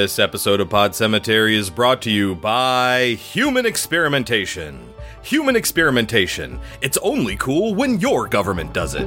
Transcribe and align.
This 0.00 0.18
episode 0.18 0.60
of 0.60 0.70
Pod 0.70 0.94
Cemetery 0.94 1.54
is 1.54 1.68
brought 1.68 2.00
to 2.02 2.10
you 2.10 2.34
by 2.34 3.18
Human 3.20 3.66
Experimentation. 3.66 4.94
Human 5.22 5.56
Experimentation. 5.56 6.58
It's 6.80 6.96
only 7.02 7.36
cool 7.36 7.74
when 7.74 8.00
your 8.00 8.26
government 8.26 8.72
does 8.72 8.94
it. 8.94 9.06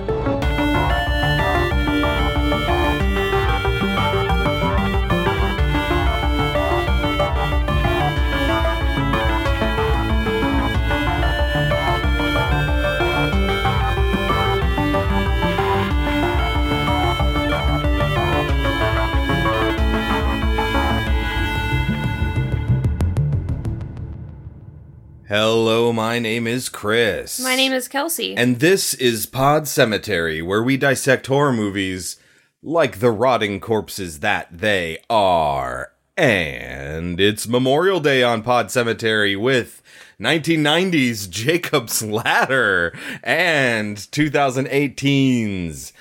My 26.14 26.20
name 26.20 26.46
is 26.46 26.70
Chris. 26.70 27.40
My 27.40 27.56
name 27.56 27.74
is 27.74 27.88
Kelsey. 27.88 28.38
And 28.38 28.60
this 28.60 28.94
is 28.94 29.26
Pod 29.26 29.68
Cemetery, 29.68 30.44
where 30.44 30.62
we 30.62 30.78
dissect 30.78 31.26
horror 31.26 31.52
movies 31.52 32.18
like 32.62 33.00
the 33.00 33.10
rotting 33.10 33.60
corpses 33.60 34.20
that 34.20 34.48
they 34.52 35.00
are. 35.10 35.94
And 36.16 37.20
it's 37.20 37.48
Memorial 37.48 38.00
Day 38.00 38.22
on 38.22 38.44
Pod 38.44 38.70
Cemetery 38.70 39.36
with 39.36 39.82
1990's 40.22 41.26
Jacob's 41.26 42.04
Ladder 42.04 42.96
and 43.24 43.98
2018's 43.98 45.94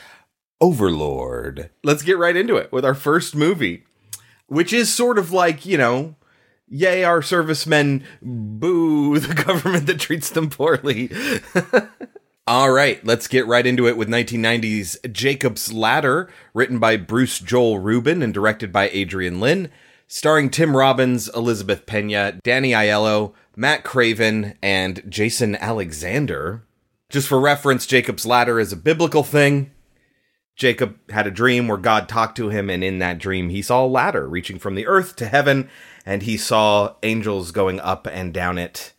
Overlord. 0.60 1.70
Let's 1.82 2.02
get 2.02 2.18
right 2.18 2.36
into 2.36 2.56
it 2.56 2.70
with 2.70 2.84
our 2.84 2.94
first 2.94 3.34
movie, 3.34 3.84
which 4.46 4.74
is 4.74 4.92
sort 4.92 5.16
of 5.16 5.32
like, 5.32 5.64
you 5.64 5.78
know, 5.78 6.16
yay, 6.72 7.04
our 7.04 7.22
servicemen, 7.22 8.02
boo 8.22 9.18
the 9.18 9.34
government 9.46 9.86
that 9.86 10.00
treats 10.00 10.30
them 10.30 10.50
poorly. 10.50 11.10
All 12.46 12.72
right, 12.72 13.04
let's 13.04 13.28
get 13.28 13.46
right 13.46 13.64
into 13.64 13.86
it 13.86 13.96
with 13.96 14.08
1990's 14.08 14.98
Jacob's 15.12 15.72
Ladder, 15.72 16.28
written 16.54 16.80
by 16.80 16.96
Bruce 16.96 17.38
Joel 17.38 17.78
Rubin 17.78 18.22
and 18.22 18.34
directed 18.34 18.72
by 18.72 18.88
Adrian 18.88 19.38
Lyne, 19.38 19.70
starring 20.08 20.50
Tim 20.50 20.76
Robbins, 20.76 21.28
Elizabeth 21.28 21.86
Pena, 21.86 22.40
Danny 22.42 22.72
Aiello, 22.72 23.32
Matt 23.54 23.84
Craven, 23.84 24.56
and 24.60 25.02
Jason 25.08 25.54
Alexander. 25.56 26.64
Just 27.10 27.28
for 27.28 27.38
reference, 27.38 27.86
Jacob's 27.86 28.26
Ladder 28.26 28.58
is 28.58 28.72
a 28.72 28.76
biblical 28.76 29.22
thing. 29.22 29.70
Jacob 30.56 30.98
had 31.10 31.26
a 31.26 31.30
dream 31.30 31.68
where 31.68 31.78
God 31.78 32.08
talked 32.08 32.36
to 32.36 32.48
him, 32.48 32.68
and 32.68 32.82
in 32.82 32.98
that 32.98 33.18
dream, 33.18 33.50
he 33.50 33.62
saw 33.62 33.84
a 33.84 33.86
ladder 33.86 34.28
reaching 34.28 34.58
from 34.58 34.74
the 34.74 34.86
earth 34.86 35.16
to 35.16 35.26
heaven, 35.26 35.68
and 36.04 36.22
he 36.22 36.36
saw 36.36 36.94
angels 37.02 37.50
going 37.50 37.80
up 37.80 38.06
and 38.06 38.32
down 38.32 38.58
it. 38.58 38.92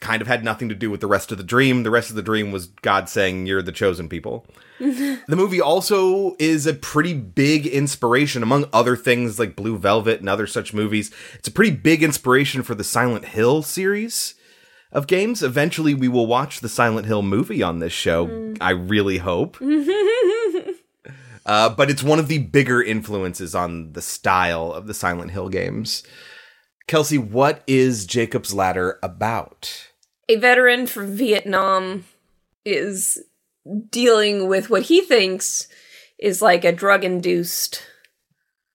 Kind 0.00 0.20
of 0.20 0.28
had 0.28 0.44
nothing 0.44 0.68
to 0.68 0.74
do 0.74 0.90
with 0.90 1.00
the 1.00 1.06
rest 1.06 1.32
of 1.32 1.38
the 1.38 1.44
dream. 1.44 1.82
The 1.82 1.90
rest 1.90 2.10
of 2.10 2.16
the 2.16 2.22
dream 2.22 2.52
was 2.52 2.66
God 2.66 3.08
saying, 3.08 3.46
You're 3.46 3.62
the 3.62 3.72
chosen 3.72 4.08
people. 4.08 4.46
the 4.78 5.20
movie 5.28 5.60
also 5.60 6.36
is 6.38 6.66
a 6.66 6.74
pretty 6.74 7.14
big 7.14 7.66
inspiration, 7.66 8.42
among 8.42 8.68
other 8.72 8.96
things 8.96 9.38
like 9.38 9.56
Blue 9.56 9.78
Velvet 9.78 10.20
and 10.20 10.28
other 10.28 10.46
such 10.46 10.74
movies. 10.74 11.10
It's 11.34 11.48
a 11.48 11.52
pretty 11.52 11.70
big 11.70 12.02
inspiration 12.02 12.62
for 12.62 12.74
the 12.74 12.84
Silent 12.84 13.26
Hill 13.26 13.62
series 13.62 14.34
of 14.92 15.06
games. 15.06 15.42
Eventually, 15.42 15.94
we 15.94 16.08
will 16.08 16.26
watch 16.26 16.60
the 16.60 16.68
Silent 16.68 17.06
Hill 17.06 17.22
movie 17.22 17.62
on 17.62 17.78
this 17.78 17.92
show. 17.92 18.26
Mm. 18.26 18.58
I 18.60 18.70
really 18.70 19.18
hope. 19.18 19.58
Uh, 21.46 21.68
but 21.68 21.90
it's 21.90 22.02
one 22.02 22.18
of 22.18 22.28
the 22.28 22.38
bigger 22.38 22.82
influences 22.82 23.54
on 23.54 23.92
the 23.92 24.02
style 24.02 24.72
of 24.72 24.86
the 24.86 24.94
Silent 24.94 25.30
Hill 25.30 25.48
games. 25.48 26.02
Kelsey, 26.86 27.18
what 27.18 27.62
is 27.66 28.06
Jacob's 28.06 28.54
Ladder 28.54 28.98
about? 29.02 29.88
A 30.28 30.36
veteran 30.36 30.86
from 30.86 31.14
Vietnam 31.14 32.04
is 32.64 33.22
dealing 33.90 34.48
with 34.48 34.70
what 34.70 34.82
he 34.82 35.00
thinks 35.02 35.68
is 36.18 36.40
like 36.40 36.64
a 36.64 36.72
drug 36.72 37.04
induced 37.04 37.82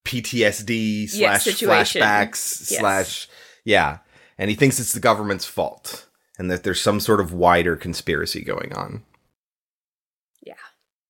PTSD 0.05 1.09
slash 1.09 1.43
situation. 1.43 2.01
flashbacks 2.01 2.71
Yes. 2.71 2.79
slash 2.79 3.29
yeah, 3.63 3.99
and 4.37 4.49
he 4.49 4.55
thinks 4.55 4.79
it's 4.79 4.93
the 4.93 4.99
government's 4.99 5.45
fault 5.45 6.07
and 6.37 6.49
that 6.49 6.63
there's 6.63 6.81
some 6.81 6.99
sort 6.99 7.19
of 7.19 7.33
wider 7.33 7.75
conspiracy 7.75 8.43
going 8.43 8.73
on. 8.73 9.03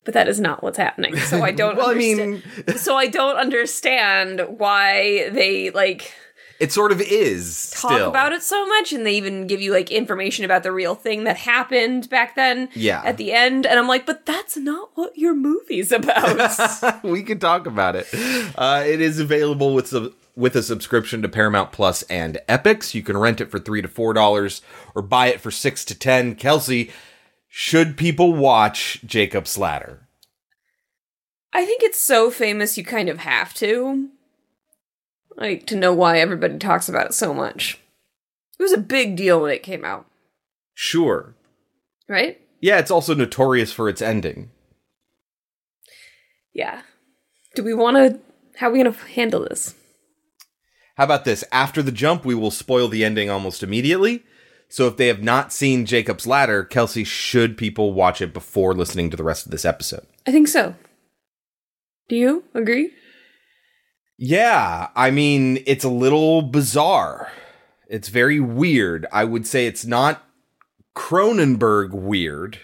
But 0.09 0.15
that 0.15 0.27
is 0.27 0.39
not 0.39 0.63
what's 0.63 0.79
happening. 0.79 1.15
So 1.17 1.43
I 1.43 1.51
don't 1.51 1.77
well, 1.77 1.91
I 1.91 1.93
mean, 1.93 2.41
so 2.77 2.95
I 2.95 3.05
don't 3.05 3.35
understand 3.35 4.41
why 4.57 5.29
they 5.29 5.69
like 5.69 6.11
it 6.59 6.71
sort 6.71 6.91
of 6.91 6.99
is 6.99 7.69
talk 7.69 7.91
still. 7.91 8.09
about 8.09 8.31
it 8.33 8.41
so 8.41 8.65
much 8.65 8.91
and 8.91 9.05
they 9.05 9.13
even 9.13 9.45
give 9.45 9.61
you 9.61 9.71
like 9.71 9.91
information 9.91 10.45
about 10.45 10.63
the 10.63 10.71
real 10.71 10.95
thing 10.95 11.25
that 11.25 11.37
happened 11.37 12.09
back 12.09 12.33
then 12.35 12.69
Yeah. 12.73 13.03
at 13.05 13.17
the 13.17 13.33
end 13.33 13.67
and 13.67 13.77
I'm 13.77 13.87
like, 13.87 14.07
but 14.07 14.25
that's 14.25 14.57
not 14.57 14.89
what 14.95 15.15
your 15.15 15.35
movie's 15.35 15.91
about. 15.91 17.03
we 17.03 17.21
can 17.21 17.37
talk 17.37 17.67
about 17.67 17.95
it. 17.95 18.07
Uh, 18.57 18.83
it 18.83 19.01
is 19.01 19.19
available 19.19 19.75
with 19.75 19.89
sub- 19.89 20.13
with 20.35 20.55
a 20.55 20.63
subscription 20.63 21.21
to 21.21 21.29
Paramount 21.29 21.71
Plus 21.71 22.01
and 22.03 22.39
Epix. 22.49 22.95
You 22.95 23.03
can 23.03 23.15
rent 23.15 23.41
it 23.41 23.51
for 23.51 23.59
three 23.59 23.83
to 23.83 23.87
four 23.87 24.13
dollars 24.13 24.63
or 24.95 25.03
buy 25.03 25.27
it 25.27 25.39
for 25.39 25.51
six 25.51 25.85
to 25.85 25.93
ten. 25.93 26.33
Kelsey, 26.33 26.89
should 27.49 27.97
people 27.97 28.33
watch 28.33 29.01
Jacob's 29.05 29.57
Ladder? 29.57 30.07
I 31.51 31.65
think 31.65 31.81
it's 31.83 31.99
so 31.99 32.29
famous 32.29 32.77
you 32.77 32.83
kind 32.83 33.09
of 33.09 33.17
have 33.19 33.53
to. 33.55 34.09
Like 35.35 35.65
to 35.67 35.75
know 35.75 35.93
why 35.93 36.19
everybody 36.19 36.57
talks 36.59 36.87
about 36.87 37.07
it 37.07 37.13
so 37.13 37.33
much. 37.33 37.79
It 38.59 38.63
was 38.63 38.73
a 38.73 38.77
big 38.77 39.15
deal 39.15 39.41
when 39.41 39.51
it 39.51 39.63
came 39.63 39.83
out, 39.85 40.05
Sure. 40.73 41.33
right? 42.07 42.39
Yeah, 42.61 42.77
it's 42.77 42.91
also 42.91 43.15
notorious 43.15 43.71
for 43.71 43.87
its 43.87 44.01
ending. 44.01 44.51
Yeah. 46.53 46.81
Do 47.55 47.63
we 47.63 47.73
want 47.73 47.97
to 47.97 48.19
how 48.59 48.67
are 48.67 48.71
we 48.73 48.83
going 48.83 48.93
to 48.93 48.99
handle 49.05 49.47
this? 49.47 49.73
How 50.97 51.05
about 51.05 51.23
this? 51.23 51.45
After 51.51 51.81
the 51.81 51.93
jump, 51.93 52.25
we 52.25 52.35
will 52.35 52.51
spoil 52.51 52.89
the 52.89 53.05
ending 53.05 53.29
almost 53.29 53.63
immediately. 53.63 54.23
So 54.69 54.87
if 54.87 54.97
they 54.97 55.07
have 55.07 55.23
not 55.23 55.51
seen 55.51 55.85
Jacob's 55.85 56.27
Ladder, 56.27 56.63
Kelsey, 56.63 57.03
should 57.03 57.57
people 57.57 57.93
watch 57.93 58.21
it 58.21 58.33
before 58.33 58.75
listening 58.75 59.09
to 59.09 59.17
the 59.17 59.23
rest 59.23 59.45
of 59.45 59.51
this 59.51 59.65
episode? 59.65 60.05
I 60.27 60.31
think 60.31 60.47
so. 60.47 60.75
Do 62.07 62.15
you 62.15 62.43
agree? 62.53 62.91
Yeah, 64.17 64.89
I 64.95 65.11
mean, 65.11 65.63
it's 65.65 65.83
a 65.83 65.89
little 65.89 66.43
bizarre. 66.43 67.31
It's 67.87 68.09
very 68.09 68.39
weird. 68.39 69.07
I 69.11 69.23
would 69.23 69.47
say 69.47 69.65
it's 69.65 69.85
not 69.85 70.23
Cronenberg 70.95 71.91
weird, 71.91 72.59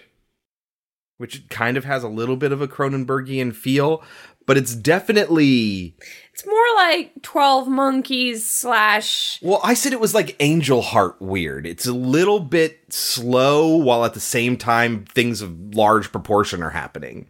which 1.16 1.48
kind 1.48 1.76
of 1.76 1.84
has 1.84 2.04
a 2.04 2.08
little 2.08 2.36
bit 2.36 2.52
of 2.52 2.60
a 2.60 2.68
Cronenbergian 2.68 3.54
feel, 3.54 4.02
but 4.46 4.56
it's 4.56 4.74
definitely. 4.76 5.96
It's 6.36 6.44
more 6.44 6.74
like 6.76 7.22
12 7.22 7.66
Monkeys 7.66 8.46
slash 8.46 9.40
Well, 9.40 9.58
I 9.64 9.72
said 9.72 9.94
it 9.94 10.00
was 10.00 10.12
like 10.12 10.36
Angel 10.38 10.82
Heart 10.82 11.16
weird. 11.18 11.66
It's 11.66 11.86
a 11.86 11.94
little 11.94 12.40
bit 12.40 12.92
slow 12.92 13.74
while 13.74 14.04
at 14.04 14.12
the 14.12 14.20
same 14.20 14.58
time 14.58 15.06
things 15.06 15.40
of 15.40 15.74
large 15.74 16.12
proportion 16.12 16.62
are 16.62 16.68
happening. 16.68 17.26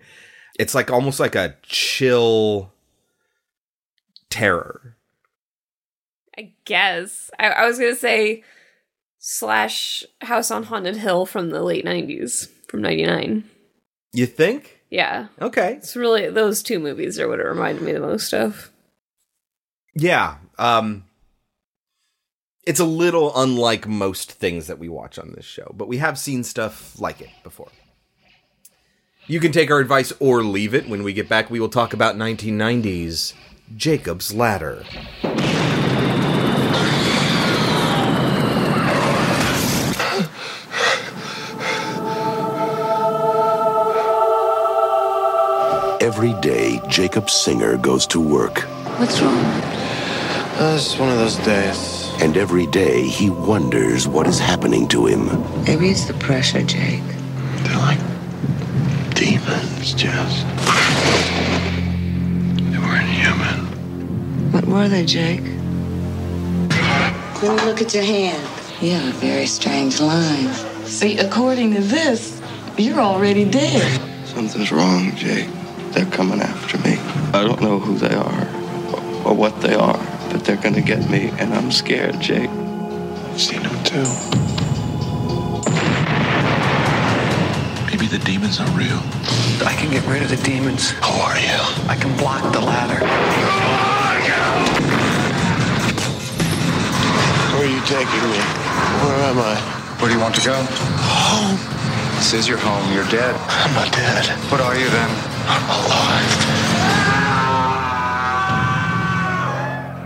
It's 0.58 0.74
like 0.74 0.90
almost 0.90 1.20
like 1.20 1.36
a 1.36 1.54
chill 1.62 2.72
terror. 4.28 4.96
I 6.36 6.54
guess. 6.64 7.30
I, 7.38 7.50
I 7.50 7.66
was 7.66 7.78
going 7.78 7.94
to 7.94 8.00
say 8.00 8.42
slash 9.20 10.04
House 10.22 10.50
on 10.50 10.64
Haunted 10.64 10.96
Hill 10.96 11.26
from 11.26 11.50
the 11.50 11.62
late 11.62 11.84
90s, 11.84 12.48
from 12.66 12.82
99. 12.82 13.48
You 14.12 14.26
think? 14.26 14.80
Yeah. 14.90 15.28
Okay. 15.40 15.74
It's 15.74 15.94
really 15.94 16.28
those 16.28 16.60
two 16.60 16.80
movies 16.80 17.20
are 17.20 17.28
what 17.28 17.38
it 17.38 17.46
reminded 17.46 17.84
me 17.84 17.92
the 17.92 18.00
most 18.00 18.34
of. 18.34 18.72
Yeah. 19.96 20.36
Um 20.58 21.04
it's 22.64 22.80
a 22.80 22.84
little 22.84 23.32
unlike 23.36 23.86
most 23.86 24.32
things 24.32 24.66
that 24.66 24.78
we 24.78 24.88
watch 24.88 25.18
on 25.18 25.32
this 25.36 25.44
show, 25.44 25.72
but 25.76 25.86
we 25.86 25.98
have 25.98 26.18
seen 26.18 26.42
stuff 26.42 27.00
like 27.00 27.20
it 27.20 27.30
before. 27.44 27.68
You 29.28 29.40
can 29.40 29.52
take 29.52 29.70
our 29.70 29.78
advice 29.78 30.12
or 30.18 30.42
leave 30.42 30.74
it. 30.74 30.88
When 30.88 31.02
we 31.02 31.12
get 31.12 31.28
back, 31.28 31.48
we 31.48 31.60
will 31.60 31.68
talk 31.68 31.92
about 31.92 32.16
1990s 32.16 33.34
Jacob's 33.76 34.34
Ladder. 34.34 34.84
Every 46.00 46.34
day, 46.40 46.80
Jacob 46.88 47.28
Singer 47.28 47.76
goes 47.76 48.06
to 48.08 48.20
work, 48.20 48.64
What's 48.98 49.20
wrong? 49.20 49.36
Uh, 50.58 50.74
it's 50.74 50.98
one 50.98 51.10
of 51.10 51.18
those 51.18 51.36
days. 51.44 51.94
and 52.22 52.34
every 52.38 52.66
day 52.66 53.02
he 53.02 53.28
wonders 53.28 54.08
what 54.08 54.26
is 54.26 54.38
happening 54.38 54.88
to 54.88 55.04
him. 55.06 55.26
Maybe 55.64 55.90
it's 55.90 56.06
the 56.06 56.14
pressure, 56.14 56.62
Jake. 56.62 57.02
They're 57.64 57.76
like 57.76 57.98
demons, 59.14 59.92
Jess. 59.92 60.44
They 62.70 62.78
weren't 62.78 63.10
human. 63.10 63.66
What 64.52 64.64
were 64.64 64.88
they, 64.88 65.04
Jake? 65.04 65.42
Let 67.42 67.56
me 67.56 67.64
look 67.66 67.82
at 67.82 67.92
your 67.92 68.04
hand. 68.04 68.42
You 68.80 68.92
have 68.92 69.14
a 69.14 69.18
very 69.18 69.46
strange 69.46 70.00
line. 70.00 70.50
See, 70.86 71.18
according 71.18 71.74
to 71.74 71.82
this, 71.82 72.40
you're 72.78 73.00
already 73.00 73.44
dead. 73.44 74.00
Something's 74.24 74.72
wrong, 74.72 75.14
Jake. 75.16 75.48
They're 75.92 76.06
coming 76.06 76.40
after 76.40 76.78
me. 76.78 76.96
I 77.38 77.44
don't 77.44 77.60
know 77.60 77.78
who 77.78 77.98
they 77.98 78.14
are 78.14 78.48
or, 78.54 78.55
or 79.26 79.34
what 79.34 79.60
they 79.60 79.74
are, 79.74 79.98
but 80.30 80.44
they're 80.44 80.56
gonna 80.56 80.80
get 80.80 81.10
me, 81.10 81.30
and 81.38 81.52
I'm 81.52 81.72
scared, 81.72 82.20
Jake. 82.20 82.48
I've 82.48 83.40
seen 83.40 83.62
them 83.62 83.74
too. 83.82 84.06
Maybe 87.90 88.06
the 88.06 88.22
demons 88.24 88.60
are 88.60 88.70
real. 88.78 89.02
I 89.66 89.74
can 89.74 89.90
get 89.90 90.06
rid 90.06 90.22
of 90.22 90.30
the 90.30 90.40
demons. 90.46 90.90
Who 90.90 91.12
are 91.26 91.38
you? 91.38 91.58
I 91.90 91.96
can 91.98 92.16
block 92.16 92.40
the 92.52 92.60
ladder. 92.60 93.04
Where 97.50 97.64
are 97.66 97.72
you 97.76 97.80
taking 97.82 98.24
me? 98.30 98.38
Where 99.02 99.18
am 99.26 99.38
I? 99.38 99.56
Where 99.98 100.08
do 100.08 100.14
you 100.14 100.22
want 100.22 100.36
to 100.36 100.44
go? 100.44 100.54
Home. 100.54 101.58
This 102.16 102.32
is 102.32 102.46
your 102.46 102.58
home. 102.58 102.92
You're 102.94 103.08
dead. 103.08 103.34
I'm 103.48 103.74
not 103.74 103.92
dead. 103.92 104.28
What 104.52 104.60
are 104.60 104.76
you 104.76 104.88
then? 104.88 105.10
I'm 105.48 105.64
alive. 105.84 106.65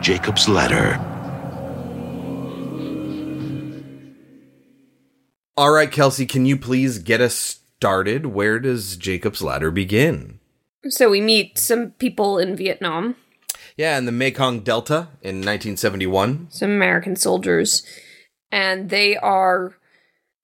Jacob's 0.00 0.48
Ladder. 0.48 0.98
All 5.56 5.72
right, 5.72 5.90
Kelsey, 5.90 6.24
can 6.26 6.46
you 6.46 6.56
please 6.56 6.98
get 6.98 7.20
us 7.20 7.60
started? 7.76 8.26
Where 8.26 8.58
does 8.58 8.96
Jacob's 8.96 9.42
Ladder 9.42 9.70
begin? 9.70 10.40
So 10.88 11.10
we 11.10 11.20
meet 11.20 11.58
some 11.58 11.90
people 11.92 12.38
in 12.38 12.56
Vietnam, 12.56 13.16
Yeah, 13.76 13.98
in 13.98 14.06
the 14.06 14.12
Mekong 14.12 14.60
Delta 14.60 15.08
in 15.22 15.36
1971. 15.36 16.46
some 16.50 16.70
American 16.70 17.16
soldiers, 17.16 17.82
and 18.50 18.88
they 18.88 19.16
are 19.18 19.74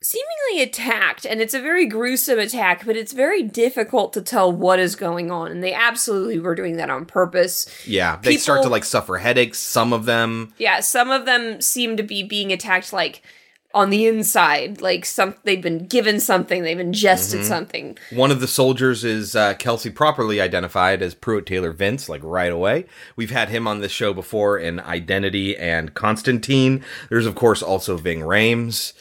seemingly 0.03 0.63
attacked. 0.63 1.25
And 1.25 1.41
it's 1.41 1.55
a 1.55 1.61
very 1.61 1.87
gruesome 1.87 2.39
attack, 2.39 2.85
but 2.87 2.97
it's 2.97 3.13
very 3.13 3.43
difficult 3.43 4.13
to 4.15 4.23
tell 4.23 4.53
what 4.53 4.79
is 4.79 4.97
going 4.97 5.31
on. 5.31 5.51
And 5.51 5.63
they 5.63 5.75
absolutely 5.75 6.39
were 6.39 6.55
doing 6.55 6.77
that 6.77 6.91
on 6.91 7.07
purpose. 7.07 7.69
Yeah, 7.87 8.17
they 8.23 8.37
start 8.37 8.63
to 8.63 8.69
like 8.69 8.85
suffer 8.85 9.17
headaches, 9.17 9.59
some 9.59 9.93
of 9.93 10.05
them. 10.05 10.53
Yeah, 10.59 10.81
some 10.81 11.11
of 11.11 11.25
them 11.25 11.61
seem 11.61 11.97
to 11.97 12.03
be 12.03 12.23
being 12.23 12.53
attacked 12.53 12.93
like 12.93 13.23
on 13.77 13.91
the 13.91 14.07
inside, 14.07 14.81
like 14.81 15.05
some 15.05 15.35
they've 15.45 15.61
been 15.61 15.87
given 15.87 16.19
something, 16.19 16.63
they've 16.63 16.81
ingested 16.81 17.45
something. 17.45 17.99
One 18.11 18.31
of 18.31 18.41
the 18.41 18.49
soldiers 18.49 19.05
is 19.05 19.37
uh, 19.37 19.53
Kelsey, 19.55 19.91
properly 19.91 20.41
identified 20.41 21.03
as 21.03 21.15
Pruitt 21.15 21.45
Taylor 21.45 21.73
Vince, 21.73 22.09
like 22.09 22.23
right 22.25 22.51
away. 22.51 22.87
We've 23.17 23.31
had 23.31 23.51
him 23.51 23.69
on 23.69 23.81
this 23.81 23.93
show 23.93 24.15
before 24.15 24.59
in 24.59 24.81
Identity 24.81 25.59
and 25.59 25.93
Constantine. 25.93 26.83
There's, 27.11 27.27
of 27.27 27.35
course, 27.35 27.63
also 27.63 27.99
Ving 27.99 28.21
Rhames. 28.21 28.95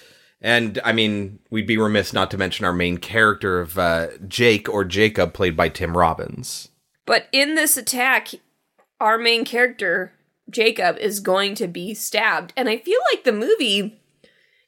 And 0.45 0.79
I 0.85 0.91
mean, 0.91 1.39
we'd 1.49 1.65
be 1.65 1.75
remiss 1.75 2.13
not 2.13 2.29
to 2.29 2.37
mention 2.37 2.65
our 2.65 2.71
main 2.71 2.99
character 2.99 3.59
of 3.59 3.79
uh, 3.79 4.09
Jake 4.27 4.69
or 4.69 4.85
Jacob, 4.85 5.33
played 5.33 5.57
by 5.57 5.69
Tim 5.69 5.97
Robbins. 5.97 6.69
But 7.07 7.25
in 7.31 7.55
this 7.55 7.77
attack, 7.77 8.29
our 8.99 9.17
main 9.17 9.43
character, 9.43 10.13
Jacob, 10.47 10.99
is 10.99 11.19
going 11.19 11.55
to 11.55 11.67
be 11.67 11.95
stabbed. 11.95 12.53
And 12.55 12.69
I 12.69 12.77
feel 12.77 12.99
like 13.11 13.23
the 13.23 13.31
movie, 13.31 13.99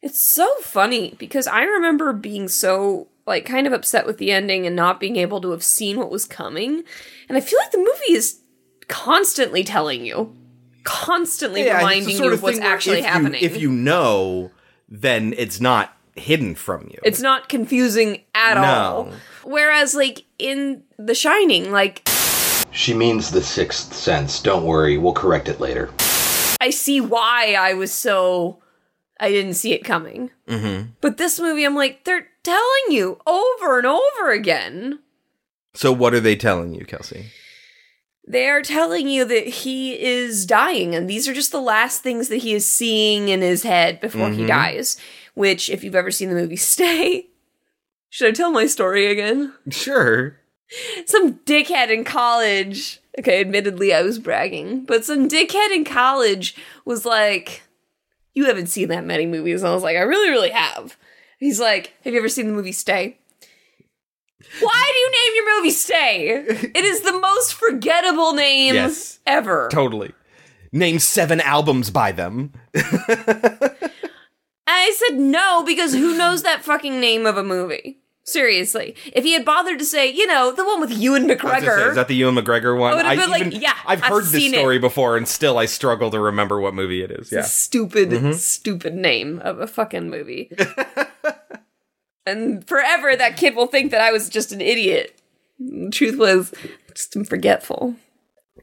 it's 0.02 0.20
so 0.20 0.52
funny 0.64 1.14
because 1.20 1.46
I 1.46 1.62
remember 1.62 2.12
being 2.12 2.48
so, 2.48 3.10
like, 3.28 3.46
kind 3.46 3.68
of 3.68 3.74
upset 3.74 4.08
with 4.08 4.18
the 4.18 4.32
ending 4.32 4.66
and 4.66 4.76
not 4.76 5.00
being 5.00 5.16
able 5.16 5.42
to 5.42 5.52
have 5.52 5.64
seen 5.64 5.98
what 6.00 6.10
was 6.10 6.26
coming. 6.26 6.86
And 7.30 7.38
I 7.38 7.40
feel 7.40 7.60
like 7.60 7.72
the 7.72 7.78
movie 7.78 8.14
is 8.14 8.40
constantly 8.88 9.64
telling 9.64 10.08
you, 10.08 10.36
constantly 10.84 11.62
it's 11.62 11.70
the 11.70 11.78
reminding 11.78 12.18
you 12.18 12.26
of 12.30 12.34
of 12.34 12.42
what's 12.42 12.58
actually 12.58 12.98
if 12.98 13.04
you- 13.06 13.12
happening. 13.12 13.44
if 13.44 13.58
you 13.62 13.70
know, 13.72 14.50
then 14.90 15.34
it's 15.38 15.60
not 15.60 15.94
hidden 16.16 16.56
from 16.56 16.88
you. 16.92 16.98
it's 17.04 17.22
not 17.22 17.48
confusing 17.50 18.22
at 18.34 18.56
No. 18.56 18.64
all. 18.64 19.12
Whereas, 19.44 19.94
like, 19.94 20.24
in 20.40 20.84
The 20.98 21.14
Shining, 21.14 21.72
like, 21.72 22.08
She 22.72 22.94
means 22.94 23.32
the 23.32 23.42
sixth 23.44 23.94
sense. 23.94 24.42
Don't 24.42 24.64
worry, 24.66 24.98
we'll 24.98 25.14
correct 25.14 25.48
it 25.48 25.60
later. 25.60 25.90
I 26.60 26.70
see 26.72 27.00
why 27.02 27.56
I 27.58 27.74
was 27.74 27.92
so 27.94 28.60
I 29.20 29.30
didn't 29.32 29.56
see 29.56 29.74
it 29.74 29.84
coming. 29.84 30.30
Mhm. 30.48 30.90
But 31.02 31.18
this 31.18 31.40
movie, 31.40 31.64
I'm 31.64 31.76
like, 31.76 32.04
they're 32.04 32.28
telling 32.44 32.62
you 32.90 33.20
over 33.26 33.78
and 33.80 33.88
over 33.88 34.32
again. 34.32 35.00
So, 35.74 35.92
what 35.92 36.14
are 36.14 36.20
they 36.20 36.36
telling 36.36 36.74
you, 36.76 36.86
Kelsey? 36.86 37.28
They're 38.30 38.62
telling 38.62 39.08
you 39.08 39.24
that 39.26 39.48
he 39.48 39.94
is 40.00 40.46
dying, 40.46 40.94
and 40.94 41.10
these 41.10 41.28
are 41.30 41.34
just 41.34 41.52
the 41.54 41.62
last 41.62 42.04
things 42.04 42.28
that 42.28 42.38
he 42.38 42.54
is 42.54 42.70
seeing 42.70 43.30
in 43.30 43.42
his 43.42 43.64
head 43.64 44.02
before 44.02 44.30
he 44.32 44.44
Mhm. 44.44 44.48
dies. 44.48 44.98
Which, 45.34 45.70
if 45.70 45.84
you've 45.84 45.96
ever 45.96 46.12
seen 46.12 46.28
the 46.30 46.36
movie 46.36 46.58
Stay, 46.58 47.28
should 48.10 48.28
I 48.28 48.32
tell 48.32 48.52
my 48.52 48.66
story 48.68 49.08
again? 49.08 49.54
Sure. 49.72 50.38
some 51.06 51.36
dickhead 51.46 51.90
in 51.90 52.04
college. 52.04 53.00
Okay, 53.18 53.40
admittedly, 53.40 53.94
I 53.94 54.02
was 54.02 54.20
bragging, 54.20 54.82
but 54.84 55.06
some 55.06 55.30
dickhead 55.30 55.74
in 55.74 55.86
college 55.86 56.58
was 56.84 57.06
like, 57.06 57.62
You 58.36 58.44
haven't 58.46 58.68
seen 58.68 58.90
that 58.90 59.06
many 59.06 59.26
movies. 59.26 59.62
And 59.62 59.70
I 59.70 59.74
was 59.74 59.82
like, 59.84 59.96
I 59.96 60.02
really, 60.02 60.30
really 60.30 60.50
have. 60.50 60.98
He's 61.40 61.62
like, 61.62 61.94
Have 62.04 62.12
you 62.14 62.20
ever 62.20 62.28
seen 62.28 62.48
the 62.48 62.54
movie 62.54 62.74
Stay? 62.74 63.18
Why 64.62 64.92
do 64.92 64.98
you 64.98 65.12
name 65.12 65.36
your 65.36 65.58
movie 65.58 65.72
Stay? 65.72 66.30
It 66.76 66.86
is 66.86 67.02
the 67.02 67.20
most 67.20 67.54
forgettable 67.56 68.34
name 68.34 68.76
Yes. 68.76 69.20
ever. 69.26 69.68
Totally. 69.72 70.14
Name 70.72 71.00
seven 71.00 71.42
albums 71.42 71.90
by 71.90 72.12
them. 72.12 72.52
I 74.70 74.94
said 75.08 75.18
no 75.20 75.64
because 75.66 75.94
who 75.94 76.18
knows 76.18 76.44
that 76.44 76.64
fucking 76.64 77.00
name 77.00 77.26
of 77.26 77.38
a 77.38 77.44
movie? 77.44 78.00
Seriously. 78.24 78.94
If 79.14 79.24
he 79.24 79.32
had 79.32 79.46
bothered 79.46 79.80
to 79.80 79.86
say, 79.86 80.12
you 80.12 80.28
know, 80.28 80.52
the 80.52 80.66
one 80.66 80.82
with 80.82 80.92
Ewan 80.92 81.32
I 81.32 81.36
was 81.36 81.40
say, 81.42 81.48
McGregor. 81.48 81.90
is 81.90 81.96
that 81.96 82.10
the 82.10 82.16
Ewan 82.16 82.36
McGregor 82.36 82.78
one? 82.78 82.92
I 82.94 83.16
would've 83.16 83.20
been 83.22 83.30
like, 83.54 83.62
yeah, 83.62 83.74
I've 83.86 84.04
I've 84.04 84.10
heard 84.10 84.26
this 84.26 84.32
seen 84.34 84.54
it. 84.54 84.58
story 84.58 84.80
before, 84.80 85.16
and 85.16 85.26
still 85.26 85.58
I 85.58 85.66
struggle 85.66 86.12
to 86.12 86.20
remember 86.20 86.60
what 86.60 86.74
movie 86.74 87.02
it 87.02 87.10
is. 87.12 87.32
Yeah, 87.32 87.44
stupid, 87.44 88.10
Mhm. 88.10 88.34
stupid 88.36 88.94
name 88.96 89.40
of 89.46 89.62
a 89.62 89.68
fucking 89.68 90.10
movie. 90.10 90.52
and 92.28 92.68
forever 92.68 93.16
that 93.16 93.38
kid 93.38 93.56
will 93.56 93.68
think 93.68 93.92
that 93.92 94.02
I 94.02 94.12
was 94.12 94.30
just 94.30 94.52
an 94.52 94.62
idiot. 94.62 95.20
The 95.60 95.90
truth 95.92 96.18
was, 96.18 96.54
just 96.94 97.16
forgetful. 97.28 97.96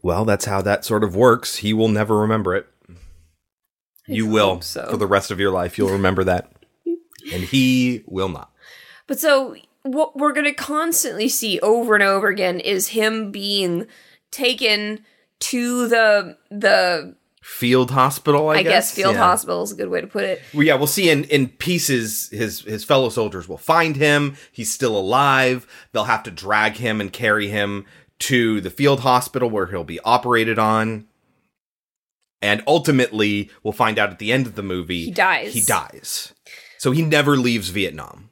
Well, 0.02 0.24
that's 0.24 0.44
how 0.44 0.60
that 0.62 0.84
sort 0.84 1.02
of 1.02 1.16
works. 1.16 1.56
He 1.56 1.72
will 1.72 1.88
never 1.88 2.18
remember 2.18 2.54
it. 2.54 2.66
You 4.06 4.26
will 4.26 4.60
so. 4.60 4.86
for 4.90 4.96
the 4.96 5.06
rest 5.06 5.30
of 5.30 5.40
your 5.40 5.50
life. 5.50 5.78
You'll 5.78 5.90
remember 5.90 6.24
that, 6.24 6.52
and 7.32 7.42
he 7.42 8.02
will 8.06 8.28
not. 8.28 8.52
But 9.06 9.18
so 9.18 9.56
what 9.82 10.16
we're 10.16 10.32
going 10.32 10.44
to 10.46 10.52
constantly 10.52 11.28
see 11.28 11.58
over 11.60 11.94
and 11.94 12.02
over 12.02 12.28
again 12.28 12.60
is 12.60 12.88
him 12.88 13.30
being 13.30 13.86
taken 14.30 15.04
to 15.40 15.88
the 15.88 16.36
the 16.50 17.16
Field 17.46 17.90
hospital, 17.90 18.48
I, 18.48 18.54
I, 18.54 18.62
guess, 18.62 18.94
field 18.94 19.14
Yeah. 19.14 19.20
hospital 19.20 19.62
is 19.62 19.70
a 19.70 19.74
good 19.74 19.90
way 19.90 20.00
to 20.00 20.06
put 20.06 20.24
it. 20.24 20.40
Well, 20.54 20.62
yeah, 20.62 20.76
we'll 20.76 20.86
see 20.86 21.10
in, 21.10 21.24
in 21.24 21.48
pieces 21.48 22.30
his 22.30 22.62
his 22.62 22.84
fellow 22.84 23.10
soldiers 23.10 23.46
will 23.46 23.58
find 23.58 23.96
him. 23.96 24.36
He's 24.50 24.72
still 24.72 24.96
alive. 24.96 25.66
They'll 25.92 26.04
have 26.04 26.22
to 26.22 26.30
drag 26.30 26.76
him 26.76 27.02
and 27.02 27.12
carry 27.12 27.48
him 27.48 27.84
to 28.20 28.62
the 28.62 28.70
field 28.70 29.00
hospital 29.00 29.50
where 29.50 29.66
he'll 29.66 29.84
be 29.84 30.00
operated 30.00 30.58
on. 30.58 31.04
And 32.40 32.62
ultimately, 32.66 33.50
we'll 33.62 33.72
find 33.72 33.98
out 33.98 34.08
at 34.10 34.18
the 34.18 34.32
end 34.32 34.46
of 34.46 34.54
the 34.54 34.62
movie 34.62 35.04
He 35.04 35.10
dies. 35.10 35.52
He 35.52 35.60
dies. 35.60 36.32
So 36.78 36.92
he 36.92 37.02
never 37.02 37.36
leaves 37.36 37.68
Vietnam. 37.68 38.30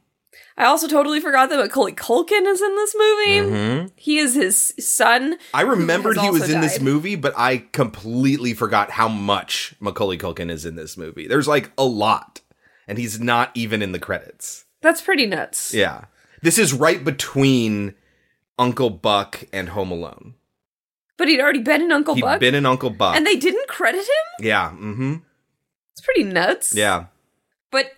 I 0.56 0.66
also 0.66 0.86
totally 0.86 1.18
forgot 1.20 1.48
that 1.48 1.58
Macaulay 1.58 1.92
Culkin 1.92 2.46
is 2.46 2.60
in 2.60 2.74
this 2.76 2.94
movie. 2.94 3.50
Mhm. 3.50 3.90
He 3.96 4.18
is 4.18 4.34
his 4.34 4.74
son. 4.78 5.36
I 5.54 5.62
remembered 5.62 6.18
he 6.18 6.30
was 6.30 6.50
in 6.50 6.60
this 6.60 6.78
movie, 6.80 7.16
but 7.16 7.32
I 7.36 7.64
completely 7.72 8.52
forgot 8.54 8.90
how 8.90 9.08
much 9.08 9.74
Macaulay 9.80 10.18
Culkin 10.18 10.50
is 10.50 10.66
in 10.66 10.76
this 10.76 10.96
movie. 10.96 11.26
There's 11.26 11.48
like 11.48 11.72
a 11.78 11.84
lot, 11.84 12.40
and 12.86 12.98
he's 12.98 13.18
not 13.18 13.50
even 13.54 13.80
in 13.82 13.92
the 13.92 13.98
credits. 13.98 14.66
That's 14.82 15.00
pretty 15.00 15.26
nuts. 15.26 15.72
Yeah. 15.72 16.04
This 16.42 16.58
is 16.58 16.72
right 16.74 17.02
between 17.02 17.94
Uncle 18.58 18.90
Buck 18.90 19.44
and 19.52 19.70
Home 19.70 19.90
Alone. 19.90 20.34
But 21.16 21.28
he'd 21.28 21.40
already 21.40 21.60
been 21.60 21.80
in 21.82 21.92
Uncle 21.92 22.14
He'd 22.16 22.22
Buck. 22.22 22.40
been 22.40 22.54
in 22.54 22.66
Uncle 22.66 22.90
Buck. 22.90 23.16
and 23.16 23.24
they 23.26 23.36
didn't 23.36 23.68
credit 23.68 24.00
him? 24.00 24.44
yeah, 24.46 24.70
mm-hmm. 24.70 25.14
It's 25.92 26.00
pretty 26.04 26.24
nuts. 26.24 26.74
Yeah. 26.74 27.06
But 27.70 27.92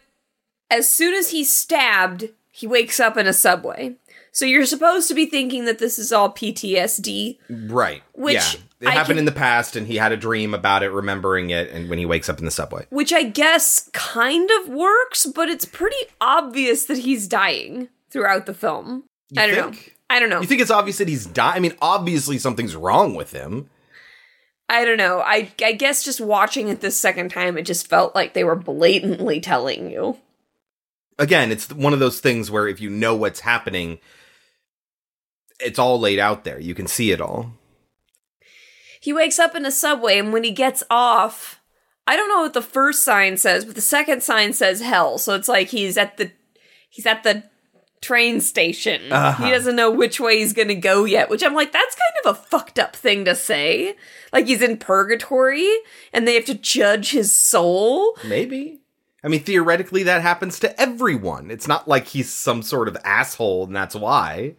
as 0.70 0.92
soon 0.92 1.14
as 1.14 1.30
he's 1.30 1.54
stabbed, 1.54 2.28
he 2.56 2.68
wakes 2.68 3.00
up 3.00 3.16
in 3.16 3.26
a 3.26 3.32
subway. 3.32 3.96
So 4.30 4.44
you're 4.44 4.64
supposed 4.64 5.08
to 5.08 5.14
be 5.14 5.26
thinking 5.26 5.64
that 5.64 5.80
this 5.80 5.98
is 5.98 6.12
all 6.12 6.32
PTSD. 6.32 7.38
Right. 7.50 8.00
Which 8.12 8.34
yeah. 8.34 8.60
It 8.80 8.88
I 8.88 8.90
happened 8.92 9.16
can- 9.16 9.18
in 9.18 9.24
the 9.24 9.32
past 9.32 9.74
and 9.74 9.88
he 9.88 9.96
had 9.96 10.12
a 10.12 10.16
dream 10.16 10.54
about 10.54 10.84
it, 10.84 10.90
remembering 10.90 11.50
it, 11.50 11.70
and 11.70 11.90
when 11.90 11.98
he 11.98 12.06
wakes 12.06 12.28
up 12.28 12.38
in 12.38 12.44
the 12.44 12.52
subway. 12.52 12.86
Which 12.90 13.12
I 13.12 13.24
guess 13.24 13.90
kind 13.92 14.48
of 14.60 14.68
works, 14.68 15.26
but 15.26 15.48
it's 15.48 15.64
pretty 15.64 15.96
obvious 16.20 16.84
that 16.84 16.98
he's 16.98 17.26
dying 17.26 17.88
throughout 18.10 18.46
the 18.46 18.54
film. 18.54 19.02
You 19.30 19.42
I 19.42 19.46
don't 19.48 19.72
know. 19.72 19.78
I 20.08 20.20
don't 20.20 20.28
know. 20.30 20.40
You 20.40 20.46
think 20.46 20.60
it's 20.60 20.70
obvious 20.70 20.98
that 20.98 21.08
he's 21.08 21.26
dying? 21.26 21.56
I 21.56 21.58
mean, 21.60 21.74
obviously 21.82 22.38
something's 22.38 22.76
wrong 22.76 23.16
with 23.16 23.32
him. 23.32 23.68
I 24.68 24.84
don't 24.84 24.98
know. 24.98 25.18
I 25.20 25.50
I 25.62 25.72
guess 25.72 26.04
just 26.04 26.20
watching 26.20 26.68
it 26.68 26.80
this 26.80 26.96
second 27.00 27.30
time, 27.30 27.58
it 27.58 27.62
just 27.66 27.88
felt 27.88 28.14
like 28.14 28.32
they 28.32 28.44
were 28.44 28.54
blatantly 28.54 29.40
telling 29.40 29.90
you. 29.90 30.18
Again, 31.18 31.52
it's 31.52 31.72
one 31.72 31.92
of 31.92 32.00
those 32.00 32.20
things 32.20 32.50
where 32.50 32.66
if 32.66 32.80
you 32.80 32.90
know 32.90 33.14
what's 33.14 33.40
happening, 33.40 33.98
it's 35.60 35.78
all 35.78 35.98
laid 35.98 36.18
out 36.18 36.44
there. 36.44 36.58
You 36.58 36.74
can 36.74 36.86
see 36.86 37.12
it 37.12 37.20
all. 37.20 37.52
He 39.00 39.12
wakes 39.12 39.38
up 39.38 39.54
in 39.54 39.66
a 39.66 39.70
subway, 39.70 40.18
and 40.18 40.32
when 40.32 40.44
he 40.44 40.50
gets 40.50 40.82
off, 40.90 41.60
I 42.06 42.16
don't 42.16 42.28
know 42.28 42.42
what 42.42 42.54
the 42.54 42.62
first 42.62 43.04
sign 43.04 43.36
says, 43.36 43.64
but 43.64 43.74
the 43.74 43.80
second 43.80 44.22
sign 44.22 44.52
says 44.52 44.80
hell. 44.80 45.18
So 45.18 45.34
it's 45.34 45.48
like 45.48 45.68
he's 45.68 45.96
at 45.96 46.16
the 46.16 46.30
he's 46.88 47.06
at 47.06 47.22
the 47.22 47.44
train 48.02 48.40
station. 48.40 49.10
Uh-huh. 49.10 49.44
He 49.44 49.50
doesn't 49.50 49.76
know 49.76 49.90
which 49.90 50.20
way 50.20 50.38
he's 50.38 50.52
gonna 50.52 50.74
go 50.74 51.04
yet, 51.04 51.30
which 51.30 51.42
I'm 51.42 51.54
like, 51.54 51.72
that's 51.72 51.96
kind 51.96 52.26
of 52.26 52.36
a 52.36 52.42
fucked 52.42 52.78
up 52.78 52.94
thing 52.94 53.24
to 53.24 53.34
say. 53.34 53.96
Like 54.32 54.46
he's 54.46 54.62
in 54.62 54.76
purgatory 54.76 55.68
and 56.12 56.28
they 56.28 56.34
have 56.34 56.44
to 56.46 56.54
judge 56.54 57.10
his 57.10 57.34
soul. 57.34 58.16
Maybe. 58.24 58.80
I 59.24 59.28
mean, 59.28 59.40
theoretically, 59.42 60.02
that 60.02 60.20
happens 60.20 60.60
to 60.60 60.78
everyone. 60.80 61.50
It's 61.50 61.66
not 61.66 61.88
like 61.88 62.08
he's 62.08 62.30
some 62.30 62.62
sort 62.62 62.88
of 62.88 62.96
asshole 63.04 63.64
and 63.64 63.74
that's 63.74 63.94
why. 63.94 64.54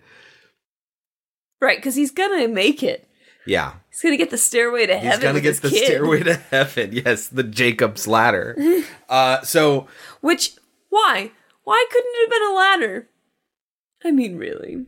Right, 1.62 1.78
because 1.78 1.96
he's 1.96 2.12
gonna 2.12 2.48
make 2.48 2.82
it. 2.82 3.08
Yeah. 3.46 3.74
He's 3.92 4.02
gonna 4.02 4.18
get 4.18 4.32
the 4.32 4.38
stairway 4.40 4.88
to 4.88 4.98
heaven. 4.98 5.12
He's 5.12 5.20
gonna 5.20 5.42
get 5.42 5.62
the 5.62 5.70
kid. 5.70 5.86
stairway 5.86 6.24
to 6.24 6.34
heaven. 6.52 6.90
Yes, 6.94 7.28
the 7.28 7.44
Jacob's 7.44 8.08
ladder. 8.08 8.58
uh, 9.10 9.42
so 9.42 9.88
Which 10.22 10.56
why? 10.90 11.32
Why 11.64 11.86
couldn't 11.92 12.12
it 12.14 12.22
have 12.24 12.30
been 12.32 12.52
a 12.52 12.56
ladder? 12.56 13.10
I 14.04 14.12
mean, 14.12 14.38
really. 14.38 14.86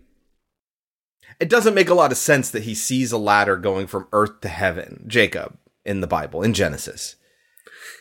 it 1.39 1.50
doesn't 1.50 1.74
make 1.74 1.89
a 1.89 1.93
lot 1.96 2.12
of 2.12 2.17
sense 2.17 2.50
that 2.51 2.63
he 2.63 2.74
sees 2.75 3.12
a 3.12 3.17
ladder 3.17 3.57
going 3.57 3.88
from 3.88 4.07
earth 4.12 4.41
to 4.41 4.48
heaven, 4.48 5.03
Jacob, 5.07 5.57
in 5.86 6.01
the 6.01 6.07
Bible, 6.07 6.41
in 6.43 6.53
Genesis. 6.53 7.15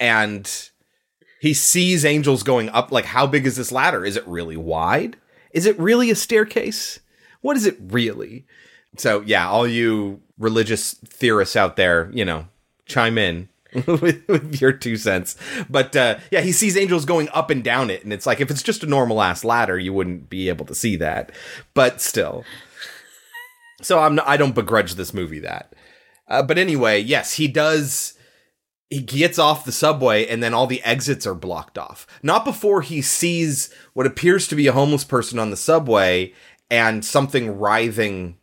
And 0.01 0.51
he 1.41 1.55
sees 1.55 2.05
angels 2.05 2.43
going 2.43 2.69
up. 2.71 2.91
Like, 2.93 3.07
how 3.07 3.27
big 3.27 3.47
is 3.47 3.57
this 3.57 3.73
ladder? 3.73 4.05
Is 4.05 4.17
it 4.17 4.27
really 4.27 4.57
wide? 4.57 5.17
Is 5.53 5.67
it 5.67 5.79
really 5.79 6.11
a 6.11 6.17
staircase? 6.17 7.01
What 7.41 7.57
is 7.57 7.67
it 7.67 7.77
really? 7.81 8.47
So, 8.97 9.21
yeah, 9.23 9.49
all 9.49 9.67
you 9.67 10.21
religious 10.39 10.95
theorists 10.95 11.57
out 11.57 11.77
there, 11.77 12.11
you 12.13 12.25
know, 12.25 12.47
chime 12.87 13.19
in 13.19 13.49
with, 13.87 14.27
with 14.29 14.61
your 14.61 14.73
two 14.73 14.97
cents. 14.97 15.37
But 15.69 15.95
uh, 15.95 16.19
yeah, 16.31 16.41
he 16.41 16.53
sees 16.53 16.77
angels 16.77 17.05
going 17.05 17.29
up 17.31 17.51
and 17.51 17.63
down 17.63 17.91
it. 17.91 18.05
And 18.05 18.13
it's 18.13 18.27
like, 18.27 18.41
if 18.41 18.51
it's 18.51 18.63
just 18.63 18.83
a 18.83 18.87
normal 18.87 19.23
ass 19.23 19.45
ladder, 19.45 19.79
you 19.79 19.93
wouldn't 19.93 20.29
be 20.31 20.49
able 20.49 20.67
to 20.67 20.75
see 20.75 20.97
that. 20.97 21.33
But 21.75 22.01
still. 22.01 22.45
So 23.83 23.99
I'm 23.99 24.15
not, 24.15 24.27
I 24.27 24.37
don't 24.37 24.55
begrudge 24.55 24.95
this 24.95 25.13
movie 25.13 25.41
that. 25.41 25.75
Uh, 26.29 26.43
but 26.43 26.59
anyway, 26.59 27.01
yes, 27.01 27.35
he 27.35 27.47
does. 27.49 28.15
He 28.91 29.01
gets 29.01 29.39
off 29.39 29.65
the 29.65 29.73
subway 29.73 30.27
and 30.27 30.43
then 30.43 30.55
all 30.55 30.67
the 30.69 30.83
exits 30.85 31.27
are 31.27 31.35
blocked 31.35 31.77
off. 31.77 32.07
Not 32.23 32.45
before 32.45 32.83
he 32.83 33.03
sees 33.03 33.69
what 33.95 34.07
appears 34.07 34.47
to 34.49 34.55
be 34.55 34.67
a 34.69 34.73
homeless 34.73 35.03
person 35.05 35.39
on 35.39 35.51
the 35.51 35.57
subway 35.57 36.33
and 36.71 37.05
something 37.05 37.59
writhing 37.59 38.37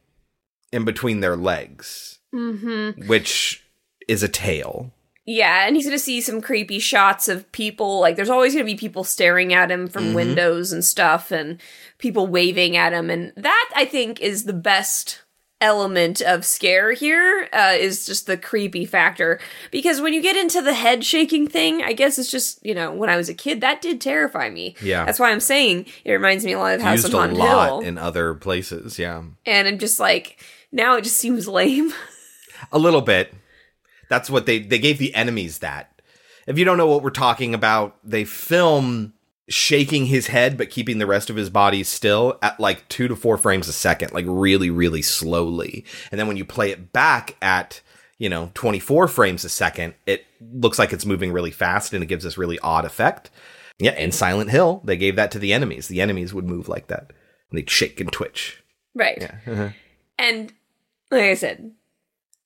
in 0.72 0.84
between 0.86 1.20
their 1.22 1.38
legs, 1.38 2.20
Mm-hmm. 2.36 3.08
which 3.08 3.64
is 4.08 4.24
a 4.24 4.28
tail. 4.28 4.92
Yeah, 5.26 5.66
and 5.66 5.76
he's 5.78 5.86
gonna 5.86 5.98
see 6.00 6.20
some 6.20 6.42
creepy 6.42 6.80
shots 6.80 7.30
of 7.30 7.50
people. 7.54 8.02
Like, 8.02 8.18
there's 8.18 8.30
always 8.30 8.54
gonna 8.54 8.66
be 8.66 8.76
people 8.76 9.06
staring 9.06 9.54
at 9.54 9.72
him 9.72 9.88
from 9.88 10.12
Mhm. 10.12 10.16
windows 10.16 10.74
and 10.74 10.84
stuff, 10.84 11.32
and 11.32 11.62
people 12.00 12.28
waving 12.28 12.76
at 12.76 12.92
him. 12.92 13.10
And 13.10 13.32
that, 13.38 13.70
I 13.76 13.86
think, 13.86 14.20
is 14.20 14.44
the 14.44 14.52
best 14.54 15.22
element 15.64 16.22
of 16.22 16.46
scare 16.46 16.92
here, 16.92 17.48
uh, 17.54 17.74
is 17.76 18.06
just 18.06 18.28
the 18.28 18.38
creepy 18.38 18.86
factor. 18.86 19.40
Because 19.72 20.02
when 20.02 20.14
you 20.14 20.22
get 20.22 20.36
into 20.36 20.62
the 20.62 20.74
head 20.74 21.04
shaking 21.04 21.48
thing, 21.48 21.82
I 21.82 21.94
guess 21.94 22.20
it's 22.20 22.30
just, 22.30 22.64
you 22.66 22.76
know, 22.76 22.92
when 22.92 23.10
I 23.10 23.16
was 23.16 23.30
a 23.30 23.34
kid, 23.34 23.62
that 23.62 23.82
did 23.82 24.02
terrify 24.02 24.50
me. 24.50 24.76
Yeah. 24.82 25.06
That's 25.06 25.20
why 25.20 25.32
I'm 25.32 25.40
saying 25.40 25.88
it 26.04 26.12
reminds 26.12 26.46
me 26.46 26.52
a 26.52 26.60
lot 26.60 26.76
of 26.76 26.82
House 26.82 27.04
Used 27.04 27.14
of 27.14 27.32
a 27.32 27.34
lot 27.34 27.68
Hill. 27.68 27.80
in 27.80 27.98
other 27.98 28.34
places, 28.36 29.00
yeah. 29.00 29.24
and 29.46 29.68
I'm 29.68 29.80
just 29.80 30.00
like, 30.00 30.44
now 30.72 30.98
it 30.98 31.04
just 31.04 31.18
seems 31.18 31.48
lame. 31.48 31.94
A 32.72 32.80
little 32.80 33.02
bit. 33.02 33.34
That's 34.10 34.30
what 34.30 34.46
they 34.46 34.60
they 34.60 34.80
gave 34.80 34.98
the 34.98 35.14
enemies 35.16 35.60
that. 35.60 36.02
If 36.48 36.58
you 36.58 36.66
don't 36.66 36.78
know 36.78 36.88
what 36.88 37.04
we're 37.04 37.10
talking 37.10 37.54
about, 37.54 37.98
they 38.04 38.26
film 38.26 39.14
shaking 39.50 40.06
his 40.06 40.28
head 40.28 40.58
but 40.58 40.70
keeping 40.70 41.00
the 41.00 41.06
rest 41.06 41.30
of 41.30 41.36
his 41.36 41.50
body 41.50 41.84
still 41.84 42.40
at 42.42 42.60
like 42.60 42.88
2 42.88 43.10
to 43.10 43.16
4 43.16 43.38
frames 43.38 43.68
a 43.68 43.74
second, 43.74 44.14
like 44.14 44.26
really 44.28 44.70
really 44.70 45.02
slowly. 45.02 45.86
And 46.12 46.20
then 46.20 46.28
when 46.28 46.38
you 46.38 46.46
play 46.46 46.72
it 46.72 46.94
back 46.94 47.36
at, 47.42 47.82
you 48.18 48.30
know, 48.30 48.52
24 48.54 49.08
frames 49.08 49.44
a 49.44 49.50
second, 49.50 49.96
it 50.06 50.26
looks 50.40 50.80
like 50.80 50.94
it's 50.94 51.06
moving 51.06 51.32
really 51.34 51.52
fast 51.52 51.94
and 51.94 52.02
it 52.04 52.08
gives 52.08 52.24
this 52.24 52.38
really 52.38 52.60
odd 52.60 52.86
effect. 52.86 53.30
Yeah, 53.80 53.96
in 53.96 54.12
Silent 54.12 54.50
Hill, 54.52 54.82
they 54.86 54.96
gave 54.96 55.16
that 55.18 55.32
to 55.32 55.40
the 55.40 55.52
enemies. 55.52 55.88
The 55.88 56.00
enemies 56.00 56.34
would 56.34 56.46
move 56.46 56.70
like 56.70 56.88
that. 56.88 57.12
And 57.50 57.58
they'd 57.58 57.70
shake 57.70 58.00
and 58.00 58.12
twitch. 58.12 58.64
right. 58.96 59.18
Yeah. 59.20 59.36
uh-huh. 59.46 59.70
And 60.18 60.54
like 61.12 61.24
I 61.24 61.34
said, 61.34 61.72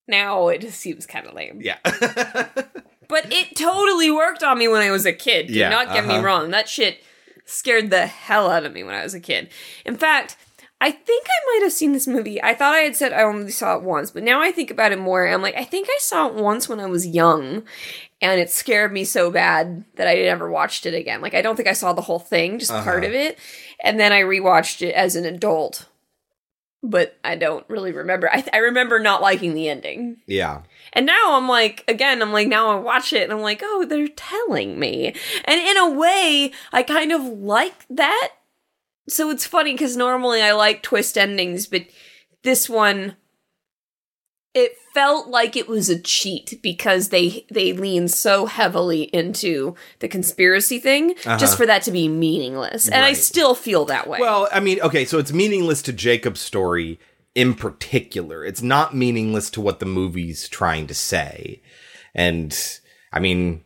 now 0.08 0.48
it 0.48 0.62
just 0.62 0.80
seems 0.80 1.06
kind 1.06 1.28
of 1.28 1.34
lame. 1.34 1.62
Yeah. 1.62 1.78
But 3.08 3.32
it 3.32 3.56
totally 3.56 4.12
worked 4.12 4.44
on 4.44 4.58
me 4.60 4.68
when 4.68 4.82
I 4.82 4.92
was 4.92 5.06
a 5.06 5.14
kid. 5.14 5.48
Do 5.48 5.54
Yeah, 5.54 5.70
not 5.70 5.94
get 5.94 6.06
me 6.06 6.16
uh-huh. 6.16 6.26
wrong. 6.26 6.52
That 6.52 6.68
shit 6.70 7.02
scared 7.46 7.90
the 7.90 8.06
hell 8.08 8.50
out 8.50 8.66
of 8.66 8.74
me 8.74 8.84
when 8.84 8.96
I 8.96 9.04
was 9.04 9.14
a 9.14 9.20
kid. 9.20 9.50
In 9.86 9.96
fact, 9.96 10.36
I 10.80 10.92
think 10.92 11.26
I 11.28 11.40
might 11.60 11.64
have 11.64 11.72
seen 11.74 11.94
this 11.94 12.06
movie. 12.08 12.42
I 12.44 12.54
thought 12.54 12.76
I 12.76 12.80
had 12.82 12.96
said 12.96 13.12
I 13.14 13.24
only 13.24 13.50
saw 13.50 13.76
it 13.78 13.82
once, 13.84 14.12
but 14.12 14.22
now 14.24 14.42
I 14.42 14.52
think 14.52 14.70
about 14.70 14.92
it 14.92 15.00
more. 15.00 15.26
I'm 15.28 15.42
like, 15.42 15.56
I 15.56 15.64
think 15.64 15.88
I 15.90 15.98
saw 16.00 16.28
it 16.28 16.36
once 16.36 16.70
when 16.70 16.80
I 16.80 16.86
was 16.86 17.08
young, 17.08 17.64
and 18.22 18.40
it 18.40 18.52
scared 18.52 18.94
me 18.94 19.04
so 19.04 19.32
bad 19.32 19.86
that 19.96 20.08
I 20.08 20.14
never 20.16 20.52
watched 20.52 20.86
it 20.86 20.94
again. 20.94 21.20
Like, 21.22 21.34
I 21.34 21.42
don't 21.42 21.56
think 21.56 21.68
I 21.68 21.74
saw 21.74 21.94
the 21.94 22.02
whole 22.04 22.20
thing, 22.20 22.60
just 22.60 22.72
part 22.72 23.04
Uh-huh. 23.04 23.08
of 23.08 23.14
it. 23.14 23.40
And 23.84 24.00
then 24.00 24.12
I 24.14 24.22
rewatched 24.22 24.84
it 24.88 24.94
as 24.94 25.16
an 25.16 25.26
adult, 25.26 25.88
but 26.90 27.18
I 27.24 27.36
don't 27.36 27.68
really 27.70 27.92
remember. 27.92 28.30
I, 28.32 28.44
I 28.54 28.58
remember 28.58 29.00
not 29.00 29.22
liking 29.22 29.54
the 29.54 29.70
ending. 29.70 30.18
yeah. 30.26 30.62
And 30.94 31.06
now 31.06 31.36
I'm 31.36 31.48
like, 31.50 31.84
again, 31.88 32.22
I'm 32.22 32.32
like, 32.32 32.48
now 32.48 32.70
I 32.70 32.76
watch 32.80 33.12
it 33.12 33.24
and 33.24 33.34
I'm 33.34 33.42
like, 33.42 33.60
oh, 33.62 33.86
they're 33.86 34.08
telling 34.08 34.80
me. 34.80 35.14
And 35.46 35.60
in 35.60 35.78
a 35.78 35.92
way, 35.92 36.52
I 36.72 36.82
kind 36.82 37.12
of 37.12 37.22
like 37.24 37.86
that. 37.90 38.30
So 39.10 39.30
it's 39.30 39.46
funny 39.46 39.74
because 39.74 39.98
normally 39.98 40.42
I 40.42 40.54
like 40.54 40.82
twist 40.84 41.18
endings, 41.18 41.68
but 41.68 41.86
this 42.44 42.70
one, 42.70 43.18
it 44.54 44.76
felt 44.94 45.28
like 45.28 45.56
it 45.56 45.68
was 45.68 45.90
a 45.90 46.00
cheat 46.00 46.60
because 46.64 47.10
they 47.10 47.46
they 47.52 47.74
lean 47.74 48.08
so 48.08 48.46
heavily 48.48 49.04
into 49.04 49.76
the 50.00 50.08
conspiracy 50.08 50.80
thing 50.80 51.12
Uh-huh. 51.26 51.38
just 51.38 51.58
for 51.58 51.66
that 51.66 51.84
to 51.84 51.92
be 51.92 52.08
meaningless. 52.08 52.88
And 52.88 53.06
I 53.06 53.14
still 53.14 53.54
feel 53.54 53.86
that 53.86 54.08
way. 54.08 54.20
Well, 54.20 54.48
I 54.52 54.60
mean, 54.60 54.82
okay, 54.82 55.06
so 55.06 55.20
it's 55.20 55.32
meaningless 55.32 55.82
to 55.84 55.94
Jacob's 55.94 56.40
story 56.40 57.00
in 57.36 57.54
particular. 57.54 58.44
It's 58.44 58.64
not 58.64 58.96
meaningless 58.96 59.52
to 59.52 59.62
what 59.62 59.80
the 59.80 59.86
movie's 59.86 60.50
trying 60.50 60.88
to 60.88 60.96
say. 60.96 61.62
And 62.16 62.58
I 63.14 63.20
mean, 63.20 63.64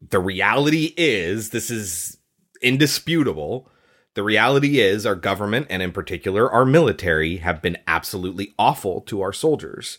the 0.00 0.20
reality 0.20 0.94
is 0.96 1.50
this 1.50 1.70
is 1.70 2.16
indisputable. 2.62 3.70
The 4.16 4.22
reality 4.22 4.80
is 4.80 5.04
our 5.04 5.14
government 5.14 5.66
and 5.68 5.82
in 5.82 5.92
particular 5.92 6.50
our 6.50 6.64
military 6.64 7.36
have 7.36 7.60
been 7.60 7.76
absolutely 7.86 8.54
awful 8.58 9.02
to 9.02 9.20
our 9.20 9.32
soldiers 9.34 9.98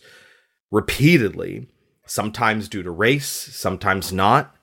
repeatedly, 0.72 1.68
sometimes 2.04 2.68
due 2.68 2.82
to 2.82 2.90
race, 2.90 3.28
sometimes 3.28 4.12
not, 4.12 4.56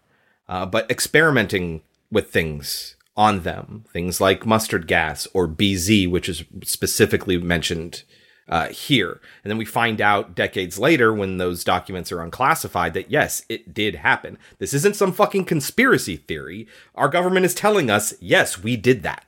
uh, 0.50 0.66
but 0.66 0.92
experimenting 0.92 1.84
with 2.12 2.32
things 2.32 2.98
on 3.16 3.44
them, 3.44 3.86
things 3.94 4.20
like 4.20 4.46
mustard 4.46 4.88
gas 4.88 5.26
or 5.34 5.48
BZ, 5.48 6.12
which 6.12 6.28
is 6.28 6.44
specifically 6.66 7.38
mentioned 7.38 8.04
uh, 8.50 8.68
here. 8.68 9.22
And 9.42 9.50
then 9.50 9.58
we 9.58 9.64
find 9.64 10.02
out 10.02 10.36
decades 10.36 10.78
later 10.78 11.14
when 11.14 11.38
those 11.38 11.64
documents 11.64 12.12
are 12.12 12.22
unclassified 12.22 12.94
that 12.96 13.10
yes, 13.10 13.44
it 13.48 13.74
did 13.74 13.96
happen. 13.96 14.38
This 14.60 14.74
isn't 14.74 14.98
some 14.98 15.14
fucking 15.14 15.46
conspiracy 15.46 16.18
theory. 16.18 16.68
Our 16.94 17.08
government 17.08 17.46
is 17.46 17.56
telling 17.56 17.90
us, 17.90 18.14
yes, 18.20 18.62
we 18.62 18.76
did 18.76 19.02
that. 19.04 19.26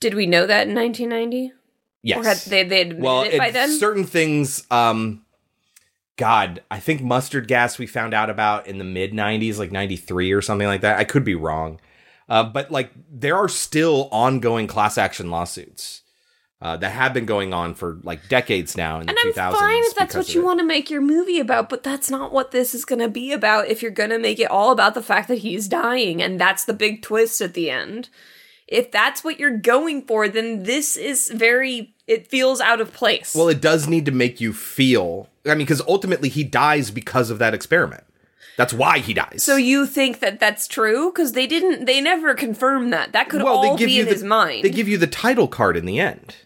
Did 0.00 0.14
we 0.14 0.26
know 0.26 0.46
that 0.46 0.68
in 0.68 0.74
1990? 0.74 1.52
Yes. 2.02 2.18
Or 2.18 2.28
had 2.28 2.36
they 2.38 2.62
they 2.62 2.82
admitted 2.82 3.02
well, 3.02 3.22
it 3.22 3.36
by 3.38 3.50
then? 3.50 3.70
certain 3.78 4.04
things. 4.04 4.64
Um, 4.70 5.24
God, 6.16 6.62
I 6.70 6.78
think 6.80 7.02
mustard 7.02 7.48
gas 7.48 7.78
we 7.78 7.86
found 7.86 8.14
out 8.14 8.30
about 8.30 8.66
in 8.66 8.78
the 8.78 8.84
mid 8.84 9.12
'90s, 9.12 9.58
like 9.58 9.72
'93 9.72 10.32
or 10.32 10.40
something 10.40 10.66
like 10.66 10.80
that. 10.82 10.98
I 10.98 11.04
could 11.04 11.24
be 11.24 11.34
wrong, 11.34 11.80
uh, 12.28 12.44
but 12.44 12.70
like 12.70 12.90
there 13.10 13.36
are 13.36 13.48
still 13.48 14.08
ongoing 14.12 14.66
class 14.66 14.96
action 14.96 15.30
lawsuits 15.30 16.02
uh, 16.62 16.76
that 16.76 16.90
have 16.90 17.12
been 17.12 17.26
going 17.26 17.52
on 17.52 17.74
for 17.74 17.98
like 18.02 18.28
decades 18.28 18.76
now 18.76 19.00
in 19.00 19.06
the 19.06 19.10
And 19.10 19.18
I'm 19.24 19.32
2000s. 19.32 19.58
fine 19.58 19.82
if 19.84 19.94
that's 19.94 20.14
what 20.14 20.34
you 20.34 20.40
it. 20.42 20.44
want 20.44 20.60
to 20.60 20.64
make 20.64 20.88
your 20.88 21.02
movie 21.02 21.38
about, 21.40 21.68
but 21.68 21.82
that's 21.82 22.10
not 22.10 22.32
what 22.32 22.50
this 22.50 22.74
is 22.74 22.84
going 22.84 23.00
to 23.00 23.08
be 23.08 23.32
about 23.32 23.68
if 23.68 23.82
you're 23.82 23.90
going 23.90 24.10
to 24.10 24.18
make 24.18 24.38
it 24.38 24.50
all 24.50 24.72
about 24.72 24.94
the 24.94 25.02
fact 25.02 25.28
that 25.28 25.38
he's 25.38 25.68
dying 25.68 26.22
and 26.22 26.40
that's 26.40 26.64
the 26.64 26.72
big 26.72 27.02
twist 27.02 27.40
at 27.42 27.52
the 27.54 27.68
end. 27.68 28.08
If 28.68 28.90
that's 28.90 29.22
what 29.22 29.38
you're 29.38 29.56
going 29.56 30.02
for, 30.02 30.28
then 30.28 30.64
this 30.64 30.96
is 30.96 31.28
very 31.28 31.94
it 32.06 32.26
feels 32.26 32.60
out 32.60 32.80
of 32.80 32.92
place. 32.92 33.34
Well, 33.34 33.48
it 33.48 33.60
does 33.60 33.88
need 33.88 34.04
to 34.06 34.12
make 34.12 34.40
you 34.40 34.52
feel. 34.52 35.28
I 35.44 35.50
mean, 35.50 35.58
because 35.58 35.82
ultimately 35.82 36.28
he 36.28 36.44
dies 36.44 36.90
because 36.90 37.30
of 37.30 37.38
that 37.38 37.54
experiment. 37.54 38.04
That's 38.56 38.72
why 38.72 39.00
he 39.00 39.12
dies. 39.12 39.42
so 39.42 39.56
you 39.56 39.86
think 39.86 40.20
that 40.20 40.40
that's 40.40 40.66
true? 40.66 41.12
Because 41.12 41.32
they 41.32 41.46
didn't. 41.46 41.84
They 41.84 42.00
never 42.00 42.34
confirmed 42.34 42.92
that. 42.92 43.12
That 43.12 43.28
could 43.28 43.42
well, 43.42 43.58
all 43.58 43.76
be 43.76 44.00
in 44.00 44.06
the, 44.06 44.12
his 44.12 44.24
mind. 44.24 44.64
They 44.64 44.70
give 44.70 44.88
you 44.88 44.96
the 44.96 45.06
title 45.06 45.46
card 45.46 45.76
in 45.76 45.84
the 45.84 46.00
end. 46.00 46.36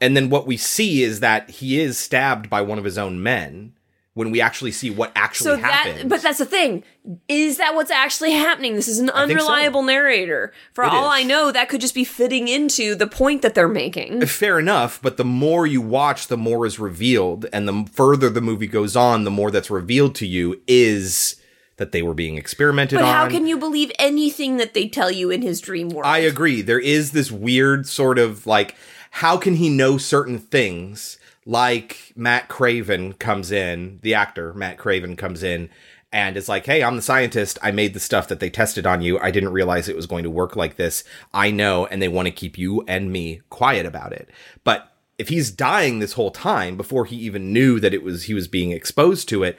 And 0.00 0.16
then 0.16 0.30
what 0.30 0.46
we 0.46 0.56
see 0.56 1.02
is 1.02 1.20
that 1.20 1.50
he 1.50 1.78
is 1.78 1.98
stabbed 1.98 2.48
by 2.48 2.62
one 2.62 2.78
of 2.78 2.84
his 2.84 2.98
own 2.98 3.22
men 3.22 3.74
when 4.14 4.30
we 4.30 4.40
actually 4.42 4.72
see 4.72 4.90
what 4.90 5.10
actually 5.16 5.52
so 5.52 5.56
happened. 5.56 5.98
that, 6.00 6.08
but 6.08 6.20
that's 6.20 6.38
the 6.38 6.44
thing. 6.44 6.84
Is 7.28 7.56
that 7.56 7.74
what's 7.74 7.90
actually 7.90 8.32
happening? 8.32 8.74
This 8.74 8.86
is 8.88 8.98
an 8.98 9.06
think 9.06 9.16
so. 9.16 9.22
unreliable 9.22 9.82
narrator. 9.82 10.52
For 10.74 10.84
It 10.84 10.90
all 10.90 11.06
is. 11.10 11.20
I 11.20 11.22
know, 11.22 11.50
that 11.50 11.68
could 11.70 11.80
just 11.80 11.94
be 11.94 12.04
fitting 12.04 12.46
into 12.46 12.94
the 12.94 13.06
point 13.06 13.40
that 13.42 13.54
they're 13.54 13.68
making. 13.68 14.22
Uh, 14.22 14.26
fair 14.26 14.58
enough, 14.58 15.00
but 15.00 15.16
the 15.16 15.24
more 15.24 15.66
you 15.66 15.80
watch, 15.80 16.26
the 16.26 16.36
more 16.36 16.66
is 16.66 16.78
revealed, 16.78 17.46
and 17.54 17.66
the 17.66 17.88
further 17.90 18.28
the 18.28 18.42
movie 18.42 18.66
goes 18.66 18.96
on, 18.96 19.24
the 19.24 19.30
more 19.30 19.50
that's 19.50 19.70
revealed 19.70 20.14
to 20.16 20.26
you 20.26 20.60
is 20.66 21.36
that 21.78 21.92
they 21.92 22.02
were 22.02 22.14
being 22.14 22.36
experimented 22.36 22.98
But 22.98 23.06
on. 23.06 23.14
how 23.14 23.28
can 23.30 23.46
you 23.46 23.56
believe 23.58 23.90
anything 23.98 24.58
that 24.58 24.74
they 24.74 24.88
tell 24.88 25.10
you 25.10 25.30
in 25.30 25.40
his 25.40 25.58
dream 25.60 25.88
world? 25.88 26.04
I 26.06 26.18
agree. 26.18 26.60
There 26.60 26.78
is 26.78 27.12
this 27.12 27.32
weird 27.32 27.86
sort 27.88 28.18
of 28.18 28.46
like, 28.46 28.76
how 29.12 29.38
can 29.38 29.54
he 29.56 29.70
know 29.70 29.96
certain 29.96 30.38
things? 30.38 31.16
Like 31.44 32.12
Matt 32.14 32.48
Craven 32.48 33.14
comes 33.14 33.50
in, 33.50 33.98
the 34.02 34.14
actor 34.14 34.54
Matt 34.54 34.78
Craven 34.78 35.16
comes 35.16 35.42
in 35.42 35.70
and 36.12 36.36
is 36.36 36.48
like, 36.48 36.66
Hey, 36.66 36.82
I'm 36.82 36.96
the 36.96 37.02
scientist. 37.02 37.58
I 37.62 37.70
made 37.70 37.94
the 37.94 38.00
stuff 38.00 38.28
that 38.28 38.38
they 38.38 38.50
tested 38.50 38.86
on 38.86 39.02
you. 39.02 39.18
I 39.18 39.30
didn't 39.30 39.52
realize 39.52 39.88
it 39.88 39.96
was 39.96 40.06
going 40.06 40.24
to 40.24 40.30
work 40.30 40.56
like 40.56 40.76
this. 40.76 41.04
I 41.32 41.50
know. 41.50 41.86
And 41.86 42.00
they 42.00 42.08
want 42.08 42.26
to 42.26 42.32
keep 42.32 42.58
you 42.58 42.82
and 42.86 43.10
me 43.10 43.40
quiet 43.50 43.86
about 43.86 44.12
it. 44.12 44.30
But 44.62 44.92
if 45.18 45.28
he's 45.28 45.50
dying 45.50 45.98
this 45.98 46.12
whole 46.12 46.30
time 46.30 46.76
before 46.76 47.06
he 47.06 47.16
even 47.16 47.52
knew 47.52 47.80
that 47.80 47.94
it 47.94 48.02
was, 48.02 48.24
he 48.24 48.34
was 48.34 48.48
being 48.48 48.72
exposed 48.72 49.28
to 49.30 49.42
it, 49.42 49.58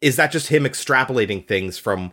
is 0.00 0.16
that 0.16 0.32
just 0.32 0.48
him 0.48 0.64
extrapolating 0.64 1.46
things 1.46 1.78
from 1.78 2.12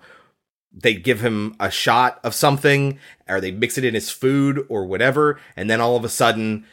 they 0.75 0.95
give 0.95 1.21
him 1.21 1.55
a 1.59 1.69
shot 1.69 2.19
of 2.23 2.33
something 2.33 2.97
or 3.29 3.39
they 3.39 3.51
mix 3.51 3.77
it 3.77 3.85
in 3.85 3.93
his 3.93 4.09
food 4.09 4.65
or 4.69 4.85
whatever 4.85 5.39
and 5.55 5.69
then 5.69 5.79
all 5.79 5.95
of 5.95 6.03
a 6.03 6.09
sudden 6.09 6.65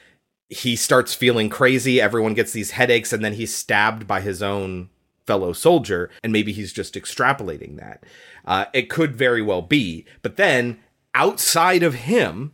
he 0.50 0.76
starts 0.76 1.14
feeling 1.14 1.49
crazy 1.49 2.00
everyone 2.00 2.35
gets 2.35 2.52
these 2.52 2.73
headaches 2.73 3.12
and 3.12 3.25
then 3.25 3.35
he's 3.35 3.54
stabbed 3.54 4.07
by 4.07 4.21
his 4.21 4.42
own 4.42 4.90
fellow 5.26 5.52
soldier 5.52 6.11
and 6.23 6.33
maybe 6.33 6.52
he's 6.52 6.73
just 6.73 6.95
extrapolating 6.95 7.78
that 7.78 8.04
uh, 8.45 8.64
it 8.75 8.90
could 8.90 9.14
very 9.14 9.40
well 9.40 9.62
be 9.62 10.04
but 10.23 10.37
then 10.37 10.78
outside 11.14 11.83
of 11.83 11.95
him 11.95 12.52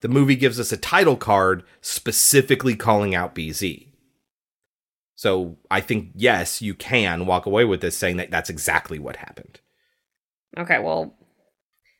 the 0.00 0.08
movie 0.08 0.36
gives 0.36 0.60
us 0.60 0.70
a 0.70 0.76
title 0.76 1.16
card 1.16 1.62
specifically 1.80 2.76
calling 2.76 3.14
out 3.14 3.34
bz 3.34 3.88
so 5.16 5.56
i 5.70 5.80
think 5.80 6.10
yes 6.14 6.62
you 6.62 6.74
can 6.74 7.26
walk 7.26 7.46
away 7.46 7.64
with 7.64 7.80
this 7.80 7.96
saying 7.98 8.16
that 8.16 8.30
that's 8.30 8.50
exactly 8.50 8.98
what 8.98 9.16
happened 9.16 9.60
Okay, 10.56 10.78
well, 10.78 11.14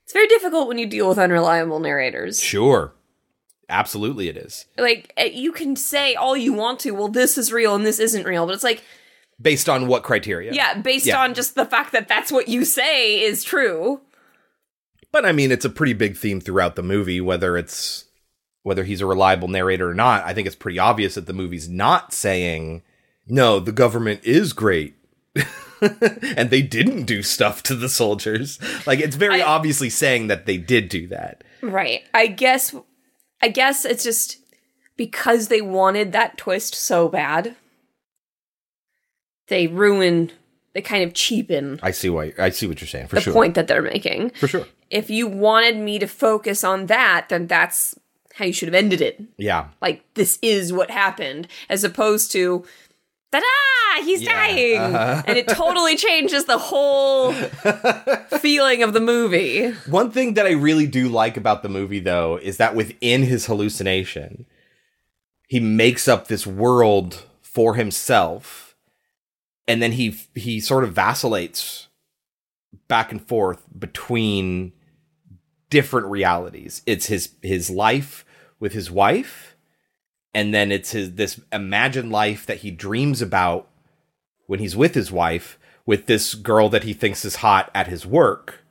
it's 0.04 0.12
very 0.12 0.28
difficult 0.28 0.68
when 0.68 0.78
you 0.78 0.86
deal 0.86 1.08
with 1.08 1.18
unreliable 1.18 1.80
narrators. 1.80 2.40
Sure. 2.40 2.94
Absolutely 3.68 4.28
it 4.28 4.36
is. 4.36 4.66
Like, 4.78 5.12
eh, 5.16 5.30
you 5.32 5.52
can 5.52 5.76
say 5.76 6.14
all 6.14 6.36
you 6.36 6.52
want 6.52 6.80
to, 6.80 6.90
well, 6.92 7.08
this 7.08 7.38
is 7.38 7.52
real 7.52 7.74
and 7.74 7.84
this 7.86 7.98
isn't 7.98 8.26
real, 8.26 8.46
but 8.46 8.54
it's 8.54 8.64
like, 8.64 8.82
Based 9.40 9.68
on 9.68 9.88
what 9.88 10.02
criteria? 10.04 10.52
yeah, 10.52 10.74
based 10.74 11.06
Yeah. 11.06 11.20
on 11.22 11.34
just 11.34 11.54
the 11.54 11.64
fact 11.66 11.92
that 11.92 12.06
that's 12.08 12.30
what 12.30 12.48
you 12.48 12.64
say 12.64 13.20
is 13.22 13.42
true. 13.42 14.00
But 15.12 15.24
I 15.24 15.32
mean, 15.32 15.50
it's 15.52 15.64
a 15.64 15.70
pretty 15.70 15.92
big 15.92 16.16
theme 16.16 16.40
throughout 16.40 16.76
the 16.76 16.82
movie, 16.82 17.20
whether 17.20 17.56
it's 17.56 18.04
whether 18.62 18.84
he's 18.84 19.00
a 19.00 19.06
reliable 19.06 19.48
narrator 19.48 19.90
or 19.90 19.94
not. 19.94 20.24
I 20.24 20.32
think 20.34 20.46
it's 20.46 20.56
pretty 20.56 20.78
obvious 20.78 21.14
that 21.16 21.26
the 21.26 21.32
movie's 21.34 21.68
not 21.68 22.14
saying, 22.14 22.82
no, 23.26 23.60
the 23.60 23.72
government 23.72 24.20
is 24.24 24.52
great. 24.54 24.94
and 25.80 26.48
they 26.50 26.62
didn't 26.62 27.04
do 27.04 27.22
stuff 27.22 27.62
to 27.64 27.74
the 27.74 27.88
soldiers. 27.88 28.58
Like 28.86 29.00
it's 29.00 29.16
very 29.16 29.42
I- 29.42 29.46
obviously 29.46 29.90
saying 29.90 30.28
that 30.28 30.46
they 30.46 30.56
did 30.56 30.88
do 30.88 31.06
that. 31.08 31.44
Right. 31.62 32.02
I 32.14 32.26
guess, 32.28 32.74
I 33.44 33.48
guess 33.48 33.84
it's 33.84 34.02
just 34.02 34.38
because 34.96 35.48
they 35.48 35.60
wanted 35.60 36.12
that 36.12 36.38
twist 36.38 36.74
so 36.74 37.10
bad, 37.10 37.56
they 39.48 39.66
ruin, 39.66 40.32
they 40.72 40.80
kind 40.80 41.04
of 41.04 41.12
cheapen 41.12 41.78
I 41.82 41.90
see 41.90 42.08
why 42.08 42.32
I 42.38 42.48
see 42.48 42.66
what 42.66 42.80
you're 42.80 42.88
saying 42.88 43.08
for 43.08 43.16
the 43.16 43.20
sure. 43.20 43.34
point 43.34 43.54
that 43.56 43.68
they're 43.68 43.82
making. 43.82 44.30
For 44.30 44.48
sure. 44.48 44.66
If 44.88 45.10
you 45.10 45.26
wanted 45.26 45.76
me 45.76 45.98
to 45.98 46.06
focus 46.06 46.64
on 46.64 46.86
that, 46.86 47.26
then 47.28 47.46
that's 47.46 47.94
how 48.36 48.46
you 48.46 48.54
should 48.54 48.68
have 48.68 48.74
ended 48.74 49.02
it. 49.02 49.22
Yeah. 49.36 49.68
Like 49.82 50.02
this 50.14 50.38
is 50.40 50.72
what 50.72 50.90
happened, 50.90 51.46
as 51.68 51.84
opposed 51.84 52.32
to. 52.32 52.64
Ta-da! 53.40 54.04
He's 54.04 54.22
Yeah, 54.22 54.32
dying, 54.32 54.78
uh-huh. 54.80 55.22
and 55.26 55.38
it 55.38 55.48
totally 55.48 55.96
changes 56.08 56.44
the 56.46 56.58
whole 56.58 57.32
feeling 58.40 58.82
of 58.82 58.92
the 58.92 59.00
movie. 59.00 59.70
One 59.86 60.10
thing 60.10 60.34
that 60.34 60.46
I 60.46 60.52
really 60.52 60.86
do 60.86 61.08
like 61.08 61.36
about 61.36 61.62
the 61.62 61.68
movie, 61.68 62.00
though, 62.00 62.36
is 62.36 62.56
that 62.58 62.74
within 62.74 63.22
his 63.22 63.46
hallucination, 63.46 64.46
he 65.48 65.60
makes 65.60 66.08
up 66.08 66.26
this 66.26 66.46
world 66.46 67.24
for 67.42 67.74
himself, 67.74 68.74
and 69.68 69.80
then 69.80 69.92
he 69.92 70.18
he 70.34 70.60
sort 70.60 70.84
of 70.84 70.92
vacillates 70.92 71.88
back 72.88 73.12
and 73.12 73.24
forth 73.26 73.62
between 73.78 74.72
different 75.70 76.06
realities. 76.08 76.82
It's 76.86 77.06
his 77.06 77.30
his 77.42 77.70
life 77.70 78.24
with 78.58 78.72
his 78.72 78.90
wife, 78.90 79.53
and 80.34 80.52
then 80.52 80.72
it's 80.72 80.90
his 80.92 81.14
this 81.14 81.40
imagined 81.52 82.10
life 82.10 82.46
that 82.46 82.58
he 82.58 82.70
dreams 82.70 83.22
about 83.22 83.68
when 84.46 84.60
he's 84.60 84.76
with 84.76 84.94
his 84.94 85.10
wife 85.12 85.58
with 85.86 86.06
this 86.06 86.34
girl 86.34 86.68
that 86.70 86.84
he 86.84 86.92
thinks 86.92 87.24
is 87.24 87.36
hot 87.36 87.70
at 87.74 87.86
his 87.88 88.04
work. 88.06 88.64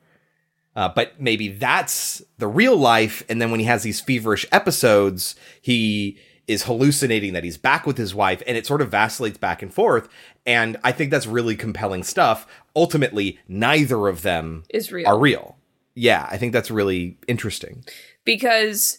Uh, 0.75 0.89
but 0.89 1.21
maybe 1.21 1.49
that's 1.49 2.23
the 2.39 2.47
real 2.47 2.75
life. 2.75 3.23
And 3.29 3.39
then 3.39 3.51
when 3.51 3.59
he 3.59 3.67
has 3.67 3.83
these 3.83 4.01
feverish 4.01 4.45
episodes, 4.51 5.35
he 5.61 6.17
is 6.47 6.63
hallucinating 6.63 7.33
that 7.33 7.43
he's 7.43 7.57
back 7.57 7.85
with 7.85 7.97
his 7.97 8.15
wife 8.15 8.41
and 8.47 8.57
it 8.57 8.65
sort 8.65 8.81
of 8.81 8.89
vacillates 8.89 9.37
back 9.37 9.61
and 9.61 9.71
forth. 9.73 10.09
And 10.45 10.77
I 10.83 10.91
think 10.91 11.11
that's 11.11 11.27
really 11.27 11.55
compelling 11.55 12.03
stuff. 12.03 12.47
Ultimately, 12.75 13.37
neither 13.47 14.07
of 14.07 14.23
them 14.23 14.63
Is 14.69 14.91
real. 14.91 15.07
are 15.07 15.17
real. 15.19 15.57
Yeah, 15.95 16.27
I 16.31 16.37
think 16.37 16.51
that's 16.53 16.71
really 16.71 17.17
interesting. 17.27 17.85
because 18.25 18.97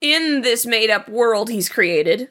in 0.00 0.42
this 0.42 0.64
made 0.66 0.90
up 0.90 1.08
world 1.08 1.48
he's 1.50 1.68
created, 1.68 2.28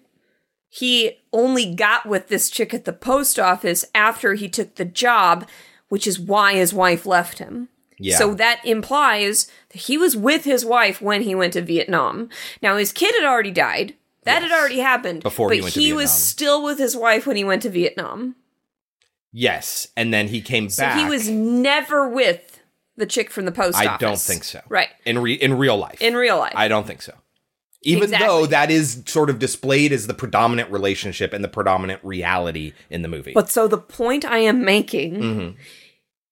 he 0.70 1.20
only 1.32 1.74
got 1.74 2.06
with 2.06 2.28
this 2.28 2.50
chick 2.50 2.74
at 2.74 2.86
the 2.86 2.94
post 2.94 3.40
office 3.40 3.86
after 3.96 4.34
he 4.34 4.50
took 4.50 4.76
the 4.76 4.86
job, 4.86 5.48
which 5.90 6.06
is 6.08 6.20
why 6.20 6.54
his 6.56 6.74
wife 6.74 7.06
left 7.06 7.40
him. 7.40 7.70
Yeah. 8.00 8.18
So 8.18 8.34
that 8.36 8.62
implies 8.64 9.50
that 9.70 9.82
he 9.84 9.98
was 9.98 10.16
with 10.16 10.44
his 10.44 10.64
wife 10.64 11.02
when 11.02 11.24
he 11.24 11.34
went 11.34 11.54
to 11.54 11.62
Vietnam. 11.62 12.30
Now 12.62 12.78
his 12.78 12.92
kid 12.92 13.16
had 13.16 13.24
already 13.28 13.52
died. 13.52 13.96
That 14.24 14.44
had 14.44 14.52
already 14.52 14.80
happened. 14.80 15.24
Before 15.24 15.48
but 15.48 15.56
he 15.56 15.62
went 15.62 15.74
to 15.74 15.80
was 15.80 15.86
Vietnam. 15.86 16.08
still 16.08 16.64
with 16.64 16.78
his 16.78 16.96
wife 16.98 17.26
when 17.26 17.38
he 17.38 17.44
went 17.46 17.62
to 17.64 17.70
Vietnam. 17.70 18.36
Yes. 19.32 19.88
And 19.96 20.14
then 20.14 20.28
he 20.28 20.42
came 20.42 20.70
So 20.70 20.84
back. 20.84 20.98
he 20.98 21.06
was 21.06 21.30
never 21.30 22.08
with 22.08 22.62
the 22.98 23.06
chick 23.06 23.32
from 23.32 23.46
the 23.46 23.52
post 23.52 23.78
I 23.78 23.86
office. 23.88 24.04
I 24.06 24.10
don't 24.10 24.20
think 24.20 24.44
so. 24.44 24.62
Right. 24.70 24.90
In 25.06 25.20
re- 25.20 25.34
in 25.34 25.54
real 25.58 25.78
life. 25.78 26.02
In 26.02 26.16
real 26.16 26.38
life. 26.38 26.54
I 26.56 26.68
don't 26.68 26.86
think 26.86 27.02
so. 27.02 27.14
Even 27.84 28.04
Exactly. 28.06 28.28
though 28.28 28.46
that 28.48 28.72
is 28.72 29.04
sort 29.06 29.30
of 29.30 29.38
displayed 29.40 29.92
as 29.92 30.08
the 30.08 30.14
predominant 30.14 30.72
relationship 30.72 31.32
and 31.32 31.44
the 31.44 31.48
predominant 31.48 32.04
reality 32.04 32.74
in 32.90 33.04
the 33.04 33.08
movie. 33.08 33.34
But 33.34 33.50
so 33.52 33.68
the 33.68 33.78
point 33.78 34.26
I 34.26 34.40
am 34.40 34.66
making, 34.66 35.16
Mhm. 35.16 35.56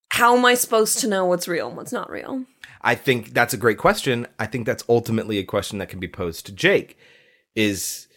how 0.10 0.36
am 0.38 0.44
I 0.46 0.56
supposed 0.56 1.00
to 1.00 1.08
know 1.08 1.26
what's 1.26 1.48
real 1.48 1.68
and 1.68 1.78
what's 1.78 1.92
not 1.92 2.10
real? 2.10 2.46
I 2.82 2.96
think 2.96 3.34
that's 3.34 3.54
a 3.54 3.58
great 3.58 3.78
question. 3.78 4.28
I 4.40 4.48
think 4.48 4.66
that's 4.66 4.84
ultimately 4.90 5.38
a 5.38 5.44
question 5.44 5.78
that 5.80 5.90
can 5.90 6.00
be 6.00 6.08
posed 6.08 6.46
to 6.48 6.52
Jake 6.52 6.98
is 7.56 8.08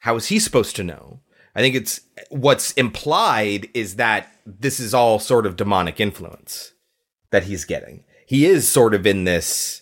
how 0.00 0.16
is 0.16 0.26
he 0.28 0.38
supposed 0.38 0.74
to 0.76 0.84
know? 0.84 1.20
I 1.54 1.60
think 1.60 1.74
it's 1.74 2.00
what's 2.30 2.72
implied 2.72 3.68
is 3.74 3.96
that 3.96 4.32
this 4.46 4.80
is 4.80 4.94
all 4.94 5.18
sort 5.18 5.46
of 5.46 5.56
demonic 5.56 6.00
influence 6.00 6.72
that 7.30 7.44
he's 7.44 7.64
getting. 7.64 8.04
He 8.26 8.46
is 8.46 8.66
sort 8.68 8.94
of 8.94 9.06
in 9.06 9.24
this 9.24 9.79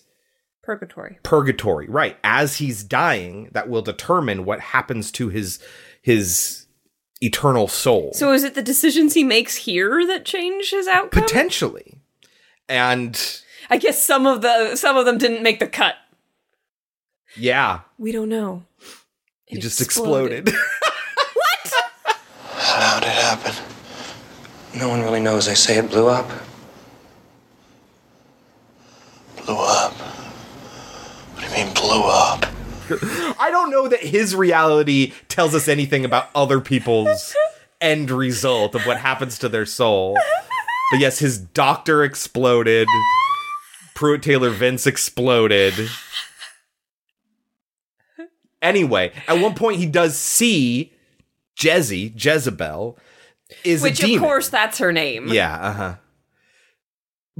Purgatory. 0.69 1.17
purgatory, 1.23 1.87
right? 1.87 2.15
As 2.23 2.57
he's 2.57 2.83
dying, 2.83 3.49
that 3.53 3.69
will 3.69 3.81
determine 3.81 4.45
what 4.45 4.59
happens 4.59 5.11
to 5.13 5.29
his 5.29 5.57
his 5.99 6.67
eternal 7.21 7.67
soul. 7.67 8.11
So 8.13 8.31
is 8.33 8.43
it 8.43 8.53
the 8.53 8.61
decisions 8.61 9.15
he 9.15 9.23
makes 9.23 9.55
here 9.55 10.05
that 10.05 10.25
change 10.25 10.69
his 10.69 10.87
outcome? 10.87 11.23
potentially. 11.23 11.95
And 12.67 13.19
I 13.71 13.77
guess 13.77 14.03
some 14.05 14.27
of 14.27 14.41
the 14.43 14.75
some 14.75 14.95
of 14.95 15.05
them 15.05 15.17
didn't 15.17 15.41
make 15.41 15.59
the 15.59 15.67
cut. 15.67 15.95
yeah, 17.35 17.79
We 17.97 18.11
don't 18.11 18.29
know. 18.29 18.63
he 19.47 19.57
It 19.57 19.61
just 19.61 19.81
exploded. 19.81 20.49
What? 21.33 21.73
How 22.53 22.99
did 22.99 23.07
it 23.07 23.15
happen? 23.15 23.53
No 24.77 24.87
one 24.89 25.01
really 25.01 25.19
knows. 25.19 25.47
They 25.47 25.55
say 25.55 25.77
it 25.79 25.89
blew 25.89 26.07
up. 26.07 26.29
Blew 29.45 29.55
up. 29.57 29.93
What 31.49 31.57
you 31.57 31.65
mean 31.65 31.73
blew 31.73 32.03
up? 32.03 32.45
I 32.89 33.35
I 33.49 33.51
don't 33.51 33.71
know 33.71 33.87
that 33.87 34.01
his 34.01 34.35
reality 34.35 35.13
tells 35.27 35.55
us 35.55 35.67
anything 35.67 36.05
about 36.05 36.29
other 36.35 36.59
people's 36.59 37.35
end 37.81 38.11
result 38.11 38.75
of 38.75 38.85
what 38.85 38.97
happens 38.97 39.39
to 39.39 39.49
their 39.49 39.65
soul. 39.65 40.17
But 40.91 40.99
yes, 40.99 41.19
his 41.19 41.39
doctor 41.39 42.03
exploded. 42.03 42.87
Pruitt 43.95 44.21
Taylor 44.23 44.49
Vince 44.49 44.85
exploded. 44.87 45.89
Anyway, 48.61 49.11
at 49.27 49.39
one 49.39 49.55
point 49.55 49.77
he 49.77 49.85
does 49.85 50.17
see 50.17 50.93
Jezzy, 51.57 52.13
Jezebel, 52.15 52.97
is 53.63 53.81
Which, 53.81 53.99
a 53.99 54.05
demon. 54.05 54.23
of 54.23 54.27
course, 54.27 54.49
that's 54.49 54.77
her 54.79 54.91
name. 54.91 55.29
Yeah, 55.29 55.53
uh 55.55 55.73
huh. 55.73 55.95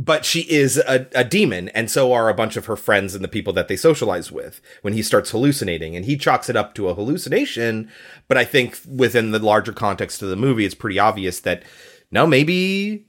But 0.01 0.23
she 0.23 0.41
is 0.49 0.77
a, 0.77 1.07
a 1.13 1.25
demon, 1.25 1.67
and 1.69 1.91
so 1.91 2.13
are 2.13 2.29
a 2.29 2.33
bunch 2.33 2.55
of 2.55 2.67
her 2.67 2.77
friends 2.77 3.15
and 3.15 3.21
the 3.23 3.27
people 3.27 3.51
that 3.51 3.67
they 3.67 3.75
socialize 3.75 4.31
with 4.31 4.61
when 4.81 4.93
he 4.93 5.01
starts 5.03 5.31
hallucinating. 5.31 5.93
And 5.93 6.05
he 6.05 6.15
chalks 6.15 6.49
it 6.49 6.55
up 6.55 6.73
to 6.75 6.87
a 6.87 6.93
hallucination. 6.93 7.91
But 8.29 8.37
I 8.37 8.45
think 8.45 8.79
within 8.87 9.31
the 9.31 9.39
larger 9.39 9.73
context 9.73 10.21
of 10.21 10.29
the 10.29 10.37
movie, 10.37 10.63
it's 10.63 10.73
pretty 10.73 10.99
obvious 10.99 11.41
that 11.41 11.63
no, 12.11 12.25
maybe 12.25 13.07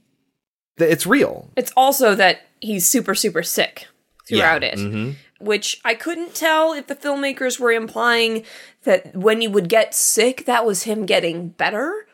that 0.77 0.91
it's 0.91 1.07
real. 1.07 1.49
It's 1.55 1.71
also 1.77 2.13
that 2.15 2.41
he's 2.59 2.87
super, 2.89 3.15
super 3.15 3.41
sick 3.41 3.87
throughout 4.27 4.61
Yeah, 4.61 4.67
it. 4.69 4.79
mhm. 4.79 5.15
Which 5.39 5.79
I 5.85 5.93
couldn't 5.93 6.35
tell 6.35 6.73
if 6.73 6.87
the 6.87 6.95
filmmakers 6.95 7.57
were 7.57 7.71
implying 7.71 8.43
that 8.83 9.15
when 9.15 9.39
he 9.39 9.47
would 9.47 9.69
get 9.69 9.95
sick, 9.95 10.45
that 10.45 10.65
was 10.65 10.83
him 10.83 11.05
getting 11.05 11.49
better. 11.49 12.05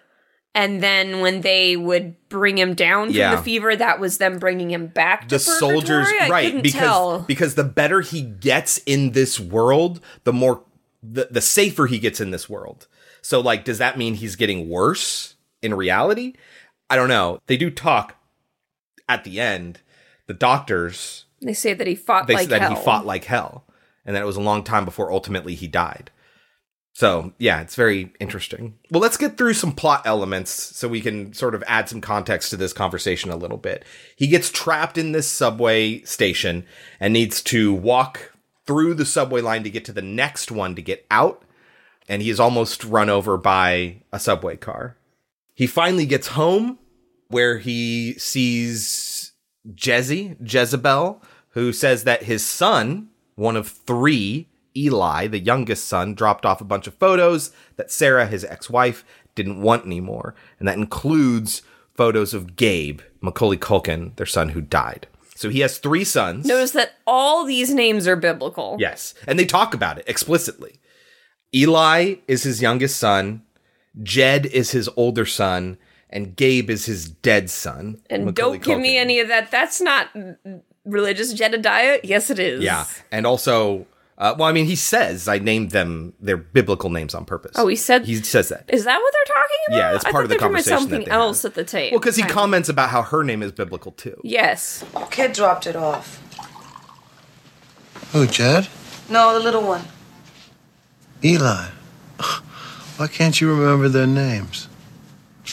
And 0.56 0.82
then 0.82 1.20
when 1.20 1.42
they 1.42 1.78
would 1.78 2.16
bring 2.30 2.58
him 2.58 2.74
down 2.74 3.08
from 3.10 3.16
Yeah. 3.16 3.36
the 3.36 3.42
fever, 3.44 3.76
that 3.76 4.00
was 4.00 4.18
them 4.18 4.40
bringing 4.40 4.72
him 4.72 4.88
back 4.88 5.24
to 5.30 5.36
the 5.36 5.40
soldiers? 5.40 6.08
I 6.20 6.30
right 6.30 6.64
because 6.64 6.80
tell. 6.80 7.20
because 7.22 7.56
the 7.56 7.64
better 7.64 8.02
he 8.02 8.22
gets 8.24 8.80
in 8.80 9.12
this 9.12 9.40
world 9.40 10.00
the 10.24 10.34
more 10.34 10.64
the, 11.04 11.28
the 11.30 11.42
safer 11.42 11.86
he 11.86 12.00
gets 12.00 12.20
in 12.20 12.32
this 12.32 12.50
world 12.50 12.88
so 13.22 13.40
like 13.40 13.64
does 13.64 13.78
that 13.78 13.98
mean 14.00 14.16
he's 14.16 14.36
getting 14.36 14.68
worse 14.68 15.36
in 15.62 15.74
reality 15.76 16.34
i 16.90 16.96
don't 16.96 17.08
know 17.08 17.40
they 17.46 17.56
do 17.56 17.70
talk 17.70 18.16
at 19.08 19.24
the 19.24 19.40
end 19.40 19.80
the 20.26 20.34
doctors 20.34 21.26
They 21.40 21.54
say 21.54 21.74
that 21.76 21.86
he 21.86 21.94
fought 21.96 22.26
they 22.26 22.34
like 22.34 22.50
said 22.50 22.62
that 22.62 22.62
hell. 22.62 22.76
he 22.76 22.84
fought 22.84 23.06
like 23.06 23.26
hell 23.26 23.64
and 24.06 24.16
that 24.16 24.24
it 24.24 24.26
was 24.26 24.38
a 24.38 24.42
long 24.42 24.64
time 24.64 24.86
before 24.86 25.12
ultimately 25.12 25.54
he 25.54 25.68
died 25.68 26.10
so 26.98 27.32
yeah 27.38 27.62
it's 27.62 27.76
very 27.76 28.12
interesting. 28.20 28.74
Well 28.90 29.04
let's 29.04 29.18
get 29.18 29.38
through 29.38 29.54
some 29.54 29.72
plot 29.72 30.02
elements 30.04 30.52
so 30.52 30.88
we 30.88 31.00
can 31.00 31.32
sort 31.34 31.54
of 31.54 31.64
add 31.68 31.88
some 31.88 32.02
context 32.02 32.50
to 32.50 32.58
this 32.58 32.74
conversation 32.74 33.30
a 33.30 33.36
little 33.36 33.58
bit. 33.58 33.86
He 34.16 34.26
gets 34.26 34.50
trapped 34.50 34.98
in 34.98 35.12
this 35.12 35.28
subway 35.28 36.02
station 36.02 36.66
and 37.00 37.14
needs 37.14 37.44
to 37.44 37.72
walk 37.72 38.34
through 38.66 38.96
the 38.96 39.06
subway 39.06 39.42
line 39.42 39.64
to 39.64 39.70
get 39.70 39.86
to 39.86 39.94
the 39.94 40.02
next 40.02 40.52
one 40.52 40.74
to 40.74 40.82
get 40.82 41.06
out 41.12 41.44
and 42.10 42.24
he 42.24 42.32
is 42.32 42.40
almost 42.40 42.84
run 42.84 43.12
over 43.12 43.38
by 43.38 44.02
a 44.12 44.20
subway 44.20 44.58
car. 44.58 44.98
He 45.54 45.68
finally 45.68 46.08
gets 46.08 46.30
home 46.30 46.80
where 47.28 47.60
he 47.60 48.14
sees 48.18 49.34
Jezzy, 49.72 50.36
Jezebel, 50.42 51.22
who 51.50 51.72
says 51.74 52.06
that 52.06 52.24
his 52.24 52.44
son, 52.44 53.10
one 53.36 53.56
of 53.56 53.68
three, 53.68 54.48
Eli, 54.78 55.28
the 55.28 55.40
youngest 55.40 55.86
son, 55.86 56.14
dropped 56.14 56.46
off 56.46 56.62
a 56.62 56.66
bunch 56.66 56.88
of 56.88 56.94
photos 56.96 57.52
that 57.76 57.92
Sarah, 57.92 58.28
his 58.28 58.46
ex 58.46 58.70
wife, 58.70 59.04
didn't 59.36 59.62
want 59.62 59.86
anymore. 59.86 60.36
And 60.60 60.68
that 60.68 60.78
includes 60.78 61.62
photos 61.96 62.34
of 62.34 62.56
Gabe, 62.56 63.02
Macaulay 63.22 63.58
Culkin, 63.58 64.16
their 64.16 64.26
son 64.26 64.50
who 64.50 64.62
died. 64.62 65.08
So 65.36 65.50
he 65.50 65.60
has 65.60 65.78
three 65.78 66.04
sons. 66.04 66.46
Notice 66.46 66.72
that 66.72 66.94
all 67.06 67.46
these 67.46 67.74
names 67.74 68.08
are 68.08 68.16
biblical. 68.16 68.78
Yes. 68.80 69.14
And 69.28 69.38
they 69.38 69.46
talk 69.46 69.74
about 69.74 70.00
it 70.00 70.06
explicitly. 70.08 70.80
Eli 71.54 72.16
is 72.28 72.44
his 72.44 72.62
youngest 72.62 72.98
son, 72.98 73.44
Jed 74.04 74.46
is 74.48 74.72
his 74.72 74.90
older 74.96 75.26
son, 75.26 75.78
and 76.10 76.36
Gabe 76.36 76.70
is 76.70 76.86
his 76.86 77.10
dead 77.10 77.50
son. 77.50 78.02
And 78.10 78.26
Macaulay 78.26 78.58
don't 78.58 78.64
give 78.64 78.80
me 78.80 78.98
any 78.98 79.20
of 79.20 79.28
that. 79.28 79.52
That's 79.52 79.82
not 79.82 80.10
religious 80.86 81.34
Jedediah. 81.34 82.00
Yes, 82.04 82.30
it 82.30 82.40
is. 82.40 82.64
Yeah. 82.64 82.86
And 83.12 83.26
also, 83.26 83.86
uh, 84.18 84.36
well, 84.38 84.48
I 84.48 84.52
mean, 84.52 84.66
he 84.66 84.76
says 84.76 85.28
I 85.28 85.38
named 85.40 85.72
them 85.72 86.14
their 86.20 86.38
biblical 86.38 86.90
names 86.90 87.14
on 87.14 87.26
purpose. 87.26 87.54
Oh, 87.56 87.68
he 87.68 87.76
said- 87.76 88.06
he 88.06 88.16
says 88.16 88.50
that. 88.50 88.66
Is 88.68 88.84
that 88.86 88.98
what 89.00 89.14
they're 89.14 89.36
talking 89.36 89.58
about? 89.68 89.78
Yeah, 89.78 89.96
it's 89.96 90.06
I 90.06 90.12
part 90.12 90.24
of 90.24 90.30
the 90.30 90.36
they 90.38 90.38
were 90.38 90.40
talking 90.40 90.56
about 90.56 90.64
conversation 90.66 90.80
Something 90.80 91.00
that 91.02 91.06
they 91.06 91.12
else 91.12 91.42
have. 91.44 91.52
at 91.52 91.56
the 91.56 91.64
tape. 91.64 91.92
Well, 91.92 92.00
because 92.00 92.16
he 92.16 92.24
Fine. 92.24 92.32
comments 92.32 92.70
about 92.70 92.90
how 92.90 93.02
her 93.04 93.24
name 93.24 93.44
is 93.44 93.52
biblical 93.52 93.92
too. 93.92 94.20
Yes. 94.24 94.84
Kid 95.12 95.34
dropped 95.34 95.68
it 95.68 95.76
off. 95.76 96.22
Who, 98.14 98.26
Jed? 98.28 98.68
No, 99.10 99.34
the 99.34 99.40
little 99.40 99.64
one. 99.64 99.84
Eli. 101.24 101.68
Why 102.98 103.08
can't 103.08 103.40
you 103.40 103.50
remember 103.54 103.90
their 103.90 104.08
names? 104.08 104.68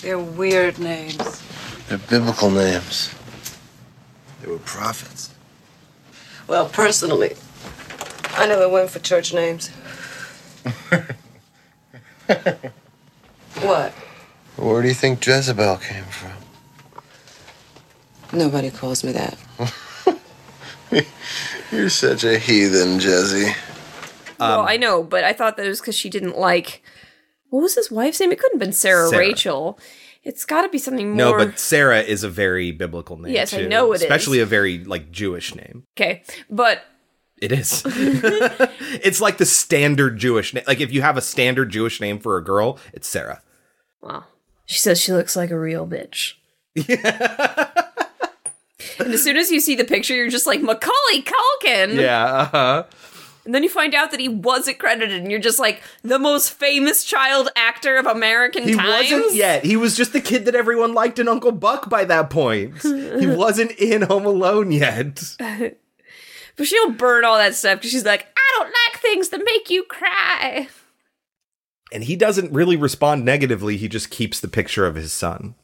They're 0.03 0.19
weird 0.19 0.79
names. 0.79 1.43
They're 1.89 1.99
biblical 1.99 2.51
names. 2.51 3.15
They 4.41 4.51
were 4.51 4.59
prophets. 4.59 5.31
Well, 6.47 6.69
personally, 6.69 7.35
I 8.37 8.47
never 8.47 8.69
went 8.69 8.91
for 8.91 8.99
church 8.99 9.33
names. 9.33 9.71
what? 13.61 13.93
Where 14.57 14.83
do 14.83 14.89
you 14.89 14.95
think 14.95 15.25
Jezebel 15.25 15.77
came 15.79 16.05
from? 16.05 16.33
Nobody 18.33 18.71
calls 18.71 19.05
me 19.05 19.13
that. 19.13 19.39
You're 21.73 21.89
such 21.89 22.25
a 22.25 22.39
heathen, 22.39 22.99
Jezzy. 22.99 23.55
well, 24.39 24.61
Um, 24.61 24.67
I 24.69 24.77
know, 24.77 25.03
but 25.03 25.25
I 25.25 25.33
thought 25.33 25.57
that 25.57 25.67
it 25.67 25.69
was 25.69 25.81
because 25.81 25.95
she 25.97 26.09
didn't 26.11 26.37
like. 26.39 26.83
What 27.51 27.61
was 27.63 27.75
his 27.77 27.91
wife's 27.91 28.19
name? 28.21 28.33
It 28.33 28.39
couldn't 28.41 28.55
have 28.61 28.67
been 28.67 28.73
Sarah, 28.73 29.09
Sarah. 29.09 29.21
Rachel. 29.21 29.79
It's 30.25 30.45
got 30.45 30.63
to 30.63 30.69
be 30.69 30.79
something 30.79 31.09
more. 31.09 31.17
No, 31.17 31.37
but 31.37 31.59
Sarah 31.59 32.01
is 32.01 32.25
a 32.25 32.29
very 32.31 32.71
biblical 32.73 33.17
name. 33.19 33.33
Yes, 33.33 33.53
I 33.53 33.59
too. 33.59 33.69
know 33.69 33.93
it 33.93 33.97
is. 33.97 34.03
Especially 34.03 34.41
a 34.41 34.47
very 34.47 34.83
like 34.85 35.11
Jewish 35.11 35.55
name. 35.55 35.85
okay, 35.97 36.23
but 36.49 36.83
It 37.45 37.53
is. 37.53 37.83
it's 37.87 39.21
like 39.21 39.37
the 39.37 39.45
standard 39.47 40.17
Jewish 40.19 40.55
name. 40.55 40.65
Like 40.67 40.81
if 40.81 40.91
you 40.93 41.03
have 41.03 41.17
a 41.19 41.21
standard 41.21 41.69
Jewish 41.71 42.01
name 42.01 42.19
for 42.19 42.37
a 42.39 42.43
girl, 42.43 42.79
it's 42.95 43.07
Sarah. 43.07 43.43
wow, 44.01 44.25
she 44.65 44.79
says 44.79 45.01
she 45.01 45.13
looks 45.13 45.37
like 45.37 45.51
a 45.51 45.59
real 45.59 45.87
bitch. 45.87 46.35
and 48.99 49.13
as 49.13 49.23
soon 49.23 49.37
as 49.37 49.51
you 49.51 49.61
see 49.61 49.75
the 49.75 49.85
picture, 49.85 50.15
you're 50.15 50.29
just 50.29 50.47
like 50.47 50.61
Macaulay 50.63 51.23
Culkin. 51.23 52.01
Yeah. 52.01 52.25
Uh-huh. 52.25 52.85
And 53.45 53.55
then 53.55 53.63
you 53.63 53.69
find 53.69 53.95
out 53.95 54.11
that 54.13 54.21
he 54.21 54.29
wasn't 54.31 54.79
credited, 54.79 55.21
and 55.21 55.31
you're 55.31 55.39
just 55.39 55.59
like 55.59 55.83
the 56.03 56.19
most 56.19 56.51
famous 56.55 57.05
child 57.05 57.51
actor 57.57 57.97
of 57.97 58.07
American 58.07 58.63
He 58.65 58.75
times. 58.75 59.11
wasn't 59.11 59.35
yet. 59.35 59.67
He 59.67 59.77
was 59.77 59.95
just 59.99 60.15
the 60.15 60.21
kid 60.23 60.47
that 60.47 60.55
everyone 60.55 60.95
liked 60.95 61.19
in 61.19 61.29
Uncle 61.29 61.53
Buck 61.53 61.91
by 61.91 62.07
that 62.07 62.31
point. 62.31 62.79
he 62.83 63.27
wasn't 63.27 63.73
in 63.73 64.01
Home 64.03 64.25
Alone 64.25 64.73
yet. 64.73 65.37
But 66.57 66.67
she'll 66.67 66.91
burn 66.91 67.25
all 67.25 67.37
that 67.39 67.55
stuff 67.55 67.79
because 67.79 67.91
she's 67.91 68.05
like, 68.05 68.27
I 68.37 68.59
don't 68.59 68.73
like 68.87 69.01
things 69.01 69.31
that 69.31 69.43
make 69.45 69.71
you 69.71 69.85
cry. 69.85 70.69
And 71.93 72.05
he 72.05 72.17
doesn't 72.17 72.53
really 72.53 72.77
respond 72.77 73.25
negatively. 73.25 73.77
He 73.77 73.89
just 73.89 74.11
keeps 74.11 74.41
the 74.41 74.49
picture 74.49 74.87
of 74.87 74.95
his 74.95 75.13
son. 75.13 75.55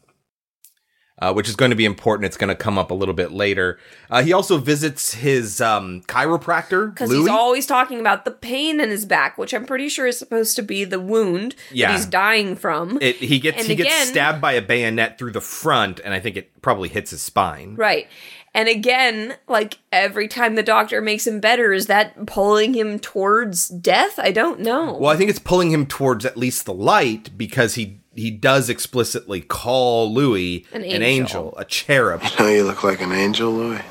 Uh, 1.22 1.35
which 1.35 1.50
is 1.50 1.55
going 1.55 1.68
to 1.70 1.76
be 1.76 1.85
important. 1.85 2.24
It's 2.24 2.38
going 2.38 2.48
to 2.48 2.55
come 2.55 2.79
up 2.79 2.90
a 2.90 2.94
little 2.94 3.12
bit 3.12 3.31
later. 3.31 3.79
Uh, 4.09 4.22
he 4.22 4.33
also 4.33 4.57
visits 4.57 5.12
his 5.12 5.61
um, 5.61 6.00
chiropractor, 6.09 6.88
Because 6.94 7.12
he's 7.12 7.29
always 7.29 7.66
talking 7.66 8.00
about 8.00 8.24
the 8.24 8.31
pain 8.31 8.81
in 8.81 8.88
his 8.88 9.05
back, 9.05 9.37
which 9.37 9.53
I'm 9.53 9.66
pretty 9.66 9.90
sure 9.90 10.07
is 10.07 10.18
supposed 10.18 10.57
to 10.57 10.62
be 10.62 10.85
the 10.85 10.98
wound 10.98 11.57
Yeah. 11.70 11.88
that 11.88 11.96
he's 11.98 12.07
dying 12.07 12.57
from. 12.57 12.96
It, 13.03 13.16
he 13.16 13.38
gets 13.38 13.59
And 13.59 13.66
he 13.66 13.74
gets 13.74 14.09
stabbed 14.09 14.40
by 14.40 14.53
a 14.53 14.62
bayonet 14.62 15.18
through 15.18 15.33
the 15.33 15.42
front, 15.42 16.00
and 16.03 16.14
I 16.14 16.20
think 16.20 16.38
it 16.38 16.62
probably 16.62 16.88
hits 16.88 17.11
his 17.11 17.20
spine. 17.20 17.74
right. 17.74 18.09
And 18.53 18.69
again, 18.69 19.37
like 19.47 19.79
every 19.93 20.27
time 20.27 20.57
the 20.57 20.63
doctor 20.63 21.01
makes 21.01 21.27
him 21.27 21.39
better, 21.41 21.73
is 21.73 21.87
that 21.87 22.27
pulling 22.27 22.75
him 22.75 22.99
towards 22.99 23.69
death? 23.69 24.19
I 24.19 24.33
don't 24.33 24.61
know. 24.61 24.95
Well, 24.99 25.11
I 25.13 25.17
think 25.17 25.31
it's 25.31 25.39
pulling 25.39 25.71
him 25.71 25.87
towards 25.87 26.25
at 26.27 26.37
least 26.37 26.65
the 26.67 26.75
light 26.75 27.31
because 27.39 27.75
he 27.77 28.01
he 28.17 28.31
does 28.33 28.69
explicitly 28.69 29.41
call 29.41 30.13
Louis 30.13 30.67
An 30.73 30.83
an, 30.83 30.91
angel. 31.03 31.05
angel. 31.05 31.55
a 31.59 31.65
cherub. 31.65 32.23
You 32.25 32.31
know 32.45 32.49
you 32.51 32.65
look 32.65 32.83
like 32.83 33.01
an 33.01 33.13
angel, 33.13 33.53
Louis. 33.53 33.83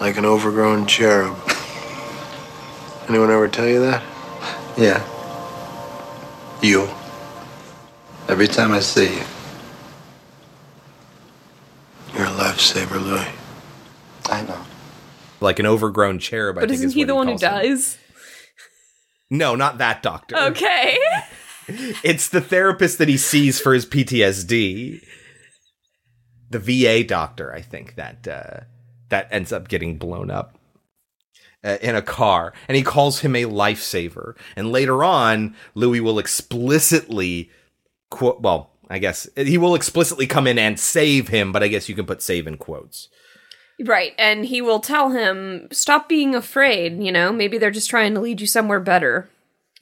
Like 0.00 0.16
an 0.16 0.24
overgrown 0.24 0.86
cherub. 0.86 1.36
Anyone 3.08 3.30
ever 3.30 3.46
tell 3.46 3.68
you 3.68 3.80
that? 3.80 4.02
Yeah, 4.76 5.02
You. 6.62 6.88
every 8.28 8.48
time 8.48 8.72
I 8.72 8.80
see 8.80 9.14
you. 9.16 9.22
You're 12.16 12.26
a 12.26 12.30
lifesaver, 12.30 13.02
Louis. 13.02 13.28
I 14.30 14.42
know. 14.42 14.64
Like 15.40 15.58
an 15.58 15.66
overgrown 15.66 16.18
cherub. 16.18 16.56
I 16.58 16.62
but 16.62 16.70
think 16.70 16.78
isn't 16.78 16.88
is 16.90 16.94
he 16.94 17.00
what 17.00 17.08
the 17.08 17.14
one 17.14 17.26
who 17.28 17.32
calls 17.34 17.42
him. 17.42 17.50
dies? 17.50 17.98
No, 19.30 19.54
not 19.54 19.78
that 19.78 20.02
doctor. 20.02 20.36
Okay. 20.36 20.98
It's 22.04 22.28
the 22.28 22.40
therapist 22.40 22.98
that 22.98 23.08
he 23.08 23.16
sees 23.16 23.60
for 23.60 23.74
his 23.74 23.84
PTSD. 23.84 25.02
The 26.48 26.58
VA 26.60 27.02
doctor, 27.02 27.52
I 27.52 27.60
think 27.60 27.96
that 27.96 28.28
uh, 28.28 28.60
that 29.08 29.26
ends 29.32 29.52
up 29.52 29.66
getting 29.66 29.98
blown 29.98 30.30
up. 30.30 30.56
uh, 31.64 31.78
in 31.82 31.96
a 31.96 32.02
car, 32.02 32.52
and 32.68 32.76
he 32.76 32.84
calls 32.84 33.18
him 33.22 33.34
a 33.34 33.46
lifesaver. 33.46 34.36
And 34.54 34.70
later 34.70 35.02
on, 35.02 35.56
Louis 35.74 35.98
will 35.98 36.20
explicitly 36.20 37.50
quote. 38.12 38.40
Well, 38.42 38.70
I 38.88 38.98
guess 38.98 39.28
he 39.36 39.58
will 39.58 39.74
explicitly 39.74 40.26
come 40.26 40.46
in 40.46 40.58
and 40.58 40.78
save 40.78 41.28
him, 41.28 41.52
but 41.52 41.62
I 41.62 41.68
guess 41.68 41.88
you 41.88 41.94
can 41.94 42.06
put 42.06 42.22
"save" 42.22 42.46
in 42.46 42.56
quotes. 42.56 43.08
Right, 43.84 44.14
and 44.18 44.46
he 44.46 44.62
will 44.62 44.80
tell 44.80 45.10
him, 45.10 45.68
"Stop 45.72 46.08
being 46.08 46.34
afraid." 46.34 46.98
You 47.02 47.12
know, 47.12 47.32
maybe 47.32 47.58
they're 47.58 47.70
just 47.70 47.90
trying 47.90 48.14
to 48.14 48.20
lead 48.20 48.40
you 48.40 48.46
somewhere 48.46 48.80
better. 48.80 49.28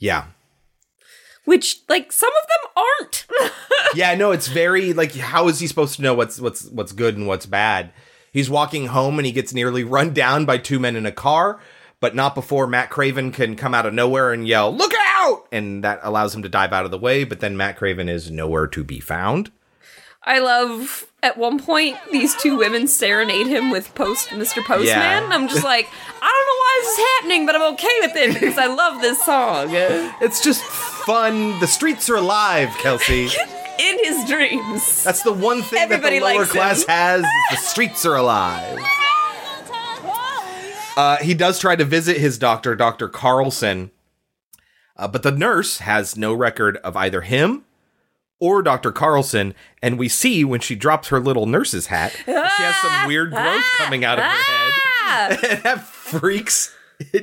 Yeah, 0.01 0.25
Which, 1.45 1.81
like, 1.89 2.11
some 2.13 2.31
of 2.31 2.49
them 2.49 2.85
aren't. 2.85 3.27
yeah, 3.95 4.15
no, 4.15 4.33
it's 4.33 4.49
very 4.49 4.93
like 4.93 5.15
how 5.15 5.49
is 5.49 5.61
he 5.61 5.67
supposed 5.67 5.97
to 5.97 6.03
know 6.03 6.15
what's 6.15 6.41
what's 6.41 6.69
what's 6.71 6.93
good 6.93 7.17
and 7.17 7.27
what's 7.27 7.47
bad? 7.47 7.93
He's 8.33 8.51
walking 8.51 8.87
home 8.89 9.19
and 9.19 9.27
he 9.27 9.33
gets 9.33 9.55
nearly 9.55 9.85
run 9.97 10.13
down 10.15 10.45
by 10.47 10.59
two 10.59 10.81
men 10.81 10.97
in 10.97 11.07
a 11.07 11.13
car, 11.13 11.61
but 12.01 12.15
not 12.15 12.35
before 12.35 12.67
Matt 12.67 12.91
Craven 12.91 13.31
can 13.31 13.55
come 13.55 13.75
out 13.75 13.87
of 13.87 13.95
nowhere 13.95 14.33
and 14.33 14.49
yell, 14.49 14.75
"Look 14.75 14.93
out!" 15.15 15.47
and 15.53 15.83
that 15.85 16.01
allows 16.03 16.35
him 16.35 16.43
to 16.43 16.49
dive 16.49 16.73
out 16.73 16.85
of 16.85 16.91
the 16.91 16.99
way, 16.99 17.25
but 17.25 17.41
then 17.41 17.57
Matt 17.57 17.77
Craven 17.77 18.09
is 18.09 18.31
nowhere 18.31 18.67
to 18.67 18.85
be 18.85 19.01
found. 19.01 19.51
I 20.27 20.39
love 20.39 21.07
at 21.23 21.37
one 21.37 21.59
point 21.59 21.97
these 22.11 22.35
two 22.37 22.57
women 22.57 22.89
serenade 22.89 23.47
him 23.47 23.71
with 23.71 23.95
Post 23.95 24.29
Mr. 24.29 24.65
Postman. 24.65 24.87
Yeah. 24.87 25.29
I'm 25.31 25.49
just 25.49 25.65
like, 25.65 25.87
I 26.23 26.27
don't 26.27 26.47
know 26.47 26.61
why 26.61 26.81
this 26.83 26.99
is 26.99 27.05
happening, 27.17 27.47
but 27.47 27.55
I'm 27.57 27.75
okay 27.75 27.97
with 28.01 28.17
it 28.17 28.35
because 28.35 28.59
I 28.59 28.67
love 28.67 29.03
this 29.03 29.23
song. 29.23 29.69
It's 30.23 30.43
just 30.43 30.63
fun. 30.63 31.59
The 31.61 31.67
streets 31.67 32.09
are 32.09 32.17
alive, 32.17 32.71
Kelsey. 32.79 33.29
In 33.77 33.99
his 34.05 34.25
dreams. 34.29 35.03
That's 35.03 35.23
the 35.23 35.33
one 35.33 35.61
thing 35.61 35.81
Everybody 35.81 36.21
that 36.21 36.29
the 36.29 36.35
lower 36.35 36.47
class 36.47 36.85
has. 36.87 37.23
The 37.51 37.57
streets 37.57 38.07
are 38.07 38.15
alive. 38.15 38.79
Uh, 40.97 41.17
he 41.17 41.35
does 41.35 41.59
try 41.59 41.75
to 41.75 41.85
visit 41.85 42.17
his 42.17 42.39
doctor, 42.39 42.77
Dr. 42.77 43.09
Carlson, 43.09 43.91
uh, 44.97 45.09
but 45.09 45.23
the 45.23 45.31
nurse 45.33 45.79
has 45.79 46.17
no 46.17 46.33
record 46.33 46.77
of 46.79 46.97
either 46.97 47.23
him 47.23 47.65
or 48.41 48.63
Dr. 48.63 48.93
Carlson. 48.93 49.55
And 49.83 49.99
we 49.99 50.09
see 50.09 50.45
when 50.45 50.61
she 50.61 50.75
drops 50.75 51.09
her 51.09 51.21
little 51.21 51.47
nurse's 51.47 51.87
hat, 51.87 52.13
she 52.25 52.33
has 52.33 52.77
some 52.77 53.07
weird 53.07 53.31
growth 53.31 53.65
coming 53.77 54.05
out 54.05 54.19
of 54.19 54.25
her 54.25 54.31
head. 54.31 54.73
And 55.45 55.63
that 55.63 55.81
freaks 55.85 56.75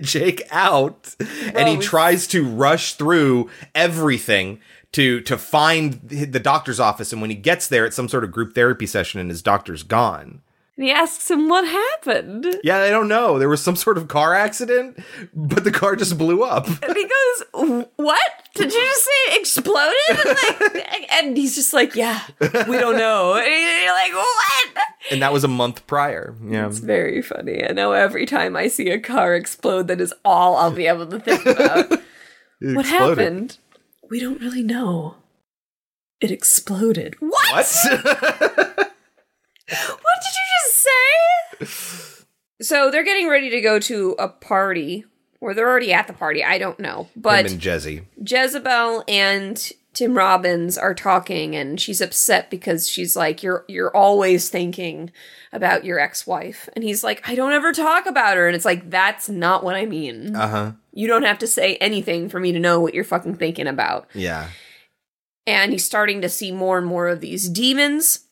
Jake 0.01 0.43
out. 0.51 1.13
and 1.53 1.67
he 1.67 1.77
we- 1.77 1.83
tries 1.83 2.25
to 2.27 2.45
rush 2.47 2.93
through 2.93 3.49
everything 3.75 4.59
to 4.93 5.19
to 5.21 5.37
find 5.37 5.93
the 6.03 6.39
doctor's 6.39 6.79
office. 6.79 7.11
And 7.11 7.21
when 7.21 7.29
he 7.31 7.35
gets 7.35 7.67
there, 7.67 7.85
it's 7.85 7.95
some 7.95 8.07
sort 8.07 8.23
of 8.23 8.31
group 8.31 8.53
therapy 8.55 8.85
session, 8.85 9.19
and 9.19 9.29
his 9.29 9.41
doctor's 9.41 9.83
gone. 9.83 10.41
And 10.81 10.87
he 10.87 10.95
asks 10.95 11.29
him 11.29 11.47
what 11.47 11.67
happened. 11.67 12.59
Yeah, 12.63 12.79
I 12.79 12.89
don't 12.89 13.07
know. 13.07 13.37
There 13.37 13.47
was 13.47 13.61
some 13.61 13.75
sort 13.75 13.99
of 13.99 14.07
car 14.07 14.33
accident, 14.33 14.97
but 15.31 15.63
the 15.63 15.69
car 15.69 15.95
just 15.95 16.17
blew 16.17 16.41
up. 16.41 16.65
And 16.65 16.95
he 16.97 17.03
goes, 17.03 17.85
What? 17.97 18.19
Did 18.55 18.73
you 18.73 18.81
just 18.81 19.03
say 19.03 19.37
exploded? 19.39 19.93
And, 20.09 20.25
like, 20.25 21.13
and 21.13 21.37
he's 21.37 21.53
just 21.53 21.71
like, 21.71 21.93
Yeah, 21.93 22.23
we 22.39 22.79
don't 22.79 22.97
know. 22.97 23.35
And 23.35 23.83
you're 23.83 23.93
like, 23.93 24.11
What? 24.11 24.85
And 25.11 25.21
that 25.21 25.31
was 25.31 25.43
a 25.43 25.47
month 25.47 25.85
prior. 25.85 26.35
Yeah. 26.43 26.65
It's 26.65 26.79
very 26.79 27.21
funny. 27.21 27.63
I 27.63 27.73
know 27.73 27.91
every 27.91 28.25
time 28.25 28.55
I 28.55 28.67
see 28.67 28.89
a 28.89 28.99
car 28.99 29.35
explode, 29.35 29.87
that 29.87 30.01
is 30.01 30.15
all 30.25 30.57
I'll 30.57 30.71
be 30.71 30.87
able 30.87 31.05
to 31.05 31.19
think 31.19 31.45
about. 31.45 32.01
What 32.59 32.87
happened? 32.87 33.59
We 34.09 34.19
don't 34.19 34.41
really 34.41 34.63
know. 34.63 35.17
It 36.21 36.31
exploded. 36.31 37.17
What? 37.19 37.51
What? 37.53 38.87
What 39.71 40.17
did 40.21 40.33
you 40.35 40.40
say? 41.59 42.25
so 42.61 42.91
they're 42.91 43.03
getting 43.03 43.27
ready 43.27 43.49
to 43.49 43.61
go 43.61 43.79
to 43.79 44.15
a 44.19 44.27
party, 44.27 45.05
or 45.39 45.53
they're 45.53 45.69
already 45.69 45.93
at 45.93 46.07
the 46.07 46.13
party. 46.13 46.43
I 46.43 46.57
don't 46.57 46.79
know. 46.79 47.07
But 47.15 47.45
Him 47.45 47.53
and 47.53 47.61
Jezzy. 47.61 48.05
Jezebel 48.17 49.03
and 49.07 49.71
Tim 49.93 50.15
Robbins 50.15 50.77
are 50.77 50.93
talking 50.93 51.55
and 51.55 51.79
she's 51.79 51.99
upset 51.99 52.49
because 52.49 52.87
she's 52.87 53.15
like 53.15 53.43
you're 53.43 53.65
you're 53.67 53.95
always 53.95 54.49
thinking 54.49 55.11
about 55.51 55.83
your 55.83 55.99
ex-wife 55.99 56.69
and 56.73 56.83
he's 56.83 57.03
like 57.03 57.27
I 57.27 57.35
don't 57.35 57.51
ever 57.51 57.73
talk 57.73 58.05
about 58.05 58.37
her 58.37 58.47
and 58.47 58.55
it's 58.55 58.63
like 58.63 58.89
that's 58.89 59.27
not 59.27 59.65
what 59.65 59.75
I 59.75 59.85
mean. 59.85 60.33
Uh 60.35 60.47
huh. 60.47 60.71
You 60.93 61.07
don't 61.07 61.23
have 61.23 61.39
to 61.39 61.47
say 61.47 61.75
anything 61.77 62.29
for 62.29 62.39
me 62.39 62.53
to 62.53 62.59
know 62.59 62.79
what 62.79 62.93
you're 62.93 63.03
fucking 63.03 63.35
thinking 63.35 63.67
about. 63.67 64.07
Yeah. 64.13 64.49
And 65.45 65.73
he's 65.73 65.83
starting 65.83 66.21
to 66.21 66.29
see 66.29 66.51
more 66.51 66.77
and 66.77 66.87
more 66.87 67.09
of 67.09 67.19
these 67.19 67.49
demons. 67.49 68.27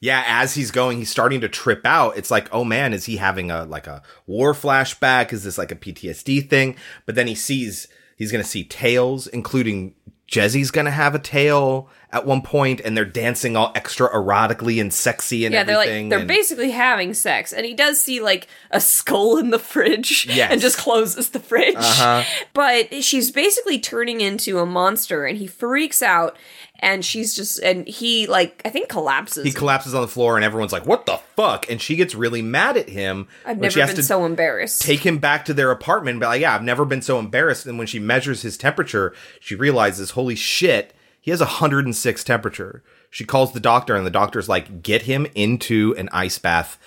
Yeah 0.00 0.22
as 0.26 0.54
he's 0.54 0.70
going 0.70 0.98
he's 0.98 1.10
starting 1.10 1.40
to 1.40 1.48
trip 1.48 1.80
out 1.84 2.16
it's 2.16 2.30
like 2.30 2.48
oh 2.52 2.64
man 2.64 2.92
is 2.92 3.06
he 3.06 3.16
having 3.16 3.50
a 3.50 3.64
like 3.64 3.86
a 3.86 4.02
war 4.26 4.54
flashback? 4.54 5.32
Is 5.32 5.44
this 5.44 5.58
like 5.58 5.72
a 5.72 5.76
ptsd 5.76 6.48
thing? 6.48 6.76
But 7.06 7.14
then 7.14 7.26
he 7.26 7.34
sees 7.34 7.88
he's 8.16 8.32
gonna 8.32 8.44
see 8.44 8.64
tails 8.64 9.26
including 9.26 9.94
jezzy's 10.28 10.70
gonna 10.70 10.90
have 10.90 11.14
a 11.14 11.18
tail 11.18 11.88
at 12.10 12.24
one 12.24 12.40
point 12.40 12.80
and 12.84 12.96
they're 12.96 13.04
dancing 13.04 13.54
all 13.56 13.70
extra 13.74 14.08
erotically 14.14 14.80
and 14.80 14.92
sexy 14.94 15.44
and 15.44 15.52
yeah, 15.52 15.62
they're 15.62 15.76
like 15.76 15.88
they're 16.08 16.18
and- 16.20 16.28
basically 16.28 16.70
having 16.70 17.12
sex, 17.14 17.52
and 17.52 17.66
he 17.66 17.74
does 17.74 18.00
see 18.00 18.20
like 18.20 18.48
a 18.70 18.80
skull 18.80 19.36
in 19.38 19.50
the 19.50 19.58
fridge, 19.58 20.26
Yes. 20.30 20.50
and 20.52 20.60
just 20.60 20.78
closes 20.78 21.30
the 21.30 21.40
fridge. 21.40 21.76
Uh-huh. 21.76 22.22
But 22.54 23.04
she's 23.04 23.30
basically 23.30 23.78
turning 23.78 24.20
into 24.20 24.58
a 24.58 24.66
monster, 24.66 25.24
and 25.26 25.36
he 25.38 25.46
freaks 25.46 26.02
out, 26.02 26.36
and 26.80 27.04
she's 27.04 27.34
just 27.34 27.58
and 27.60 27.86
he 27.86 28.26
like 28.26 28.62
I 28.64 28.70
think 28.70 28.88
collapses. 28.88 29.44
he 29.44 29.52
collapses 29.52 29.94
on 29.94 30.00
the 30.00 30.08
floor 30.08 30.36
and 30.36 30.44
everyone's 30.44 30.72
like 30.72 30.86
what 30.86 31.06
the 31.06 31.18
fuck 31.36 31.68
and 31.70 31.80
she 31.82 31.96
gets 31.96 32.14
really 32.14 32.40
mad 32.40 32.76
at 32.76 32.88
him 32.88 33.26
I've 33.44 33.58
never 33.58 33.80
has 33.80 33.94
been 33.94 34.02
so 34.04 34.24
embarrassed. 34.24 34.80
take 34.82 35.04
him 35.04 35.18
back 35.18 35.44
to 35.46 35.54
their 35.54 35.70
apartment 35.72 36.20
be 36.20 36.26
like, 36.26 36.40
yeah, 36.40 36.54
I've 36.54 36.62
never 36.62 36.84
been 36.84 37.02
so 37.02 37.18
embarrassed. 37.18 37.66
And 37.66 37.78
when 37.78 37.86
she 37.88 37.98
measures 37.98 38.42
his 38.42 38.56
temperature, 38.56 39.12
she 39.40 39.54
realizes, 39.56 40.10
holy 40.10 40.36
shit, 40.36 40.94
he 41.28 41.30
has 41.30 41.40
106 41.40 42.24
temperature. 42.24 42.82
She 43.10 43.26
calls 43.26 43.52
the 43.52 43.60
doctor 43.60 43.94
and 43.94 44.06
the 44.06 44.10
doctor's 44.10 44.48
like, 44.48 44.80
get 44.80 45.02
him 45.02 45.26
into 45.34 45.94
an 45.98 46.08
ice 46.10 46.38
bath 46.38 46.78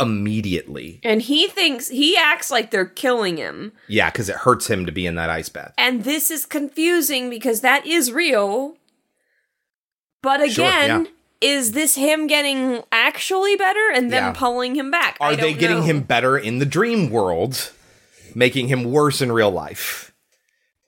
immediately. 0.00 1.00
and 1.04 1.20
he 1.20 1.48
thinks 1.48 1.88
he 1.88 2.16
acts 2.16 2.50
like 2.50 2.70
they're 2.70 2.86
killing 2.86 3.36
him. 3.36 3.72
Yeah, 3.88 4.08
because 4.08 4.30
it 4.30 4.36
hurts 4.36 4.68
him 4.70 4.86
to 4.86 4.92
be 4.92 5.04
in 5.06 5.16
that 5.16 5.28
ice 5.28 5.50
bath. 5.50 5.74
And 5.76 6.04
this 6.04 6.30
is 6.30 6.46
confusing 6.46 7.28
because 7.28 7.60
that 7.60 7.84
is 7.86 8.10
real. 8.10 8.78
But 10.22 10.38
Sure, 10.50 10.64
again, 10.66 11.04
yeah. 11.42 11.50
is 11.58 11.72
this 11.72 11.96
him 11.96 12.26
getting 12.26 12.82
actually 12.90 13.54
better 13.56 13.90
and 13.94 14.10
them 14.10 14.24
Yeah. 14.28 14.32
pulling 14.32 14.76
him 14.76 14.90
back? 14.90 15.18
Are 15.20 15.36
they 15.36 15.52
getting 15.52 15.80
know. 15.80 15.84
him 15.84 16.00
better 16.00 16.38
in 16.38 16.58
the 16.58 16.64
dream 16.66 17.10
world, 17.10 17.70
making 18.34 18.68
him 18.68 18.84
worse 18.84 19.20
in 19.20 19.30
real 19.30 19.50
life? 19.50 20.12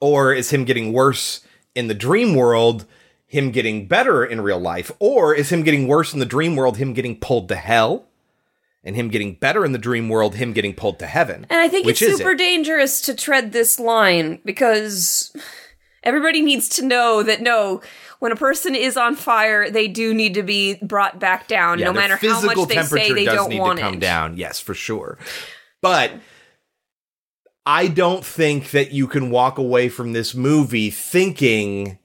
Or 0.01 0.33
is 0.33 0.49
him 0.49 0.65
getting 0.65 0.91
worse 0.91 1.41
in 1.75 1.87
the 1.87 1.93
dream 1.93 2.33
world, 2.33 2.85
him 3.33 3.49
getting 3.49 3.87
better 3.87 4.23
in 4.23 4.41
real 4.41 4.59
life? 4.59 4.91
Or 4.99 5.33
is 5.33 5.51
him 5.51 5.63
getting 5.63 5.87
worse 5.87 6.13
in 6.13 6.19
the 6.19 6.25
dream 6.25 6.55
world, 6.55 6.77
him 6.77 6.93
getting 6.93 7.19
pulled 7.19 7.49
to 7.49 7.55
hell? 7.55 8.05
And 8.85 8.95
him 8.95 9.07
getting 9.07 9.35
better 9.35 9.63
in 9.65 9.71
the 9.71 9.77
dream 9.79 10.07
world, 10.09 10.35
him 10.35 10.51
getting 10.53 10.73
pulled 10.73 10.99
to 10.99 11.07
heaven. 11.07 11.47
And 11.49 11.59
I 11.59 11.67
think 11.69 11.85
Which 11.85 12.01
it's 12.01 12.17
super 12.17 12.31
it? 12.31 12.37
dangerous 12.37 12.99
to 13.01 13.15
tread 13.15 13.53
this 13.53 13.79
line 13.79 14.39
because 14.43 15.33
everybody 16.03 16.41
needs 16.41 16.67
to 16.69 16.85
know 16.85 17.23
that 17.23 17.41
no, 17.41 17.81
when 18.19 18.33
a 18.33 18.35
person 18.35 18.75
is 18.75 18.97
on 18.97 19.15
fire, 19.15 19.69
they 19.69 19.87
do 19.87 20.13
need 20.13 20.33
to 20.33 20.43
be 20.43 20.75
brought 20.81 21.17
back 21.17 21.47
down, 21.47 21.79
Yeah, 21.79 21.85
no 21.85 21.93
matter 21.93 22.17
how 22.17 22.41
much 22.41 22.67
they 22.67 22.83
say 22.83 23.13
they 23.13 23.25
don't 23.25 23.49
need 23.49 23.59
want 23.61 23.79
to 23.79 23.85
come 23.85 23.93
it. 23.95 23.99
down. 24.01 24.37
Yes, 24.37 24.59
for 24.59 24.73
sure. 24.73 25.17
But 25.81 26.11
I 27.65 27.87
don't 27.87 28.25
think 28.25 28.71
that 28.71 28.91
you 28.91 29.07
can 29.07 29.31
walk 29.31 29.57
away 29.57 29.87
from 29.87 30.11
this 30.11 30.35
movie 30.35 30.89
thinking 30.89 31.99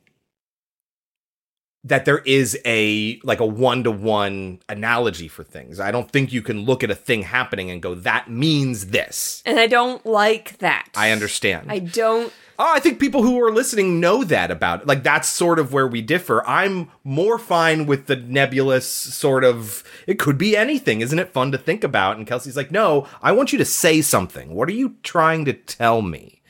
that 1.89 2.05
there 2.05 2.19
is 2.19 2.59
a 2.65 3.21
like 3.25 3.41
a 3.41 3.47
one 3.47 3.85
to 3.85 3.91
one 3.91 4.61
analogy 4.69 5.29
for 5.29 5.43
things. 5.43 5.81
I 5.81 5.91
don't 5.91 6.11
think 6.11 6.33
you 6.33 6.43
can 6.43 6.65
look 6.65 6.85
at 6.85 6.91
a 6.91 6.95
thing 6.95 7.23
happening 7.23 7.71
and 7.71 7.83
go 7.83 7.95
that 7.95 8.31
means 8.31 8.89
this. 8.89 9.43
And 9.45 9.59
I 9.59 9.67
don't 9.67 10.05
like 10.07 10.59
that. 10.59 10.89
I 10.95 11.11
understand. 11.11 11.71
I 11.71 11.81
don't. 11.81 12.33
Oh, 12.61 12.73
I 12.75 12.81
think 12.81 12.99
people 12.99 13.23
who 13.23 13.41
are 13.41 13.53
listening 13.53 14.01
know 14.01 14.25
that 14.25 14.51
about 14.51 14.83
it. 14.83 14.87
Like 14.87 15.03
that's 15.03 15.29
sort 15.29 15.59
of 15.59 15.73
where 15.73 15.87
we 15.87 16.03
differ. 16.03 16.45
I'm 16.47 16.91
more 17.05 17.39
fine 17.39 17.87
with 17.87 18.07
the 18.07 18.17
nebulous 18.17 18.87
sort 18.87 19.45
of 19.45 19.85
it 20.07 20.19
could 20.19 20.39
be 20.39 20.57
anything. 20.57 21.01
Isn't 21.01 21.19
it 21.19 21.33
fun 21.33 21.53
to 21.53 21.59
think 21.59 21.85
about? 21.85 22.17
And 22.17 22.27
Kelsey's 22.27 22.57
like, 22.57 22.73
"No, 22.73 23.07
I 23.23 23.33
want 23.33 23.53
you 23.53 23.59
to 23.59 23.65
say 23.65 24.03
something. 24.03 24.55
What 24.55 24.69
are 24.69 24.73
you 24.73 24.97
trying 25.03 25.45
to 25.45 25.53
tell 25.53 26.03
me?" 26.03 26.43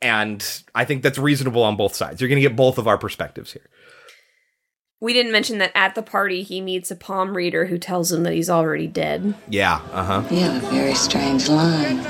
And 0.00 0.44
I 0.74 0.84
think 0.84 1.04
that's 1.04 1.18
reasonable 1.18 1.62
on 1.62 1.76
both 1.76 1.94
sides. 1.94 2.20
You're 2.20 2.28
going 2.28 2.42
to 2.42 2.48
get 2.48 2.56
both 2.56 2.76
of 2.76 2.88
our 2.88 2.98
perspectives 2.98 3.52
here. 3.52 3.68
We 5.02 5.12
didn't 5.12 5.32
mention 5.32 5.58
that 5.58 5.72
at 5.74 5.96
the 5.96 6.02
party 6.02 6.44
he 6.44 6.60
meets 6.60 6.92
a 6.92 6.94
palm 6.94 7.36
reader 7.36 7.66
who 7.66 7.76
tells 7.76 8.12
him 8.12 8.22
that 8.22 8.34
he's 8.34 8.48
already 8.48 8.86
dead. 8.86 9.34
Yeah, 9.48 9.80
uh-huh. 9.90 10.22
You 10.30 10.38
have 10.42 10.62
a 10.62 10.66
very 10.68 10.94
strange 10.94 11.48
line. 11.48 11.98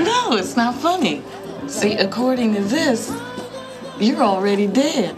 No, 0.00 0.36
it's 0.36 0.56
not 0.56 0.74
funny. 0.76 1.22
See, 1.66 1.94
according 1.94 2.54
to 2.54 2.62
this, 2.62 3.12
you're 3.98 4.22
already 4.22 4.66
dead. 4.66 5.14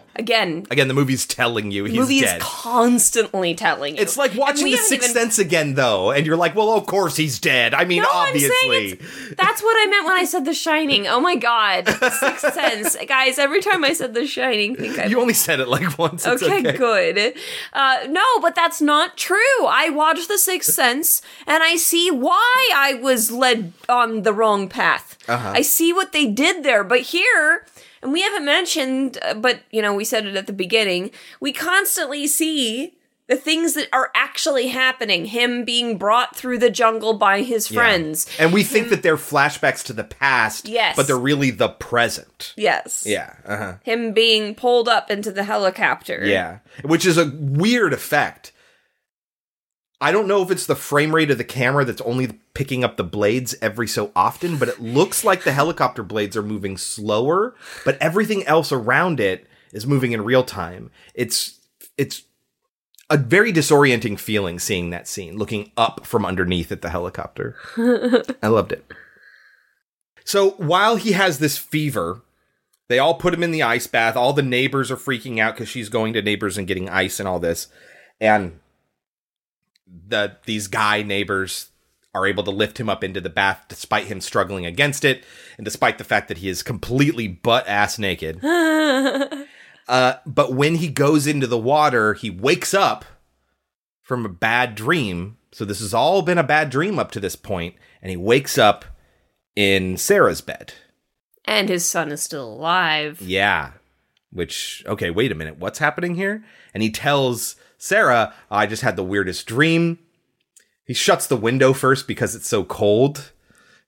Again, 0.21 0.67
Again, 0.69 0.87
the 0.87 0.93
movie's 0.93 1.25
telling 1.25 1.71
you 1.71 1.85
he's 1.85 1.97
movie 1.97 2.19
dead. 2.21 2.37
is 2.37 2.43
constantly 2.43 3.55
telling 3.55 3.95
you. 3.95 4.01
it's 4.03 4.17
like 4.17 4.35
watching 4.35 4.65
The 4.67 4.77
Sixth 4.77 5.09
even- 5.09 5.13
Sense 5.21 5.39
again, 5.39 5.73
though, 5.73 6.11
and 6.11 6.27
you're 6.27 6.37
like, 6.37 6.55
well, 6.55 6.69
of 6.77 6.85
course 6.85 7.15
he's 7.17 7.39
dead. 7.39 7.73
I 7.73 7.85
mean, 7.85 8.03
No, 8.03 8.09
obviously. 8.13 8.99
That's 9.35 9.63
what 9.63 9.75
I 9.79 9.87
meant 9.89 10.05
when 10.05 10.15
I 10.15 10.25
said 10.25 10.45
The 10.45 10.53
Shining. 10.53 11.07
Oh 11.07 11.19
my 11.19 11.35
god, 11.35 11.87
Sixth 12.19 12.53
Sense, 12.53 12.95
guys! 13.07 13.39
Every 13.39 13.61
time 13.61 13.83
I 13.83 13.93
said 13.93 14.13
The 14.13 14.27
Shining, 14.27 14.75
think 14.75 14.99
I 14.99 15.05
You 15.05 15.19
only 15.19 15.33
said 15.33 15.59
it 15.59 15.67
like 15.67 15.97
once. 15.97 16.27
Okay, 16.27 16.59
okay, 16.59 16.77
good. 16.77 17.33
Uh, 17.73 17.99
no, 18.07 18.39
but 18.41 18.53
that's 18.53 18.79
not 18.79 19.17
true. 19.17 19.65
I 19.67 19.89
watched 19.89 20.27
The 20.27 20.37
Sixth 20.37 20.71
Sense 20.73 21.21
and 21.47 21.63
I 21.63 21.77
see 21.77 22.11
why 22.11 22.69
I 22.75 22.93
was 22.93 23.31
led 23.31 23.73
on 23.89 24.21
the 24.21 24.33
wrong 24.33 24.69
path. 24.69 25.17
Uh-huh. 25.27 25.53
I 25.55 25.61
see 25.63 25.91
what 25.93 26.11
they 26.11 26.27
did 26.27 26.63
there. 26.63 26.83
But 26.83 27.01
here, 27.01 27.65
and 28.01 28.11
we 28.13 28.21
haven't 28.21 28.45
mentioned, 28.45 29.17
uh, 29.21 29.33
but 29.33 29.61
you 29.71 29.81
know, 29.81 29.93
we 29.93 30.03
said 30.05 30.25
it 30.25 30.35
at 30.35 30.47
the 30.47 30.53
beginning, 30.53 31.11
we 31.39 31.51
constantly 31.53 32.27
see 32.27 32.93
the 33.27 33.35
things 33.37 33.75
that 33.75 33.87
are 33.93 34.11
actually 34.13 34.67
happening. 34.67 35.25
Him 35.25 35.63
being 35.63 35.97
brought 35.97 36.35
through 36.35 36.57
the 36.57 36.69
jungle 36.69 37.13
by 37.13 37.43
his 37.43 37.71
Yeah. 37.71 37.79
friends. 37.79 38.27
And 38.37 38.51
we 38.51 38.61
think 38.63 38.89
that 38.89 39.03
they're 39.03 39.15
flashbacks 39.15 39.83
to 39.85 39.93
the 39.93 40.03
past, 40.03 40.67
Yes. 40.67 40.97
but 40.97 41.07
they're 41.07 41.17
really 41.17 41.49
the 41.51 41.69
present. 41.69 42.53
Yes. 42.57 43.03
Yeah, 43.05 43.33
uh 43.45 43.57
huh. 43.57 43.73
Him 43.83 44.11
being 44.11 44.53
pulled 44.53 44.89
up 44.89 45.09
into 45.09 45.31
the 45.31 45.43
helicopter. 45.45 46.23
Yeah, 46.25 46.57
which 46.83 47.05
is 47.05 47.17
a 47.17 47.31
weird 47.33 47.93
effect. 47.93 48.51
I 50.01 50.11
don't 50.11 50.27
know 50.27 50.41
if 50.41 50.49
it's 50.49 50.65
the 50.65 50.75
frame 50.75 51.13
rate 51.13 51.29
of 51.29 51.37
the 51.37 51.43
camera 51.43 51.85
that's 51.85 52.01
only 52.01 52.39
picking 52.55 52.83
up 52.83 52.97
the 52.97 53.03
blades 53.03 53.55
every 53.61 53.87
so 53.87 54.11
often, 54.15 54.57
but 54.57 54.67
it 54.67 54.81
looks 54.81 55.23
like 55.23 55.43
the 55.43 55.51
helicopter 55.51 56.01
blades 56.01 56.35
are 56.35 56.41
moving 56.41 56.75
slower, 56.75 57.55
but 57.85 57.99
everything 58.01 58.43
else 58.47 58.71
around 58.71 59.19
it 59.19 59.47
is 59.71 59.85
moving 59.85 60.11
in 60.11 60.23
real 60.23 60.43
time. 60.43 60.89
It's 61.13 61.59
it's 61.97 62.23
a 63.11 63.17
very 63.17 63.53
disorienting 63.53 64.17
feeling 64.17 64.57
seeing 64.57 64.89
that 64.89 65.07
scene, 65.07 65.37
looking 65.37 65.71
up 65.77 66.05
from 66.05 66.25
underneath 66.25 66.71
at 66.71 66.81
the 66.81 66.89
helicopter. 66.89 67.55
I 68.41 68.47
loved 68.47 68.71
it. 68.71 68.91
So 70.23 70.51
while 70.51 70.95
he 70.95 71.11
has 71.11 71.37
this 71.37 71.57
fever, 71.57 72.21
they 72.87 72.99
all 72.99 73.15
put 73.15 73.33
him 73.33 73.43
in 73.43 73.51
the 73.51 73.63
ice 73.63 73.85
bath. 73.85 74.15
All 74.15 74.33
the 74.33 74.41
neighbors 74.41 74.89
are 74.89 74.97
freaking 74.97 75.39
out 75.39 75.55
because 75.55 75.69
she's 75.69 75.89
going 75.89 76.13
to 76.13 76.21
neighbors 76.21 76.57
and 76.57 76.67
getting 76.67 76.89
ice 76.89 77.19
and 77.19 77.27
all 77.27 77.39
this. 77.39 77.67
And 78.19 78.59
the 80.07 80.37
these 80.45 80.67
guy 80.67 81.03
neighbors 81.03 81.69
are 82.13 82.27
able 82.27 82.43
to 82.43 82.51
lift 82.51 82.79
him 82.79 82.89
up 82.89 83.03
into 83.03 83.21
the 83.21 83.29
bath 83.29 83.63
despite 83.69 84.05
him 84.07 84.19
struggling 84.21 84.65
against 84.65 85.05
it, 85.05 85.23
and 85.57 85.65
despite 85.65 85.97
the 85.97 86.03
fact 86.03 86.27
that 86.27 86.39
he 86.39 86.49
is 86.49 86.63
completely 86.63 87.27
butt 87.27 87.67
ass 87.67 87.97
naked. 87.99 88.39
Uh, 89.87 90.17
but 90.25 90.53
when 90.53 90.75
he 90.75 90.87
goes 90.87 91.27
into 91.27 91.47
the 91.47 91.57
water, 91.57 92.13
he 92.13 92.29
wakes 92.29 92.73
up 92.73 93.03
from 94.01 94.25
a 94.25 94.29
bad 94.29 94.73
dream. 94.73 95.37
So 95.51 95.65
this 95.65 95.79
has 95.81 95.93
all 95.93 96.21
been 96.21 96.37
a 96.37 96.43
bad 96.43 96.69
dream 96.69 96.97
up 96.97 97.11
to 97.11 97.19
this 97.19 97.35
point, 97.35 97.75
and 98.01 98.09
he 98.09 98.15
wakes 98.15 98.57
up 98.57 98.85
in 99.53 99.97
Sarah's 99.97 100.39
bed. 100.39 100.73
and 101.45 101.67
his 101.67 101.83
son 101.85 102.09
is 102.11 102.21
still 102.21 102.53
alive. 102.53 103.19
Yeah. 103.21 103.71
Which, 104.31 104.81
okay, 104.87 105.09
wait 105.09 105.31
a 105.31 105.35
minute. 105.35 105.57
What's 105.57 105.79
happening 105.79 106.15
here? 106.15 106.45
And 106.73 106.81
he 106.83 106.91
tells 106.91 107.55
Sarah, 107.83 108.31
I 108.51 108.67
just 108.67 108.83
had 108.83 108.95
the 108.95 109.03
weirdest 109.03 109.47
dream. 109.47 109.97
He 110.85 110.93
shuts 110.93 111.25
the 111.25 111.35
window 111.35 111.73
first 111.73 112.07
because 112.07 112.35
it's 112.35 112.47
so 112.47 112.63
cold, 112.63 113.31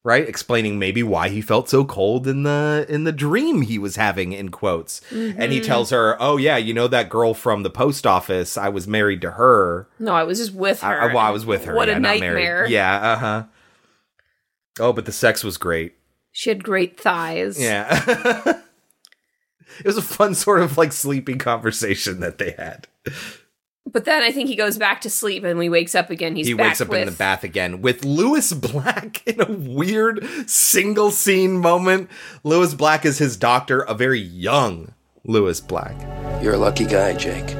right? 0.03 0.27
Explaining 0.27 0.79
maybe 0.79 1.03
why 1.03 1.29
he 1.29 1.41
felt 1.41 1.69
so 1.69 1.85
cold 1.85 2.25
in 2.27 2.41
the 2.41 2.87
in 2.89 3.03
the 3.03 3.11
dream 3.11 3.61
he 3.61 3.77
was 3.77 3.95
having 3.95 4.31
in 4.31 4.49
quotes. 4.49 4.99
And 5.11 5.51
he 5.51 5.59
Mhm. 5.59 5.63
tells 5.65 5.91
her, 5.91 6.17
"Oh 6.19 6.37
yeah, 6.37 6.57
you 6.57 6.73
know 6.73 6.87
that 6.87 7.07
girl 7.09 7.35
from 7.35 7.61
the 7.61 7.69
post 7.69 8.07
office? 8.07 8.57
I 8.57 8.67
was 8.69 8.87
married 8.87 9.21
to 9.21 9.31
her. 9.31 9.87
No, 9.99 10.13
I 10.13 10.23
was 10.23 10.39
just 10.39 10.55
with 10.55 10.81
her. 10.81 10.99
I, 11.01 11.07
well, 11.13 11.17
I 11.19 11.29
was 11.29 11.45
with 11.45 11.65
her. 11.65 11.75
What 11.75 11.87
yeah, 11.87 11.97
a 11.97 11.99
not 11.99 12.09
nightmare. 12.09 12.33
married. 12.33 12.71
Yeah, 12.71 12.95
uh-huh. 13.13 13.43
Oh, 14.79 14.91
but 14.93 15.05
the 15.05 15.11
sex 15.11 15.43
was 15.43 15.57
great. 15.57 15.93
She 16.31 16.49
had 16.49 16.63
great 16.63 16.99
thighs. 16.99 17.61
Yeah. 17.61 18.01
it 19.79 19.85
was 19.85 19.97
a 19.97 20.01
fun 20.01 20.33
sort 20.33 20.61
of 20.61 20.79
like 20.79 20.91
sleepy 20.91 21.35
conversation 21.35 22.21
that 22.21 22.39
they 22.39 22.51
had. 22.57 22.87
But 23.93 24.05
then 24.05 24.23
I 24.23 24.31
think 24.31 24.49
he 24.49 24.55
goes 24.55 24.79
back 24.79 25.01
to 25.01 25.09
sleep 25.09 25.43
and 25.43 25.55
when 25.55 25.63
he 25.63 25.69
wakes 25.69 25.93
up 25.93 26.09
again, 26.09 26.35
he's 26.35 26.47
he 26.47 26.55
back 26.55 26.69
wakes 26.69 26.81
up 26.81 26.89
with, 26.89 27.01
in 27.01 27.05
the 27.05 27.11
bath 27.11 27.43
again 27.43 27.81
with 27.81 28.03
Lewis 28.03 28.51
Black 28.51 29.21
in 29.27 29.39
a 29.39 29.51
weird 29.51 30.25
single 30.49 31.11
scene 31.11 31.59
moment. 31.59 32.09
Lewis 32.43 32.73
Black 32.73 33.05
is 33.05 33.19
his 33.19 33.37
doctor, 33.37 33.81
a 33.81 33.93
very 33.93 34.19
young 34.19 34.93
Lewis 35.23 35.61
Black. 35.61 35.95
You're 36.43 36.55
a 36.55 36.57
lucky 36.57 36.85
guy, 36.85 37.13
Jake. 37.15 37.51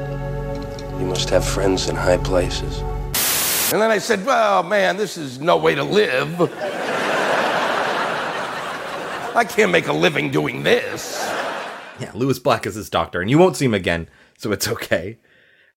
You 0.99 1.05
must 1.05 1.29
have 1.29 1.45
friends 1.45 1.87
in 1.87 1.95
high 1.95 2.17
places. 2.17 2.79
And 3.71 3.81
then 3.81 3.91
I 3.91 3.99
said, 3.99 4.25
well, 4.25 4.63
man, 4.63 4.97
this 4.97 5.17
is 5.17 5.39
no 5.39 5.57
way 5.57 5.75
to 5.75 5.83
live. 5.83 6.41
I 9.35 9.45
can't 9.47 9.71
make 9.71 9.87
a 9.87 9.93
living 9.93 10.31
doing 10.31 10.63
this. 10.63 11.19
Yeah, 11.99 12.11
Lewis 12.13 12.39
Black 12.39 12.65
is 12.65 12.75
his 12.75 12.89
doctor, 12.89 13.21
and 13.21 13.29
you 13.29 13.37
won't 13.37 13.55
see 13.55 13.65
him 13.65 13.73
again, 13.73 14.09
so 14.37 14.51
it's 14.51 14.67
okay. 14.67 15.17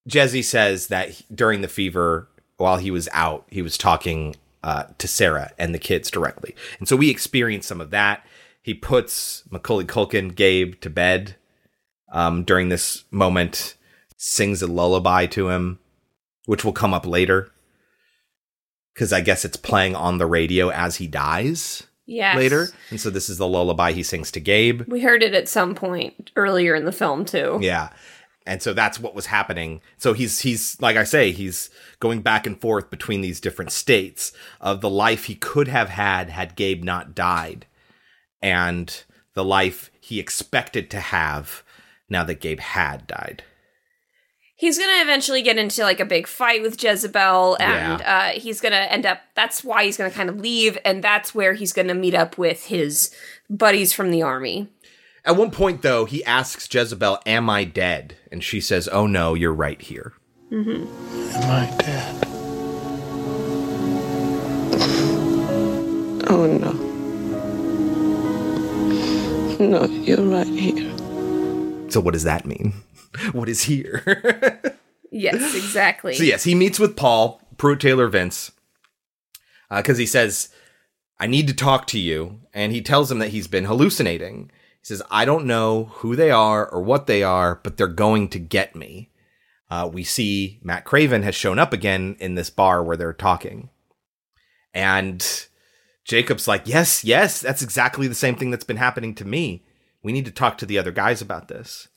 Jesse 0.07 0.43
says 0.43 0.89
that 0.89 1.11
he- 1.11 1.25
during 1.35 1.61
the 1.61 1.69
fever, 1.69 2.29
while 2.57 2.77
he 2.79 2.91
was 2.91 3.09
out, 3.13 3.47
he 3.51 3.63
was 3.63 3.77
talking 3.77 4.37
uh, 4.63 4.85
to 4.99 5.07
Sarah 5.09 5.53
and 5.59 5.75
the 5.75 5.79
kids 5.79 6.11
directly. 6.11 6.55
And 6.79 6.89
so 6.89 6.97
we 6.97 7.11
experienced 7.11 7.69
some 7.69 7.81
of 7.81 7.91
that. 7.91 8.25
He 8.63 8.75
puts 8.75 9.45
Macaulay 9.51 9.85
Culkin, 9.85 10.35
Gabe, 10.35 10.81
to 10.81 10.91
bed 10.91 11.37
um, 12.13 12.43
during 12.45 12.69
this 12.69 13.05
moment, 13.11 13.75
sings 14.17 14.63
a 14.63 14.67
lullaby 14.67 15.27
to 15.27 15.51
him, 15.51 15.79
which 16.47 16.65
will 16.65 16.73
come 16.73 16.95
up 16.95 17.07
later. 17.07 17.51
Because 18.95 19.13
I 19.13 19.21
guess 19.21 19.45
it's 19.45 19.57
playing 19.59 19.95
on 19.95 20.19
the 20.19 20.27
radio 20.27 20.71
as 20.71 20.97
he 20.97 21.07
dies 21.07 21.83
Yes. 22.07 22.37
later. 22.37 22.69
And 22.91 23.01
so 23.01 23.11
this 23.11 23.29
is 23.29 23.37
the 23.39 23.47
lullaby 23.49 23.93
he 23.93 24.03
sings 24.03 24.31
to 24.33 24.41
Gabe. 24.41 24.83
We 24.89 25.01
heard 25.01 25.23
it 25.23 25.35
at 25.35 25.49
some 25.49 25.75
point 25.75 26.31
earlier 26.37 26.75
in 26.75 26.87
the 26.87 26.93
film 26.93 27.25
too. 27.25 27.59
Yeah. 27.61 27.91
And 28.47 28.63
so 28.63 28.73
that's 28.73 29.01
what 29.01 29.15
was 29.15 29.27
happening. 29.27 29.81
So 29.99 30.13
he's 30.13 30.41
he's 30.41 30.81
like 30.81 30.97
I 30.97 31.05
say, 31.05 31.33
he's 31.33 31.69
going 32.01 32.23
back 32.23 32.47
and 32.47 32.61
forth 32.61 32.91
between 32.91 33.21
these 33.21 33.41
different 33.41 33.73
states 33.73 34.33
of 34.61 34.81
the 34.81 34.91
life 34.91 35.25
he 35.25 35.35
could 35.35 35.69
have 35.69 35.89
had 35.89 36.31
had 36.31 36.57
Gabe 36.57 36.85
not 36.85 37.15
died 37.15 37.67
and 38.41 39.05
the 39.35 39.45
life 39.45 39.91
he 40.01 40.21
expected 40.21 40.91
to 40.91 41.01
have 41.01 41.65
now 42.09 42.23
that 42.25 42.41
Gabe 42.41 42.61
had 42.61 43.07
died. 43.07 43.43
He's 44.59 44.79
gonna 44.79 45.03
eventually 45.03 45.43
get 45.43 45.59
into 45.59 45.83
like 45.83 46.01
a 46.01 46.07
big 46.07 46.27
fight 46.27 46.63
with 46.63 46.83
Jezebel, 46.83 47.59
and 47.61 48.01
uh, 48.03 48.29
he's 48.41 48.63
gonna 48.63 48.77
end 48.77 49.05
up. 49.05 49.21
That's 49.35 49.63
why 49.63 49.85
he's 49.85 49.99
gonna 49.99 50.11
kind 50.11 50.31
of 50.31 50.41
leave, 50.41 50.79
and 50.83 51.05
that's 51.05 51.35
where 51.35 51.53
he's 51.53 51.75
gonna 51.75 51.95
meet 51.95 52.15
up 52.15 52.39
with 52.39 52.67
his 52.67 53.15
buddies 53.51 53.93
from 53.93 54.11
the 54.11 54.23
army. 54.23 54.69
At 55.27 55.37
one 55.37 55.51
point 55.51 55.83
though, 55.83 56.05
he 56.05 56.25
asks 56.25 56.73
Jezebel, 56.73 57.19
"Am 57.27 57.51
I 57.51 57.65
dead?" 57.65 58.17
and 58.31 58.45
she 58.45 58.61
says, 58.61 58.89
"Oh 58.89 59.09
no, 59.09 59.35
you're 59.35 59.53
right 59.53 59.83
here." 59.83 60.13
Mm-hmm. 60.53 60.87
Am 61.35 61.51
I 61.51 61.77
dead? 61.79 62.23
Oh 66.29 66.47
no. 66.47 66.73
No, 69.59 69.85
you're 69.87 70.23
right 70.23 70.47
here. 70.47 70.93
So 71.91 71.99
what 72.01 72.13
does 72.13 72.25
that 72.25 72.47
mean? 72.47 72.75
what 73.33 73.49
is 73.49 73.63
here? 73.65 74.63
Yes, 75.13 75.55
exactly. 75.55 76.15
So 76.15 76.25
yes, 76.25 76.45
he 76.45 76.55
meets 76.55 76.79
with 76.79 76.97
Paul 76.97 77.41
Pruitt 77.57 77.81
Taylor 77.81 78.09
Vince 78.09 78.51
because 79.71 79.97
he 79.97 80.05
says, 80.05 80.51
"I 81.19 81.27
need 81.27 81.47
to 81.47 81.55
talk 81.55 81.87
to 81.87 81.99
you," 81.99 82.41
and 82.53 82.73
he 82.73 82.83
tells 82.83 83.11
him 83.11 83.21
that 83.21 83.31
he's 83.31 83.47
been 83.47 83.65
hallucinating. 83.65 84.51
Says, 84.87 85.03
"I 85.11 85.25
don't 85.25 85.47
know 85.47 85.87
who 85.95 86.15
they 86.15 86.31
are 86.31 86.65
or 86.65 86.81
what 86.81 87.09
they 87.09 87.25
are, 87.25 87.59
but 87.65 87.77
they're 87.77 87.89
going 87.89 88.29
to 88.29 88.39
get 88.39 88.77
me." 88.77 89.11
Uh, 89.69 89.91
we 89.93 90.05
see 90.05 90.61
Matt 90.63 90.85
Craven 90.85 91.25
has 91.25 91.35
shown 91.35 91.59
up 91.59 91.73
again 91.73 92.15
in 92.21 92.37
this 92.37 92.51
bar 92.51 92.85
where 92.85 92.97
they're 92.97 93.13
talking, 93.13 93.69
and 94.73 95.49
Jacob's 96.05 96.47
like, 96.47 96.69
"Yes, 96.69 97.03
yes, 97.03 97.41
that's 97.41 97.63
exactly 97.63 98.07
the 98.07 98.15
same 98.15 98.37
thing 98.37 98.53
that's 98.53 98.63
been 98.63 98.77
happening 98.77 99.13
to 99.17 99.25
me. 99.25 99.65
We 100.07 100.13
need 100.13 100.25
to 100.25 100.31
talk 100.31 100.57
to 100.59 100.67
the 100.67 100.79
other 100.79 100.93
guys 100.93 101.21
about 101.21 101.49
this." 101.49 101.89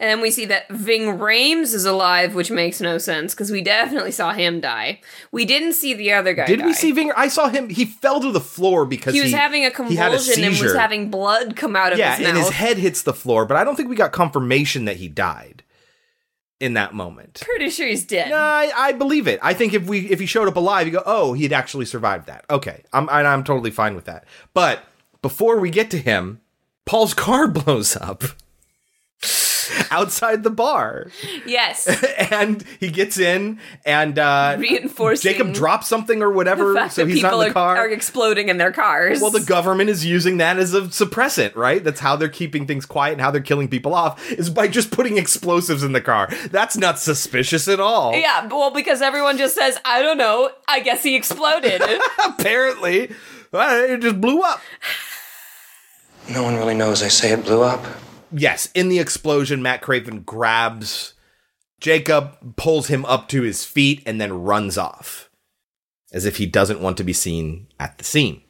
And 0.00 0.10
then 0.10 0.20
we 0.20 0.30
see 0.30 0.44
that 0.46 0.68
Ving 0.70 1.18
Rhames 1.18 1.74
is 1.74 1.84
alive, 1.84 2.34
which 2.34 2.50
makes 2.50 2.80
no 2.80 2.98
sense 2.98 3.34
because 3.34 3.52
we 3.52 3.62
definitely 3.62 4.10
saw 4.10 4.32
him 4.32 4.60
die. 4.60 5.00
We 5.30 5.44
didn't 5.44 5.74
see 5.74 5.94
the 5.94 6.12
other 6.12 6.34
guy. 6.34 6.46
Did 6.46 6.64
we 6.64 6.72
see 6.72 6.92
Vinger? 6.92 7.14
I 7.16 7.28
saw 7.28 7.48
him. 7.48 7.68
He 7.68 7.84
fell 7.84 8.20
to 8.20 8.32
the 8.32 8.40
floor 8.40 8.84
because 8.86 9.14
He 9.14 9.20
was 9.20 9.32
having 9.32 9.62
a 9.64 9.68
he 9.68 9.74
convulsion 9.74 10.42
a 10.42 10.46
and 10.46 10.58
was 10.58 10.74
having 10.74 11.10
blood 11.10 11.54
come 11.54 11.76
out 11.76 11.92
of 11.92 11.98
yeah, 11.98 12.16
his 12.16 12.26
and 12.26 12.36
his 12.36 12.50
head 12.50 12.78
hits 12.78 13.02
the 13.02 13.14
floor, 13.14 13.46
but 13.46 13.56
I 13.56 13.64
don't 13.64 13.76
think 13.76 13.88
we 13.88 13.96
got 13.96 14.12
confirmation 14.12 14.86
that 14.86 14.96
he 14.96 15.08
died 15.08 15.62
in 16.60 16.74
that 16.74 16.94
moment. 16.94 17.40
Pretty 17.40 17.70
sure 17.70 17.86
he's 17.86 18.04
dead. 18.04 18.30
No, 18.30 18.36
I, 18.36 18.70
I 18.74 18.92
believe 18.92 19.28
it. 19.28 19.38
I 19.42 19.54
think 19.54 19.74
if 19.74 19.86
we 19.86 20.08
if 20.10 20.18
he 20.20 20.26
showed 20.26 20.48
up 20.48 20.56
alive, 20.56 20.86
you 20.86 20.92
go, 20.92 21.02
oh, 21.06 21.32
he'd 21.32 21.52
actually 21.52 21.84
survived 21.84 22.26
that. 22.26 22.44
Okay, 22.50 22.82
I'm 22.92 23.08
and 23.08 23.26
I'm 23.26 23.44
totally 23.44 23.70
fine 23.70 23.94
with 23.94 24.06
that. 24.06 24.24
But 24.54 24.82
before 25.22 25.58
we 25.58 25.70
get 25.70 25.90
to 25.92 25.98
him, 25.98 26.40
Paul's 26.88 27.12
car 27.12 27.46
blows 27.46 27.96
up. 27.96 28.24
outside 29.90 30.42
the 30.42 30.50
bar. 30.50 31.08
Yes. 31.44 31.86
and 32.30 32.64
he 32.80 32.90
gets 32.90 33.18
in 33.18 33.60
and 33.84 34.18
uh 34.18 34.56
Reinforcing 34.58 35.32
Jacob 35.32 35.52
drops 35.52 35.86
something 35.86 36.22
or 36.22 36.30
whatever, 36.30 36.88
so 36.88 37.04
he's 37.04 37.22
not 37.22 37.34
in 37.34 37.40
the 37.40 37.46
are, 37.48 37.52
car. 37.52 37.76
are 37.76 37.88
exploding 37.90 38.48
in 38.48 38.56
their 38.56 38.72
cars. 38.72 39.20
well, 39.20 39.30
the 39.30 39.40
government 39.40 39.90
is 39.90 40.06
using 40.06 40.38
that 40.38 40.58
as 40.58 40.72
a 40.72 40.82
suppressant, 40.82 41.54
right? 41.54 41.84
That's 41.84 42.00
how 42.00 42.16
they're 42.16 42.30
keeping 42.30 42.66
things 42.66 42.86
quiet 42.86 43.12
and 43.12 43.20
how 43.20 43.30
they're 43.30 43.42
killing 43.42 43.68
people 43.68 43.94
off 43.94 44.30
is 44.32 44.48
by 44.48 44.66
just 44.66 44.90
putting 44.90 45.18
explosives 45.18 45.82
in 45.82 45.92
the 45.92 46.00
car. 46.00 46.30
That's 46.50 46.78
not 46.78 46.98
suspicious 46.98 47.68
at 47.68 47.80
all. 47.80 48.14
Yeah, 48.14 48.46
well, 48.46 48.70
because 48.70 49.02
everyone 49.02 49.36
just 49.36 49.54
says, 49.54 49.78
I 49.84 50.00
don't 50.00 50.16
know, 50.16 50.50
I 50.66 50.80
guess 50.80 51.02
he 51.02 51.16
exploded. 51.16 51.82
Apparently, 52.24 53.10
uh, 53.52 53.82
it 53.88 54.00
just 54.00 54.20
blew 54.22 54.40
up. 54.40 54.62
No 56.30 56.42
one 56.42 56.56
really 56.56 56.74
knows. 56.74 57.02
I 57.02 57.08
say 57.08 57.32
it 57.32 57.44
blew 57.44 57.62
up. 57.62 57.84
Yes, 58.30 58.68
in 58.74 58.88
the 58.88 58.98
explosion, 58.98 59.62
Matt 59.62 59.80
Craven 59.80 60.20
grabs 60.20 61.14
Jacob, 61.80 62.56
pulls 62.56 62.88
him 62.88 63.04
up 63.06 63.28
to 63.28 63.42
his 63.42 63.64
feet, 63.64 64.02
and 64.04 64.20
then 64.20 64.42
runs 64.42 64.76
off 64.76 65.30
as 66.12 66.24
if 66.24 66.36
he 66.38 66.46
doesn't 66.46 66.80
want 66.80 66.96
to 66.96 67.04
be 67.04 67.12
seen 67.12 67.68
at 67.78 67.98
the 67.98 68.04
scene. 68.04 68.42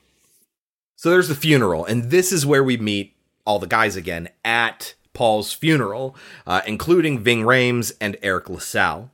So 0.97 1.11
there's 1.11 1.29
the 1.29 1.35
funeral, 1.35 1.85
and 1.85 2.11
this 2.11 2.33
is 2.33 2.47
where 2.47 2.65
we 2.65 2.77
meet 2.77 3.15
all 3.47 3.59
the 3.59 3.67
guys 3.67 3.97
again 3.97 4.29
at 4.45 4.95
Paul's 5.13 5.53
funeral, 5.53 6.17
uh, 6.47 6.63
including 6.67 7.21
Ving 7.21 7.43
Rhames 7.43 7.93
and 8.01 8.17
Eric 8.23 8.49
LaSalle. 8.49 9.11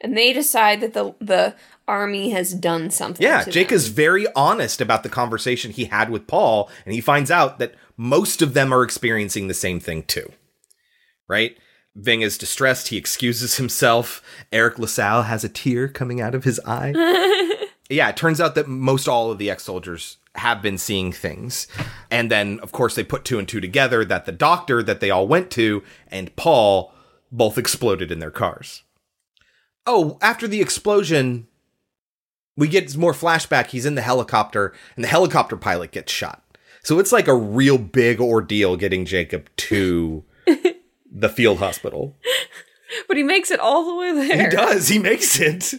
and 0.00 0.16
they 0.16 0.32
decide 0.32 0.80
that 0.80 0.94
the 0.94 1.14
the 1.20 1.54
army 1.92 2.30
has 2.30 2.54
done 2.54 2.90
something. 2.90 3.22
Yeah, 3.22 3.44
Jake 3.44 3.68
them. 3.68 3.76
is 3.76 3.88
very 3.88 4.26
honest 4.34 4.80
about 4.80 5.02
the 5.02 5.10
conversation 5.10 5.70
he 5.70 5.84
had 5.84 6.08
with 6.08 6.26
Paul, 6.26 6.70
and 6.86 6.94
he 6.94 7.02
finds 7.02 7.30
out 7.30 7.58
that 7.58 7.74
most 7.98 8.40
of 8.40 8.54
them 8.54 8.72
are 8.72 8.82
experiencing 8.82 9.46
the 9.46 9.54
same 9.54 9.78
thing 9.78 10.02
too. 10.04 10.32
Right? 11.28 11.58
Ving 11.94 12.22
is 12.22 12.38
distressed. 12.38 12.88
He 12.88 12.96
excuses 12.96 13.58
himself. 13.58 14.22
Eric 14.50 14.78
LaSalle 14.78 15.24
has 15.24 15.44
a 15.44 15.50
tear 15.50 15.86
coming 15.86 16.22
out 16.22 16.34
of 16.34 16.44
his 16.44 16.58
eye. 16.64 16.94
yeah, 17.90 18.08
it 18.08 18.16
turns 18.16 18.40
out 18.40 18.54
that 18.54 18.66
most 18.66 19.06
all 19.06 19.30
of 19.30 19.36
the 19.36 19.50
ex 19.50 19.64
soldiers 19.64 20.16
have 20.36 20.62
been 20.62 20.78
seeing 20.78 21.12
things. 21.12 21.68
And 22.10 22.30
then, 22.30 22.58
of 22.60 22.72
course, 22.72 22.94
they 22.94 23.04
put 23.04 23.26
two 23.26 23.38
and 23.38 23.46
two 23.46 23.60
together 23.60 24.02
that 24.06 24.24
the 24.24 24.32
doctor 24.32 24.82
that 24.82 25.00
they 25.00 25.10
all 25.10 25.28
went 25.28 25.50
to 25.52 25.82
and 26.08 26.34
Paul 26.36 26.94
both 27.30 27.58
exploded 27.58 28.10
in 28.10 28.18
their 28.18 28.30
cars. 28.30 28.82
Oh, 29.86 30.16
after 30.22 30.48
the 30.48 30.62
explosion, 30.62 31.48
we 32.56 32.68
get 32.68 32.96
more 32.96 33.12
flashback. 33.12 33.68
He's 33.68 33.86
in 33.86 33.94
the 33.94 34.02
helicopter, 34.02 34.72
and 34.96 35.04
the 35.04 35.08
helicopter 35.08 35.56
pilot 35.56 35.92
gets 35.92 36.12
shot. 36.12 36.42
So 36.82 36.98
it's 36.98 37.12
like 37.12 37.28
a 37.28 37.34
real 37.34 37.78
big 37.78 38.20
ordeal 38.20 38.76
getting 38.76 39.04
Jacob 39.04 39.48
to 39.56 40.24
the 41.12 41.28
field 41.28 41.58
hospital. 41.58 42.16
but 43.08 43.16
he 43.16 43.22
makes 43.22 43.50
it 43.50 43.60
all 43.60 43.86
the 43.86 43.94
way 43.94 44.12
there. 44.12 44.50
He 44.50 44.56
does. 44.56 44.88
He 44.88 44.98
makes 44.98 45.38
it. 45.40 45.74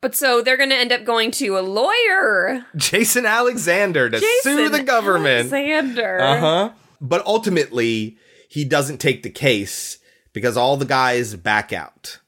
But 0.00 0.16
so 0.16 0.42
they're 0.42 0.56
going 0.56 0.70
to 0.70 0.76
end 0.76 0.90
up 0.90 1.04
going 1.04 1.30
to 1.32 1.56
a 1.56 1.60
lawyer. 1.60 2.66
Jason 2.74 3.24
Alexander 3.24 4.10
to 4.10 4.18
sue 4.42 4.68
the 4.68 4.82
government. 4.82 5.52
Alexander. 5.52 6.18
Uh 6.20 6.40
huh. 6.40 6.70
But 7.00 7.24
ultimately, 7.24 8.18
he 8.48 8.64
doesn't 8.64 8.98
take 8.98 9.22
the 9.22 9.30
case 9.30 9.98
because 10.32 10.56
all 10.56 10.76
the 10.76 10.84
guys 10.84 11.36
back 11.36 11.72
out. 11.72 12.18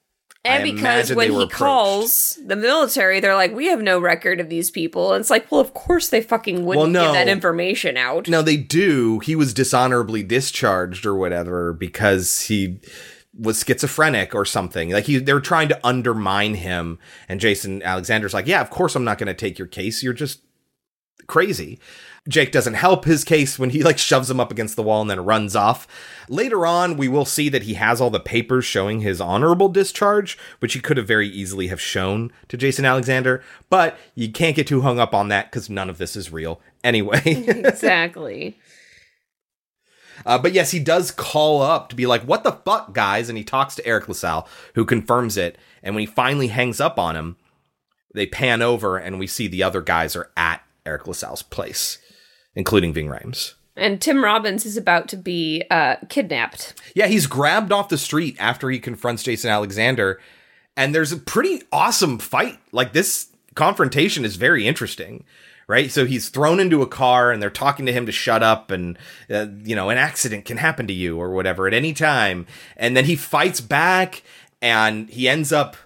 And 0.46 0.62
I 0.62 0.70
because 0.72 1.12
when 1.14 1.32
he 1.32 1.48
calls 1.48 2.38
the 2.44 2.54
military, 2.56 3.18
they're 3.20 3.34
like, 3.34 3.54
"We 3.54 3.68
have 3.68 3.80
no 3.80 3.98
record 3.98 4.40
of 4.40 4.50
these 4.50 4.70
people." 4.70 5.14
And 5.14 5.20
it's 5.22 5.30
like, 5.30 5.50
well, 5.50 5.60
of 5.60 5.72
course 5.72 6.08
they 6.10 6.20
fucking 6.20 6.66
wouldn't 6.66 6.78
Well, 6.82 6.86
no. 6.86 7.04
give 7.06 7.14
that 7.14 7.28
information 7.28 7.96
out. 7.96 8.28
No, 8.28 8.42
they 8.42 8.58
do. 8.58 9.20
He 9.20 9.34
was 9.34 9.54
dishonorably 9.54 10.22
discharged 10.22 11.06
or 11.06 11.14
whatever 11.14 11.72
because 11.72 12.42
he 12.42 12.78
was 13.36 13.64
schizophrenic 13.66 14.34
or 14.34 14.44
something. 14.44 14.90
Like 14.90 15.04
he, 15.06 15.16
they're 15.18 15.40
trying 15.40 15.68
to 15.68 15.80
undermine 15.86 16.54
him. 16.54 16.98
And 17.28 17.40
Jason 17.40 17.82
Alexander's 17.82 18.34
like, 18.34 18.46
"Yeah, 18.46 18.60
of 18.60 18.68
course 18.70 18.94
I'm 18.94 19.04
not 19.04 19.16
going 19.18 19.28
to 19.28 19.34
take 19.34 19.58
your 19.58 19.66
case. 19.66 20.02
You're 20.02 20.12
just 20.12 20.40
crazy." 21.26 21.78
Jake 22.26 22.52
doesn't 22.52 22.74
help 22.74 23.04
his 23.04 23.22
case 23.22 23.58
when 23.58 23.70
he 23.70 23.82
like 23.82 23.98
shoves 23.98 24.30
him 24.30 24.40
up 24.40 24.50
against 24.50 24.76
the 24.76 24.82
wall 24.82 25.02
and 25.02 25.10
then 25.10 25.24
runs 25.24 25.54
off. 25.54 25.86
Later 26.28 26.64
on, 26.64 26.96
we 26.96 27.06
will 27.06 27.26
see 27.26 27.50
that 27.50 27.64
he 27.64 27.74
has 27.74 28.00
all 28.00 28.08
the 28.08 28.18
papers 28.18 28.64
showing 28.64 29.00
his 29.00 29.20
honorable 29.20 29.68
discharge, 29.68 30.38
which 30.60 30.72
he 30.72 30.80
could 30.80 30.96
have 30.96 31.06
very 31.06 31.28
easily 31.28 31.66
have 31.66 31.80
shown 31.80 32.32
to 32.48 32.56
Jason 32.56 32.86
Alexander, 32.86 33.42
but 33.68 33.98
you 34.14 34.32
can't 34.32 34.56
get 34.56 34.66
too 34.66 34.80
hung 34.80 34.98
up 34.98 35.14
on 35.14 35.28
that 35.28 35.52
cuz 35.52 35.68
none 35.68 35.90
of 35.90 35.98
this 35.98 36.16
is 36.16 36.32
real 36.32 36.60
anyway. 36.82 37.20
exactly. 37.26 38.58
Uh, 40.24 40.38
but 40.38 40.54
yes, 40.54 40.70
he 40.70 40.78
does 40.78 41.10
call 41.10 41.60
up 41.60 41.90
to 41.90 41.96
be 41.96 42.06
like, 42.06 42.22
"What 42.22 42.44
the 42.44 42.52
fuck, 42.52 42.94
guys?" 42.94 43.28
And 43.28 43.36
he 43.36 43.44
talks 43.44 43.74
to 43.74 43.86
Eric 43.86 44.08
LaSalle, 44.08 44.48
who 44.74 44.86
confirms 44.86 45.36
it. 45.36 45.58
And 45.82 45.94
when 45.94 46.00
he 46.00 46.06
finally 46.06 46.48
hangs 46.48 46.80
up 46.80 46.98
on 46.98 47.16
him, 47.16 47.36
they 48.14 48.24
pan 48.24 48.62
over 48.62 48.96
and 48.96 49.18
we 49.18 49.26
see 49.26 49.46
the 49.46 49.62
other 49.62 49.82
guys 49.82 50.16
are 50.16 50.30
at 50.36 50.62
Eric 50.86 51.06
LaSalle's 51.06 51.42
place, 51.42 51.98
including 52.54 52.92
Ving 52.92 53.08
Rhames. 53.08 53.54
And 53.76 54.00
Tim 54.00 54.22
Robbins 54.22 54.64
is 54.64 54.76
about 54.76 55.08
to 55.08 55.16
be 55.16 55.64
uh, 55.70 55.96
kidnapped. 56.08 56.80
Yeah, 56.94 57.08
he's 57.08 57.26
grabbed 57.26 57.72
off 57.72 57.88
the 57.88 57.98
street 57.98 58.36
after 58.38 58.70
he 58.70 58.78
confronts 58.78 59.24
Jason 59.24 59.50
Alexander, 59.50 60.20
and 60.76 60.94
there's 60.94 61.12
a 61.12 61.16
pretty 61.16 61.62
awesome 61.72 62.18
fight. 62.18 62.58
Like 62.70 62.92
this 62.92 63.28
confrontation 63.54 64.24
is 64.24 64.36
very 64.36 64.66
interesting, 64.66 65.24
right? 65.66 65.90
So 65.90 66.06
he's 66.06 66.28
thrown 66.28 66.60
into 66.60 66.82
a 66.82 66.86
car, 66.86 67.32
and 67.32 67.42
they're 67.42 67.50
talking 67.50 67.86
to 67.86 67.92
him 67.92 68.06
to 68.06 68.12
shut 68.12 68.44
up, 68.44 68.70
and 68.70 68.96
uh, 69.28 69.46
you 69.64 69.74
know, 69.74 69.90
an 69.90 69.98
accident 69.98 70.44
can 70.44 70.58
happen 70.58 70.86
to 70.86 70.94
you 70.94 71.18
or 71.20 71.30
whatever 71.32 71.66
at 71.66 71.74
any 71.74 71.92
time, 71.92 72.46
and 72.76 72.96
then 72.96 73.06
he 73.06 73.16
fights 73.16 73.60
back, 73.60 74.22
and 74.62 75.10
he 75.10 75.28
ends 75.28 75.52
up 75.52 75.76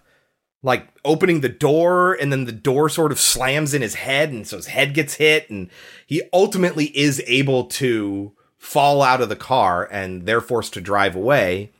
like 0.62 0.88
opening 1.08 1.40
the 1.40 1.48
door 1.48 2.12
and 2.14 2.30
then 2.30 2.44
the 2.44 2.52
door 2.52 2.88
sort 2.88 3.10
of 3.10 3.18
slams 3.18 3.74
in 3.74 3.82
his 3.82 3.94
head 3.94 4.30
and 4.30 4.46
so 4.46 4.56
his 4.56 4.68
head 4.68 4.94
gets 4.94 5.14
hit 5.14 5.48
and 5.50 5.70
he 6.06 6.22
ultimately 6.32 6.96
is 6.96 7.22
able 7.26 7.64
to 7.64 8.32
fall 8.58 9.02
out 9.02 9.20
of 9.20 9.28
the 9.28 9.36
car 9.36 9.88
and 9.90 10.26
they're 10.26 10.40
forced 10.40 10.74
to 10.74 10.80
drive 10.80 11.16
away. 11.16 11.72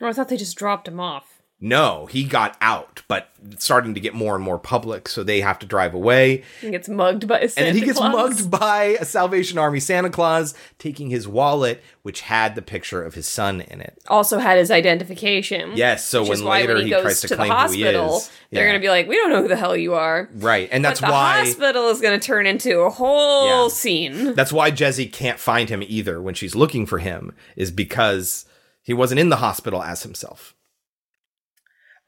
Oh, 0.00 0.08
I 0.08 0.12
thought 0.12 0.28
they 0.28 0.36
just 0.36 0.56
dropped 0.56 0.88
him 0.88 0.98
off. 0.98 1.31
No, 1.64 2.06
he 2.06 2.24
got 2.24 2.56
out, 2.60 3.02
but 3.06 3.28
it's 3.50 3.64
starting 3.64 3.94
to 3.94 4.00
get 4.00 4.14
more 4.14 4.34
and 4.34 4.42
more 4.42 4.58
public, 4.58 5.08
so 5.08 5.22
they 5.22 5.40
have 5.42 5.60
to 5.60 5.66
drive 5.66 5.94
away. 5.94 6.42
He 6.60 6.70
gets 6.72 6.88
mugged 6.88 7.28
by 7.28 7.38
a 7.38 7.48
Santa 7.48 7.68
and 7.68 7.76
then 7.76 7.80
he 7.80 7.86
gets 7.86 7.98
Claus. 8.00 8.12
mugged 8.12 8.50
by 8.50 8.96
a 9.00 9.04
Salvation 9.04 9.58
Army 9.58 9.78
Santa 9.78 10.10
Claus, 10.10 10.54
taking 10.80 11.08
his 11.10 11.28
wallet, 11.28 11.80
which 12.02 12.22
had 12.22 12.56
the 12.56 12.62
picture 12.62 13.04
of 13.04 13.14
his 13.14 13.28
son 13.28 13.60
in 13.60 13.80
it. 13.80 13.96
Also 14.08 14.40
had 14.40 14.58
his 14.58 14.72
identification. 14.72 15.76
Yes, 15.76 16.04
so 16.04 16.26
when 16.28 16.44
later 16.44 16.74
when 16.74 16.82
he 16.84 16.90
goes 16.90 17.02
tries 17.02 17.20
to 17.20 17.28
to 17.28 17.36
claim 17.36 17.48
the 17.50 17.54
who 17.54 17.72
he 17.74 17.82
hospital, 17.84 18.16
is, 18.16 18.30
they're 18.50 18.64
yeah. 18.64 18.70
going 18.70 18.80
to 18.80 18.84
be 18.84 18.90
like, 18.90 19.06
"We 19.06 19.14
don't 19.14 19.30
know 19.30 19.42
who 19.42 19.48
the 19.48 19.54
hell 19.56 19.76
you 19.76 19.94
are." 19.94 20.28
Right, 20.34 20.68
and 20.72 20.84
that's 20.84 21.00
why 21.00 21.44
hospital 21.44 21.90
is 21.90 22.00
going 22.00 22.18
to 22.18 22.26
turn 22.26 22.46
into 22.46 22.80
a 22.80 22.90
whole 22.90 23.66
Yeah. 23.66 23.68
scene. 23.72 24.34
That's 24.34 24.52
why 24.52 24.72
Jesse 24.72 25.06
can't 25.06 25.38
find 25.38 25.68
him 25.68 25.84
either 25.86 26.20
when 26.20 26.34
she's 26.34 26.56
looking 26.56 26.86
for 26.86 26.98
him, 26.98 27.32
is 27.54 27.70
because 27.70 28.46
he 28.82 28.92
wasn't 28.92 29.20
in 29.20 29.28
the 29.28 29.36
hospital 29.36 29.80
as 29.80 30.02
himself. 30.02 30.56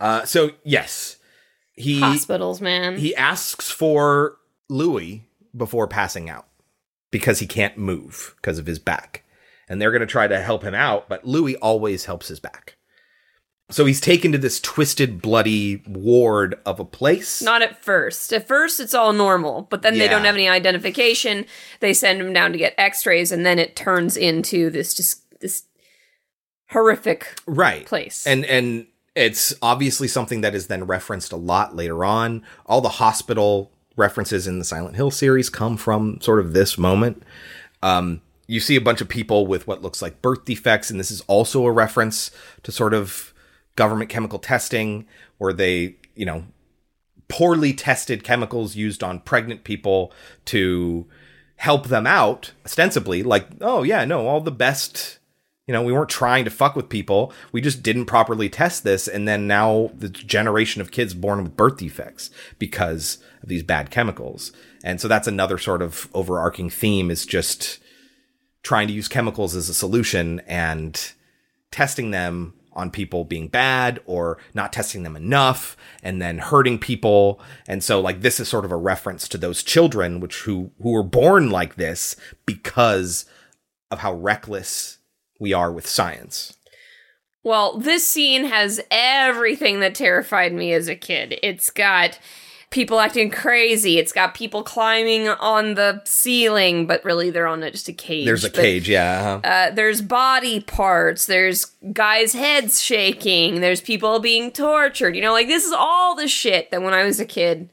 Uh, 0.05 0.25
so 0.27 0.51
yes, 0.65 1.17
he 1.73 1.99
Hospitals, 1.99 2.61
man. 2.61 2.99
he 2.99 3.17
asks 3.17 3.71
for 3.71 4.37
Louis 4.69 5.27
before 5.57 5.89
passing 5.89 6.29
out 6.29 6.47
because 7.11 7.39
he 7.39 7.47
can't 7.47 7.79
move 7.79 8.35
because 8.37 8.59
of 8.59 8.67
his 8.67 8.79
back, 8.79 9.25
and 9.67 9.81
they're 9.81 9.91
going 9.91 10.01
to 10.01 10.07
try 10.07 10.29
to 10.29 10.43
help 10.43 10.63
him 10.63 10.75
out, 10.75 11.09
but 11.09 11.25
Louis 11.25 11.57
always 11.57 12.05
helps 12.05 12.29
his 12.29 12.39
back. 12.39 12.77
So 13.71 13.87
he's 13.87 14.01
taken 14.01 14.31
to 14.33 14.39
this 14.39 14.61
twisted, 14.61 15.23
bloody 15.23 15.83
ward 15.87 16.61
of 16.67 16.79
a 16.79 16.85
place. 16.85 17.41
Not 17.41 17.63
at 17.63 17.83
first. 17.83 18.31
At 18.31 18.47
first, 18.47 18.79
it's 18.79 18.93
all 18.93 19.15
normal, 19.15 19.63
but 19.71 19.81
then 19.81 19.97
they 19.97 20.07
don't 20.07 20.27
have 20.27 20.35
any 20.35 20.51
identification. 20.51 21.47
They 21.81 21.95
send 21.95 22.21
him 22.21 22.35
down 22.35 22.53
to 22.53 22.59
get 22.59 22.75
X-rays, 22.77 23.33
and 23.33 23.47
then 23.47 23.59
it 23.59 23.75
turns 23.75 24.19
into 24.19 24.69
this 24.69 24.93
just 24.93 25.23
this 25.41 25.63
horrific 26.69 27.41
right 27.47 27.87
place. 27.87 28.27
and 28.27 28.45
and 28.45 28.87
it's 29.15 29.55
obviously 29.63 30.09
something 30.09 30.41
that 30.41 30.55
is 30.55 30.67
then 30.67 30.85
referenced 30.85 31.33
a 31.33 31.37
lot 31.37 31.77
later 31.77 32.05
on. 32.05 32.43
All 32.67 32.81
the 32.81 32.89
hospital 32.89 33.71
references 33.97 34.47
in 34.47 34.59
the 34.59 34.65
silent 34.65 34.97
hill 34.97 35.11
series 35.11 35.49
come 35.49 35.77
from 35.77 36.21
sort 36.21 36.41
of 36.41 36.53
this 36.53 36.77
moment. 36.77 37.23
Um 37.83 38.23
you 38.47 38.61
see 38.61 38.77
a 38.77 38.81
bunch 38.81 39.01
of 39.01 39.09
people 39.09 39.47
with 39.47 39.67
what 39.67 39.83
looks 39.83 40.03
like 40.03 40.21
birth 40.21 40.45
defects 40.45 40.91
and 40.91 41.01
this 41.01 41.11
is 41.11 41.23
also 41.23 41.65
a 41.65 41.73
reference 41.73 42.31
to 42.63 42.73
sort 42.73 42.93
of 42.93 43.33
government 43.77 44.11
chemical 44.11 44.39
testing 44.39 45.07
where 45.39 45.53
they 45.53 45.97
you 46.15 46.27
know 46.27 46.45
poorly 47.29 47.73
tested 47.73 48.23
chemicals 48.23 48.77
used 48.77 49.03
on 49.03 49.21
pregnant 49.21 49.65
people 49.65 50.13
to 50.45 51.07
help 51.57 51.87
them 51.87 52.07
out 52.07 52.53
ostensibly 52.65 53.23
like 53.23 53.47
oh 53.61 53.83
yeah 53.83 54.05
no 54.05 54.27
all 54.27 54.41
the 54.41 54.51
best 54.51 55.19
you 55.67 55.73
know 55.73 55.83
we 55.83 55.93
weren't 55.93 56.11
trying 56.11 56.45
to 56.45 56.51
fuck 56.51 56.77
with 56.77 56.89
people. 56.89 57.33
We 57.53 57.61
just 57.61 57.83
didn't 57.83 58.07
properly 58.07 58.49
test 58.49 58.85
this. 58.85 59.09
And 59.09 59.27
then 59.27 59.47
now 59.47 59.91
the 59.97 60.09
generation 60.09 60.81
of 60.81 60.91
kids 60.91 61.15
born 61.15 61.43
with 61.43 61.57
birth 61.57 61.79
defects 61.79 62.31
because 62.59 63.19
of 63.43 63.49
these 63.49 63.63
bad 63.63 63.91
chemicals. 63.91 64.53
And 64.83 65.01
so 65.01 65.09
that's 65.09 65.29
another 65.29 65.59
sort 65.59 65.83
of 65.83 66.09
overarching 66.15 66.71
theme 66.71 67.11
is 67.11 67.25
just 67.25 67.79
trying 68.63 68.89
to 68.89 68.95
use 68.95 69.09
chemicals 69.09 69.55
as 69.57 69.69
a 69.69 69.75
solution 69.75 70.41
and 70.47 71.13
testing 71.71 72.11
them 72.11 72.55
on 72.73 72.91
people 72.91 73.25
being 73.25 73.49
bad 73.49 74.01
or 74.05 74.39
not 74.53 74.73
testing 74.73 75.05
them 75.05 75.17
enough 75.17 75.77
and 76.03 76.21
then 76.21 76.39
hurting 76.39 76.79
people. 76.79 77.41
And 77.69 77.83
so 77.83 78.01
like 78.01 78.21
this 78.21 78.41
is 78.41 78.49
sort 78.49 78.65
of 78.65 78.73
a 78.73 78.77
reference 78.77 79.29
to 79.29 79.39
those 79.39 79.63
children 79.63 80.21
which 80.21 80.41
who 80.41 80.73
who 80.83 80.91
were 80.91 81.05
born 81.05 81.51
like 81.51 81.77
this 81.77 82.17
because 82.45 83.25
of 83.91 84.01
how 84.01 84.13
reckless 84.13 84.99
we 85.45 85.53
are 85.53 85.71
with 85.79 85.87
science 85.87 86.57
Well, 87.43 87.77
this 87.79 88.03
scene 88.13 88.45
has 88.47 88.81
everything 88.91 89.81
that 89.81 89.95
terrified 89.95 90.53
me 90.55 90.73
as 90.73 90.89
a 90.89 90.97
kid. 90.97 91.39
It's 91.43 91.69
got 91.71 92.19
people 92.71 92.99
acting 92.99 93.31
crazy. 93.31 93.99
It's 93.99 94.13
got 94.21 94.35
people 94.35 94.63
climbing 94.65 95.29
on 95.29 95.75
the 95.75 96.01
ceiling, 96.07 96.87
but 96.87 97.05
really 97.05 97.29
they're 97.31 97.47
on 97.47 97.61
just 97.61 97.89
a 97.89 97.93
cage. 97.93 98.25
there's 98.25 98.45
a 98.45 98.51
But, 98.51 98.61
cage 98.63 98.89
yeah 98.89 99.21
uh-huh. 99.21 99.41
Uh, 99.49 99.71
there's 99.79 100.01
body 100.01 100.61
parts. 100.61 101.27
There's 101.27 101.67
guys' 101.93 102.33
heads 102.33 102.81
shaking. 102.83 103.61
There's 103.61 103.83
people 103.83 104.19
being 104.21 104.51
tortured. 104.51 105.15
You 105.15 105.23
know, 105.23 105.33
like 105.39 105.47
this 105.49 105.65
is 105.67 105.73
all 105.77 106.17
the 106.17 106.27
shit 106.29 106.71
that 106.71 106.83
when 106.83 106.95
I 106.95 107.05
was 107.05 107.21
a 107.21 107.27
kid 107.27 107.69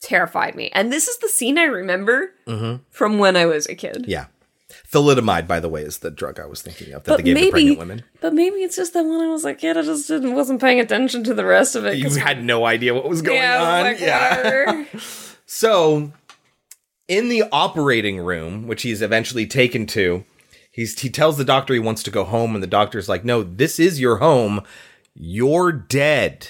terrified 0.00 0.54
me. 0.56 0.70
And 0.74 0.90
this 0.92 1.06
is 1.06 1.18
the 1.18 1.28
scene 1.28 1.58
I 1.58 1.64
remember 1.64 2.30
Mhm. 2.48 2.80
from 2.90 3.18
when 3.18 3.36
I 3.36 3.44
was 3.46 3.66
a 3.66 3.74
kid. 3.74 4.06
yeah 4.08 4.26
thalidomide 4.92 5.46
by 5.46 5.58
the 5.60 5.68
way 5.68 5.82
is 5.82 5.98
the 5.98 6.10
drug 6.10 6.38
i 6.38 6.46
was 6.46 6.62
thinking 6.62 6.92
of 6.92 7.02
that 7.04 7.10
But 7.12 7.16
they 7.18 7.34
gave 7.34 7.36
to 7.46 7.50
pregnant 7.50 7.78
women 7.78 8.04
but 8.20 8.32
maybe 8.34 8.58
it's 8.58 8.76
just 8.76 8.92
that 8.94 9.04
when 9.04 9.20
I 9.20 9.28
was 9.28 9.44
a 9.44 9.54
kid, 9.54 9.76
I 9.76 9.82
just 9.82 10.08
didn't 10.08 10.34
wasn't 10.34 10.60
paying 10.60 10.80
attention 10.80 11.22
to 11.24 11.34
the 11.34 11.44
rest 11.44 11.76
of 11.76 11.84
it. 11.86 11.96
You 11.98 12.10
had 12.16 12.42
no 12.42 12.64
idea 12.64 12.94
what 12.94 13.08
was 13.08 13.22
going 13.22 13.38
yeah, 13.38 13.58
was 13.60 13.68
on 13.68 13.84
like, 13.84 14.00
yeah. 14.00 14.84
So, 15.46 16.12
in 17.08 17.28
the 17.28 17.44
operating 17.52 18.18
room, 18.18 18.66
which 18.66 18.82
he's 18.82 19.02
eventually 19.02 19.46
taken 19.46 19.86
to, 19.88 20.24
he's 20.72 20.98
he 21.00 21.08
tells 21.10 21.36
the 21.36 21.44
doctor 21.44 21.72
he 21.74 21.78
wants 21.80 22.02
to 22.04 22.10
go 22.10 22.24
home, 22.24 22.54
and 22.54 22.62
the 22.62 22.66
doctor's 22.68 23.08
like, 23.08 23.24
"No, 23.24 23.42
this 23.42 23.78
is 23.78 24.00
your 24.00 24.16
home. 24.16 24.62
You're 25.14 25.72
dead." 25.72 26.48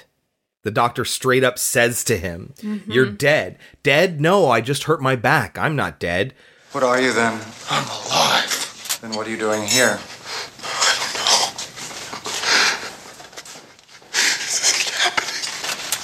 The 0.63 0.71
doctor 0.71 1.05
straight 1.05 1.45
up 1.45 1.59
says 1.59 2.03
to 2.05 2.17
him, 2.17 2.55
Mhm. 2.63 2.83
"You're 2.87 3.11
dead. 3.11 3.59
Dead? 3.83 4.21
No, 4.21 4.51
I 4.51 4.61
just 4.61 4.85
hurt 4.85 5.03
my 5.03 5.15
back. 5.17 5.59
I'm 5.59 5.77
not 5.77 6.01
dead." 6.01 6.33
What 6.73 6.85
are 6.85 7.01
you 7.01 7.13
then? 7.13 7.41
I'm 7.71 7.85
alive. 7.89 8.99
Then 9.01 9.13
what 9.13 9.27
are 9.27 9.31
you 9.31 9.37
doing 9.39 9.63
here? 9.67 9.99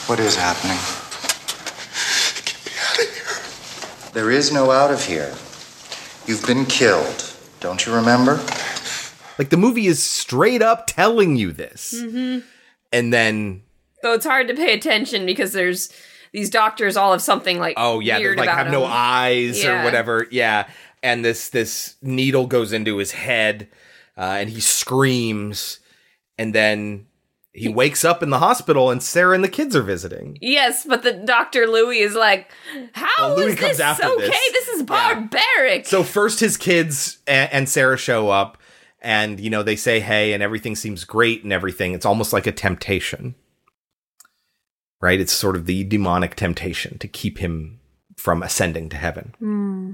What 0.07 0.19
is 0.21 0.37
happening? 0.37 0.77
Get 2.45 2.67
me 2.67 2.73
out 2.83 2.99
of 2.99 3.15
here. 3.15 4.13
There 4.13 4.31
is 4.31 4.53
no 4.53 4.71
out 4.71 4.91
of 4.91 5.03
here. 5.05 5.33
You've 6.27 6.45
been 6.47 6.67
killed. 6.67 7.33
Don't 7.61 7.87
you 7.87 7.95
remember? 7.95 8.35
Like 9.39 9.49
the 9.51 9.57
movie 9.57 9.87
is 9.87 10.03
straight 10.03 10.61
up 10.61 10.87
telling 10.87 11.37
you 11.37 11.53
this, 11.53 11.95
Mm-hmm. 11.97 12.41
and 12.93 13.13
then 13.13 13.63
Though 14.03 14.13
it's 14.15 14.27
hard 14.27 14.49
to 14.49 14.55
pay 14.55 14.75
attention 14.75 15.25
because 15.25 15.53
there's 15.53 15.91
these 16.33 16.51
doctors 16.51 16.97
all 16.97 17.12
have 17.12 17.22
something 17.22 17.59
like 17.59 17.74
oh 17.76 18.01
yeah, 18.01 18.18
they 18.18 18.35
like 18.35 18.49
have 18.49 18.70
no 18.70 18.85
eyes 18.85 19.62
Yeah. 19.62 19.80
or 19.80 19.85
whatever. 19.85 20.26
Yeah, 20.30 20.68
and 21.03 21.24
this 21.24 21.49
this 21.51 21.97
needle 22.03 22.47
goes 22.47 22.72
into 22.72 22.97
his 22.99 23.12
head, 23.12 23.68
uh, 24.16 24.20
and 24.41 24.51
he 24.51 24.61
screams, 24.61 25.80
and 26.39 26.55
then 26.55 27.07
he 27.55 27.68
wakes 27.68 28.03
up 28.03 28.22
in 28.22 28.30
the 28.30 28.39
hospital, 28.39 28.91
and 28.91 29.03
Sarah 29.03 29.35
and 29.35 29.45
the 29.45 29.49
kids 29.49 29.76
are 29.76 29.83
visiting. 29.83 30.39
Yes, 30.41 30.87
but 30.87 31.03
the 31.03 31.12
Doctor 31.12 31.66
Louis 31.66 31.99
is 31.99 32.14
like, 32.14 32.51
how 32.95 33.09
Well, 33.18 33.37
Louis 33.37 33.53
is 33.53 33.59
comes 33.59 33.76
this 33.76 34.01
okay? 34.01 34.16
this. 34.26 34.53
This, 34.53 34.68
is 34.68 34.83
barbaric. 34.85 35.87
So 35.87 36.03
first, 36.03 36.41
his 36.41 36.57
kids 36.57 37.18
and 37.26 37.68
Sarah 37.68 37.99
show 37.99 38.30
up, 38.30 38.57
and 39.03 39.39
you 39.39 39.51
know 39.51 39.62
they 39.62 39.76
say 39.76 40.01
hey, 40.01 40.33
and 40.33 40.43
everything 40.43 40.74
seems 40.76 41.05
great 41.05 41.43
and 41.45 41.53
everything. 41.53 41.93
It's 41.93 42.07
almost 42.07 42.33
like 42.33 42.47
a 42.47 42.53
temptation, 42.53 43.35
right? 45.03 45.20
It's 45.20 45.32
sort 45.32 45.57
of 45.57 45.66
the 45.66 45.84
demonic 45.84 46.36
temptation 46.36 46.96
to 46.98 47.09
keep 47.09 47.38
him 47.38 47.80
from 48.16 48.42
ascending 48.42 48.88
to 48.90 48.96
heaven. 48.96 49.34
Hmm. 49.38 49.92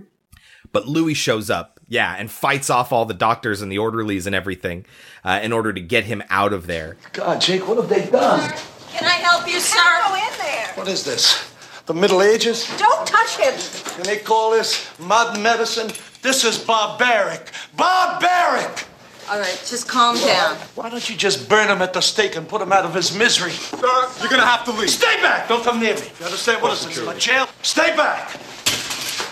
But 0.71 0.87
Louis 0.87 1.15
shows 1.15 1.49
up, 1.49 1.81
yeah, 1.89 2.15
and 2.17 2.31
fights 2.31 2.69
off 2.69 2.93
all 2.93 3.07
the 3.07 3.15
doctors 3.15 3.63
and 3.63 3.73
the 3.73 3.79
orderlies 3.79 4.27
and 4.27 4.37
everything 4.37 4.85
uh, 5.25 5.41
in 5.43 5.51
order 5.53 5.73
to 5.73 5.81
get 5.81 6.05
him 6.05 6.23
out 6.29 6.53
of 6.53 6.67
there. 6.67 6.99
God, 7.15 7.41
Jake, 7.41 7.67
what 7.67 7.79
have 7.79 7.89
they 7.89 8.09
done? 8.11 8.53
Can 8.91 9.05
I 9.05 9.15
help 9.15 9.49
you, 9.49 9.59
sir? 9.59 9.81
Go 10.07 10.15
in 10.15 10.39
there. 10.39 10.67
What 10.75 10.89
is 10.89 11.05
this? 11.05 11.53
The 11.87 11.95
Middle 11.95 12.21
Ages? 12.21 12.71
Don't 12.77 13.07
touch 13.07 13.39
him. 13.39 13.55
Can 13.95 14.05
they 14.05 14.19
call 14.19 14.51
this 14.51 14.91
modern 14.99 15.43
medicine? 15.43 15.91
This 16.21 16.45
is 16.45 16.59
barbaric. 16.59 17.51
Barbaric! 17.75 18.85
All 19.31 19.39
right, 19.39 19.63
just 19.67 19.87
calm 19.89 20.17
down. 20.17 20.57
Why 20.75 20.89
don't 20.89 21.09
you 21.11 21.15
just 21.17 21.49
burn 21.49 21.69
him 21.69 21.83
at 21.83 21.93
the 21.93 22.01
stake 22.01 22.35
and 22.37 22.49
put 22.49 22.63
him 22.63 22.73
out 22.73 22.85
of 22.87 22.95
his 22.95 23.15
misery? 23.17 23.51
Sir, 23.53 24.09
you're 24.21 24.31
gonna 24.31 24.47
have 24.47 24.65
to 24.65 24.73
leave. 24.73 24.89
Stay 24.91 25.21
back! 25.21 25.49
Don't 25.49 25.63
come 25.63 25.81
near 25.81 25.95
me. 25.95 26.01
You 26.19 26.25
understand? 26.27 26.63
What 26.63 26.73
is 26.73 26.87
this? 26.87 27.05
My 27.05 27.15
jail? 27.15 27.47
Stay 27.63 27.95
back! 27.95 28.31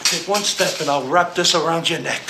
Take 0.04 0.28
one 0.28 0.42
step 0.42 0.80
and 0.80 0.90
I'll 0.90 1.06
wrap 1.08 1.34
this 1.34 1.54
around 1.54 1.88
your 1.88 2.00
neck. 2.00 2.20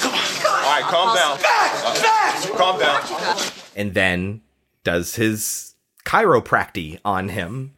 Come 0.00 0.12
on. 0.12 0.18
All 0.18 0.70
right, 0.70 0.82
calm 0.82 1.16
down. 1.16 1.40
Back! 1.40 2.02
Back! 2.02 2.42
Calm 2.56 2.80
down. 2.80 3.38
and 3.76 3.94
then 3.94 4.42
does 4.82 5.14
his 5.14 5.74
chiropractic 6.04 6.98
on 7.04 7.28
him. 7.28 7.76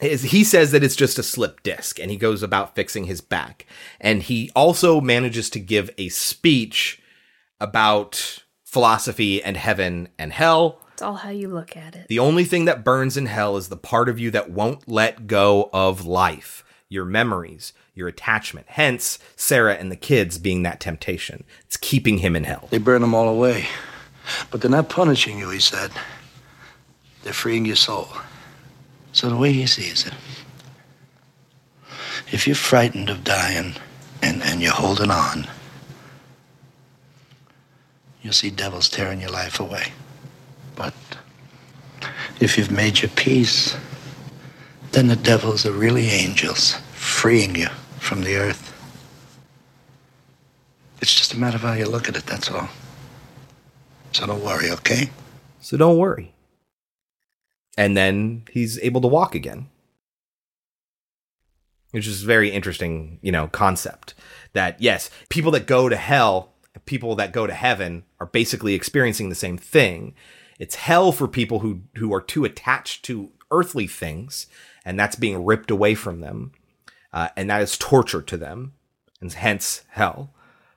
His- 0.00 0.22
He 0.22 0.44
says 0.44 0.70
that 0.70 0.84
it's 0.84 0.96
just 0.96 1.18
a 1.18 1.22
slip 1.22 1.62
disc 1.64 1.98
and 1.98 2.10
he 2.12 2.16
goes 2.16 2.42
about 2.42 2.74
fixing 2.76 3.04
his 3.04 3.20
back. 3.20 3.66
And 4.00 4.22
he 4.22 4.50
also 4.54 5.00
manages 5.00 5.50
to 5.50 5.58
give 5.60 5.90
a 5.98 6.08
speech 6.10 7.02
about 7.60 8.41
philosophy 8.72 9.44
and 9.44 9.54
heaven 9.58 10.08
and 10.18 10.32
hell. 10.32 10.80
it's 10.94 11.02
all 11.02 11.16
how 11.16 11.28
you 11.28 11.46
look 11.46 11.76
at 11.76 11.94
it. 11.94 12.08
The 12.08 12.18
only 12.18 12.44
thing 12.44 12.64
that 12.64 12.82
burns 12.82 13.18
in 13.18 13.26
hell 13.26 13.58
is 13.58 13.68
the 13.68 13.76
part 13.76 14.08
of 14.08 14.18
you 14.18 14.30
that 14.30 14.50
won't 14.50 14.88
let 14.88 15.26
go 15.26 15.68
of 15.74 16.06
life, 16.06 16.64
your 16.88 17.04
memories, 17.04 17.74
your 17.94 18.08
attachment. 18.08 18.64
Hence, 18.70 19.18
Sarah 19.36 19.74
and 19.74 19.92
the 19.92 19.96
kids 19.96 20.38
being 20.38 20.62
that 20.62 20.80
temptation. 20.80 21.44
It's 21.66 21.76
keeping 21.76 22.18
him 22.18 22.34
in 22.34 22.44
hell. 22.44 22.68
They 22.70 22.78
burn 22.78 23.02
them 23.02 23.14
all 23.14 23.28
away. 23.28 23.66
But 24.50 24.62
they're 24.62 24.70
not 24.70 24.88
punishing 24.88 25.38
you, 25.38 25.50
he 25.50 25.60
said. 25.60 25.90
They're 27.24 27.34
freeing 27.34 27.66
your 27.66 27.76
soul. 27.76 28.08
So 29.12 29.28
the 29.28 29.36
way 29.36 29.52
he 29.52 29.66
sees 29.66 30.06
it, 30.06 30.14
if 32.32 32.46
you're 32.46 32.56
frightened 32.56 33.10
of 33.10 33.22
dying 33.22 33.74
and, 34.22 34.42
and 34.42 34.62
you're 34.62 34.72
holding 34.72 35.10
on, 35.10 35.46
you'll 38.22 38.32
see 38.32 38.50
devils 38.50 38.88
tearing 38.88 39.20
your 39.20 39.30
life 39.30 39.60
away. 39.60 39.92
But 40.76 40.94
if 42.40 42.56
you've 42.56 42.70
made 42.70 43.02
your 43.02 43.10
peace, 43.10 43.76
then 44.92 45.08
the 45.08 45.16
devils 45.16 45.66
are 45.66 45.72
really 45.72 46.08
angels 46.08 46.74
freeing 46.92 47.56
you 47.56 47.68
from 47.98 48.22
the 48.22 48.36
earth. 48.36 48.68
It's 51.00 51.14
just 51.14 51.34
a 51.34 51.38
matter 51.38 51.56
of 51.56 51.62
how 51.62 51.72
you 51.72 51.86
look 51.86 52.08
at 52.08 52.16
it, 52.16 52.26
that's 52.26 52.50
all. 52.50 52.68
So 54.12 54.26
don't 54.26 54.44
worry, 54.44 54.70
okay? 54.70 55.10
So 55.60 55.76
don't 55.76 55.98
worry. 55.98 56.34
And 57.76 57.96
then 57.96 58.44
he's 58.50 58.78
able 58.80 59.00
to 59.00 59.08
walk 59.08 59.34
again. 59.34 59.68
Which 61.90 62.06
is 62.06 62.22
a 62.22 62.26
very 62.26 62.50
interesting, 62.50 63.18
you 63.20 63.32
know, 63.32 63.48
concept. 63.48 64.14
That 64.52 64.80
yes, 64.80 65.10
people 65.28 65.50
that 65.52 65.66
go 65.66 65.88
to 65.88 65.96
hell, 65.96 66.51
people 66.86 67.14
that 67.16 67.32
go 67.32 67.46
to 67.46 67.52
heaven 67.52 68.04
are 68.20 68.26
basically 68.26 68.74
experiencing 68.74 69.28
the 69.28 69.34
same 69.34 69.58
thing. 69.58 70.14
It's 70.58 70.74
hell 70.76 71.12
for 71.12 71.28
people 71.28 71.60
who 71.60 71.82
who 71.96 72.12
are 72.12 72.20
too 72.20 72.44
attached 72.44 73.04
to 73.04 73.30
earthly 73.50 73.86
things, 73.86 74.46
and 74.84 74.98
that's 74.98 75.16
being 75.16 75.44
ripped 75.44 75.70
away 75.70 75.94
from 75.94 76.20
them. 76.20 76.52
Uh, 77.12 77.28
and 77.36 77.50
that 77.50 77.62
is 77.62 77.76
torture 77.76 78.22
to 78.22 78.36
them, 78.36 78.72
and 79.20 79.32
hence 79.32 79.84
hell. 79.90 80.32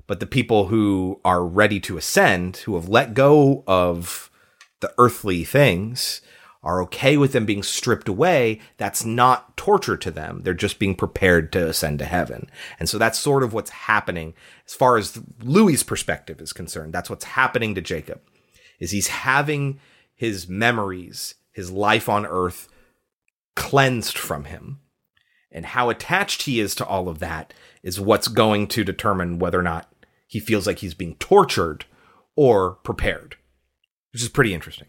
But 0.08 0.20
the 0.20 0.28
people 0.28 0.68
who 0.68 1.20
are 1.26 1.44
ready 1.46 1.80
to 1.82 1.98
ascend, 1.98 2.58
who 2.58 2.76
have 2.76 2.90
let 2.90 3.14
go 3.14 3.64
of 3.66 4.30
the 4.82 4.94
earthly 4.98 5.44
things, 5.44 6.22
are 6.66 6.82
okay 6.82 7.16
with 7.16 7.32
them 7.32 7.46
being 7.46 7.64
stripped 7.64 8.10
away. 8.10 8.60
That's 8.78 9.06
not 9.06 9.56
torture 9.56 9.96
to 9.98 10.10
them. 10.10 10.42
They're 10.44 10.56
just 10.56 10.80
being 10.80 10.96
prepared 10.96 11.54
to 11.54 11.70
ascend 11.70 12.00
to 12.00 12.06
heaven. 12.06 12.50
And 12.80 12.90
so 12.90 12.98
that's 12.98 13.20
sort 13.20 13.44
of 13.44 13.54
what's 13.54 13.70
happening 13.70 14.34
as 14.66 14.74
far 14.74 14.98
as 14.98 15.22
Louis' 15.42 15.84
perspective 15.84 16.42
is 16.42 16.52
concerned. 16.52 16.92
That's 16.92 17.10
what's 17.10 17.26
happening 17.26 17.76
to 17.76 17.82
Jacob 17.82 18.20
is 18.80 18.92
he's 18.92 19.08
having 19.08 19.80
his 20.16 20.48
memories, 20.50 21.36
his 21.52 21.72
life 21.72 22.10
on 22.10 22.26
earth 22.26 22.68
cleansed 23.56 24.18
from 24.18 24.46
him. 24.46 24.80
And 25.52 25.68
how 25.68 25.90
attached 25.90 26.42
he 26.42 26.60
is 26.60 26.76
to 26.76 26.86
all 26.86 27.08
of 27.08 27.20
that 27.20 27.54
is 27.84 28.02
what's 28.02 28.28
going 28.28 28.68
to 28.70 28.84
determine 28.84 29.40
whether 29.40 29.60
or 29.60 29.64
not 29.64 29.90
he 30.28 30.40
feels 30.40 30.66
like 30.66 30.80
he's 30.80 30.96
being 30.96 31.16
tortured 31.16 31.86
or 32.36 32.72
prepared, 32.72 33.38
which 34.12 34.24
is 34.24 34.30
pretty 34.30 34.54
interesting. 34.54 34.88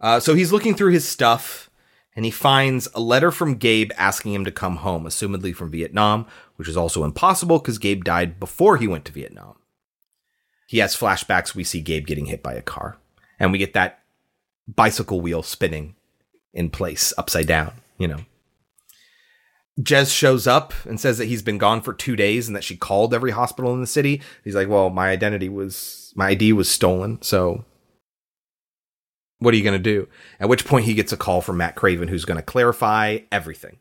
Uh, 0.00 0.20
so 0.20 0.34
he's 0.34 0.52
looking 0.52 0.74
through 0.74 0.92
his 0.92 1.08
stuff 1.08 1.70
and 2.16 2.24
he 2.24 2.30
finds 2.30 2.88
a 2.94 3.00
letter 3.00 3.30
from 3.30 3.56
Gabe 3.56 3.90
asking 3.96 4.34
him 4.34 4.44
to 4.44 4.52
come 4.52 4.76
home, 4.76 5.04
assumedly 5.04 5.54
from 5.54 5.70
Vietnam, 5.70 6.26
which 6.56 6.68
is 6.68 6.76
also 6.76 7.04
impossible 7.04 7.58
because 7.58 7.78
Gabe 7.78 8.04
died 8.04 8.38
before 8.38 8.76
he 8.76 8.86
went 8.86 9.04
to 9.06 9.12
Vietnam. 9.12 9.56
He 10.66 10.78
has 10.78 10.96
flashbacks. 10.96 11.54
We 11.54 11.64
see 11.64 11.80
Gabe 11.80 12.06
getting 12.06 12.26
hit 12.26 12.42
by 12.42 12.54
a 12.54 12.62
car, 12.62 12.98
and 13.38 13.52
we 13.52 13.58
get 13.58 13.74
that 13.74 14.00
bicycle 14.66 15.20
wheel 15.20 15.42
spinning 15.42 15.96
in 16.52 16.70
place 16.70 17.12
upside 17.18 17.46
down, 17.46 17.72
you 17.98 18.08
know. 18.08 18.20
Jez 19.80 20.16
shows 20.16 20.46
up 20.46 20.72
and 20.84 21.00
says 21.00 21.18
that 21.18 21.26
he's 21.26 21.42
been 21.42 21.58
gone 21.58 21.80
for 21.80 21.92
two 21.92 22.14
days 22.14 22.46
and 22.46 22.54
that 22.54 22.62
she 22.62 22.76
called 22.76 23.12
every 23.12 23.32
hospital 23.32 23.74
in 23.74 23.80
the 23.80 23.88
city. 23.88 24.22
He's 24.44 24.54
like, 24.54 24.68
Well, 24.68 24.88
my 24.88 25.08
identity 25.10 25.48
was, 25.48 26.12
my 26.14 26.28
ID 26.28 26.52
was 26.52 26.70
stolen. 26.70 27.20
So 27.22 27.64
what 29.44 29.54
are 29.54 29.56
you 29.56 29.62
going 29.62 29.78
to 29.78 29.82
do? 29.82 30.08
At 30.40 30.48
which 30.48 30.64
point 30.64 30.86
he 30.86 30.94
gets 30.94 31.12
a 31.12 31.16
call 31.16 31.40
from 31.40 31.58
Matt 31.58 31.74
Craven, 31.74 32.08
who's 32.08 32.24
going 32.24 32.36
to 32.38 32.42
clarify 32.42 33.18
everything. 33.30 33.78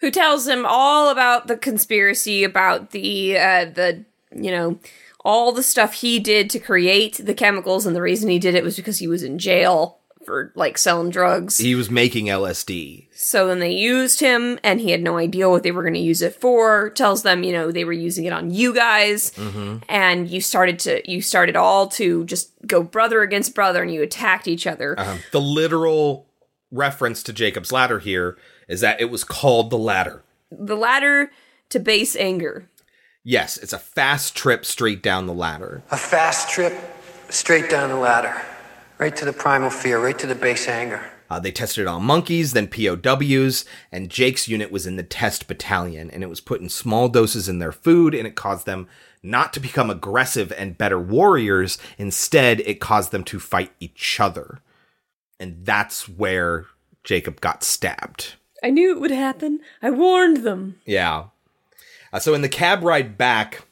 Who 0.00 0.10
tells 0.10 0.48
him 0.48 0.66
all 0.66 1.10
about 1.10 1.46
the 1.46 1.56
conspiracy, 1.56 2.42
about 2.42 2.90
the, 2.90 3.38
uh, 3.38 3.66
the, 3.66 4.04
you 4.34 4.50
know, 4.50 4.78
all 5.24 5.52
the 5.52 5.62
stuff 5.62 5.94
he 5.94 6.18
did 6.18 6.50
to 6.50 6.58
create 6.58 7.20
the 7.24 7.34
chemicals, 7.34 7.86
and 7.86 7.94
the 7.94 8.02
reason 8.02 8.28
he 8.28 8.40
did 8.40 8.56
it 8.56 8.64
was 8.64 8.76
because 8.76 8.98
he 8.98 9.06
was 9.06 9.22
in 9.22 9.38
jail 9.38 9.98
for 10.24 10.52
like 10.54 10.78
selling 10.78 11.10
drugs. 11.10 11.58
He 11.58 11.74
was 11.74 11.90
making 11.90 12.26
LSD. 12.26 13.08
So 13.14 13.46
then 13.46 13.58
they 13.60 13.72
used 13.72 14.20
him, 14.20 14.58
and 14.62 14.80
he 14.80 14.90
had 14.90 15.02
no 15.02 15.16
idea 15.18 15.48
what 15.48 15.62
they 15.62 15.70
were 15.70 15.82
going 15.82 15.94
to 15.94 16.00
use 16.00 16.22
it 16.22 16.34
for. 16.34 16.90
Tells 16.90 17.22
them, 17.22 17.42
you 17.42 17.52
know, 17.52 17.70
they 17.70 17.84
were 17.84 17.92
using 17.92 18.24
it 18.24 18.32
on 18.32 18.50
you 18.50 18.74
guys, 18.74 19.30
Mm-hmm. 19.32 19.78
and 19.88 20.28
you 20.28 20.40
started 20.40 20.78
to 20.80 21.10
you 21.10 21.22
started 21.22 21.56
all 21.56 21.88
to 21.88 22.24
just 22.24 22.50
go 22.66 22.82
brother 22.82 23.22
against 23.22 23.54
brother, 23.54 23.82
and 23.82 23.92
you 23.92 24.02
attacked 24.02 24.48
each 24.48 24.66
other. 24.66 24.98
Um, 24.98 25.18
the 25.32 25.40
literal 25.40 26.26
reference 26.70 27.22
to 27.24 27.32
Jacob's 27.32 27.70
ladder 27.72 27.98
here 27.98 28.36
is 28.68 28.80
that 28.80 29.00
it 29.00 29.10
was 29.10 29.24
called 29.24 29.70
the 29.70 29.78
ladder. 29.78 30.22
The 30.50 30.76
ladder 30.76 31.30
to 31.70 31.78
base 31.78 32.16
anger. 32.16 32.68
Yes, 33.24 33.56
it's 33.56 33.72
a 33.72 33.78
fast 33.78 34.34
trip 34.34 34.64
straight 34.64 35.02
down 35.02 35.26
the 35.26 35.34
ladder. 35.34 35.82
A 35.90 35.96
fast 35.96 36.50
trip 36.50 36.74
straight 37.28 37.70
down 37.70 37.88
the 37.90 37.96
ladder. 37.96 38.42
Right 39.02 39.16
to 39.16 39.24
the 39.24 39.32
primal 39.32 39.68
fear, 39.68 39.98
right 39.98 40.16
to 40.20 40.28
the 40.28 40.36
base 40.36 40.68
anger. 40.68 41.04
Uh, 41.28 41.40
they 41.40 41.50
tested 41.50 41.82
it 41.82 41.88
on 41.88 42.04
monkeys, 42.04 42.52
then 42.52 42.68
POWs, 42.68 43.64
and 43.90 44.08
Jake's 44.08 44.46
unit 44.46 44.70
was 44.70 44.86
in 44.86 44.94
the 44.94 45.02
test 45.02 45.48
battalion, 45.48 46.08
and 46.08 46.22
it 46.22 46.28
was 46.28 46.40
put 46.40 46.60
in 46.60 46.68
small 46.68 47.08
doses 47.08 47.48
in 47.48 47.58
their 47.58 47.72
food, 47.72 48.14
and 48.14 48.28
it 48.28 48.36
caused 48.36 48.64
them 48.64 48.86
not 49.20 49.52
to 49.54 49.58
become 49.58 49.90
aggressive 49.90 50.52
and 50.52 50.78
better 50.78 51.00
warriors. 51.00 51.78
Instead, 51.98 52.60
it 52.60 52.78
caused 52.78 53.10
them 53.10 53.24
to 53.24 53.40
fight 53.40 53.72
each 53.80 54.20
other. 54.20 54.60
And 55.40 55.66
that's 55.66 56.08
where 56.08 56.66
Jacob 57.02 57.40
got 57.40 57.64
stabbed. 57.64 58.34
I 58.62 58.70
knew 58.70 58.92
it 58.92 59.00
would 59.00 59.10
happen. 59.10 59.58
I 59.82 59.90
warned 59.90 60.44
them. 60.44 60.78
Yeah. 60.86 61.24
Uh, 62.12 62.20
so 62.20 62.34
in 62.34 62.42
the 62.42 62.48
cab 62.48 62.84
ride 62.84 63.18
back 63.18 63.62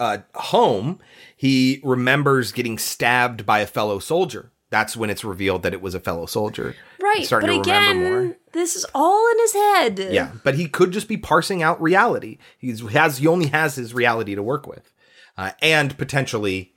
uh, 0.00 0.18
home, 0.34 0.98
he 1.36 1.80
remembers 1.84 2.50
getting 2.50 2.76
stabbed 2.76 3.46
by 3.46 3.60
a 3.60 3.68
fellow 3.68 4.00
soldier. 4.00 4.50
That's 4.74 4.96
when 4.96 5.08
it's 5.08 5.22
revealed 5.22 5.62
that 5.62 5.72
it 5.72 5.80
was 5.80 5.94
a 5.94 6.00
fellow 6.00 6.26
soldier. 6.26 6.74
Right, 7.00 7.24
starting 7.24 7.58
but 7.58 7.60
again, 7.60 8.34
this 8.50 8.74
is 8.74 8.84
all 8.92 9.30
in 9.30 9.38
his 9.38 9.52
head. 9.52 9.98
Yeah, 10.10 10.32
but 10.42 10.56
he 10.56 10.66
could 10.66 10.90
just 10.90 11.06
be 11.06 11.16
parsing 11.16 11.62
out 11.62 11.80
reality. 11.80 12.38
He's 12.58 12.80
has 12.90 13.18
he 13.18 13.28
only 13.28 13.46
has 13.46 13.76
his 13.76 13.94
reality 13.94 14.34
to 14.34 14.42
work 14.42 14.66
with, 14.66 14.92
uh, 15.38 15.52
and 15.62 15.96
potentially 15.96 16.72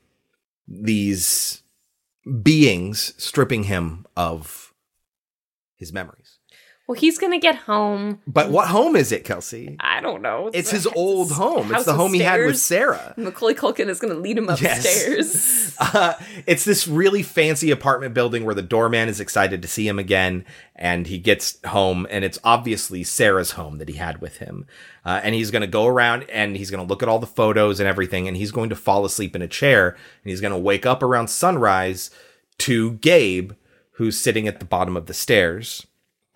these 0.68 1.64
beings 2.44 3.16
stripping 3.18 3.64
him 3.64 4.06
of 4.16 4.76
his 5.76 5.92
memories. 5.92 6.27
Well, 6.88 6.96
he's 6.96 7.18
gonna 7.18 7.38
get 7.40 7.56
home. 7.56 8.22
But 8.26 8.50
what 8.50 8.70
home 8.70 8.96
is 8.96 9.12
it, 9.12 9.26
Kelsey? 9.26 9.76
I 9.82 10.00
don't 10.00 10.22
know. 10.22 10.50
It's 10.54 10.72
his 10.72 10.88
old 10.88 11.34
home. 11.34 11.74
It's 11.74 11.84
the 11.84 11.92
with 11.92 12.00
home 12.00 12.14
he 12.14 12.22
had 12.22 12.40
with. 12.40 12.58
Sarah. 12.58 13.14
Macaulay 13.18 13.56
Culkin 13.56 13.90
is 13.90 14.00
gonna 14.00 14.14
lead 14.14 14.38
him 14.38 14.46
Yes. 14.46 14.62
upstairs. 14.86 15.64
Uh, 15.80 16.14
it's 16.48 16.66
this 16.66 16.88
really 16.88 17.22
fancy 17.22 17.70
apartment 17.70 18.16
building 18.16 18.44
where 18.46 18.56
the 18.56 18.64
doorman 18.64 19.08
is 19.10 19.20
excited 19.20 19.62
to 19.62 19.68
see 19.68 19.88
him 19.88 20.00
again, 20.00 20.44
and 20.76 21.06
he 21.06 21.20
gets 21.20 21.60
home, 21.68 22.08
and 22.10 22.26
it's 22.26 22.40
obviously 22.44 23.04
Sarah's 23.04 23.52
home 23.52 23.78
that 23.78 23.88
he 23.88 23.96
had 23.96 24.20
with 24.20 24.38
him. 24.38 24.66
Uh, 25.06 25.20
and 25.24 25.36
he's 25.36 25.52
going 25.52 25.62
to 25.62 25.68
go 25.68 25.86
around 25.86 26.24
and 26.32 26.58
he's 26.58 26.72
going 26.72 26.84
to 26.84 26.90
look 26.90 27.04
at 27.04 27.10
all 27.10 27.20
the 27.20 27.28
photos 27.28 27.80
and 27.80 27.88
everything, 27.88 28.28
and 28.28 28.36
he's 28.38 28.52
going 28.52 28.70
to 28.70 28.76
fall 28.76 29.06
asleep 29.06 29.36
in 29.36 29.44
a 29.44 29.48
chair, 29.48 29.90
and 29.90 30.32
he's 30.32 30.42
going 30.42 30.52
to 30.54 30.58
wake 30.58 30.86
up 30.86 31.04
around 31.04 31.28
sunrise 31.30 32.10
to 32.60 32.94
Gabe, 32.94 33.52
who's 33.92 34.20
sitting 34.20 34.48
at 34.48 34.60
the 34.60 34.66
bottom 34.66 34.98
of 34.98 35.06
the 35.06 35.14
stairs. 35.14 35.86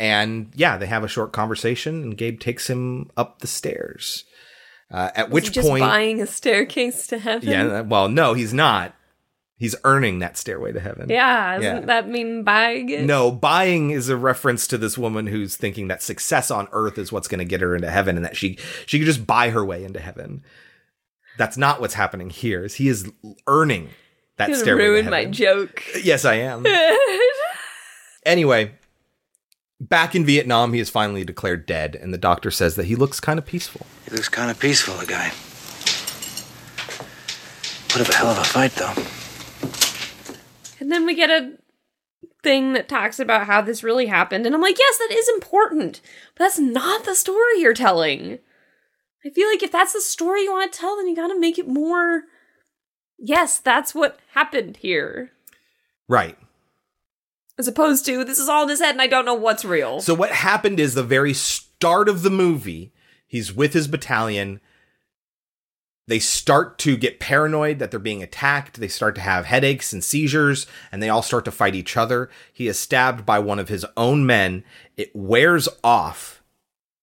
And 0.02 0.52
yeah, 0.56 0.78
they 0.78 0.88
have 0.88 1.04
a 1.04 1.08
short 1.08 1.32
conversation, 1.32 2.02
and 2.02 2.18
Gabe 2.18 2.39
takes 2.39 2.68
him 2.68 3.12
up 3.16 3.41
the 3.41 3.45
stairs. 3.47 4.26
Uh, 4.89 5.12
at 5.16 5.30
Was 5.30 5.43
which 5.43 5.58
point, 5.60 5.82
buying 5.82 6.20
a 6.20 6.26
staircase 6.26 7.06
to 7.08 7.20
heaven. 7.20 7.47
yeah, 7.47 7.82
well, 7.82 8.10
no, 8.10 8.34
he's 8.34 8.52
not. 8.52 8.95
He's 9.58 9.76
earning 9.84 10.18
that 10.18 10.38
stairway 10.39 10.72
to 10.72 10.80
heaven. 10.80 11.08
Yeah, 11.08 11.58
doesn't 11.60 11.82
Yeah. 11.82 11.86
that 11.86 12.10
mean 12.10 12.43
buying 12.43 12.89
it? 12.89 13.04
No, 13.06 13.32
buying 13.32 13.91
is 13.91 14.10
a 14.10 14.18
reference 14.18 14.66
to 14.68 14.78
this 14.80 14.97
woman 14.97 15.28
who's 15.28 15.56
thinking 15.56 15.88
that 15.89 16.02
success 16.02 16.49
on 16.49 16.68
earth 16.72 16.97
is 16.97 17.12
what's 17.12 17.28
going 17.28 17.38
to 17.38 17.45
get 17.45 17.62
her 17.62 17.76
into 17.76 17.91
heaven 17.91 18.16
and 18.16 18.26
that 18.26 18.36
she 18.36 18.58
she 18.88 18.97
could 18.97 19.06
just 19.06 19.28
buy 19.28 19.52
her 19.52 19.64
way 19.64 19.84
into 19.84 19.99
heaven. 19.99 20.43
That's 21.38 21.58
not 21.58 21.80
what's 21.80 21.93
happening 21.93 22.32
here. 22.32 22.66
Is 22.66 22.74
he 22.74 22.88
is 22.88 23.08
earning 23.45 23.89
that 24.38 24.49
You're 24.49 24.56
gonna 24.58 24.64
stairway 24.66 24.84
ruin 24.88 25.06
to 25.06 25.12
my 25.12 25.26
joke. 25.26 25.84
Yes, 26.04 26.26
I 26.26 26.38
am. 26.38 26.66
anyway, 28.26 28.72
back 29.82 30.15
in 30.15 30.25
Vietnam, 30.25 30.73
he 30.73 30.79
is 30.79 30.89
finally 30.89 31.25
declared 31.25 31.65
dead 31.65 31.95
and 31.95 32.13
the 32.13 32.17
doctor 32.17 32.51
says 32.51 32.75
that 32.75 32.86
he 32.86 32.95
looks 32.95 33.19
kind 33.19 33.39
of 33.39 33.45
peaceful. 33.45 33.86
He 34.05 34.11
looks 34.11 34.29
kind 34.29 34.51
of 34.51 34.59
peaceful, 34.59 34.95
the 34.95 35.05
guy. 35.05 35.32
What 37.91 38.07
a 38.07 38.15
hell 38.15 38.27
of 38.27 38.38
a 38.38 38.43
fight, 38.43 38.71
though. 38.73 38.93
And 40.79 40.91
then 40.91 41.05
we 41.05 41.13
get 41.13 41.29
a 41.29 41.57
thing 42.41 42.73
that 42.73 42.88
talks 42.88 43.19
about 43.19 43.47
how 43.47 43.61
this 43.61 43.84
really 43.84 44.05
happened. 44.05 44.45
And 44.45 44.55
I'm 44.55 44.61
like, 44.61 44.79
yes, 44.79 44.97
that 44.97 45.11
is 45.11 45.27
important. 45.29 45.99
But 46.36 46.45
that's 46.45 46.59
not 46.59 47.03
the 47.03 47.15
story 47.15 47.59
you're 47.59 47.73
telling. 47.73 48.39
I 49.25 49.29
feel 49.29 49.47
like 49.49 49.61
if 49.61 49.71
that's 49.71 49.93
the 49.93 50.01
story 50.01 50.43
you 50.43 50.51
want 50.51 50.71
to 50.71 50.79
tell, 50.79 50.95
then 50.95 51.07
you 51.07 51.15
gotta 51.15 51.39
make 51.39 51.59
it 51.59 51.67
more. 51.67 52.23
Yes, 53.19 53.59
that's 53.59 53.93
what 53.93 54.19
happened 54.34 54.77
here. 54.77 55.32
Right. 56.07 56.38
As 57.62 57.68
opposed 57.68 58.07
to, 58.07 58.24
this 58.24 58.39
is 58.39 58.49
all 58.49 58.64
in 58.64 58.70
his 58.70 58.80
head 58.80 58.95
and 58.95 59.01
I 59.03 59.05
don't 59.05 59.24
know 59.24 59.36
what's 59.36 59.64
real. 59.64 60.01
So 60.01 60.16
what 60.16 60.32
happened 60.32 60.80
is 60.80 60.95
the 60.95 61.03
very 61.03 61.32
start 61.32 62.09
of 62.09 62.24
the 62.24 62.32
movie, 62.32 62.91
he's 63.28 63.53
with 63.53 63.74
his 63.74 63.88
battalion. 63.88 64.59
They 66.07 66.18
start 66.18 66.80
to 66.80 66.97
get 66.97 67.20
paranoid 67.20 67.78
that 67.78 67.91
they're 67.91 67.99
being 67.99 68.24
attacked. 68.24 68.80
They 68.80 68.88
start 68.88 69.14
to 69.14 69.22
have 69.22 69.45
headaches 69.45 69.93
and 69.93 70.03
seizures, 70.03 70.66
and 70.91 71.03
they 71.03 71.09
all 71.09 71.22
start 71.22 71.45
to 71.45 71.51
fight 71.51 71.76
each 71.76 71.95
other. 71.95 72.32
He 72.51 72.68
is 72.68 72.80
stabbed 72.80 73.28
by 73.28 73.38
one 73.38 73.59
of 73.59 73.70
his 73.70 73.86
own 73.95 74.26
men. 74.26 74.64
It 74.97 75.16
wears 75.16 75.70
off 75.84 76.41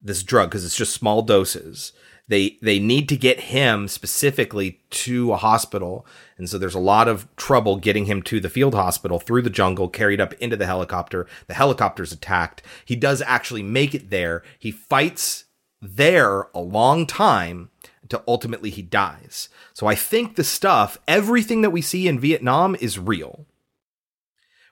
this 0.01 0.23
drug 0.23 0.49
because 0.49 0.65
it's 0.65 0.75
just 0.75 0.91
small 0.91 1.21
doses. 1.21 1.93
They 2.29 2.57
they 2.61 2.79
need 2.79 3.09
to 3.09 3.17
get 3.17 3.39
him 3.39 3.87
specifically 3.87 4.79
to 4.91 5.33
a 5.33 5.37
hospital, 5.37 6.05
and 6.37 6.47
so 6.47 6.59
there's 6.59 6.75
a 6.75 6.79
lot 6.79 7.07
of 7.07 7.27
trouble 7.35 7.75
getting 7.77 8.05
him 8.05 8.21
to 8.23 8.39
the 8.39 8.49
field 8.49 8.75
hospital 8.75 9.19
through 9.19 9.41
the 9.41 9.49
jungle, 9.49 9.89
carried 9.89 10.21
up 10.21 10.33
into 10.33 10.55
the 10.55 10.67
helicopter. 10.67 11.27
The 11.47 11.55
helicopter's 11.55 12.13
attacked. 12.13 12.61
He 12.85 12.95
does 12.95 13.23
actually 13.23 13.63
make 13.63 13.95
it 13.95 14.11
there. 14.11 14.43
He 14.59 14.69
fights 14.69 15.45
there 15.81 16.47
a 16.53 16.59
long 16.59 17.07
time 17.07 17.71
until 18.03 18.23
ultimately 18.27 18.69
he 18.69 18.83
dies. 18.83 19.49
So 19.73 19.87
I 19.87 19.95
think 19.95 20.35
the 20.35 20.43
stuff, 20.43 20.99
everything 21.07 21.61
that 21.61 21.71
we 21.71 21.81
see 21.81 22.07
in 22.07 22.19
Vietnam 22.19 22.75
is 22.79 22.99
real. 22.99 23.47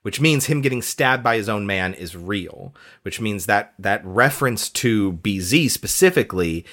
Which 0.03 0.21
means 0.21 0.45
him 0.45 0.61
getting 0.61 0.83
stabbed 0.83 1.23
by 1.23 1.37
his 1.37 1.49
own 1.49 1.65
man 1.65 1.93
is 1.95 2.15
real. 2.15 2.73
Which 3.01 3.19
means 3.19 3.47
that 3.47 3.73
that 3.79 4.05
reference 4.05 4.69
to 4.69 5.13
BZ 5.13 5.71
specifically, 5.71 6.65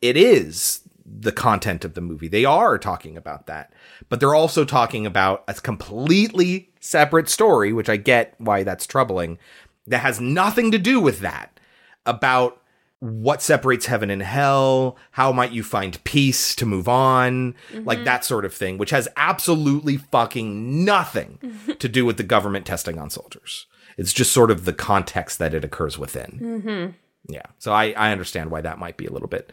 it 0.00 0.16
is 0.16 0.82
the 1.20 1.32
content 1.32 1.84
of 1.84 1.94
the 1.94 2.00
movie. 2.00 2.28
They 2.28 2.44
are 2.44 2.78
talking 2.78 3.16
about 3.16 3.46
that. 3.46 3.72
But 4.08 4.20
they're 4.20 4.34
also 4.34 4.64
talking 4.64 5.06
about 5.06 5.44
a 5.48 5.54
completely 5.54 6.70
separate 6.80 7.28
story, 7.28 7.72
which 7.72 7.88
I 7.88 7.96
get 7.96 8.34
why 8.38 8.62
that's 8.62 8.86
troubling, 8.86 9.38
that 9.86 9.98
has 9.98 10.20
nothing 10.20 10.70
to 10.70 10.78
do 10.78 11.00
with 11.00 11.20
that. 11.20 11.58
About 12.06 12.62
what 13.00 13.42
separates 13.42 13.86
heaven 13.86 14.10
and 14.10 14.22
hell, 14.22 14.96
how 15.12 15.30
might 15.30 15.52
you 15.52 15.62
find 15.62 16.02
peace 16.04 16.54
to 16.56 16.66
move 16.66 16.88
on, 16.88 17.54
like 17.72 18.04
that 18.04 18.24
sort 18.24 18.44
of 18.44 18.52
thing, 18.52 18.76
which 18.76 18.90
has 18.90 19.08
absolutely 19.16 19.98
fucking 19.98 20.84
nothing 20.84 21.38
to 21.78 21.88
do 21.88 22.04
with 22.04 22.16
the 22.16 22.22
government 22.22 22.66
testing 22.66 22.98
on 22.98 23.08
soldiers. 23.10 23.66
It's 23.96 24.12
just 24.12 24.32
sort 24.32 24.50
of 24.50 24.64
the 24.64 24.72
context 24.72 25.38
that 25.38 25.54
it 25.54 25.64
occurs 25.64 25.98
within. 25.98 26.40
Mm-hmm. 26.40 27.32
Yeah. 27.32 27.42
So 27.58 27.72
I, 27.72 27.92
I 27.92 28.10
understand 28.10 28.50
why 28.50 28.62
that 28.62 28.78
might 28.78 28.96
be 28.96 29.06
a 29.06 29.12
little 29.12 29.28
bit 29.28 29.52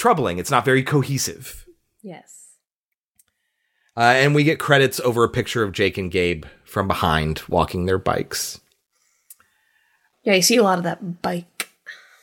troubling. 0.00 0.38
It's 0.38 0.50
not 0.50 0.64
very 0.64 0.82
cohesive. 0.82 1.66
Yes. 2.02 2.54
Uh, 3.96 4.14
and 4.16 4.34
we 4.34 4.44
get 4.44 4.58
credits 4.58 4.98
over 5.00 5.24
a 5.24 5.28
picture 5.28 5.62
of 5.62 5.72
Jake 5.72 5.98
and 5.98 6.10
Gabe 6.10 6.46
from 6.64 6.88
behind 6.88 7.42
walking 7.48 7.84
their 7.84 7.98
bikes. 7.98 8.60
Yeah, 10.24 10.34
you 10.34 10.42
see 10.42 10.56
a 10.56 10.62
lot 10.62 10.78
of 10.78 10.84
that 10.84 11.20
bike. 11.20 11.68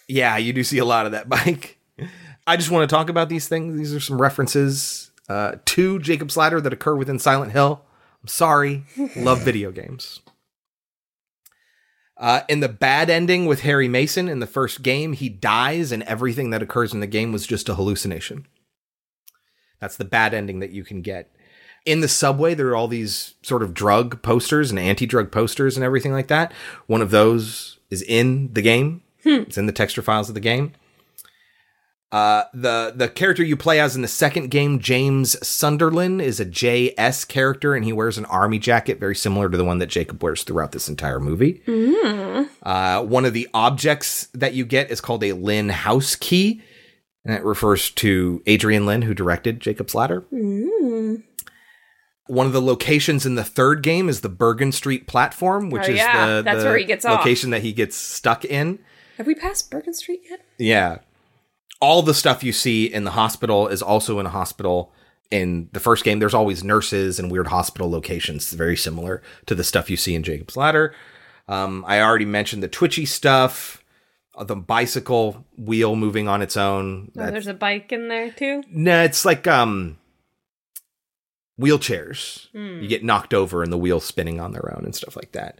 Yeah, 0.08 0.38
you 0.38 0.54
do 0.54 0.64
see 0.64 0.80
a 0.80 0.86
lot 0.86 1.06
of 1.06 1.12
that 1.12 1.30
bike. 1.38 1.78
I 2.48 2.58
just 2.58 2.72
want 2.72 2.90
to 2.90 2.96
talk 2.96 3.10
about 3.10 3.30
these 3.30 3.48
things. 3.48 3.78
These 3.78 3.94
are 3.94 4.00
some 4.00 4.20
references 4.20 5.12
uh, 5.30 5.58
to 5.66 6.00
Jacob's 6.00 6.36
Ladder 6.36 6.60
that 6.60 6.74
occur 6.74 6.96
within 6.96 7.20
Silent 7.20 7.52
Hill. 7.52 7.84
I'm 8.24 8.28
sorry. 8.28 8.86
Love 9.16 9.42
video 9.42 9.72
games. 9.72 10.22
Uh, 12.20 12.42
in 12.48 12.62
the 12.62 12.70
bad 12.70 13.10
ending 13.10 13.46
with 13.46 13.62
Harry 13.62 13.88
Mason 13.88 14.28
in 14.28 14.40
the 14.40 14.48
first 14.48 14.82
game, 14.82 15.14
he 15.14 15.30
dies, 15.30 15.92
and 15.92 16.02
everything 16.04 16.50
that 16.50 16.64
occurs 16.64 16.94
in 16.94 17.00
the 17.00 17.08
game 17.08 17.32
was 17.32 17.46
just 17.46 17.70
a 17.70 17.76
hallucination. 17.76 18.48
That's 19.80 19.98
the 19.98 20.06
bad 20.06 20.34
ending 20.34 20.60
that 20.60 20.72
you 20.72 20.84
can 20.84 21.02
get. 21.02 21.32
In 21.86 22.02
the 22.02 22.08
subway, 22.08 22.56
there 22.56 22.70
are 22.70 22.76
all 22.76 22.88
these 22.88 23.36
sort 23.44 23.62
of 23.62 23.74
drug 23.74 24.22
posters 24.24 24.72
and 24.72 24.80
anti 24.80 25.06
drug 25.06 25.32
posters 25.32 25.78
and 25.78 25.84
everything 25.84 26.12
like 26.12 26.28
that. 26.28 26.52
One 26.88 27.02
of 27.02 27.12
those 27.12 27.78
is 27.90 28.02
in 28.02 28.52
the 28.54 28.64
game, 28.64 29.04
it's 29.24 29.58
in 29.58 29.68
the 29.68 29.72
texture 29.72 30.02
files 30.02 30.28
of 30.28 30.36
the 30.36 30.42
game. 30.42 30.74
Uh, 32.10 32.44
the 32.54 32.94
the 32.96 33.10
character 33.10 33.44
you 33.44 33.58
play 33.58 33.82
as 33.82 33.96
in 33.96 34.02
the 34.02 34.08
second 34.08 34.50
game, 34.50 34.80
James 34.80 35.36
Sunderland, 35.46 36.22
is 36.22 36.40
a 36.40 36.46
JS 36.46 37.28
character, 37.28 37.76
and 37.76 37.84
he 37.84 37.92
wears 37.92 38.18
an 38.18 38.24
army 38.26 38.60
jacket 38.60 38.98
very 39.00 39.16
similar 39.16 39.50
to 39.50 39.58
the 39.58 39.66
one 39.66 39.80
that 39.80 39.88
Jacob 39.88 40.24
wears 40.24 40.44
throughout 40.44 40.72
this 40.72 40.88
entire 40.88 41.20
movie. 41.20 41.62
Mm. 41.68 42.50
Uh, 42.64 43.04
one 43.04 43.26
of 43.26 43.34
the 43.34 43.50
objects 43.54 44.28
that 44.34 44.54
you 44.54 44.64
get 44.66 44.90
is 44.90 45.02
called 45.02 45.22
a 45.26 45.34
Lyne 45.34 45.68
house 45.70 46.16
key, 46.16 46.62
and 47.26 47.36
it 47.36 47.44
refers 47.44 47.92
to 47.92 48.42
Adrian 48.46 48.86
Lyne, 48.86 49.02
who 49.02 49.14
directed 49.14 49.60
Jacob's 49.60 49.94
Ladder. 49.94 50.22
Mm. 50.32 51.24
One 52.28 52.46
of 52.48 52.54
the 52.54 52.62
locations 52.62 53.26
in 53.26 53.36
the 53.36 53.44
third 53.44 53.84
game 53.84 54.08
is 54.08 54.22
the 54.22 54.30
Bergen 54.30 54.72
Street 54.72 55.08
platform, 55.08 55.70
which 55.70 55.88
Oh, 55.88 55.92
is 55.92 55.98
yeah, 55.98 56.28
the, 56.38 56.42
that's 56.42 56.60
the 56.64 56.70
where 56.70 56.78
he 56.78 56.86
gets 56.86 57.04
off. 57.06 57.20
location 57.20 57.50
that 57.52 57.62
he 57.64 57.74
gets 57.74 57.96
stuck 57.98 58.44
in. 58.46 58.80
Have 59.18 59.28
we 59.28 59.36
passed 59.36 59.70
Bergen 59.72 59.94
Street 59.94 60.22
yet? 60.30 60.42
Yeah. 60.58 60.98
All 61.80 62.02
the 62.02 62.14
stuff 62.14 62.44
you 62.44 62.52
see 62.54 62.86
in 62.86 63.04
the 63.04 63.12
hospital 63.12 63.68
is 63.68 63.82
also 63.82 64.20
in 64.20 64.26
a 64.26 64.30
hospital. 64.30 64.92
In 65.30 65.70
the 65.74 65.80
first 65.80 66.04
game, 66.04 66.20
there's 66.20 66.34
always 66.34 66.64
nurses 66.64 67.20
and 67.20 67.30
weird 67.32 67.48
hospital 67.48 67.90
locations, 67.90 68.52
very 68.54 68.78
similar 68.78 69.22
to 69.46 69.54
the 69.56 69.64
stuff 69.64 69.90
you 69.90 69.98
see 69.98 70.16
in 70.16 70.24
Jacob's 70.24 70.56
Ladder. 70.58 70.96
Um, 71.48 71.84
I 71.88 72.02
already 72.02 72.26
mentioned 72.26 72.64
the 72.64 72.68
twitchy 72.68 73.06
stuff, 73.06 73.84
uh, 74.36 74.44
the 74.44 74.56
bicycle 74.56 75.46
wheel 75.58 75.96
moving 75.96 76.28
on 76.28 76.42
its 76.42 76.56
own. 76.58 77.12
Oh, 77.18 77.30
there's 77.30 77.48
a 77.48 77.54
bike 77.54 77.92
in 77.92 78.08
there 78.08 78.32
too. 78.32 78.64
no, 78.72 79.04
it's 79.04 79.26
like 79.26 79.48
um 79.48 79.98
wheelchairs. 81.60 82.48
Hmm. 82.52 82.82
You 82.82 82.88
get 82.88 83.04
knocked 83.04 83.34
over 83.34 83.64
and 83.64 83.72
the 83.72 83.78
wheels 83.78 84.06
spinning 84.06 84.40
on 84.40 84.52
their 84.52 84.74
own 84.76 84.84
and 84.86 84.96
stuff 84.96 85.16
like 85.16 85.32
that, 85.34 85.60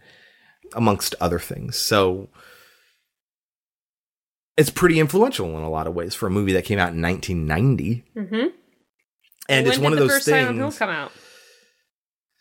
amongst 0.74 1.14
other 1.20 1.38
things. 1.38 1.76
So 1.76 2.28
it's 4.58 4.70
pretty 4.70 4.98
influential 4.98 5.56
in 5.56 5.62
a 5.62 5.70
lot 5.70 5.86
of 5.86 5.94
ways 5.94 6.16
for 6.16 6.26
a 6.26 6.30
movie 6.30 6.52
that 6.52 6.64
came 6.64 6.80
out 6.80 6.92
in 6.92 7.00
1990. 7.00 8.04
Mm-hmm. 8.16 8.34
And 9.48 9.64
when 9.64 9.66
it's 9.66 9.78
one 9.78 9.92
of 9.92 10.00
those 10.00 10.10
first 10.10 10.26
Silent 10.26 10.56
Hill 10.56 10.70
things. 10.70 10.78
come 10.78 10.90
out? 10.90 11.12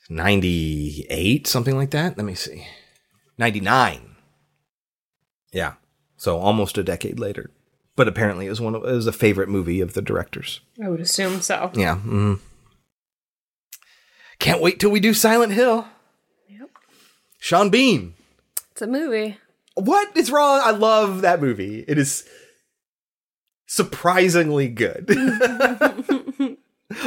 98, 0.10 1.46
something 1.46 1.78
like 1.78 1.92
that. 1.92 2.18
Let 2.18 2.26
me 2.26 2.34
see. 2.34 2.66
99. 3.38 4.16
Yeah. 5.54 5.74
So 6.18 6.40
almost 6.40 6.80
a 6.80 6.84
decade 6.84 7.20
later. 7.20 7.52
But 7.96 8.08
apparently 8.08 8.48
it 8.48 8.50
was 8.50 8.62
one 8.62 8.74
of 8.74 8.84
it 8.84 8.92
was 8.92 9.06
a 9.06 9.12
favorite 9.12 9.48
movie 9.48 9.80
of 9.80 9.94
the 9.94 10.02
directors. 10.02 10.60
I 10.84 10.90
would 10.90 11.00
assume 11.00 11.42
so. 11.42 11.72
Yeah. 11.76 11.98
Mm-hmm. 11.98 12.34
Can't 14.40 14.62
wait 14.62 14.80
till 14.80 14.90
we 14.90 15.00
do 15.00 15.14
Silent 15.14 15.54
Hill. 15.54 15.88
Yep. 16.50 16.70
Sean 17.38 17.70
Bean. 17.70 18.16
It's 18.72 18.82
a 18.82 18.88
movie. 18.88 19.38
What 19.78 20.16
is 20.18 20.32
wrong? 20.32 20.62
I 20.64 20.72
love 20.72 21.22
that 21.22 21.40
movie. 21.40 21.86
It 21.88 21.98
is 21.98 22.28
surprisingly 23.68 24.68
good. 24.68 25.10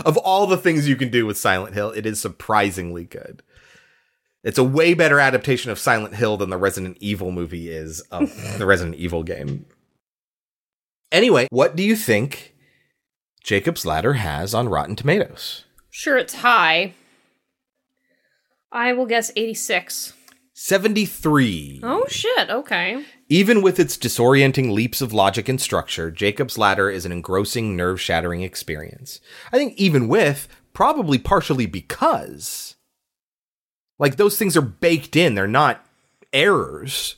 of 0.05 0.17
all 0.19 0.47
the 0.47 0.57
things 0.57 0.89
you 0.89 0.97
can 0.97 1.11
do 1.11 1.27
with 1.27 1.37
Silent 1.37 1.75
Hill, 1.75 1.91
it 1.91 2.07
is 2.07 2.21
surprisingly 2.21 3.05
good. 3.05 3.43
It's 4.45 4.59
a 4.59 4.65
way 4.65 4.95
better 4.95 5.19
adaptation 5.19 5.71
of 5.71 5.79
Silent 5.79 6.15
Hill 6.15 6.37
than 6.37 6.51
the 6.51 6.57
Resident 6.57 6.97
Evil 7.01 7.33
movie 7.33 7.69
is 7.69 8.01
of 8.13 8.31
the 8.59 8.67
Resident 8.67 8.95
Evil 8.97 9.23
game. 9.23 9.67
Anyway, 11.11 11.49
what 11.51 11.75
do 11.75 11.83
you 11.83 11.97
think 11.97 12.55
Jacob's 13.43 13.85
Ladder 13.85 14.15
has 14.15 14.55
on 14.55 14.69
Rotten 14.69 14.95
Tomatoes? 14.95 15.65
Sure, 15.91 16.17
it's 16.17 16.35
high. 16.35 16.95
I 18.71 18.93
will 18.93 19.07
guess 19.07 19.33
86. 19.35 20.13
73. 20.63 21.81
Oh, 21.83 22.05
shit. 22.07 22.51
Okay. 22.51 23.03
Even 23.31 23.63
with 23.63 23.81
its 23.81 23.97
disorienting 23.97 24.71
leaps 24.71 25.01
of 25.01 25.15
logic 25.15 25.49
and 25.49 25.59
structure, 25.59 26.11
Jacob's 26.11 26.59
Ladder 26.59 26.91
is 26.91 27.07
an 27.07 27.13
engrossing, 27.13 27.77
nerve 27.77 27.99
shattering 27.99 28.43
experience. 28.43 29.21
I 29.55 29.57
think, 29.57 29.73
even 29.79 30.07
with, 30.07 30.49
probably 30.75 31.17
partially 31.17 31.65
because, 31.65 32.77
like, 33.99 34.17
those 34.17 34.37
things 34.37 34.55
are 34.55 34.61
baked 34.61 35.17
in, 35.17 35.35
they're 35.35 35.49
not 35.49 35.87
errors. 36.31 37.17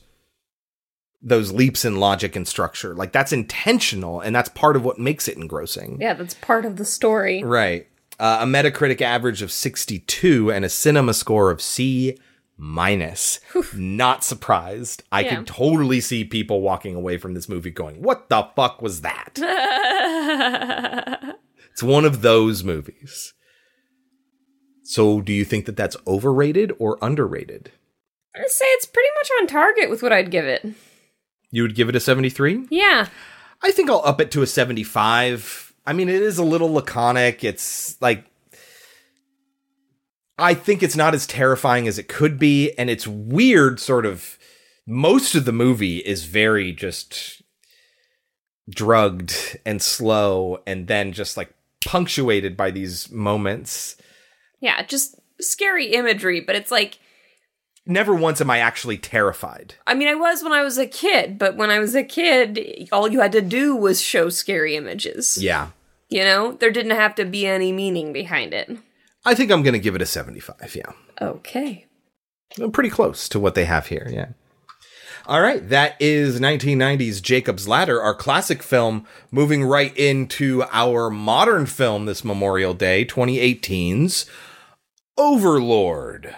Those 1.21 1.51
leaps 1.51 1.83
in 1.83 1.97
logic 1.99 2.37
and 2.37 2.47
structure. 2.47 2.95
Like, 2.95 3.11
that's 3.11 3.33
intentional, 3.33 4.21
and 4.21 4.33
that's 4.33 4.49
part 4.49 4.77
of 4.77 4.85
what 4.85 4.99
makes 4.99 5.27
it 5.27 5.35
engrossing. 5.35 5.97
Yeah, 5.99 6.13
that's 6.13 6.35
part 6.35 6.63
of 6.63 6.77
the 6.77 6.85
story. 6.85 7.43
Right. 7.43 7.87
Uh, 8.17 8.37
a 8.39 8.45
Metacritic 8.45 9.01
average 9.01 9.41
of 9.41 9.51
62 9.51 10.49
and 10.49 10.63
a 10.63 10.69
cinema 10.69 11.13
score 11.13 11.51
of 11.51 11.61
C 11.61 12.17
minus. 12.57 13.39
Not 13.75 14.23
surprised. 14.23 15.03
I 15.11 15.21
Yeah. 15.21 15.35
could 15.37 15.47
totally 15.47 16.01
see 16.01 16.23
people 16.23 16.61
walking 16.61 16.95
away 16.95 17.17
from 17.17 17.33
this 17.33 17.49
movie 17.49 17.71
going, 17.71 18.01
"What 18.01 18.29
the 18.29 18.47
fuck 18.55 18.81
was 18.81 19.01
that?" 19.01 19.37
It's 21.71 21.81
one 21.81 22.05
of 22.05 22.21
those 22.21 22.63
movies. 22.63 23.33
So, 24.83 25.21
do 25.21 25.33
you 25.33 25.43
think 25.43 25.65
that 25.65 25.75
that's 25.75 25.97
overrated 26.05 26.71
or 26.77 26.99
underrated? 27.01 27.71
I'd 28.35 28.47
say 28.49 28.65
it's 28.67 28.85
pretty 28.85 29.09
much 29.17 29.29
on 29.41 29.47
target 29.47 29.89
with 29.89 30.03
what 30.03 30.13
I'd 30.13 30.29
give 30.29 30.45
it. 30.45 30.63
You 31.49 31.63
would 31.63 31.73
give 31.73 31.89
it 31.89 31.95
a 31.95 31.99
73? 31.99 32.67
Yeah. 32.69 33.07
I 33.63 33.71
think 33.71 33.89
I'll 33.89 34.03
up 34.05 34.21
it 34.21 34.29
to 34.31 34.43
a 34.43 34.47
75. 34.47 35.73
I 35.87 35.93
mean, 35.93 36.09
it 36.09 36.21
is 36.21 36.37
a 36.37 36.43
little 36.43 36.71
laconic. 36.71 37.43
It's 37.43 37.99
like 38.01 38.23
I 40.37 40.53
think 40.53 40.81
it's 40.81 40.95
not 40.95 41.13
as 41.13 41.27
terrifying 41.27 41.87
as 41.87 41.97
it 41.97 42.07
could 42.07 42.39
be 42.39 42.71
and 42.77 42.89
it's 42.89 43.07
weird 43.07 43.79
sort 43.79 44.05
of 44.05 44.37
most 44.85 45.35
of 45.35 45.45
the 45.45 45.51
movie 45.51 45.97
is 45.99 46.25
very 46.25 46.71
just 46.71 47.41
drugged 48.69 49.57
and 49.65 49.81
slow 49.81 50.61
and 50.65 50.87
then 50.87 51.11
just 51.13 51.37
like 51.37 51.53
punctuated 51.85 52.57
by 52.57 52.71
these 52.71 53.11
moments. 53.11 53.95
Yeah, 54.59 54.81
just 54.83 55.19
scary 55.39 55.93
imagery, 55.93 56.39
but 56.39 56.55
it's 56.55 56.71
like 56.71 56.99
Never 57.85 58.15
once 58.15 58.39
am 58.39 58.49
I 58.49 58.59
actually 58.59 58.97
terrified. 58.97 59.75
I 59.85 59.93
mean, 59.93 60.07
I 60.07 60.15
was 60.15 60.41
when 60.41 60.53
I 60.53 60.63
was 60.63 60.77
a 60.77 60.87
kid, 60.87 61.37
but 61.37 61.57
when 61.57 61.69
I 61.69 61.79
was 61.79 61.95
a 61.95 62.03
kid, 62.03 62.87
all 62.93 63.11
you 63.11 63.19
had 63.19 63.33
to 63.33 63.41
do 63.41 63.75
was 63.75 64.01
show 64.01 64.29
scary 64.29 64.77
images. 64.77 65.37
Yeah. 65.41 65.71
You 66.07 66.23
know, 66.23 66.53
there 66.53 66.71
didn't 66.71 66.95
have 66.95 67.13
to 67.15 67.25
be 67.25 67.45
any 67.45 67.73
meaning 67.73 68.13
behind 68.13 68.53
it. 68.53 68.69
I 69.25 69.35
think 69.35 69.51
I'm 69.51 69.63
going 69.63 69.73
to 69.73 69.79
give 69.79 69.95
it 69.95 70.01
a 70.01 70.05
75, 70.05 70.75
yeah. 70.75 70.91
Okay. 71.21 71.85
I'm 72.59 72.71
pretty 72.71 72.89
close 72.89 73.29
to 73.29 73.39
what 73.39 73.55
they 73.55 73.65
have 73.65 73.87
here, 73.87 74.07
yeah. 74.11 74.29
All 75.25 75.41
right, 75.41 75.67
that 75.69 75.95
is 76.01 76.41
1990's 76.41 77.21
Jacob's 77.21 77.65
Ladder, 77.65 78.01
our 78.01 78.13
classic 78.13 78.61
film, 78.61 79.07
moving 79.31 79.63
right 79.63 79.95
into 79.95 80.63
our 80.71 81.09
modern 81.09 81.65
film 81.65 82.05
this 82.05 82.25
Memorial 82.25 82.73
Day, 82.73 83.05
2018's 83.05 84.25
Overlord. 85.17 86.35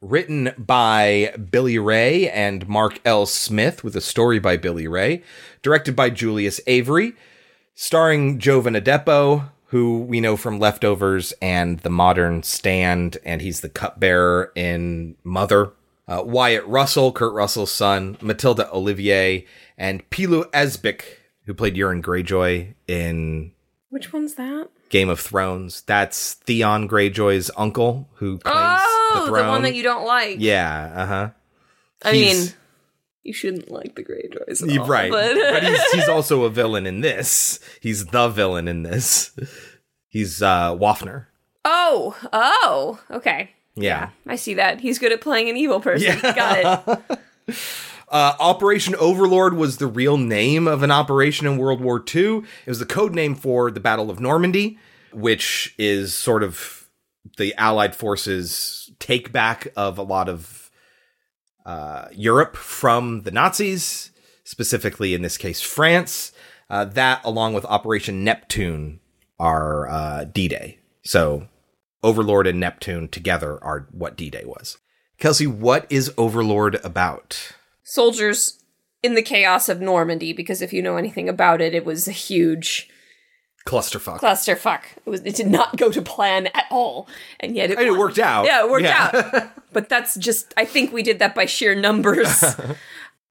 Written 0.00 0.52
by 0.58 1.32
Billy 1.50 1.78
Ray 1.78 2.28
and 2.28 2.66
Mark 2.66 3.00
L. 3.04 3.24
Smith, 3.24 3.84
with 3.84 3.94
a 3.94 4.00
story 4.00 4.40
by 4.40 4.56
Billy 4.56 4.88
Ray. 4.88 5.22
Directed 5.62 5.94
by 5.94 6.10
Julius 6.10 6.60
Avery. 6.66 7.12
Starring 7.74 8.38
Jovan 8.38 8.74
Adepo, 8.74 9.50
who 9.70 10.00
we 10.00 10.20
know 10.20 10.36
from 10.36 10.58
Leftovers 10.58 11.32
and 11.40 11.78
The 11.80 11.90
Modern 11.90 12.42
Stand, 12.42 13.18
and 13.24 13.40
he's 13.40 13.60
the 13.60 13.68
cupbearer 13.68 14.52
in 14.54 15.16
Mother. 15.24 15.72
Uh, 16.08 16.22
Wyatt 16.24 16.66
Russell, 16.66 17.12
Kurt 17.12 17.32
Russell's 17.32 17.70
son, 17.70 18.16
Matilda 18.20 18.68
Olivier, 18.72 19.46
and 19.78 20.08
Pilou 20.10 20.44
Asbæk, 20.50 21.02
who 21.46 21.54
played 21.54 21.76
Euron 21.76 22.02
Greyjoy 22.02 22.74
in 22.88 23.52
Which 23.90 24.12
one's 24.12 24.34
that? 24.34 24.68
Game 24.88 25.08
of 25.08 25.20
Thrones. 25.20 25.82
That's 25.82 26.34
Theon 26.34 26.88
Greyjoy's 26.88 27.48
uncle 27.56 28.08
who 28.14 28.38
claims 28.38 28.80
Oh, 28.82 29.10
the 29.14 29.20
the, 29.20 29.26
throne. 29.28 29.48
one 29.48 29.62
that 29.62 29.76
you 29.76 29.84
don't 29.84 30.04
like. 30.04 30.36
Yeah, 30.40 30.92
uh 30.96 31.06
huh. 31.06 31.30
I 32.02 32.12
mean, 32.12 32.48
you 33.22 33.32
shouldn't 33.32 33.70
like 33.70 33.94
the 33.96 34.02
Greyjoys. 34.02 34.62
At 34.62 34.78
all, 34.78 34.86
right. 34.86 35.10
But, 35.10 35.34
But, 35.34 35.62
he's, 35.62 35.82
he's 35.92 36.08
also 36.08 36.44
a 36.44 36.50
villain 36.50 36.86
in 36.86 37.00
this. 37.00 37.60
He's 37.80 38.06
the 38.06 38.28
villain 38.28 38.68
in 38.68 38.82
this. 38.82 39.32
He's 40.08 40.42
uh, 40.42 40.74
Wafner. 40.76 41.26
oh, 41.64 42.16
oh, 42.32 43.00
okay. 43.10 43.50
Yeah. 43.76 44.10
I 44.26 44.36
see 44.36 44.54
that. 44.54 44.80
He's 44.80 44.98
good 44.98 45.12
at 45.12 45.20
playing 45.20 45.48
an 45.48 45.56
evil 45.56 45.80
person. 45.80 46.18
Yeah. 46.22 46.34
Got 46.34 47.06
it. 47.48 47.56
Uh, 48.10 48.34
operation 48.40 48.96
Overlord 48.96 49.54
was 49.54 49.76
the 49.76 49.86
real 49.86 50.16
name 50.16 50.66
of 50.66 50.82
an 50.82 50.90
operation 50.90 51.46
in 51.46 51.58
World 51.58 51.80
War 51.80 52.02
II. 52.12 52.38
It 52.38 52.44
was 52.66 52.80
the 52.80 52.84
code 52.84 53.14
name 53.14 53.36
for 53.36 53.70
the 53.70 53.78
Battle 53.78 54.10
of 54.10 54.18
Normandy, 54.18 54.80
which 55.12 55.76
is 55.78 56.12
sort 56.12 56.42
of 56.42 56.88
the 57.36 57.54
Allied 57.54 57.94
forces' 57.94 58.90
take 58.98 59.30
back 59.30 59.68
of 59.76 59.96
a 59.96 60.02
lot 60.02 60.28
of 60.28 60.59
uh, 61.66 62.08
Europe 62.12 62.56
from 62.56 63.22
the 63.22 63.30
Nazis, 63.30 64.10
specifically 64.44 65.14
in 65.14 65.22
this 65.22 65.38
case 65.38 65.60
France. 65.60 66.32
Uh, 66.68 66.84
that, 66.84 67.20
along 67.24 67.52
with 67.52 67.64
Operation 67.64 68.22
Neptune, 68.22 69.00
are 69.38 69.88
uh, 69.88 70.24
D 70.24 70.46
Day. 70.46 70.78
So 71.02 71.48
Overlord 72.02 72.46
and 72.46 72.60
Neptune 72.60 73.08
together 73.08 73.62
are 73.64 73.88
what 73.90 74.16
D 74.16 74.30
Day 74.30 74.44
was. 74.44 74.78
Kelsey, 75.18 75.46
what 75.46 75.86
is 75.90 76.12
Overlord 76.16 76.76
about? 76.84 77.54
Soldiers 77.82 78.62
in 79.02 79.14
the 79.14 79.22
chaos 79.22 79.68
of 79.68 79.80
Normandy, 79.80 80.32
because 80.32 80.62
if 80.62 80.72
you 80.72 80.82
know 80.82 80.96
anything 80.96 81.28
about 81.28 81.60
it, 81.60 81.74
it 81.74 81.84
was 81.84 82.06
a 82.06 82.12
huge 82.12 82.88
Clusterfuck. 83.66 84.20
clusterfuck. 84.20 84.80
It 85.04 85.10
was 85.10 85.20
it 85.22 85.34
did 85.36 85.46
not 85.48 85.76
go 85.76 85.90
to 85.92 86.00
plan 86.02 86.46
at 86.48 86.64
all, 86.70 87.08
and 87.38 87.54
yet 87.54 87.70
it, 87.70 87.78
And 87.78 87.86
it 87.86 87.92
worked 87.98 88.18
out. 88.18 88.46
Yeah, 88.46 88.64
it 88.64 88.70
worked 88.70 88.84
Yeah. 88.84 89.30
out. 89.34 89.50
but 89.72 89.88
that's 89.88 90.14
just 90.16 90.52
I 90.56 90.64
think 90.64 90.92
we 90.92 91.02
did 91.02 91.18
that 91.18 91.34
by 91.34 91.46
sheer 91.46 91.74
numbers. 91.74 92.42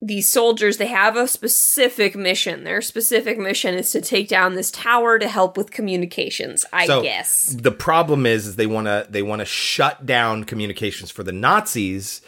These 0.01 0.30
soldiers, 0.30 0.77
they 0.77 0.88
have 0.88 1.17
a 1.17 1.27
specific 1.27 2.15
mission. 2.15 2.63
Their 2.63 2.82
specific 2.82 3.38
mission 3.38 3.75
is 3.75 3.91
to 3.91 3.99
take 3.99 4.30
down 4.30 4.55
this 4.55 4.71
tower 4.71 5.19
to 5.19 5.27
help 5.27 5.57
with 5.57 5.71
communications, 5.71 6.63
I 6.71 6.88
So, 6.88 7.01
guess. 7.01 7.47
The 7.59 7.71
problem 7.73 8.25
is, 8.25 8.47
is 8.47 8.55
they 8.55 8.65
want 8.65 8.88
to 8.88 9.07
they 9.09 9.21
want 9.21 9.39
to 9.39 9.45
shut 9.45 10.05
down 10.05 10.45
communications 10.45 11.11
for 11.11 11.23
the 11.23 11.34
Nazis, 11.34 12.21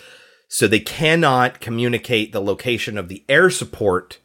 so 0.49 0.67
they 0.67 0.81
cannot 0.81 1.61
communicate 1.61 2.33
the 2.33 2.41
location 2.41 2.97
of 2.97 3.07
the 3.07 3.23
air 3.29 3.49
support 3.49 4.19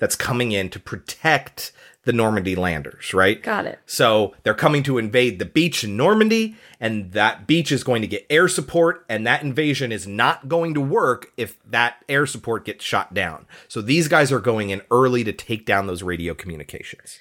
that's 0.00 0.16
coming 0.16 0.50
in 0.50 0.68
to 0.70 0.80
protect 0.80 1.70
the 2.04 2.12
Normandy 2.12 2.54
landers. 2.56 3.14
Right? 3.14 3.42
Got 3.42 3.66
it. 3.66 3.78
So 3.86 4.34
they're 4.42 4.54
coming 4.54 4.82
to 4.84 4.98
invade 4.98 5.38
the 5.38 5.44
beach 5.44 5.84
in 5.84 5.96
Normandy, 5.96 6.56
and 6.80 7.12
that 7.12 7.46
beach 7.46 7.70
is 7.72 7.84
going 7.84 8.02
to 8.02 8.08
get 8.08 8.26
air 8.28 8.48
support, 8.48 9.04
and 9.08 9.26
that 9.26 9.42
invasion 9.42 9.92
is 9.92 10.06
not 10.06 10.48
going 10.48 10.74
to 10.74 10.80
work 10.80 11.32
if 11.36 11.58
that 11.64 11.96
air 12.08 12.26
support 12.26 12.64
gets 12.64 12.84
shot 12.84 13.14
down. 13.14 13.46
So 13.68 13.80
these 13.80 14.08
guys 14.08 14.32
are 14.32 14.40
going 14.40 14.70
in 14.70 14.82
early 14.90 15.22
to 15.24 15.32
take 15.32 15.64
down 15.66 15.86
those 15.86 16.02
radio 16.02 16.34
communications. 16.34 17.18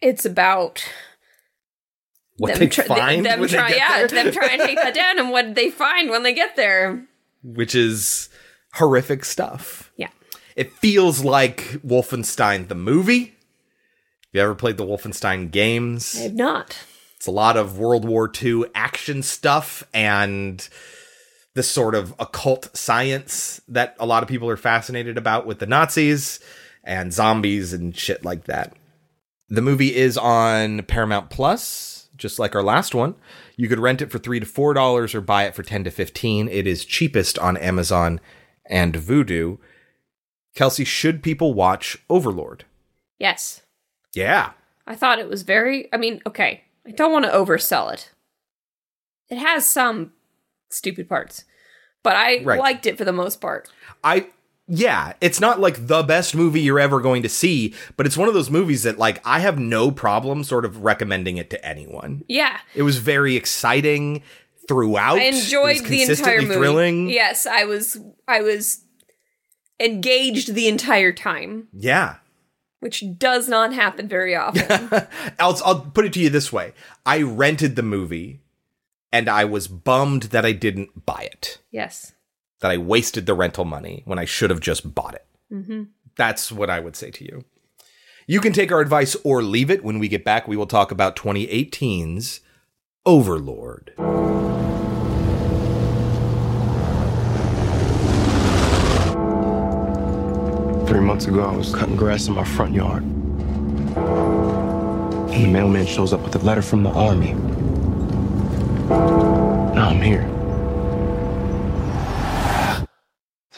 It's 0.00 0.24
about 0.24 0.82
What 2.38 2.52
them 2.54 2.58
they 2.60 2.68
tr- 2.68 2.82
find 2.82 3.24
them 3.26 3.40
when 3.40 3.48
they 3.50 3.56
try, 3.56 3.68
get 3.68 3.76
yeah, 3.78 4.06
them 4.06 4.32
trying 4.32 4.58
to 4.60 4.66
take 4.66 4.76
that 4.78 4.94
down, 5.02 5.18
and 5.18 5.30
what 5.30 5.54
they 5.54 5.70
find 5.70 6.08
when 6.08 6.22
they 6.22 6.32
get 6.32 6.56
there. 6.56 7.04
which 7.42 7.74
is 7.74 8.30
horrific 8.74 9.24
stuff. 9.26 9.92
Yeah. 9.96 10.08
It 10.56 10.72
feels 10.72 11.22
like 11.24 11.58
Wolfenstein 11.86 12.68
the 12.68 12.74
movie. 12.74 13.34
Have 14.32 14.38
you 14.38 14.42
ever 14.42 14.54
played 14.54 14.76
the 14.76 14.86
Wolfenstein 14.86 15.50
games? 15.50 16.14
I 16.16 16.20
have 16.22 16.34
not. 16.34 16.78
It's 17.16 17.26
a 17.26 17.32
lot 17.32 17.56
of 17.56 17.78
World 17.78 18.04
War 18.04 18.30
II 18.40 18.62
action 18.76 19.24
stuff 19.24 19.82
and 19.92 20.68
this 21.54 21.68
sort 21.68 21.96
of 21.96 22.14
occult 22.20 22.70
science 22.76 23.60
that 23.66 23.96
a 23.98 24.06
lot 24.06 24.22
of 24.22 24.28
people 24.28 24.48
are 24.48 24.56
fascinated 24.56 25.18
about 25.18 25.46
with 25.46 25.58
the 25.58 25.66
Nazis 25.66 26.38
and 26.84 27.12
zombies 27.12 27.72
and 27.72 27.96
shit 27.96 28.24
like 28.24 28.44
that. 28.44 28.72
The 29.48 29.62
movie 29.62 29.96
is 29.96 30.16
on 30.16 30.84
Paramount 30.84 31.28
Plus, 31.28 32.08
just 32.16 32.38
like 32.38 32.54
our 32.54 32.62
last 32.62 32.94
one. 32.94 33.16
You 33.56 33.68
could 33.68 33.80
rent 33.80 34.00
it 34.00 34.12
for 34.12 34.20
three 34.20 34.38
to 34.38 34.46
four 34.46 34.74
dollars 34.74 35.12
or 35.12 35.20
buy 35.20 35.42
it 35.42 35.56
for 35.56 35.64
ten 35.64 35.82
to 35.82 35.90
fifteen. 35.90 36.46
It 36.46 36.68
is 36.68 36.84
cheapest 36.84 37.36
on 37.40 37.56
Amazon 37.56 38.20
and 38.64 38.94
Vudu. 38.94 39.58
Kelsey, 40.54 40.84
should 40.84 41.20
people 41.24 41.52
watch 41.52 41.98
Overlord? 42.08 42.64
Yes. 43.18 43.62
Yeah. 44.14 44.52
I 44.86 44.94
thought 44.94 45.18
it 45.18 45.28
was 45.28 45.42
very. 45.42 45.88
I 45.92 45.96
mean, 45.96 46.20
okay, 46.26 46.64
I 46.86 46.90
don't 46.90 47.12
want 47.12 47.24
to 47.24 47.30
oversell 47.30 47.92
it. 47.92 48.10
It 49.28 49.38
has 49.38 49.64
some 49.66 50.12
stupid 50.70 51.08
parts, 51.08 51.44
but 52.02 52.16
I 52.16 52.42
Right. 52.42 52.58
liked 52.58 52.86
it 52.86 52.98
for 52.98 53.04
the 53.04 53.12
most 53.12 53.40
part. 53.40 53.68
I 54.02 54.26
yeah, 54.72 55.14
it's 55.20 55.40
not 55.40 55.58
like 55.58 55.88
the 55.88 56.02
best 56.04 56.34
movie 56.34 56.60
you're 56.60 56.78
ever 56.78 57.00
going 57.00 57.22
to 57.24 57.28
see, 57.28 57.74
but 57.96 58.06
it's 58.06 58.16
one 58.16 58.28
of 58.28 58.34
those 58.34 58.50
movies 58.50 58.84
that 58.84 58.98
like 58.98 59.20
I 59.24 59.40
have 59.40 59.58
no 59.58 59.90
problem 59.90 60.44
sort 60.44 60.64
of 60.64 60.84
recommending 60.84 61.36
it 61.38 61.50
to 61.50 61.64
anyone. 61.66 62.24
Yeah, 62.28 62.58
It 62.74 62.82
was 62.82 62.98
very 62.98 63.34
exciting 63.36 64.22
throughout. 64.68 65.18
I 65.18 65.22
enjoyed 65.22 65.84
the 65.84 66.02
entire 66.02 66.42
movie. 66.42 66.54
Thrilling. 66.54 67.10
Yes, 67.10 67.46
I 67.46 67.64
was. 67.64 67.98
I 68.28 68.42
was 68.42 68.84
engaged 69.80 70.54
the 70.54 70.68
entire 70.68 71.12
time, 71.12 71.68
Yeah. 71.72 72.16
Which 72.80 73.04
does 73.18 73.48
not 73.48 73.72
happen 73.72 74.08
very 74.08 74.34
often. 74.34 74.90
I'll 75.38 75.58
I'll 75.64 75.80
put 75.80 76.04
it 76.04 76.12
to 76.14 76.20
you 76.20 76.28
this 76.30 76.52
way. 76.52 76.72
I 77.06 77.22
rented 77.22 77.76
the 77.76 77.82
movie 77.82 78.40
and 79.12 79.28
I 79.28 79.44
was 79.44 79.68
bummed 79.68 80.24
that 80.24 80.44
I 80.44 80.52
didn't 80.52 81.06
buy 81.06 81.28
it. 81.32 81.58
yes. 81.70 82.12
That 82.60 82.70
I 82.70 82.76
wasted 82.76 83.24
the 83.24 83.32
rental 83.34 83.64
money 83.64 84.02
when 84.04 84.18
I 84.18 84.26
should 84.26 84.50
have 84.50 84.60
just 84.60 84.94
bought 84.94 85.14
it. 85.14 85.26
hmm 85.48 85.84
That's 86.16 86.52
what 86.52 86.68
I 86.68 86.78
would 86.80 86.94
say 86.96 87.10
to 87.10 87.24
you. 87.24 87.44
You 88.26 88.40
can 88.40 88.52
take 88.52 88.70
our 88.70 88.80
advice 88.80 89.16
or 89.24 89.42
leave 89.42 89.70
it. 89.70 89.82
When 89.82 89.98
we 89.98 90.08
get 90.08 90.24
back, 90.24 90.46
we 90.46 90.56
will 90.56 90.66
talk 90.66 90.90
about 90.92 91.16
2018's 91.16 92.40
Overlord. 93.06 93.94
Three 100.90 100.98
months 100.98 101.26
ago, 101.26 101.44
I 101.44 101.56
was 101.56 101.72
cutting 101.72 101.94
grass 101.94 102.26
in 102.26 102.34
my 102.34 102.42
front 102.42 102.74
yard. 102.74 103.04
And 105.32 105.44
the 105.44 105.46
mailman 105.46 105.86
shows 105.86 106.12
up 106.12 106.20
with 106.22 106.34
a 106.34 106.40
letter 106.40 106.62
from 106.62 106.82
the 106.82 106.90
army. 106.90 107.34
Now 108.88 109.90
I'm 109.90 110.02
here. 110.02 110.26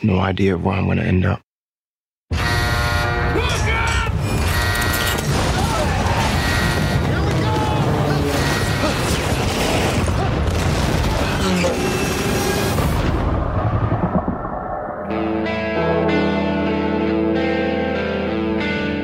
No 0.03 0.19
idea 0.19 0.59
where 0.59 0.75
I'm 0.75 0.87
gonna 0.87 1.05
end 1.05 1.25
up. 1.25 1.41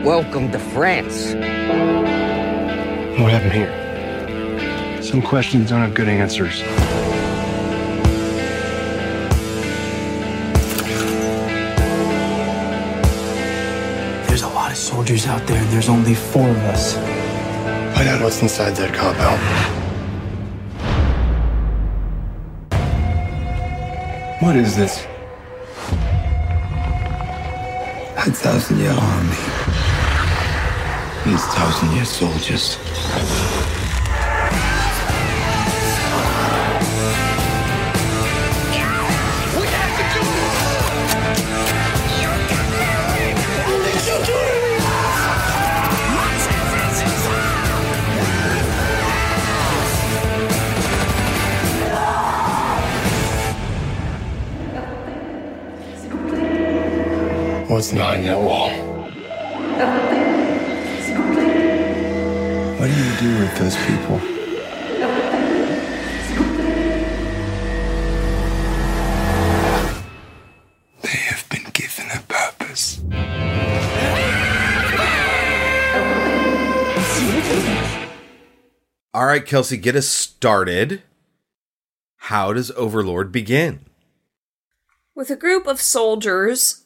Welcome 0.09 0.51
to 0.53 0.59
France. 0.59 1.35
What 3.21 3.31
happened 3.31 3.53
here? 3.53 5.03
Some 5.03 5.21
questions 5.21 5.69
don't 5.69 5.83
have 5.83 5.93
good 5.93 6.09
answers. 6.09 6.63
There's 14.29 14.41
a 14.41 14.49
lot 14.49 14.71
of 14.71 14.79
soldiers 14.79 15.27
out 15.27 15.47
there, 15.47 15.61
and 15.61 15.69
there's 15.69 15.91
only 15.91 16.15
four 16.15 16.49
of 16.49 16.57
us. 16.57 16.95
Find 17.95 18.09
out 18.09 18.23
what's 18.23 18.41
inside 18.41 18.77
that 18.77 18.95
compound. 18.95 19.43
What 24.43 24.57
is 24.57 24.75
this? 24.75 25.05
A 28.17 28.31
thousand 28.31 28.79
year 28.79 28.93
army. 28.93 29.88
These 31.29 31.45
thousand 31.49 31.93
year 31.93 32.07
soldiers. 32.07 32.77
What's 57.69 57.93
behind 57.93 58.25
that 58.25 58.39
wall? 58.41 58.78
Those 63.59 63.77
people? 63.77 64.19
They 71.03 71.19
have 71.29 71.49
been 71.49 71.65
given 71.73 72.07
a 72.15 72.21
purpose. 72.29 73.01
All 79.15 79.27
right, 79.27 79.45
Kelsey, 79.45 79.77
get 79.77 79.97
us 79.97 80.07
started. 80.09 81.03
How 82.17 82.53
does 82.53 82.71
Overlord 82.73 83.33
begin? 83.33 83.81
with 85.19 85.31
a 85.31 85.37
group 85.37 85.67
of 85.67 85.81
soldiers 85.81 86.85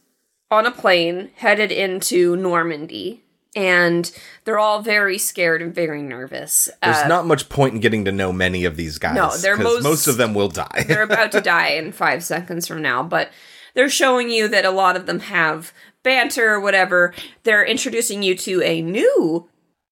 on 0.50 0.64
a 0.64 0.70
plane 0.70 1.28
headed 1.36 1.70
into 1.70 2.34
Normandy. 2.34 3.21
And 3.54 4.10
they're 4.44 4.58
all 4.58 4.80
very 4.80 5.18
scared 5.18 5.60
and 5.60 5.74
very 5.74 6.00
nervous. 6.02 6.70
There's 6.82 6.96
Uh, 6.96 7.08
not 7.08 7.26
much 7.26 7.48
point 7.50 7.74
in 7.74 7.80
getting 7.80 8.04
to 8.06 8.12
know 8.12 8.32
many 8.32 8.64
of 8.64 8.76
these 8.76 8.98
guys. 8.98 9.14
No, 9.14 9.36
they're 9.36 9.56
most- 9.58 9.82
most 9.82 10.06
of 10.06 10.16
them 10.16 10.32
will 10.34 10.48
die. 10.48 10.84
they're 10.88 11.02
about 11.02 11.32
to 11.32 11.40
die 11.54 11.68
in 11.68 11.92
five 11.92 12.24
seconds 12.24 12.66
from 12.66 12.80
now, 12.80 13.02
but 13.02 13.30
they're 13.74 13.90
showing 13.90 14.30
you 14.30 14.48
that 14.48 14.64
a 14.64 14.70
lot 14.70 14.96
of 14.96 15.04
them 15.06 15.20
have 15.20 15.72
banter 16.02 16.50
or 16.54 16.60
whatever. 16.60 17.12
They're 17.44 17.64
introducing 17.64 18.22
you 18.22 18.34
to 18.38 18.62
a 18.62 18.80
new 18.80 19.48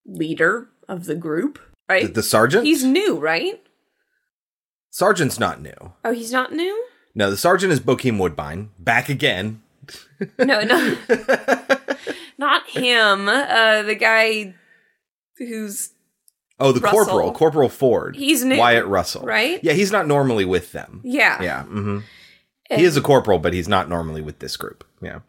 leader 0.06 0.68
of 0.88 1.04
the 1.04 1.14
group, 1.14 1.58
right? 1.88 2.06
The- 2.06 2.12
the 2.12 2.22
sergeant? 2.22 2.64
He's 2.64 2.82
new, 2.82 3.18
right? 3.18 3.62
Sergeant's 4.90 5.38
not 5.38 5.60
new. 5.60 5.92
Oh, 6.04 6.12
he's 6.12 6.32
not 6.32 6.52
new? 6.52 6.86
No, 7.14 7.30
the 7.30 7.36
sergeant 7.36 7.72
is 7.72 7.80
Bokeem 7.80 8.18
Woodbine. 8.18 8.70
Back 8.78 9.08
again. 9.08 9.62
No, 10.38 10.62
no. 10.62 10.96
not 12.38 12.68
him. 12.68 13.28
Uh 13.28 13.82
the 13.82 13.94
guy 13.94 14.54
who's 15.38 15.90
Oh, 16.62 16.72
the 16.72 16.80
Russell. 16.80 17.04
corporal, 17.04 17.32
Corporal 17.32 17.68
Ford. 17.70 18.16
He's 18.16 18.44
new, 18.44 18.58
Wyatt 18.58 18.84
Russell. 18.86 19.22
right? 19.22 19.58
Yeah, 19.64 19.72
he's 19.72 19.90
not 19.90 20.06
normally 20.06 20.44
with 20.44 20.72
them. 20.72 21.00
Yeah. 21.04 21.42
Yeah. 21.42 21.62
Mm-hmm. 21.62 21.98
And- 22.68 22.80
he 22.80 22.84
is 22.86 22.96
a 22.98 23.00
corporal, 23.00 23.38
but 23.38 23.54
he's 23.54 23.66
not 23.68 23.88
normally 23.88 24.20
with 24.20 24.40
this 24.40 24.56
group. 24.58 24.84
Yeah. 25.00 25.20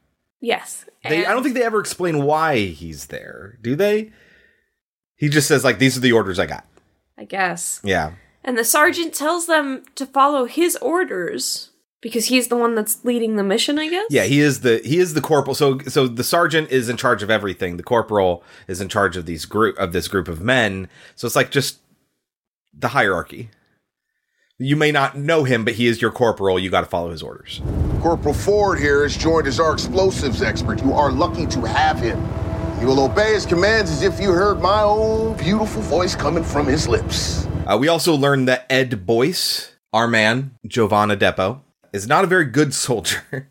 Yes. 0.41 0.85
They, 1.07 1.25
I 1.25 1.31
don't 1.31 1.41
think 1.41 1.55
they 1.55 1.63
ever 1.63 1.79
explain 1.79 2.23
why 2.23 2.57
he's 2.57 3.07
there, 3.07 3.57
do 3.61 3.75
they? 3.75 4.11
He 5.15 5.29
just 5.29 5.47
says 5.47 5.63
like, 5.63 5.79
"These 5.79 5.97
are 5.97 6.01
the 6.01 6.11
orders 6.11 6.37
I 6.37 6.45
got." 6.47 6.65
I 7.17 7.23
guess. 7.25 7.79
Yeah. 7.83 8.11
And 8.43 8.57
the 8.57 8.63
sergeant 8.63 9.13
tells 9.13 9.47
them 9.47 9.83
to 9.95 10.05
follow 10.05 10.45
his 10.45 10.75
orders 10.77 11.70
because 12.01 12.25
he's 12.25 12.47
the 12.47 12.57
one 12.57 12.75
that's 12.75 13.03
leading 13.05 13.35
the 13.35 13.43
mission, 13.43 13.77
I 13.77 13.87
guess. 13.87 14.07
Yeah, 14.09 14.23
he 14.23 14.39
is 14.39 14.61
the 14.61 14.81
he 14.83 14.97
is 14.97 15.13
the 15.13 15.21
corporal. 15.21 15.55
So 15.55 15.79
so 15.79 16.07
the 16.07 16.23
sergeant 16.23 16.71
is 16.71 16.89
in 16.89 16.97
charge 16.97 17.23
of 17.23 17.29
everything. 17.29 17.77
The 17.77 17.83
corporal 17.83 18.43
is 18.67 18.81
in 18.81 18.89
charge 18.89 19.15
of 19.15 19.25
these 19.25 19.45
group 19.45 19.77
of 19.77 19.93
this 19.93 20.07
group 20.07 20.27
of 20.27 20.41
men. 20.41 20.89
So 21.15 21.25
it's 21.27 21.35
like 21.35 21.51
just 21.51 21.79
the 22.73 22.89
hierarchy. 22.89 23.49
You 24.57 24.75
may 24.75 24.91
not 24.91 25.17
know 25.17 25.43
him, 25.43 25.65
but 25.65 25.73
he 25.73 25.87
is 25.87 26.01
your 26.01 26.11
corporal. 26.11 26.59
You 26.59 26.69
got 26.69 26.81
to 26.81 26.87
follow 26.87 27.09
his 27.09 27.23
orders. 27.23 27.61
Corporal 27.99 28.33
Ford 28.33 28.79
here 28.79 29.01
has 29.01 29.17
joined 29.17 29.47
as 29.47 29.59
our 29.59 29.73
explosives 29.73 30.43
expert. 30.43 30.83
You 30.83 30.93
are 30.93 31.11
lucky 31.11 31.47
to 31.47 31.61
have 31.61 31.99
him. 31.99 32.19
You 32.79 32.87
will 32.87 32.99
obey 32.99 33.33
his 33.33 33.45
commands 33.45 33.89
as 33.89 34.03
if 34.03 34.19
you 34.19 34.31
heard 34.31 34.59
my 34.59 34.81
own 34.81 35.35
beautiful 35.37 35.81
voice 35.83 36.15
coming 36.15 36.43
from 36.43 36.67
his 36.67 36.87
lips. 36.87 37.47
Uh, 37.65 37.77
we 37.79 37.87
also 37.87 38.15
learned 38.15 38.47
that 38.47 38.67
Ed 38.69 39.05
Boyce, 39.05 39.75
our 39.93 40.07
man, 40.07 40.51
Jovan 40.67 41.09
Adepo, 41.09 41.61
is 41.93 42.07
not 42.07 42.23
a 42.23 42.27
very 42.27 42.45
good 42.45 42.73
soldier. 42.73 43.49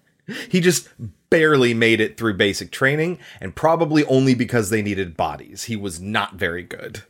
he 0.49 0.61
just 0.61 0.89
barely 1.31 1.73
made 1.75 2.01
it 2.01 2.17
through 2.17 2.35
basic 2.35 2.71
training, 2.71 3.19
and 3.41 3.55
probably 3.55 4.05
only 4.07 4.35
because 4.35 4.71
they 4.71 4.83
needed 4.83 5.17
bodies. 5.17 5.65
He 5.65 5.77
was 5.77 6.01
not 6.01 6.35
very 6.35 6.63
good. 6.63 7.05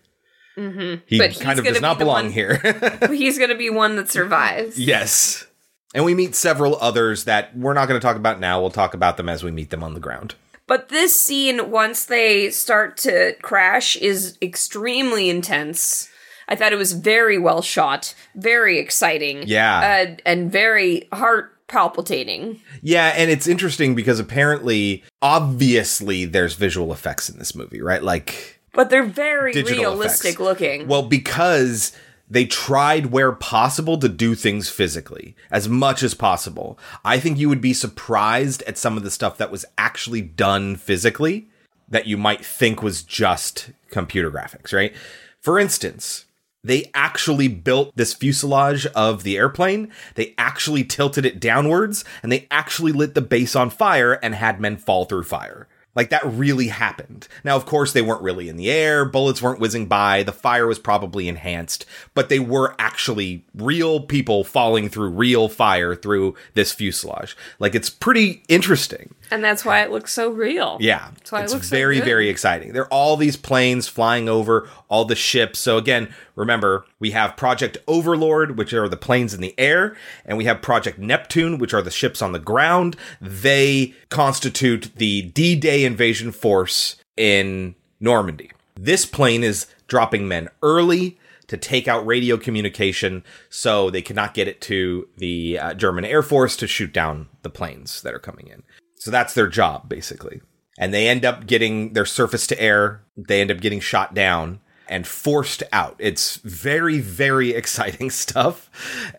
Mm-hmm. 0.57 1.03
He 1.07 1.19
kind 1.19 1.59
of 1.59 1.65
does 1.65 1.81
not 1.81 1.99
belong 1.99 2.31
here. 2.31 2.57
he's 3.09 3.39
going 3.39 3.51
to 3.51 3.57
be 3.57 3.71
one 3.71 3.97
that 3.97 4.11
survives. 4.11 4.79
yes. 4.79 5.47
And 5.93 6.05
we 6.05 6.15
meet 6.15 6.37
several 6.37 6.79
others 6.81 7.25
that 7.25 7.57
we're 7.57 7.73
not 7.73 7.89
going 7.89 8.01
to 8.01 8.05
talk 8.05 8.17
about 8.17 8.39
now. 8.39 8.61
We'll 8.61 8.71
talk 8.71 8.95
about 8.95 9.17
them 9.17 9.29
as 9.29 9.43
we 9.43 9.51
meet 9.51 9.71
them 9.71 9.83
on 9.83 9.95
the 9.95 10.01
ground. 10.01 10.37
But 10.69 10.89
this 10.89 11.19
scene, 11.19 11.73
once 11.73 12.05
they 12.05 12.51
start 12.51 12.97
to 12.99 13.35
crash, 13.43 13.97
is 13.97 14.39
extremely 14.41 15.29
intense. 15.29 16.09
I 16.51 16.57
thought 16.57 16.73
it 16.73 16.77
was 16.77 16.93
very 16.93 17.39
well 17.39 17.63
shot, 17.63 18.15
very 18.35 18.79
exciting. 18.79 19.45
Yeah. 19.47 20.07
Uh, 20.11 20.17
and 20.27 20.51
very 20.51 21.09
heart 21.13 21.57
palpitating. 21.69 22.61
Yeah, 22.83 23.15
and 23.17 23.31
it's 23.31 23.47
interesting 23.47 23.95
because 23.95 24.19
apparently, 24.19 25.05
obviously, 25.23 26.25
there's 26.25 26.55
visual 26.55 26.93
effects 26.93 27.29
in 27.29 27.39
this 27.39 27.55
movie, 27.55 27.81
right? 27.81 28.03
Like, 28.03 28.61
But 28.75 28.91
they're 28.91 29.05
very 29.05 29.53
realistic 29.53 30.31
effects. 30.35 30.41
looking. 30.41 30.89
Well, 30.89 31.05
because 31.05 31.93
they 32.29 32.45
tried 32.45 33.07
where 33.07 33.33
possible 33.33 33.99
to 33.99 34.09
do 34.09 34.35
things 34.35 34.69
physically 34.69 35.35
as 35.51 35.69
much 35.69 36.03
as 36.03 36.15
possible. 36.15 36.79
I 37.05 37.19
think 37.19 37.39
you 37.39 37.49
would 37.49 37.61
be 37.61 37.75
surprised 37.75 38.63
at 38.63 38.79
some 38.79 38.97
of 38.97 39.03
the 39.03 39.11
stuff 39.11 39.39
that 39.39 39.51
was 39.51 39.65
actually 39.77 40.23
done 40.23 40.77
physically 40.77 41.49
that 41.89 42.07
you 42.07 42.17
might 42.17 42.45
think 42.45 42.83
was 42.83 43.03
just 43.03 43.71
computer 43.91 44.31
graphics, 44.31 44.73
right? 44.73 44.95
For 45.41 45.59
instance, 45.59 46.27
they 46.63 46.91
actually 46.95 47.49
built 47.49 47.93
this 47.97 48.13
fuselage 48.13 48.87
of 48.89 49.23
the 49.23 49.37
airplane. 49.37 49.91
They 50.15 50.35
actually 50.37 50.85
tilted 50.85 51.25
it 51.25 51.41
downwards 51.41 52.05
and 52.23 52.31
they 52.31 52.47
actually 52.51 52.93
lit 52.93 53.15
the 53.15 53.21
base 53.21 53.57
on 53.57 53.71
fire 53.71 54.15
and 54.23 54.35
had 54.35 54.61
men 54.61 54.77
fall 54.77 55.05
through 55.07 55.25
fire. 55.25 55.69
Like 55.95 56.11
that 56.11 56.25
really 56.25 56.69
happened. 56.69 57.27
Now, 57.43 57.57
of 57.57 57.67
course, 57.67 57.93
they 57.93 58.03
weren't 58.03 58.23
really 58.23 58.49
in 58.49 58.57
the 58.57 58.71
air. 58.71 59.05
Bullets 59.05 59.43
weren't 59.43 59.59
whizzing 59.59 59.87
by. 59.87 60.23
The 60.23 60.33
fire 60.33 60.67
was 60.67 60.79
probably 60.79 61.29
enhanced, 61.29 61.85
but 62.15 62.29
they 62.29 62.39
were 62.39 62.77
actually 62.79 63.45
real 63.55 64.01
people 64.01 64.45
falling 64.45 64.89
through 64.89 65.11
real 65.11 65.49
fire 65.49 65.97
through 65.97 66.37
this 66.55 66.73
fuselage. 66.73 67.37
Like 67.59 67.75
it's 67.75 67.91
pretty 67.91 68.43
interesting. 68.49 69.15
And 69.31 69.45
that's 69.45 69.65
why 69.65 69.83
it 69.83 69.91
looks 69.91 70.13
so 70.13 70.31
real. 70.31 70.77
Yeah. 70.81 71.11
That's 71.15 71.33
why 71.33 71.43
it's 71.43 71.53
it 71.53 71.57
looks 71.57 71.69
very, 71.69 71.97
good. 71.97 72.05
very 72.05 72.29
exciting. 72.29 72.73
There 72.73 72.83
are 72.83 72.93
all 72.93 73.17
these 73.17 73.37
planes 73.37 73.89
flying 73.89 74.29
over 74.29 74.69
all 74.89 75.05
the 75.05 75.15
ships. 75.15 75.59
So 75.59 75.77
again, 75.77 76.13
remember, 76.35 76.85
we 76.99 77.13
have 77.13 77.37
Project 77.37 77.79
Overlord, 77.87 78.59
which 78.59 78.73
are 78.73 78.89
the 78.89 78.97
planes 78.97 79.33
in 79.35 79.41
the 79.41 79.55
air, 79.59 79.97
and 80.25 80.37
we 80.37 80.45
have 80.45 80.63
Project 80.63 80.99
Neptune, 80.99 81.59
which 81.59 81.75
are 81.75 81.83
the 81.83 81.91
ships 81.91 82.23
on 82.23 82.33
the 82.33 82.39
ground. 82.39 82.97
They 83.21 83.95
constitute 84.09 84.91
the 84.97 85.23
D-Day 85.23 85.85
invasion 85.85 86.33
force 86.33 86.97
in 87.17 87.75
Normandy. 88.01 88.51
This 88.75 89.05
plane 89.05 89.45
is 89.45 89.67
dropping 89.87 90.27
men 90.27 90.49
early 90.63 91.19
to 91.51 91.57
take 91.57 91.89
out 91.89 92.07
radio 92.07 92.37
communication 92.37 93.25
so 93.49 93.91
they 93.91 94.01
cannot 94.01 94.35
get 94.35 94.47
it 94.47 94.61
to 94.61 95.09
the 95.17 95.59
uh, 95.59 95.75
German 95.75 96.05
Air 96.05 96.23
Force 96.23 96.57
to 96.57 96.69
shoot 96.69 96.93
down 96.93 97.29
the 97.43 97.51
planes 97.51 98.03
that 98.03 98.15
are 98.15 98.21
coming 98.21 98.47
in. 98.47 98.63
So 99.01 99.11
that's 99.11 99.33
their 99.33 99.49
job, 99.49 99.89
basically. 99.89 100.43
And 100.79 100.95
they 100.95 101.09
end 101.09 101.25
up 101.25 101.47
getting 101.47 101.95
their 101.95 102.07
surface 102.07 102.47
to 102.49 102.61
air, 102.61 103.03
they 103.17 103.41
end 103.41 103.51
up 103.51 103.61
getting 103.61 103.81
shot 103.81 104.15
down 104.15 104.61
and 104.89 105.07
forced 105.07 105.63
out. 105.73 105.97
It's 105.99 106.37
very, 106.37 106.99
very 106.99 107.51
exciting 107.55 108.11
stuff. 108.11 108.71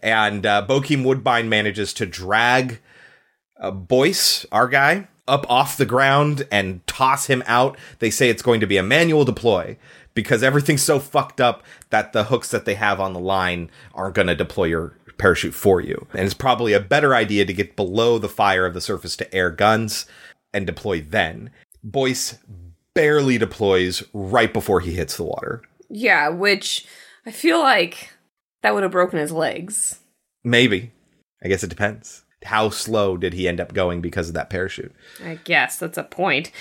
And 0.01 0.45
uh, 0.45 0.65
Bokeem 0.67 1.03
Woodbine 1.03 1.49
manages 1.49 1.93
to 1.95 2.05
drag 2.05 2.79
uh, 3.59 3.71
Boyce, 3.71 4.45
our 4.51 4.67
guy, 4.67 5.07
up 5.27 5.49
off 5.49 5.77
the 5.77 5.85
ground 5.85 6.47
and 6.51 6.85
toss 6.85 7.27
him 7.27 7.41
out. 7.47 7.77
They 7.99 8.11
say 8.11 8.29
it's 8.29 8.41
going 8.41 8.59
to 8.59 8.67
be 8.67 8.77
a 8.77 8.83
manual 8.83 9.25
deploy 9.25 9.77
because 10.13 10.43
everything's 10.43 10.83
so 10.83 10.99
fucked 10.99 11.39
up 11.39 11.63
that 11.89 12.13
the 12.13 12.25
hooks 12.25 12.51
that 12.51 12.65
they 12.65 12.75
have 12.75 12.99
on 12.99 13.13
the 13.13 13.19
line 13.19 13.71
aren't 13.93 14.15
going 14.15 14.27
to 14.27 14.35
deploy 14.35 14.65
your 14.65 14.97
parachute 15.21 15.53
for 15.53 15.79
you. 15.79 16.07
And 16.13 16.25
it's 16.25 16.33
probably 16.33 16.73
a 16.73 16.79
better 16.79 17.13
idea 17.13 17.45
to 17.45 17.53
get 17.53 17.75
below 17.75 18.17
the 18.17 18.27
fire 18.27 18.65
of 18.65 18.73
the 18.73 18.81
surface 18.81 19.15
to 19.17 19.33
air 19.33 19.51
guns 19.51 20.07
and 20.51 20.65
deploy 20.65 21.01
then. 21.01 21.51
Boyce 21.83 22.39
barely 22.95 23.37
deploys 23.37 24.03
right 24.13 24.51
before 24.51 24.79
he 24.79 24.93
hits 24.93 25.17
the 25.17 25.23
water. 25.23 25.61
Yeah, 25.89 26.29
which 26.29 26.87
I 27.25 27.31
feel 27.31 27.59
like 27.59 28.09
that 28.63 28.73
would 28.73 28.81
have 28.81 28.91
broken 28.91 29.19
his 29.19 29.31
legs. 29.31 29.99
Maybe. 30.43 30.91
I 31.43 31.49
guess 31.49 31.63
it 31.63 31.69
depends. 31.69 32.23
How 32.43 32.69
slow 32.69 33.15
did 33.15 33.33
he 33.33 33.47
end 33.47 33.61
up 33.61 33.75
going 33.75 34.01
because 34.01 34.27
of 34.27 34.33
that 34.33 34.49
parachute? 34.49 34.95
I 35.23 35.35
guess 35.43 35.77
that's 35.77 35.99
a 35.99 36.03
point. 36.03 36.51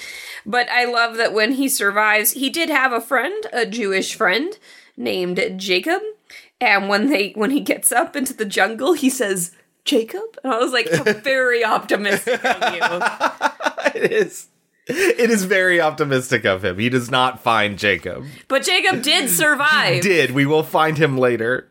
But 0.44 0.68
I 0.68 0.84
love 0.84 1.16
that 1.16 1.32
when 1.32 1.52
he 1.52 1.66
survives, 1.70 2.32
he 2.32 2.50
did 2.50 2.68
have 2.68 2.92
a 2.92 3.00
friend, 3.00 3.46
a 3.54 3.64
Jewish 3.64 4.14
friend 4.14 4.58
named 4.98 5.54
Jacob. 5.56 6.02
And 6.60 6.88
when 6.88 7.08
they 7.08 7.32
when 7.32 7.50
he 7.50 7.60
gets 7.60 7.90
up 7.90 8.16
into 8.16 8.34
the 8.34 8.44
jungle, 8.44 8.92
he 8.92 9.08
says, 9.08 9.52
Jacob? 9.84 10.38
And 10.44 10.52
I 10.52 10.58
was 10.58 10.72
like, 10.72 10.88
very 11.22 11.64
optimistic 11.64 12.44
of 12.44 12.74
you. 12.74 12.80
it 14.00 14.12
is. 14.12 14.48
It 14.86 15.30
is 15.30 15.44
very 15.44 15.80
optimistic 15.80 16.44
of 16.44 16.64
him. 16.64 16.78
He 16.78 16.88
does 16.88 17.10
not 17.10 17.40
find 17.40 17.78
Jacob. 17.78 18.26
But 18.48 18.64
Jacob 18.64 19.02
did 19.02 19.30
survive. 19.30 20.02
Did. 20.02 20.32
We 20.32 20.46
will 20.46 20.64
find 20.64 20.98
him 20.98 21.16
later. 21.16 21.68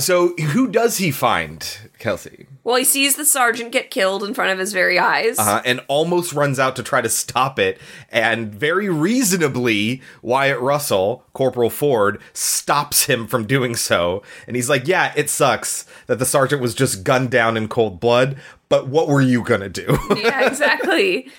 So, 0.00 0.34
who 0.36 0.68
does 0.68 0.98
he 0.98 1.10
find, 1.10 1.64
Kelsey? 1.98 2.46
Well, 2.64 2.76
he 2.76 2.84
sees 2.84 3.16
the 3.16 3.24
sergeant 3.24 3.72
get 3.72 3.90
killed 3.90 4.22
in 4.22 4.34
front 4.34 4.52
of 4.52 4.58
his 4.58 4.72
very 4.72 4.98
eyes. 4.98 5.38
Uh-huh, 5.38 5.62
and 5.64 5.80
almost 5.88 6.32
runs 6.32 6.58
out 6.58 6.76
to 6.76 6.82
try 6.82 7.00
to 7.00 7.08
stop 7.08 7.58
it. 7.58 7.78
And 8.10 8.54
very 8.54 8.88
reasonably, 8.88 10.02
Wyatt 10.22 10.60
Russell, 10.60 11.24
Corporal 11.32 11.70
Ford, 11.70 12.20
stops 12.32 13.06
him 13.06 13.26
from 13.26 13.46
doing 13.46 13.76
so. 13.76 14.22
And 14.46 14.56
he's 14.56 14.68
like, 14.68 14.86
Yeah, 14.86 15.12
it 15.16 15.30
sucks 15.30 15.86
that 16.06 16.18
the 16.18 16.26
sergeant 16.26 16.62
was 16.62 16.74
just 16.74 17.04
gunned 17.04 17.30
down 17.30 17.56
in 17.56 17.68
cold 17.68 18.00
blood, 18.00 18.36
but 18.68 18.88
what 18.88 19.08
were 19.08 19.22
you 19.22 19.42
gonna 19.42 19.68
do? 19.68 19.98
yeah, 20.16 20.46
exactly. 20.46 21.30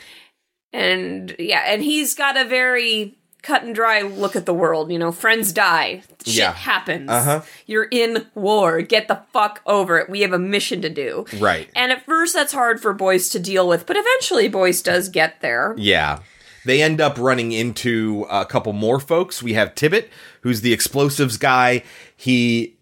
And 0.74 1.36
yeah, 1.38 1.64
and 1.66 1.84
he's 1.84 2.16
got 2.16 2.38
a 2.38 2.45
very 2.45 3.18
cut 3.42 3.64
and 3.64 3.74
dry 3.74 4.02
look 4.02 4.36
at 4.36 4.46
the 4.46 4.54
world. 4.54 4.92
You 4.92 5.00
know, 5.00 5.12
friends 5.12 5.52
die, 5.52 6.04
shit 6.26 6.36
Yeah. 6.36 6.54
happens. 6.54 7.10
Uh-huh. 7.10 7.42
You're 7.66 7.88
in 7.92 8.28
war. 8.36 8.82
Get 8.82 9.08
the 9.08 9.22
fuck 9.34 9.62
over 9.66 9.98
it. 9.98 10.10
We 10.10 10.22
have 10.22 10.34
a 10.34 10.39
mission 10.39 10.82
to 10.84 10.89
do. 10.89 11.26
Right. 11.39 11.70
And 11.76 11.92
at 11.92 12.06
first, 12.06 12.34
that's 12.34 12.54
hard 12.54 12.82
for 12.82 12.94
Boyce 12.94 13.30
to 13.30 13.39
deal 13.39 13.68
with, 13.68 13.86
but 13.86 13.98
eventually, 13.98 14.48
Boyce 14.48 14.82
does 14.82 15.10
get 15.10 15.42
there. 15.42 15.74
Yeah. 15.78 16.20
They 16.66 16.84
end 16.84 17.02
up 17.02 17.18
running 17.18 17.52
into 17.52 18.28
a 18.30 18.46
couple 18.46 18.72
more 18.74 19.00
folks. 19.00 19.42
We 19.42 19.54
have 19.54 19.74
Tibbet, 19.74 20.10
who's 20.42 20.62
the 20.62 20.74
explosives 20.74 21.38
guy. 21.38 21.82
He 22.16 22.76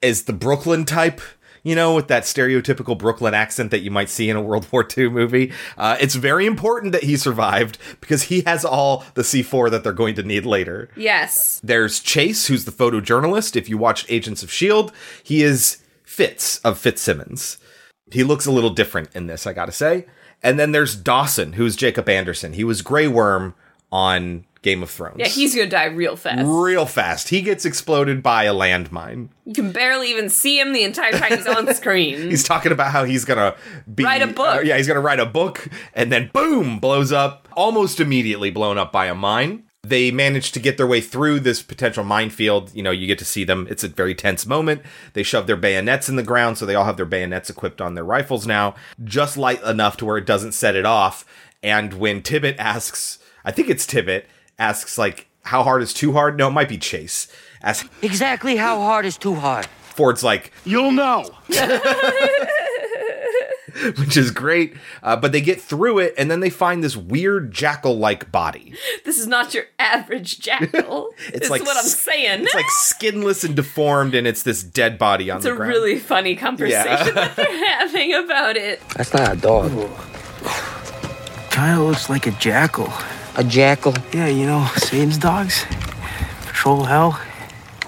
is 0.00 0.22
the 0.24 0.32
Brooklyn 0.32 0.86
type, 0.86 1.20
you 1.62 1.74
know, 1.74 1.94
with 1.94 2.08
that 2.08 2.24
stereotypical 2.24 2.96
Brooklyn 2.96 3.34
accent 3.34 3.70
that 3.70 3.80
you 3.80 3.90
might 3.90 4.08
see 4.08 4.30
in 4.30 4.36
a 4.36 4.42
World 4.42 4.66
War 4.70 4.86
II 4.96 5.10
movie. 5.10 5.52
Uh, 5.76 5.96
it's 6.00 6.14
very 6.14 6.46
important 6.46 6.92
that 6.92 7.04
he 7.04 7.16
survived 7.16 7.78
because 8.00 8.24
he 8.24 8.42
has 8.42 8.64
all 8.64 9.04
the 9.14 9.22
C4 9.22 9.70
that 9.70 9.84
they're 9.84 9.92
going 9.92 10.14
to 10.14 10.22
need 10.22 10.46
later. 10.46 10.90
Yes. 10.96 11.60
There's 11.62 12.00
Chase, 12.00 12.46
who's 12.46 12.64
the 12.64 12.72
photojournalist. 12.72 13.56
If 13.56 13.68
you 13.68 13.78
watched 13.78 14.10
Agents 14.10 14.42
of 14.42 14.48
S.H.I.E.L.D., 14.48 14.92
he 15.22 15.42
is 15.42 15.82
Fitz 16.04 16.58
of 16.58 16.78
Fitzsimmons. 16.78 17.58
He 18.10 18.24
looks 18.24 18.46
a 18.46 18.52
little 18.52 18.70
different 18.70 19.14
in 19.14 19.26
this, 19.26 19.46
I 19.46 19.52
gotta 19.52 19.72
say. 19.72 20.06
And 20.42 20.58
then 20.58 20.72
there's 20.72 20.96
Dawson, 20.96 21.52
who's 21.52 21.76
Jacob 21.76 22.08
Anderson. 22.08 22.54
He 22.54 22.64
was 22.64 22.82
Grey 22.82 23.06
Worm 23.06 23.54
on 23.92 24.44
Game 24.62 24.82
of 24.82 24.90
Thrones. 24.90 25.16
Yeah, 25.18 25.26
he's 25.28 25.54
gonna 25.54 25.68
die 25.70 25.86
real 25.86 26.16
fast. 26.16 26.42
real 26.46 26.84
fast. 26.86 27.30
He 27.30 27.40
gets 27.40 27.64
exploded 27.64 28.22
by 28.22 28.44
a 28.44 28.52
landmine. 28.52 29.28
You 29.46 29.54
can 29.54 29.72
barely 29.72 30.10
even 30.10 30.28
see 30.28 30.60
him 30.60 30.72
the 30.74 30.84
entire 30.84 31.12
time 31.12 31.36
he's 31.38 31.46
on 31.46 31.72
screen. 31.74 32.16
He's 32.30 32.44
talking 32.44 32.70
about 32.70 32.92
how 32.92 33.04
he's 33.04 33.24
gonna 33.24 33.54
be 33.92 34.04
Write 34.04 34.22
a 34.22 34.26
book. 34.26 34.58
uh, 34.58 34.60
yeah, 34.60 34.76
he's 34.76 34.86
gonna 34.86 35.00
write 35.00 35.18
a 35.20 35.26
book, 35.26 35.66
and 35.94 36.12
then 36.12 36.30
boom, 36.34 36.78
blows 36.78 37.10
up 37.10 37.48
almost 37.56 38.00
immediately, 38.00 38.50
blown 38.50 38.76
up 38.76 38.92
by 38.92 39.06
a 39.06 39.14
mine. 39.14 39.64
They 39.82 40.10
manage 40.10 40.52
to 40.52 40.60
get 40.60 40.76
their 40.76 40.86
way 40.86 41.00
through 41.00 41.40
this 41.40 41.62
potential 41.62 42.04
minefield. 42.04 42.72
You 42.74 42.82
know, 42.82 42.90
you 42.90 43.06
get 43.06 43.18
to 43.20 43.24
see 43.24 43.44
them. 43.44 43.66
It's 43.70 43.82
a 43.82 43.88
very 43.88 44.14
tense 44.14 44.44
moment. 44.44 44.82
They 45.14 45.22
shove 45.22 45.46
their 45.46 45.56
bayonets 45.56 46.10
in 46.10 46.16
the 46.16 46.22
ground, 46.22 46.58
so 46.58 46.66
they 46.66 46.74
all 46.74 46.84
have 46.84 46.98
their 46.98 47.06
bayonets 47.06 47.48
equipped 47.48 47.80
on 47.80 47.94
their 47.94 48.04
rifles 48.04 48.46
now, 48.46 48.74
just 49.02 49.38
light 49.38 49.62
enough 49.62 49.96
to 49.96 50.04
where 50.04 50.18
it 50.18 50.26
doesn't 50.26 50.52
set 50.52 50.76
it 50.76 50.84
off. 50.84 51.24
And 51.62 51.94
when 51.94 52.20
Tibbet 52.22 52.56
asks, 52.58 53.18
I 53.44 53.50
think 53.52 53.68
it's 53.68 53.86
Tibbet, 53.86 54.26
asks 54.58 54.98
like, 54.98 55.28
"How 55.44 55.62
hard 55.62 55.82
is 55.82 55.92
too 55.92 56.12
hard?" 56.12 56.36
No, 56.36 56.48
it 56.48 56.52
might 56.52 56.68
be 56.68 56.78
Chase. 56.78 57.28
Asks 57.62 57.88
Exactly 58.02 58.56
how 58.56 58.80
hard 58.80 59.04
is 59.04 59.16
too 59.18 59.34
hard? 59.34 59.66
Ford's 59.66 60.22
like, 60.24 60.52
You'll 60.64 60.92
know. 60.92 61.28
which 63.98 64.16
is 64.16 64.30
great. 64.30 64.74
Uh, 65.02 65.16
but 65.16 65.32
they 65.32 65.40
get 65.40 65.60
through 65.60 65.98
it, 65.98 66.14
and 66.18 66.30
then 66.30 66.40
they 66.40 66.50
find 66.50 66.82
this 66.82 66.96
weird 66.96 67.52
jackal-like 67.52 68.32
body. 68.32 68.74
This 69.04 69.18
is 69.18 69.26
not 69.26 69.54
your 69.54 69.64
average 69.78 70.40
jackal. 70.40 71.10
It's 71.28 71.36
it's 71.42 71.50
like 71.50 71.62
what 71.64 71.76
I'm 71.76 71.84
saying. 71.84 72.42
It's 72.42 72.54
like 72.54 72.64
skinless 72.80 73.44
and 73.44 73.54
deformed, 73.54 74.14
and 74.14 74.26
it's 74.26 74.42
this 74.42 74.62
dead 74.62 74.98
body 74.98 75.30
on 75.30 75.36
It's 75.38 75.44
the 75.44 75.54
ground. 75.54 75.70
It's 75.70 75.78
a 75.78 75.80
really 75.82 75.98
funny 75.98 76.34
conversation 76.34 76.86
Yeah. 76.86 77.10
that 77.14 77.36
they're 77.36 77.66
having 77.78 78.14
about 78.14 78.56
it. 78.56 78.80
That's 78.96 79.12
not 79.12 79.32
a 79.34 79.36
dog. 79.36 79.70
Kinda 81.50 81.82
looks 81.82 82.08
like 82.08 82.26
a 82.26 82.32
jackal. 82.32 82.92
A 83.36 83.44
jackal? 83.44 83.94
Yeah, 84.12 84.26
you 84.26 84.46
know, 84.46 84.66
Satan's 84.76 85.18
dogs. 85.18 85.64
Patrol 86.42 86.84
hell, 86.84 87.20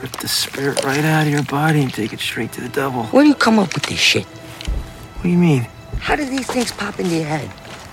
rip 0.01 0.13
the 0.13 0.29
spirit 0.29 0.83
right 0.85 1.05
out 1.05 1.27
of 1.27 1.33
your 1.33 1.43
body 1.43 1.83
and 1.83 1.93
take 1.93 2.13
it 2.13 2.21
straight 2.21 2.53
to 2.53 2.61
the 2.61 2.69
devil. 2.69 3.05
Where 3.05 3.23
do 3.23 3.29
you 3.29 3.35
come 3.35 3.59
up 3.59 3.75
with 3.75 3.85
this 3.85 3.99
shit? 3.99 4.25
What 4.25 5.25
do 5.25 5.29
you 5.29 5.37
mean? 5.37 5.69
How 5.99 6.17
do 6.17 6.25
these 6.25 6.47
things 6.47 6.73
pop 6.73 6.99
into 6.99 7.15
your 7.15 7.27
head? 7.27 7.51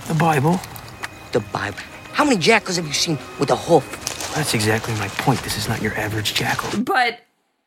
The 0.08 0.14
Bible. 0.14 0.60
The 1.32 1.40
Bible. 1.40 1.78
How 2.12 2.24
many 2.24 2.38
jackals 2.38 2.76
have 2.76 2.86
you 2.86 2.92
seen 2.92 3.18
with 3.38 3.50
a 3.50 3.56
hoof? 3.56 4.34
That's 4.34 4.54
exactly 4.54 4.94
my 4.94 5.08
point. 5.08 5.40
This 5.42 5.58
is 5.58 5.68
not 5.68 5.82
your 5.82 5.94
average 5.94 6.34
jackal. 6.34 6.80
But 6.82 7.20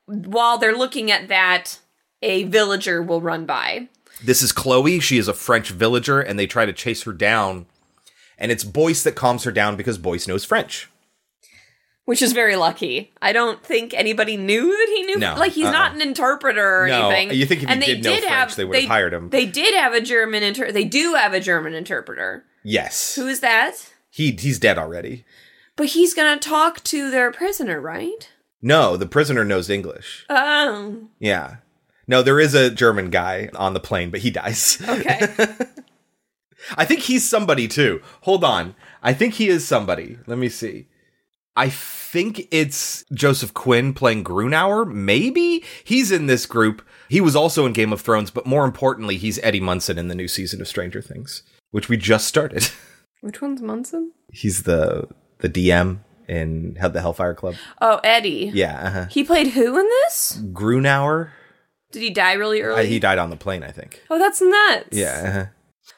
while 0.05 0.57
they're 0.57 0.75
looking 0.75 1.11
at 1.11 1.27
that, 1.27 1.79
a 2.21 2.43
villager 2.45 3.01
will 3.01 3.21
run 3.21 3.45
by. 3.45 3.89
This 4.23 4.41
is 4.41 4.51
Chloe. 4.51 4.99
She 4.99 5.17
is 5.17 5.27
a 5.27 5.33
French 5.33 5.69
villager, 5.71 6.19
and 6.19 6.39
they 6.39 6.47
try 6.47 6.65
to 6.65 6.73
chase 6.73 7.03
her 7.03 7.13
down. 7.13 7.65
And 8.37 8.51
it's 8.51 8.63
Boyce 8.63 9.03
that 9.03 9.15
calms 9.15 9.43
her 9.43 9.51
down 9.51 9.75
because 9.75 9.97
Boyce 9.97 10.27
knows 10.27 10.43
French. 10.45 10.89
Which 12.05 12.21
is 12.21 12.33
very 12.33 12.57
lucky. 12.57 13.13
I 13.21 13.31
don't 13.31 13.63
think 13.63 13.93
anybody 13.93 14.35
knew 14.35 14.65
that 14.69 14.93
he 14.93 15.03
knew. 15.03 15.17
No, 15.19 15.35
like 15.35 15.53
he's 15.53 15.65
uh-uh. 15.67 15.71
not 15.71 15.95
an 15.95 16.01
interpreter 16.01 16.83
or 16.83 16.87
No, 16.87 17.09
anything. 17.09 17.37
you 17.37 17.45
think 17.45 17.63
if 17.63 17.69
he 17.69 17.73
and 17.73 17.81
they 17.81 17.85
did 17.95 18.03
know 18.03 18.09
French, 18.11 18.25
have, 18.25 18.55
they 18.57 18.65
would 18.65 18.75
have 18.77 18.87
hired 18.89 19.13
him. 19.13 19.29
They 19.29 19.45
did 19.45 19.73
have 19.73 19.93
a 19.93 20.01
German 20.01 20.43
inter. 20.43 20.71
They 20.71 20.83
do 20.83 21.13
have 21.13 21.33
a 21.33 21.39
German 21.39 21.73
interpreter. 21.73 22.43
Yes, 22.63 23.15
Who 23.15 23.27
is 23.27 23.39
that? 23.39 23.89
he 24.09 24.31
he's 24.31 24.59
dead 24.59 24.77
already. 24.77 25.23
But 25.77 25.87
he's 25.87 26.13
gonna 26.13 26.39
talk 26.39 26.83
to 26.85 27.09
their 27.09 27.31
prisoner, 27.31 27.79
right? 27.79 28.29
No, 28.61 28.97
the 28.97 29.05
prisoner 29.07 29.45
knows 29.45 29.69
English. 29.69 30.25
Oh, 30.29 31.07
Yeah. 31.19 31.57
No, 32.05 32.21
there 32.21 32.39
is 32.39 32.53
a 32.53 32.69
German 32.69 33.09
guy 33.11 33.49
on 33.55 33.73
the 33.73 33.79
plane, 33.79 34.09
but 34.09 34.19
he 34.19 34.29
dies. 34.29 34.77
okay. 34.87 35.27
I 36.77 36.85
think 36.85 37.01
he's 37.01 37.27
somebody 37.29 37.67
too. 37.67 38.01
Hold 38.21 38.43
on. 38.43 38.75
I 39.01 39.13
think 39.13 39.35
he 39.35 39.49
is 39.49 39.67
somebody. 39.67 40.17
Let 40.27 40.37
me 40.37 40.49
see. 40.49 40.87
I 41.55 41.69
think 41.69 42.47
it's 42.51 43.05
Joseph 43.13 43.53
Quinn 43.53 43.93
playing 43.93 44.23
Grunauer. 44.23 44.91
Maybe 44.91 45.63
he's 45.83 46.11
in 46.11 46.25
this 46.25 46.45
group. 46.47 46.81
He 47.09 47.21
was 47.21 47.35
also 47.35 47.65
in 47.67 47.73
Game 47.73 47.93
of 47.93 48.01
Thrones, 48.01 48.31
but 48.31 48.45
more 48.47 48.65
importantly, 48.65 49.17
he's 49.17 49.37
Eddie 49.43 49.59
Munson 49.59 49.97
in 49.99 50.07
the 50.07 50.15
new 50.15 50.27
season 50.27 50.61
of 50.61 50.67
Stranger 50.67 51.01
Things, 51.01 51.43
which 51.71 51.89
we 51.89 51.97
just 51.97 52.27
started. 52.27 52.69
Which 53.21 53.41
one's 53.41 53.61
Munson? 53.61 54.11
he's 54.33 54.63
the 54.63 55.07
the 55.39 55.47
DM 55.47 55.99
in 56.27 56.75
Hell- 56.77 56.89
the 56.89 56.99
Hellfire 57.01 57.33
Club. 57.35 57.55
Oh, 57.79 57.99
Eddie. 58.03 58.51
Yeah, 58.53 58.87
uh-huh. 58.87 59.05
He 59.11 59.23
played 59.23 59.47
who 59.49 59.77
in 59.79 59.85
this? 59.85 60.41
Grunauer. 60.51 61.29
Did 61.93 62.01
he 62.01 62.09
die 62.09 62.33
really 62.33 62.61
Uh, 62.61 62.65
early? 62.65 62.87
he 62.87 62.99
died 62.99 63.19
on 63.19 63.29
the 63.29 63.35
plane, 63.37 63.63
I 63.63 63.71
think. 63.71 64.01
Oh, 64.09 64.17
that's 64.19 64.41
nuts. 64.41 64.89
Yeah. 64.91 65.23
uh-huh. 65.25 65.45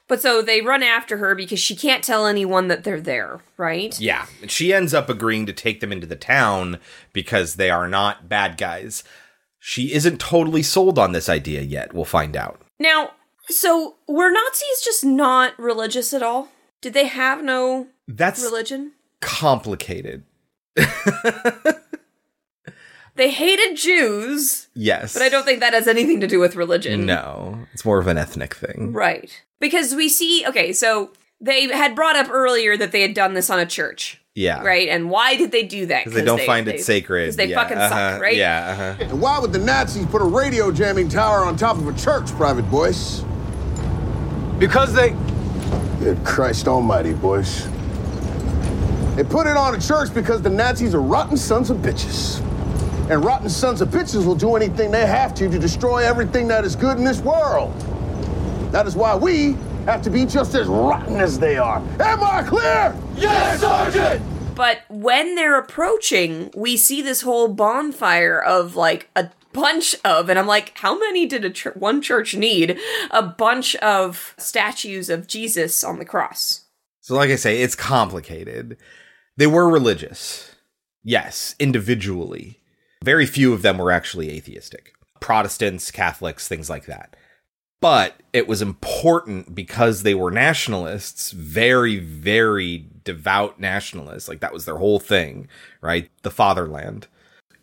But 0.07 0.21
so 0.21 0.41
they 0.41 0.61
run 0.61 0.83
after 0.83 1.17
her 1.17 1.35
because 1.35 1.59
she 1.59 1.75
can't 1.75 2.03
tell 2.03 2.25
anyone 2.25 2.67
that 2.67 2.83
they're 2.83 3.01
there, 3.01 3.41
right? 3.57 3.99
Yeah, 3.99 4.25
and 4.41 4.49
she 4.51 4.73
ends 4.73 4.93
up 4.93 5.09
agreeing 5.09 5.45
to 5.47 5.53
take 5.53 5.79
them 5.79 5.91
into 5.91 6.07
the 6.07 6.15
town 6.15 6.79
because 7.13 7.55
they 7.55 7.69
are 7.69 7.87
not 7.87 8.29
bad 8.29 8.57
guys. 8.57 9.03
She 9.59 9.93
isn't 9.93 10.19
totally 10.19 10.61
sold 10.63 10.99
on 10.99 11.11
this 11.11 11.27
idea 11.29 11.61
yet. 11.61 11.93
We'll 11.93 12.05
find 12.05 12.35
out. 12.35 12.61
Now, 12.79 13.11
so 13.47 13.95
were 14.07 14.31
Nazis 14.31 14.81
just 14.83 15.03
not 15.05 15.57
religious 15.59 16.13
at 16.13 16.21
all? 16.23 16.49
Did 16.81 16.93
they 16.93 17.05
have 17.07 17.43
no 17.43 17.87
That's 18.07 18.43
religion? 18.43 18.91
complicated. 19.21 20.23
They 23.15 23.29
hated 23.31 23.77
Jews, 23.77 24.67
Yes. 24.73 25.13
but 25.13 25.21
I 25.21 25.29
don't 25.29 25.45
think 25.45 25.61
that 25.61 25.73
has 25.73 25.87
anything 25.87 26.19
to 26.19 26.27
do 26.27 26.39
with 26.39 26.55
religion. 26.55 27.05
No, 27.05 27.59
it's 27.73 27.85
more 27.85 27.97
of 27.99 28.07
an 28.07 28.17
ethnic 28.17 28.53
thing. 28.53 28.91
Right. 28.91 29.31
Because 29.59 29.95
we 29.95 30.09
see, 30.09 30.45
okay, 30.45 30.73
so 30.73 31.11
they 31.39 31.67
had 31.69 31.95
brought 31.95 32.17
up 32.17 32.29
earlier 32.29 32.75
that 32.75 32.91
they 32.91 33.01
had 33.01 33.13
done 33.13 33.33
this 33.33 33.49
on 33.49 33.57
a 33.59 33.65
church. 33.65 34.21
Yeah. 34.33 34.61
Right? 34.63 34.89
And 34.89 35.09
why 35.09 35.37
did 35.37 35.53
they 35.53 35.63
do 35.63 35.85
that? 35.85 36.03
Because 36.03 36.13
they 36.19 36.25
don't 36.25 36.41
find 36.41 36.67
it 36.67 36.81
sacred. 36.81 37.21
Because 37.23 37.35
they 37.37 37.45
Yeah, 37.45 37.61
fucking 37.63 37.77
uh-huh, 37.77 38.11
suck, 38.11 38.21
right? 38.21 38.35
Yeah. 38.35 38.93
Uh-huh. 38.93 39.03
And 39.09 39.21
why 39.21 39.39
would 39.39 39.53
the 39.53 39.59
Nazis 39.59 40.05
put 40.07 40.21
a 40.21 40.25
radio 40.25 40.73
jamming 40.73 41.07
tower 41.07 41.45
on 41.45 41.55
top 41.55 41.77
of 41.77 41.87
a 41.87 41.93
church, 41.93 42.29
Private 42.31 42.69
Boyce? 42.69 43.23
Because 44.59 44.93
they. 44.93 45.15
Good 45.99 46.21
Christ 46.25 46.67
Almighty, 46.67 47.13
boys. 47.13 47.65
They 49.15 49.23
put 49.23 49.47
it 49.47 49.55
on 49.55 49.73
a 49.73 49.79
church 49.79 50.13
because 50.13 50.41
the 50.41 50.49
Nazis 50.49 50.93
are 50.93 51.01
rotten 51.01 51.37
sons 51.37 51.69
of 51.69 51.77
bitches. 51.77 52.41
And 53.09 53.23
rotten 53.23 53.49
sons 53.49 53.81
of 53.81 53.89
bitches 53.89 54.25
will 54.25 54.35
do 54.35 54.55
anything 54.55 54.89
they 54.89 55.05
have 55.05 55.35
to 55.35 55.47
to 55.49 55.59
destroy 55.59 56.03
everything 56.03 56.47
that 56.47 56.65
is 56.65 56.75
good 56.75 56.97
in 56.97 57.03
this 57.03 57.21
world. 57.21 57.71
That 58.71 58.87
is 58.87 58.95
why 58.95 59.15
we 59.15 59.55
have 59.85 60.01
to 60.01 60.09
be 60.09 60.25
just 60.25 60.55
as 60.55 60.67
rotten 60.67 61.17
as 61.17 61.37
they 61.37 61.57
are. 61.57 61.77
Am 61.99 62.23
I 62.23 62.43
clear? 62.43 62.95
Yes, 63.15 63.61
Sergeant! 63.61 64.23
But 64.55 64.79
when 64.89 65.35
they're 65.35 65.59
approaching, 65.59 66.49
we 66.55 66.77
see 66.77 67.01
this 67.03 67.21
whole 67.21 67.49
bonfire 67.49 68.41
of 68.41 68.75
like 68.75 69.09
a 69.15 69.29
bunch 69.53 69.95
of, 70.03 70.27
and 70.29 70.39
I'm 70.39 70.47
like, 70.47 70.75
how 70.77 70.97
many 70.97 71.27
did 71.27 71.45
a 71.45 71.49
ch- 71.51 71.75
one 71.75 72.01
church 72.01 72.33
need? 72.35 72.79
A 73.11 73.21
bunch 73.21 73.75
of 73.77 74.33
statues 74.37 75.09
of 75.09 75.27
Jesus 75.27 75.83
on 75.83 75.99
the 75.99 76.05
cross. 76.05 76.65
So, 77.01 77.15
like 77.15 77.29
I 77.29 77.35
say, 77.35 77.61
it's 77.61 77.75
complicated. 77.75 78.77
They 79.37 79.45
were 79.47 79.69
religious. 79.69 80.55
Yes, 81.03 81.55
individually. 81.59 82.59
Very 83.05 83.27
few 83.27 83.53
of 83.53 83.61
them 83.61 83.77
were 83.77 83.91
actually 83.91 84.31
atheistic. 84.31 84.95
Protestants, 85.19 85.91
Catholics, 85.91 86.47
things 86.47 86.71
like 86.71 86.87
that. 86.87 87.15
But 87.79 88.23
it 88.33 88.47
was 88.47 88.63
important 88.63 89.53
because 89.53 90.01
they 90.01 90.15
were 90.15 90.31
nationalists, 90.31 91.29
very, 91.29 91.99
very 91.99 92.87
devout 93.03 93.59
nationalists. 93.59 94.27
Like 94.27 94.39
that 94.39 94.53
was 94.53 94.65
their 94.65 94.77
whole 94.77 94.97
thing, 94.97 95.47
right? 95.81 96.09
The 96.23 96.31
fatherland. 96.31 97.05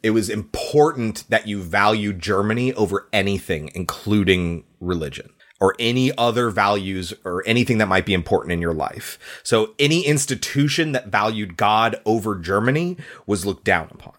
It 0.01 0.11
was 0.11 0.31
important 0.31 1.25
that 1.29 1.49
you 1.49 1.61
value 1.61 2.13
Germany 2.13 2.73
over 2.75 3.09
anything, 3.13 3.73
including 3.75 4.63
religion 4.79 5.31
or 5.61 5.75
any 5.81 6.17
other 6.17 6.51
values 6.51 7.13
or 7.25 7.43
anything 7.47 7.79
that 7.79 7.89
might 7.89 8.07
be 8.07 8.15
important 8.15 8.53
in 8.53 8.61
your 8.61 8.75
life. 8.75 9.41
So 9.43 9.75
any 9.81 10.07
institution 10.07 10.93
that 10.93 11.09
valued 11.09 11.57
God 11.57 12.01
over 12.07 12.37
Germany 12.37 12.97
was 13.27 13.45
looked 13.45 13.65
down 13.65 13.89
upon. 13.91 14.15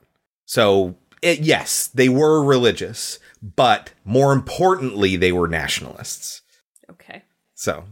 So 0.45 0.95
it, 1.23 1.39
yes, 1.39 1.87
they 1.87 2.09
were 2.09 2.43
religious, 2.43 3.19
but 3.41 3.91
more 4.03 4.33
importantly, 4.33 5.15
they 5.15 5.31
were 5.31 5.47
nationalists. 5.47 6.41
Okay. 6.89 7.23
So 7.55 7.85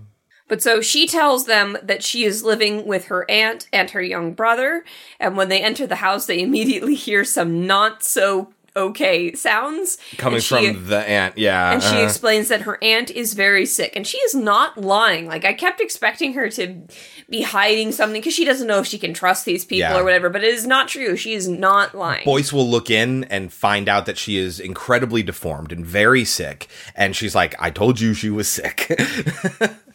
But 0.47 0.61
so 0.61 0.81
she 0.81 1.07
tells 1.07 1.45
them 1.45 1.77
that 1.81 2.03
she 2.03 2.23
is 2.25 2.43
living 2.43 2.85
with 2.85 3.05
her 3.05 3.29
aunt 3.29 3.67
and 3.71 3.89
her 3.91 4.01
young 4.01 4.33
brother, 4.33 4.83
and 5.19 5.37
when 5.37 5.49
they 5.49 5.61
enter 5.61 5.87
the 5.87 5.95
house, 5.97 6.25
they 6.25 6.41
immediately 6.41 6.95
hear 7.07 7.23
some 7.23 7.65
not 7.65 8.03
so 8.03 8.53
okay 8.75 9.33
sounds 9.33 9.97
coming 10.17 10.39
she- 10.39 10.73
from 10.73 10.87
the 10.87 10.99
aunt, 10.99 11.37
yeah. 11.37 11.73
and 11.73 11.83
she 11.83 11.89
uh-huh. 11.89 12.03
explains 12.03 12.47
that 12.47 12.61
her 12.61 12.77
aunt 12.81 13.11
is 13.11 13.33
very 13.33 13.65
sick 13.65 13.95
and 13.95 14.07
she 14.07 14.17
is 14.19 14.33
not 14.33 14.79
lying 14.79 15.27
like 15.27 15.45
i 15.45 15.53
kept 15.53 15.81
expecting 15.81 16.33
her 16.33 16.49
to 16.49 16.81
be 17.29 17.41
hiding 17.41 17.91
something 17.91 18.21
because 18.21 18.33
she 18.33 18.45
doesn't 18.45 18.67
know 18.67 18.79
if 18.79 18.87
she 18.87 18.97
can 18.97 19.13
trust 19.13 19.45
these 19.45 19.65
people 19.65 19.79
Yeah. 19.79 19.97
or 19.99 20.03
whatever 20.03 20.29
but 20.29 20.43
it 20.43 20.53
is 20.53 20.65
not 20.65 20.87
true 20.87 21.15
she 21.15 21.33
is 21.33 21.47
not 21.47 21.93
lying 21.95 22.25
Boyce 22.25 22.53
will 22.53 22.69
look 22.69 22.89
in 22.89 23.25
and 23.25 23.51
find 23.51 23.89
out 23.89 24.05
that 24.05 24.17
she 24.17 24.37
is 24.37 24.59
incredibly 24.59 25.23
deformed 25.23 25.71
and 25.71 25.85
very 25.85 26.23
sick. 26.25 26.67
And 26.95 27.15
she's 27.15 27.35
like, 27.35 27.55
I 27.59 27.69
told 27.69 27.99
you 27.99 28.13
she 28.13 28.29
was 28.29 28.47
sick. 28.47 28.99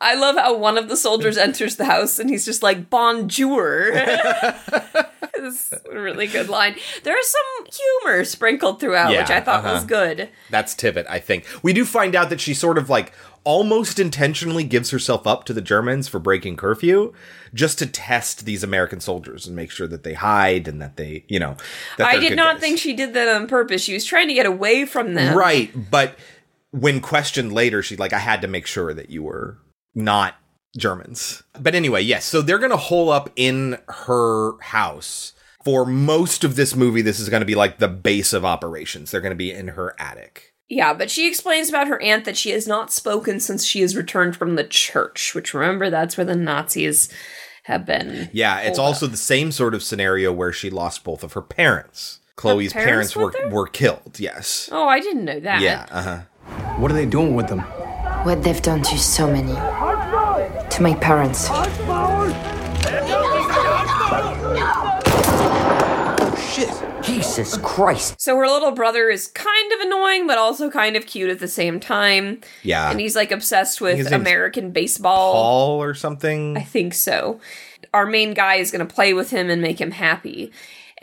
i 0.00 0.14
love 0.14 0.36
how 0.36 0.56
one 0.56 0.78
of 0.78 0.88
the 0.88 0.96
soldiers 0.96 1.36
enters 1.36 1.76
the 1.76 1.84
house 1.84 2.18
and 2.18 2.30
he's 2.30 2.44
just 2.44 2.62
like 2.62 2.90
bonjour 2.90 3.90
it's 3.92 5.72
a 5.72 6.00
really 6.00 6.26
good 6.26 6.48
line 6.48 6.76
there's 7.02 7.28
some 7.28 7.66
humor 7.72 8.24
sprinkled 8.24 8.80
throughout 8.80 9.10
which 9.10 9.30
i 9.30 9.40
thought 9.40 9.64
was 9.64 9.78
uh-huh. 9.78 9.86
good 9.86 10.28
That's 10.50 10.74
Tibbet, 10.74 11.06
I 11.08 11.18
think. 11.18 11.46
We 11.62 11.72
do 11.72 11.84
find 11.84 12.14
out 12.14 12.30
that 12.30 12.40
she 12.40 12.54
sort 12.54 12.78
of 12.78 12.88
like 12.88 13.12
almost 13.42 13.98
intentionally 13.98 14.64
gives 14.64 14.90
herself 14.90 15.26
up 15.26 15.44
to 15.44 15.52
the 15.52 15.60
Germans 15.60 16.08
for 16.08 16.18
breaking 16.18 16.56
curfew 16.56 17.12
just 17.52 17.78
to 17.80 17.86
test 17.86 18.44
these 18.44 18.62
American 18.62 19.00
soldiers 19.00 19.46
and 19.46 19.54
make 19.56 19.70
sure 19.70 19.86
that 19.86 20.02
they 20.02 20.14
hide 20.14 20.68
and 20.68 20.80
that 20.80 20.96
they, 20.96 21.24
you 21.28 21.38
know, 21.38 21.56
that 21.98 22.06
i 22.06 22.18
did 22.18 22.36
not 22.36 22.54
guys. 22.54 22.60
think 22.60 22.78
she 22.78 22.94
did 22.94 23.14
that 23.14 23.28
on 23.28 23.46
purpose 23.46 23.82
she 23.82 23.94
was 23.94 24.04
trying 24.04 24.28
to 24.28 24.34
get 24.34 24.46
away 24.46 24.84
from 24.84 25.14
them 25.14 25.36
Right, 25.36 25.70
but 25.90 26.16
when 26.70 27.00
questioned 27.00 27.52
later, 27.52 27.82
she's 27.82 27.98
like, 27.98 28.12
I 28.12 28.18
had 28.18 28.40
to 28.42 28.48
make 28.48 28.66
sure 28.66 28.94
that 28.94 29.10
you 29.10 29.22
were 29.22 29.58
not 29.94 30.36
Germans. 30.76 31.42
But 31.58 31.74
anyway, 31.74 32.02
yes, 32.02 32.24
so 32.24 32.42
they're 32.42 32.58
going 32.58 32.70
to 32.70 32.76
hole 32.76 33.10
up 33.10 33.30
in 33.36 33.78
her 33.88 34.58
house. 34.60 35.32
For 35.64 35.86
most 35.86 36.44
of 36.44 36.56
this 36.56 36.76
movie, 36.76 37.00
this 37.00 37.18
is 37.18 37.30
going 37.30 37.40
to 37.40 37.46
be 37.46 37.54
like 37.54 37.78
the 37.78 37.88
base 37.88 38.34
of 38.34 38.44
operations. 38.44 39.10
They're 39.10 39.22
going 39.22 39.30
to 39.30 39.36
be 39.36 39.50
in 39.50 39.68
her 39.68 39.94
attic. 39.98 40.52
Yeah, 40.68 40.92
but 40.92 41.10
she 41.10 41.26
explains 41.26 41.68
about 41.68 41.88
her 41.88 42.00
aunt 42.02 42.24
that 42.24 42.36
she 42.36 42.50
has 42.50 42.66
not 42.66 42.92
spoken 42.92 43.40
since 43.40 43.64
she 43.64 43.80
has 43.80 43.96
returned 43.96 44.36
from 44.36 44.56
the 44.56 44.64
church, 44.64 45.34
which 45.34 45.54
remember 45.54 45.88
that's 45.88 46.16
where 46.16 46.24
the 46.24 46.36
Nazis 46.36 47.08
have 47.64 47.86
been. 47.86 48.28
Yeah, 48.32 48.60
it's 48.60 48.78
Hold 48.78 48.88
also 48.88 49.06
the 49.06 49.16
same 49.16 49.52
sort 49.52 49.74
of 49.74 49.82
scenario 49.82 50.32
where 50.32 50.52
she 50.52 50.68
lost 50.70 51.04
both 51.04 51.22
of 51.22 51.32
her 51.32 51.42
parents. 51.42 52.20
Chloe's 52.36 52.72
parents 52.72 53.14
parents, 53.14 53.16
were 53.16 53.42
with 53.44 53.52
were 53.52 53.66
killed. 53.66 54.18
Yes. 54.18 54.68
Oh, 54.72 54.88
I 54.88 55.00
didn't 55.00 55.24
know 55.24 55.40
that. 55.40 55.62
Yeah. 55.62 55.86
Uh 55.90 56.02
huh. 56.02 56.76
What 56.78 56.90
are 56.90 56.94
they 56.94 57.06
doing 57.06 57.34
with 57.34 57.48
them? 57.48 57.62
What 58.24 58.42
they've 58.42 58.62
done 58.62 58.82
to 58.82 58.98
so 58.98 59.30
many. 59.30 59.52
To 59.52 60.82
my 60.82 60.94
parents. 60.94 61.48
Shit. 66.40 66.70
Jesus 67.02 67.58
Christ. 67.58 68.18
So 68.18 68.34
her 68.38 68.46
little 68.46 68.70
brother 68.70 69.10
is 69.10 69.28
kind 69.28 69.72
of 69.74 69.80
annoying, 69.80 70.26
but 70.26 70.38
also 70.38 70.70
kind 70.70 70.96
of 70.96 71.04
cute 71.04 71.28
at 71.28 71.38
the 71.38 71.48
same 71.48 71.78
time. 71.78 72.40
Yeah. 72.62 72.90
And 72.90 72.98
he's 72.98 73.14
like 73.14 73.30
obsessed 73.30 73.82
with 73.82 74.10
American 74.10 74.70
baseball. 74.70 75.34
Paul 75.34 75.82
or 75.82 75.92
something. 75.92 76.56
I 76.56 76.62
think 76.62 76.94
so. 76.94 77.40
Our 77.92 78.06
main 78.06 78.32
guy 78.32 78.54
is 78.54 78.70
going 78.70 78.86
to 78.86 78.94
play 78.94 79.12
with 79.12 79.30
him 79.30 79.50
and 79.50 79.60
make 79.60 79.78
him 79.80 79.90
happy. 79.90 80.50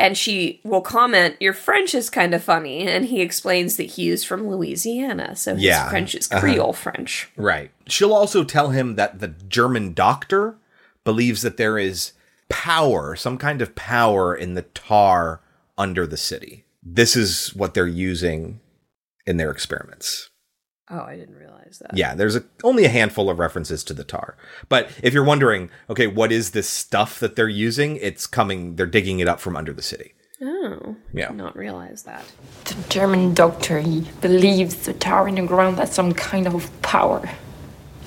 And 0.02 0.18
she 0.18 0.60
will 0.64 0.82
comment, 0.82 1.36
Your 1.40 1.54
French 1.54 1.94
is 1.94 2.10
kind 2.10 2.34
of 2.34 2.44
funny. 2.44 2.88
And 2.88 3.06
he 3.06 3.22
explains 3.22 3.78
that 3.78 3.84
he 3.84 4.10
is 4.10 4.24
from 4.24 4.50
Louisiana. 4.50 5.36
So 5.36 5.54
his 5.54 5.64
Yeah. 5.64 5.90
French 5.90 6.16
is 6.16 6.28
Uh-huh. 6.32 6.42
Creole 6.42 6.74
French. 6.74 7.30
Right. 7.38 7.70
She'll 7.88 8.14
also 8.14 8.44
tell 8.44 8.70
him 8.70 8.96
that 8.96 9.20
the 9.20 9.28
German 9.28 9.94
doctor 9.94 10.56
believes 11.04 11.44
that 11.44 11.58
there 11.58 11.78
is 11.78 12.14
power, 12.50 13.16
some 13.16 13.38
kind 13.38 13.62
of 13.62 13.76
power 13.76 14.34
in 14.36 14.56
the 14.56 14.64
tar 14.64 15.40
under 15.78 16.08
the 16.08 16.18
city. 16.18 16.66
This 16.82 17.16
is 17.16 17.54
what 17.56 17.76
they're 17.76 17.86
using 17.86 18.60
in 19.28 19.38
their 19.38 19.52
experiments. 19.52 20.31
Oh, 20.94 21.00
I 21.02 21.16
didn't 21.16 21.36
realize 21.38 21.80
that. 21.82 21.96
Yeah, 21.98 22.14
there's 22.16 22.36
a, 22.36 22.44
only 22.64 22.84
a 22.84 22.90
handful 22.90 23.30
of 23.30 23.40
references 23.40 23.84
to 23.86 23.94
the 23.94 24.04
tar. 24.04 24.36
But 24.68 24.90
if 25.02 25.14
you're 25.14 25.24
wondering, 25.24 25.70
okay, 25.90 26.06
what 26.08 26.32
is 26.34 26.52
this 26.52 26.68
stuff 26.70 27.18
that 27.22 27.36
they're 27.38 27.48
using? 27.48 27.96
It's 27.98 28.28
coming, 28.28 28.76
they're 28.76 28.86
digging 28.86 29.20
it 29.20 29.28
up 29.30 29.40
from 29.40 29.56
under 29.56 29.72
the 29.72 29.82
city. 29.82 30.14
Oh, 30.42 30.96
Yeah. 31.14 31.28
did 31.30 31.38
not 31.38 31.56
realize 31.56 32.04
that. 32.04 32.26
The 32.66 32.76
German 32.90 33.34
doctor, 33.34 33.80
he 33.80 34.02
believes 34.20 34.76
the 34.86 34.94
tar 34.94 35.28
in 35.30 35.36
the 35.36 35.44
ground 35.44 35.78
has 35.78 35.94
some 35.94 36.14
kind 36.14 36.46
of 36.48 36.70
power. 36.82 37.30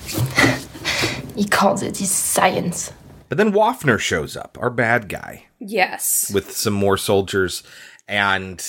he 1.35 1.45
calls 1.45 1.81
it 1.81 1.97
his 1.97 2.11
science. 2.11 2.91
But 3.29 3.37
then 3.37 3.51
Wafner 3.51 3.99
shows 3.99 4.37
up, 4.37 4.57
our 4.61 4.69
bad 4.69 5.09
guy. 5.09 5.45
Yes. 5.59 6.29
with 6.33 6.51
some 6.55 6.73
more 6.73 6.97
soldiers 6.97 7.63
and 8.07 8.63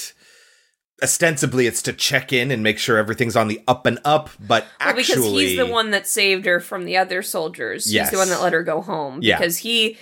ostensibly 1.02 1.66
it's 1.66 1.82
to 1.82 1.92
check 1.92 2.32
in 2.32 2.50
and 2.50 2.62
make 2.62 2.78
sure 2.78 2.96
everything's 2.96 3.36
on 3.36 3.48
the 3.48 3.60
up 3.68 3.84
and 3.86 3.98
up 4.04 4.30
but 4.40 4.62
Well, 4.62 4.70
actually 4.80 5.02
because 5.02 5.24
he's 5.50 5.58
the 5.58 5.66
one 5.66 5.90
that 5.90 6.06
saved 6.06 6.46
her 6.46 6.58
from 6.60 6.84
the 6.84 6.96
other 6.96 7.22
soldiers. 7.22 7.90
He's 7.90 8.10
the 8.10 8.16
one 8.16 8.28
that 8.30 8.40
let 8.40 8.52
her 8.54 8.62
go 8.62 8.80
home. 8.80 9.20
Yeah. 9.22 9.36
Because 9.38 9.58
he 9.58 9.98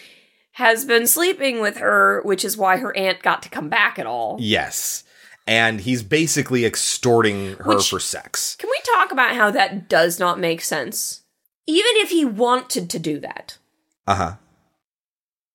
has 0.53 0.85
been 0.85 1.07
sleeping 1.09 1.61
with 1.61 1.79
her, 1.79 2.23
which 2.23 2.45
is 2.45 2.57
why 2.57 2.77
her 2.77 2.97
aunt 2.97 3.23
got 3.23 3.43
to 3.43 3.49
come 3.49 3.69
back 3.69 3.99
at 3.99 4.07
all. 4.07 4.37
yes 4.41 5.03
and 5.47 5.81
he's 5.83 6.03
basically 6.03 6.65
extorting 6.65 7.57
her 7.57 7.75
Which- 7.75 7.91
for 7.91 8.01
sex 8.01 8.57
Can 8.57 8.71
we 8.71 8.79
talk 8.95 9.11
about 9.13 9.35
how 9.35 9.51
that 9.51 9.89
does 9.89 10.19
not 10.19 10.39
make 10.39 10.61
sense? 10.63 11.23
Even 11.67 11.93
if 11.97 12.11
he 12.11 12.25
wanted 12.25 12.89
to 12.91 12.99
do 12.99 13.19
that, 13.21 13.59
uh-huh 14.07 14.35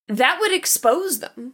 that 0.10 0.40
would 0.40 0.52
expose 0.52 1.20
them. 1.20 1.53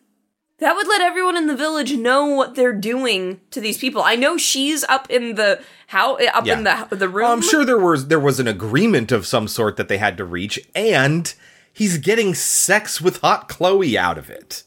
That 0.59 0.75
would 0.75 0.87
let 0.87 1.01
everyone 1.01 1.35
in 1.35 1.47
the 1.47 1.55
village 1.55 1.93
know 1.97 2.27
what 2.27 2.55
they're 2.55 2.71
doing 2.73 3.41
to 3.51 3.59
these 3.59 3.77
people. 3.77 4.01
I 4.01 4.15
know 4.15 4.37
she's 4.37 4.83
up 4.85 5.09
in 5.09 5.35
the 5.35 5.61
how 5.87 6.15
up 6.33 6.47
in 6.47 6.63
the 6.63 6.95
the 6.95 7.09
room. 7.09 7.29
I'm 7.29 7.41
sure 7.41 7.65
there 7.65 7.77
was 7.79 8.07
there 8.07 8.19
was 8.19 8.39
an 8.39 8.47
agreement 8.47 9.11
of 9.11 9.27
some 9.27 9.47
sort 9.49 9.75
that 9.77 9.89
they 9.89 9.97
had 9.97 10.15
to 10.17 10.23
reach 10.25 10.59
and 10.73 11.33
he's 11.73 11.97
getting 11.97 12.33
sex 12.33 13.01
with 13.01 13.19
hot 13.21 13.49
chloe 13.49 13.97
out 13.97 14.17
of 14.17 14.29
it 14.29 14.63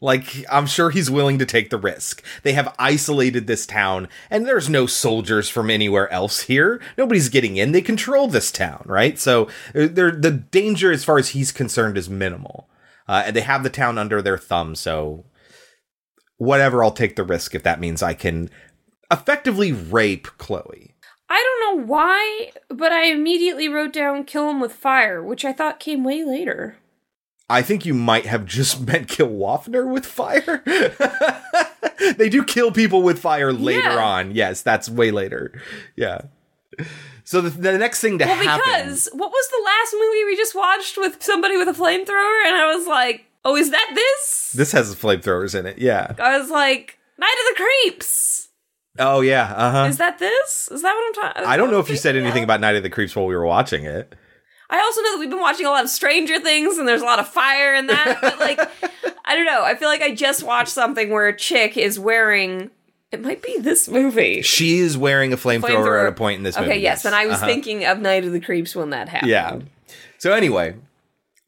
Like, 0.00 0.44
I'm 0.48 0.66
sure 0.66 0.90
he's 0.90 1.10
willing 1.10 1.40
to 1.40 1.44
take 1.46 1.70
the 1.70 1.78
risk. 1.78 2.22
They 2.44 2.52
have 2.52 2.72
isolated 2.78 3.48
this 3.48 3.66
town, 3.66 4.08
and 4.30 4.46
there's 4.46 4.68
no 4.68 4.86
soldiers 4.86 5.48
from 5.48 5.70
anywhere 5.70 6.08
else 6.12 6.42
here. 6.42 6.80
Nobody's 6.96 7.28
getting 7.28 7.56
in. 7.56 7.72
They 7.72 7.80
control 7.82 8.28
this 8.28 8.52
town, 8.52 8.84
right? 8.86 9.18
So, 9.18 9.46
uh, 9.74 9.88
the 9.90 10.44
danger, 10.52 10.92
as 10.92 11.04
far 11.04 11.18
as 11.18 11.30
he's 11.30 11.50
concerned, 11.50 11.98
is 11.98 12.08
minimal. 12.08 12.67
Uh, 13.08 13.22
and 13.26 13.34
they 13.36 13.40
have 13.40 13.62
the 13.62 13.70
town 13.70 13.96
under 13.98 14.20
their 14.20 14.36
thumb, 14.38 14.74
so 14.74 15.24
whatever, 16.36 16.84
I'll 16.84 16.90
take 16.90 17.16
the 17.16 17.24
risk 17.24 17.54
if 17.54 17.62
that 17.62 17.80
means 17.80 18.02
I 18.02 18.14
can 18.14 18.50
effectively 19.10 19.72
rape 19.72 20.26
Chloe. 20.38 20.94
I 21.30 21.58
don't 21.60 21.78
know 21.78 21.86
why, 21.86 22.52
but 22.68 22.92
I 22.92 23.04
immediately 23.06 23.68
wrote 23.68 23.92
down 23.92 24.24
kill 24.24 24.48
him 24.50 24.60
with 24.60 24.72
fire, 24.72 25.22
which 25.22 25.44
I 25.44 25.52
thought 25.52 25.80
came 25.80 26.04
way 26.04 26.24
later. 26.24 26.76
I 27.50 27.62
think 27.62 27.86
you 27.86 27.94
might 27.94 28.26
have 28.26 28.44
just 28.44 28.80
meant 28.86 29.08
kill 29.08 29.30
Wafner 29.30 29.90
with 29.90 30.04
fire. 30.06 30.62
they 32.16 32.28
do 32.28 32.44
kill 32.44 32.72
people 32.72 33.02
with 33.02 33.18
fire 33.18 33.52
later 33.52 33.80
Yeah. 33.90 34.04
on. 34.04 34.30
Yes, 34.34 34.62
that's 34.62 34.88
way 34.88 35.10
later. 35.10 35.60
Yeah. 35.96 36.22
So 37.28 37.42
the, 37.42 37.50
the 37.50 37.76
next 37.76 38.00
thing 38.00 38.16
to 38.20 38.24
happen. 38.24 38.46
well, 38.46 38.56
happen. 38.56 38.84
because 38.86 39.10
what 39.12 39.30
was 39.30 39.48
the 39.48 39.62
last 39.62 39.94
movie 40.00 40.24
we 40.24 40.34
just 40.34 40.54
watched 40.54 40.96
with 40.96 41.22
somebody 41.22 41.58
with 41.58 41.68
a 41.68 41.72
flamethrower? 41.72 42.46
And 42.46 42.56
I 42.56 42.74
was 42.74 42.86
like, 42.86 43.26
oh, 43.44 43.54
is 43.54 43.70
that 43.70 43.90
this? 43.94 44.52
This 44.56 44.72
has 44.72 44.94
flamethrowers 44.94 45.54
in 45.54 45.66
it. 45.66 45.76
Yeah. 45.76 46.14
I 46.18 46.38
was 46.38 46.48
like, 46.48 46.98
Night 47.18 47.36
of 47.50 47.54
the 47.54 47.62
Creeps. 47.62 48.48
Oh 48.98 49.20
yeah. 49.20 49.52
Uh 49.54 49.70
huh. 49.70 49.84
Is 49.90 49.98
that 49.98 50.18
this? 50.18 50.70
Is 50.72 50.80
that 50.80 50.94
what 50.94 51.06
I'm 51.06 51.12
talking? 51.34 51.46
I 51.46 51.58
don't 51.58 51.70
know 51.70 51.80
if 51.80 51.90
you 51.90 51.96
said 51.96 52.16
anything 52.16 52.44
about 52.44 52.62
Night 52.62 52.76
of 52.76 52.82
the 52.82 52.88
Creeps 52.88 53.14
while 53.14 53.26
we 53.26 53.36
were 53.36 53.44
watching 53.44 53.84
it. 53.84 54.14
I 54.70 54.80
also 54.80 55.02
know 55.02 55.12
that 55.12 55.20
we've 55.20 55.28
been 55.28 55.38
watching 55.38 55.66
a 55.66 55.70
lot 55.70 55.84
of 55.84 55.90
Stranger 55.90 56.40
Things 56.40 56.78
and 56.78 56.88
there's 56.88 57.02
a 57.02 57.04
lot 57.04 57.18
of 57.18 57.28
fire 57.28 57.74
in 57.74 57.88
that. 57.88 58.20
But 58.22 58.40
like, 58.40 58.58
I 59.26 59.36
don't 59.36 59.44
know. 59.44 59.64
I 59.64 59.74
feel 59.74 59.88
like 59.88 60.00
I 60.00 60.14
just 60.14 60.42
watched 60.42 60.70
something 60.70 61.10
where 61.10 61.28
a 61.28 61.36
chick 61.36 61.76
is 61.76 61.98
wearing. 61.98 62.70
It 63.10 63.22
might 63.22 63.40
be 63.42 63.58
this 63.58 63.88
movie. 63.88 64.42
She 64.42 64.78
is 64.80 64.98
wearing 64.98 65.32
a 65.32 65.36
flamethrower, 65.36 66.00
at 66.02 66.08
a 66.08 66.12
point 66.12 66.36
in 66.38 66.42
this 66.42 66.56
movie. 66.58 66.70
Okay, 66.72 66.80
yes, 66.80 67.04
and 67.06 67.14
I 67.14 67.26
was 67.26 67.36
Uh-huh. 67.36 67.46
thinking 67.46 67.84
of 67.86 67.98
Night 68.00 68.24
of 68.24 68.32
the 68.32 68.40
Creeps 68.40 68.76
when 68.76 68.90
that 68.90 69.08
happened. 69.08 69.30
Yeah. 69.30 69.58
So 70.18 70.32
anyway, 70.32 70.74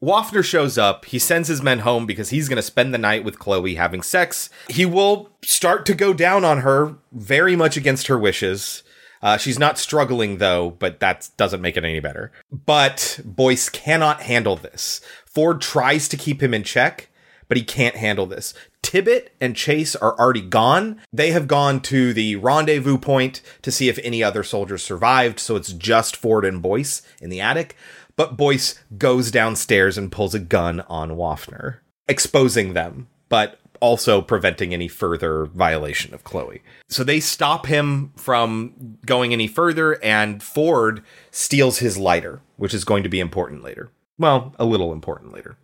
Wafner 0.03 0.43
shows 0.43 0.79
up. 0.79 1.05
He 1.05 1.19
sends 1.19 1.47
his 1.47 1.61
men 1.61 1.79
home 1.79 2.07
because 2.07 2.29
he's 2.29 2.49
going 2.49 2.55
to 2.55 2.63
spend 2.63 2.93
the 2.93 2.97
night 2.97 3.23
with 3.23 3.37
Chloe 3.37 3.75
having 3.75 4.01
sex. 4.01 4.49
He 4.69 4.85
will 4.87 5.29
start 5.43 5.85
to 5.85 5.93
go 5.93 6.13
down 6.13 6.43
on 6.43 6.59
her 6.61 6.95
very 7.11 7.55
much 7.55 7.77
against 7.77 8.07
her 8.07 8.17
wishes. 8.17 8.81
Uh, 9.21 9.37
she's 9.37 9.59
not 9.59 9.77
struggling 9.77 10.37
though, 10.37 10.71
but 10.71 10.99
that 10.99 11.29
doesn't 11.37 11.61
make 11.61 11.77
it 11.77 11.83
any 11.85 11.99
better. 11.99 12.31
But 12.51 13.19
Boyce 13.23 13.69
cannot 13.69 14.23
handle 14.23 14.55
this. 14.55 14.99
Ford 15.27 15.61
tries 15.61 16.07
to 16.07 16.17
keep 16.17 16.41
him 16.41 16.55
in 16.55 16.63
check, 16.63 17.09
but 17.47 17.55
he 17.55 17.63
can't 17.63 17.95
handle 17.97 18.25
this. 18.25 18.55
Tibbet 18.83 19.33
and 19.39 19.55
Chase 19.55 19.95
are 19.95 20.17
already 20.19 20.41
gone. 20.41 20.99
They 21.13 21.31
have 21.31 21.47
gone 21.47 21.81
to 21.81 22.13
the 22.13 22.35
rendezvous 22.35 22.97
point 22.97 23.41
to 23.61 23.71
see 23.71 23.89
if 23.89 23.99
any 23.99 24.23
other 24.23 24.43
soldiers 24.43 24.83
survived, 24.83 25.39
so 25.39 25.55
it's 25.55 25.73
just 25.73 26.15
Ford 26.15 26.45
and 26.45 26.61
Boyce 26.61 27.01
in 27.21 27.29
the 27.29 27.41
attic. 27.41 27.75
But 28.15 28.37
Boyce 28.37 28.79
goes 28.97 29.31
downstairs 29.31 29.97
and 29.97 30.11
pulls 30.11 30.35
a 30.35 30.39
gun 30.39 30.81
on 30.81 31.11
Wafner, 31.11 31.77
exposing 32.07 32.73
them, 32.73 33.07
but 33.29 33.59
also 33.79 34.21
preventing 34.21 34.73
any 34.73 34.87
further 34.87 35.45
violation 35.45 36.13
of 36.13 36.23
Chloe. 36.23 36.61
So 36.87 37.03
they 37.03 37.19
stop 37.19 37.65
him 37.65 38.11
from 38.15 38.97
going 39.05 39.33
any 39.33 39.47
further, 39.47 39.93
and 40.03 40.43
Ford 40.43 41.03
steals 41.31 41.79
his 41.79 41.97
lighter, 41.97 42.41
which 42.57 42.73
is 42.73 42.83
going 42.83 43.03
to 43.03 43.09
be 43.09 43.19
important 43.19 43.63
later. 43.63 43.89
Well, 44.19 44.53
a 44.59 44.65
little 44.65 44.93
important 44.93 45.33
later. 45.33 45.57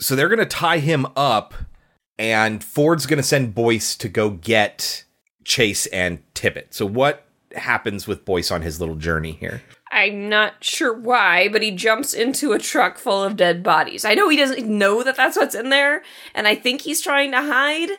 So 0.00 0.16
they're 0.16 0.28
going 0.28 0.38
to 0.38 0.46
tie 0.46 0.78
him 0.78 1.06
up, 1.14 1.52
and 2.20 2.62
Ford's 2.62 3.06
going 3.06 3.16
to 3.16 3.22
send 3.22 3.54
Boyce 3.54 3.96
to 3.96 4.06
go 4.06 4.28
get 4.28 5.04
Chase 5.42 5.86
and 5.86 6.22
Tibbet. 6.34 6.74
So, 6.74 6.84
what 6.84 7.26
happens 7.56 8.06
with 8.06 8.26
Boyce 8.26 8.50
on 8.50 8.60
his 8.60 8.78
little 8.78 8.94
journey 8.94 9.32
here? 9.32 9.62
I'm 9.90 10.28
not 10.28 10.62
sure 10.62 10.92
why, 10.92 11.48
but 11.48 11.62
he 11.62 11.70
jumps 11.70 12.12
into 12.12 12.52
a 12.52 12.58
truck 12.58 12.98
full 12.98 13.24
of 13.24 13.36
dead 13.36 13.62
bodies. 13.62 14.04
I 14.04 14.14
know 14.14 14.28
he 14.28 14.36
doesn't 14.36 14.68
know 14.68 15.02
that 15.02 15.16
that's 15.16 15.36
what's 15.36 15.54
in 15.54 15.70
there, 15.70 16.02
and 16.34 16.46
I 16.46 16.54
think 16.54 16.82
he's 16.82 17.00
trying 17.00 17.32
to 17.32 17.38
hide. 17.38 17.90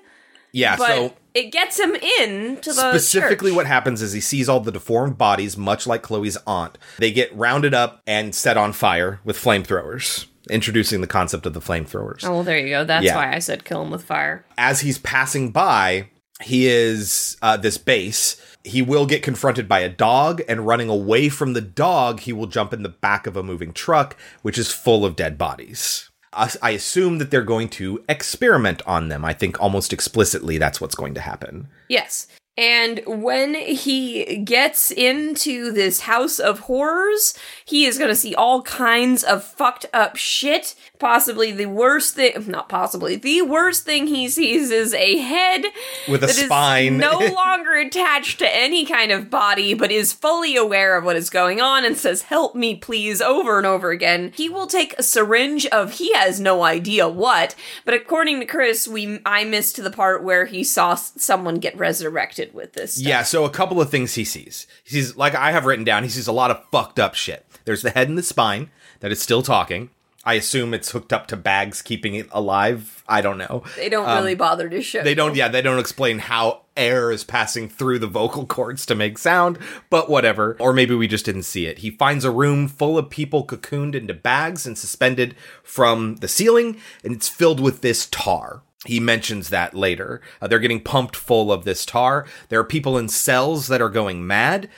Yeah, 0.53 0.77
but 0.77 0.87
so 0.87 1.13
it 1.33 1.51
gets 1.51 1.79
him 1.79 1.95
in 1.95 2.57
to 2.57 2.73
the 2.73 2.91
specifically 2.99 3.51
church. 3.51 3.55
what 3.55 3.65
happens 3.65 4.01
is 4.01 4.13
he 4.13 4.21
sees 4.21 4.47
all 4.47 4.59
the 4.59 4.71
deformed 4.71 5.17
bodies 5.17 5.57
much 5.57 5.87
like 5.87 6.01
chloe's 6.01 6.37
aunt 6.45 6.77
they 6.97 7.09
get 7.09 7.33
rounded 7.33 7.73
up 7.73 8.01
and 8.05 8.35
set 8.35 8.57
on 8.57 8.73
fire 8.73 9.21
with 9.23 9.37
flamethrowers 9.37 10.27
introducing 10.51 11.01
the 11.01 11.07
concept 11.07 11.45
of 11.45 11.53
the 11.53 11.61
flamethrowers 11.61 12.23
Oh 12.23 12.31
well, 12.31 12.43
there 12.43 12.57
you 12.59 12.69
go. 12.69 12.83
That's 12.83 13.05
Yeah. 13.05 13.15
why 13.15 13.33
I 13.33 13.39
said 13.39 13.63
kill 13.65 13.81
him 13.81 13.89
with 13.91 14.03
fire. 14.03 14.45
as 14.57 14.81
he's 14.81 14.97
passing 14.99 15.51
by 15.51 16.07
he 16.41 16.67
is 16.67 17.37
uh, 17.41 17.55
this 17.57 17.77
base 17.77 18.39
he 18.63 18.81
will 18.81 19.05
get 19.07 19.23
confronted 19.23 19.67
by 19.67 19.79
a 19.79 19.89
dog 19.89 20.41
and 20.47 20.67
running 20.67 20.89
away 20.89 21.29
from 21.29 21.53
the 21.53 21.61
dog 21.61 22.19
he 22.21 22.33
will 22.33 22.47
jump 22.47 22.73
in 22.73 22.83
the 22.83 22.89
back 22.89 23.25
of 23.27 23.35
a 23.37 23.43
moving 23.43 23.71
truck 23.73 24.15
which 24.41 24.57
is 24.57 24.71
full 24.71 25.05
of 25.05 25.15
dead 25.15 25.37
bodies 25.37 26.09
I 26.33 26.49
I 26.61 26.69
assume 26.71 27.17
that 27.19 27.29
they're 27.31 27.43
going 27.43 27.67
to 27.71 28.03
experiment 28.07 28.81
on 28.87 29.09
them. 29.09 29.25
I 29.25 29.33
think 29.33 29.59
almost 29.59 29.91
explicitly 29.91 30.57
that's 30.57 30.79
what's 30.79 30.95
going 30.95 31.13
to 31.15 31.19
happen. 31.21 31.67
Yes. 31.89 32.25
And 32.57 33.01
when 33.05 33.55
he 33.55 34.37
gets 34.37 34.91
into 34.91 35.71
this 35.71 36.01
house 36.01 36.37
of 36.37 36.59
horrors, 36.61 37.33
he 37.63 37.85
is 37.85 37.97
going 37.97 38.09
to 38.09 38.15
see 38.15 38.35
all 38.35 38.61
kinds 38.63 39.23
of 39.23 39.43
fucked 39.43 39.85
up 39.93 40.17
shit. 40.17 40.75
Possibly 41.01 41.51
the 41.51 41.65
worst 41.65 42.13
thing, 42.13 42.31
not 42.45 42.69
possibly, 42.69 43.15
the 43.15 43.41
worst 43.41 43.85
thing 43.85 44.05
he 44.05 44.29
sees 44.29 44.69
is 44.69 44.93
a 44.93 45.17
head 45.17 45.65
With 46.07 46.23
a 46.23 46.27
spine. 46.27 46.97
no 46.97 47.17
longer 47.35 47.73
attached 47.73 48.37
to 48.37 48.55
any 48.55 48.85
kind 48.85 49.11
of 49.11 49.31
body, 49.31 49.73
but 49.73 49.91
is 49.91 50.13
fully 50.13 50.55
aware 50.55 50.95
of 50.95 51.03
what 51.03 51.15
is 51.15 51.31
going 51.31 51.59
on 51.59 51.85
and 51.85 51.97
says, 51.97 52.21
Help 52.21 52.53
me, 52.53 52.75
please, 52.75 53.19
over 53.19 53.57
and 53.57 53.65
over 53.65 53.89
again. 53.89 54.31
He 54.35 54.47
will 54.47 54.67
take 54.67 54.93
a 54.99 55.01
syringe 55.01 55.65
of 55.65 55.93
he 55.93 56.13
has 56.13 56.39
no 56.39 56.61
idea 56.61 57.09
what, 57.09 57.55
but 57.83 57.95
according 57.95 58.39
to 58.39 58.45
Chris, 58.45 58.87
we 58.87 59.19
I 59.25 59.43
missed 59.43 59.81
the 59.81 59.89
part 59.89 60.23
where 60.23 60.45
he 60.45 60.63
saw 60.63 60.93
someone 60.93 61.55
get 61.55 61.75
resurrected 61.75 62.53
with 62.53 62.73
this. 62.73 62.93
Stuff. 62.93 63.07
Yeah, 63.07 63.23
so 63.23 63.43
a 63.43 63.49
couple 63.49 63.81
of 63.81 63.89
things 63.89 64.13
he 64.13 64.23
sees. 64.23 64.67
He 64.83 64.91
sees, 64.91 65.15
like 65.15 65.33
I 65.33 65.51
have 65.51 65.65
written 65.65 65.83
down, 65.83 66.03
he 66.03 66.09
sees 66.09 66.27
a 66.27 66.31
lot 66.31 66.51
of 66.51 66.63
fucked 66.71 66.99
up 66.99 67.15
shit. 67.15 67.43
There's 67.65 67.81
the 67.81 67.89
head 67.89 68.07
and 68.07 68.19
the 68.19 68.23
spine 68.23 68.69
that 68.99 69.11
is 69.11 69.19
still 69.19 69.41
talking. 69.41 69.89
I 70.23 70.35
assume 70.35 70.73
it's 70.75 70.91
hooked 70.91 71.11
up 71.11 71.25
to 71.27 71.35
bags 71.37 71.81
keeping 71.81 72.13
it 72.13 72.27
alive. 72.31 73.03
I 73.07 73.21
don't 73.21 73.39
know. 73.39 73.63
They 73.75 73.89
don't 73.89 74.07
Um, 74.07 74.17
really 74.19 74.35
bother 74.35 74.69
to 74.69 74.81
show. 74.81 75.01
They 75.01 75.15
don't, 75.15 75.35
yeah, 75.35 75.47
they 75.47 75.63
don't 75.63 75.79
explain 75.79 76.19
how 76.19 76.61
air 76.77 77.11
is 77.11 77.23
passing 77.23 77.67
through 77.67 77.97
the 77.99 78.07
vocal 78.07 78.45
cords 78.45 78.85
to 78.85 78.95
make 78.95 79.17
sound, 79.17 79.57
but 79.89 80.09
whatever. 80.11 80.55
Or 80.59 80.73
maybe 80.73 80.93
we 80.93 81.07
just 81.07 81.25
didn't 81.25 81.43
see 81.43 81.65
it. 81.65 81.79
He 81.79 81.89
finds 81.89 82.23
a 82.23 82.29
room 82.29 82.67
full 82.67 82.99
of 82.99 83.09
people 83.09 83.45
cocooned 83.47 83.95
into 83.95 84.13
bags 84.13 84.67
and 84.67 84.77
suspended 84.77 85.35
from 85.63 86.17
the 86.17 86.27
ceiling, 86.27 86.77
and 87.03 87.13
it's 87.15 87.27
filled 87.27 87.59
with 87.59 87.81
this 87.81 88.05
tar. 88.11 88.61
He 88.85 88.99
mentions 88.99 89.49
that 89.49 89.73
later. 89.73 90.21
Uh, 90.41 90.47
they're 90.47 90.59
getting 90.59 90.81
pumped 90.83 91.15
full 91.15 91.51
of 91.51 91.65
this 91.65 91.83
tar. 91.85 92.25
There 92.49 92.59
are 92.59 92.63
people 92.63 92.95
in 92.97 93.09
cells 93.09 93.67
that 93.67 93.81
are 93.81 93.89
going 93.89 94.25
mad, 94.27 94.69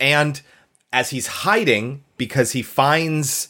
and 0.00 0.40
as 0.90 1.10
he's 1.10 1.26
hiding 1.26 2.02
because 2.16 2.52
he 2.52 2.62
finds 2.62 3.48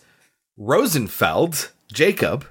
Rosenfeld, 0.56 1.72
Jacob, 1.92 2.46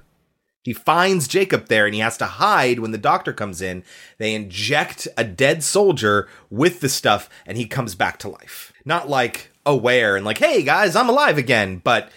he 0.62 0.72
finds 0.72 1.28
Jacob 1.28 1.68
there 1.68 1.86
and 1.86 1.94
he 1.94 2.00
has 2.00 2.18
to 2.18 2.26
hide 2.26 2.80
when 2.80 2.90
the 2.90 2.98
doctor 2.98 3.32
comes 3.32 3.62
in. 3.62 3.84
They 4.18 4.34
inject 4.34 5.06
a 5.16 5.22
dead 5.22 5.62
soldier 5.62 6.28
with 6.50 6.80
the 6.80 6.88
stuff 6.88 7.30
and 7.46 7.56
he 7.56 7.66
comes 7.66 7.94
back 7.94 8.18
to 8.18 8.28
life. 8.28 8.72
Not 8.84 9.08
like 9.08 9.52
aware 9.64 10.16
and 10.16 10.24
like, 10.24 10.38
hey 10.38 10.62
guys, 10.62 10.96
I'm 10.96 11.08
alive 11.08 11.38
again, 11.38 11.80
but 11.84 12.10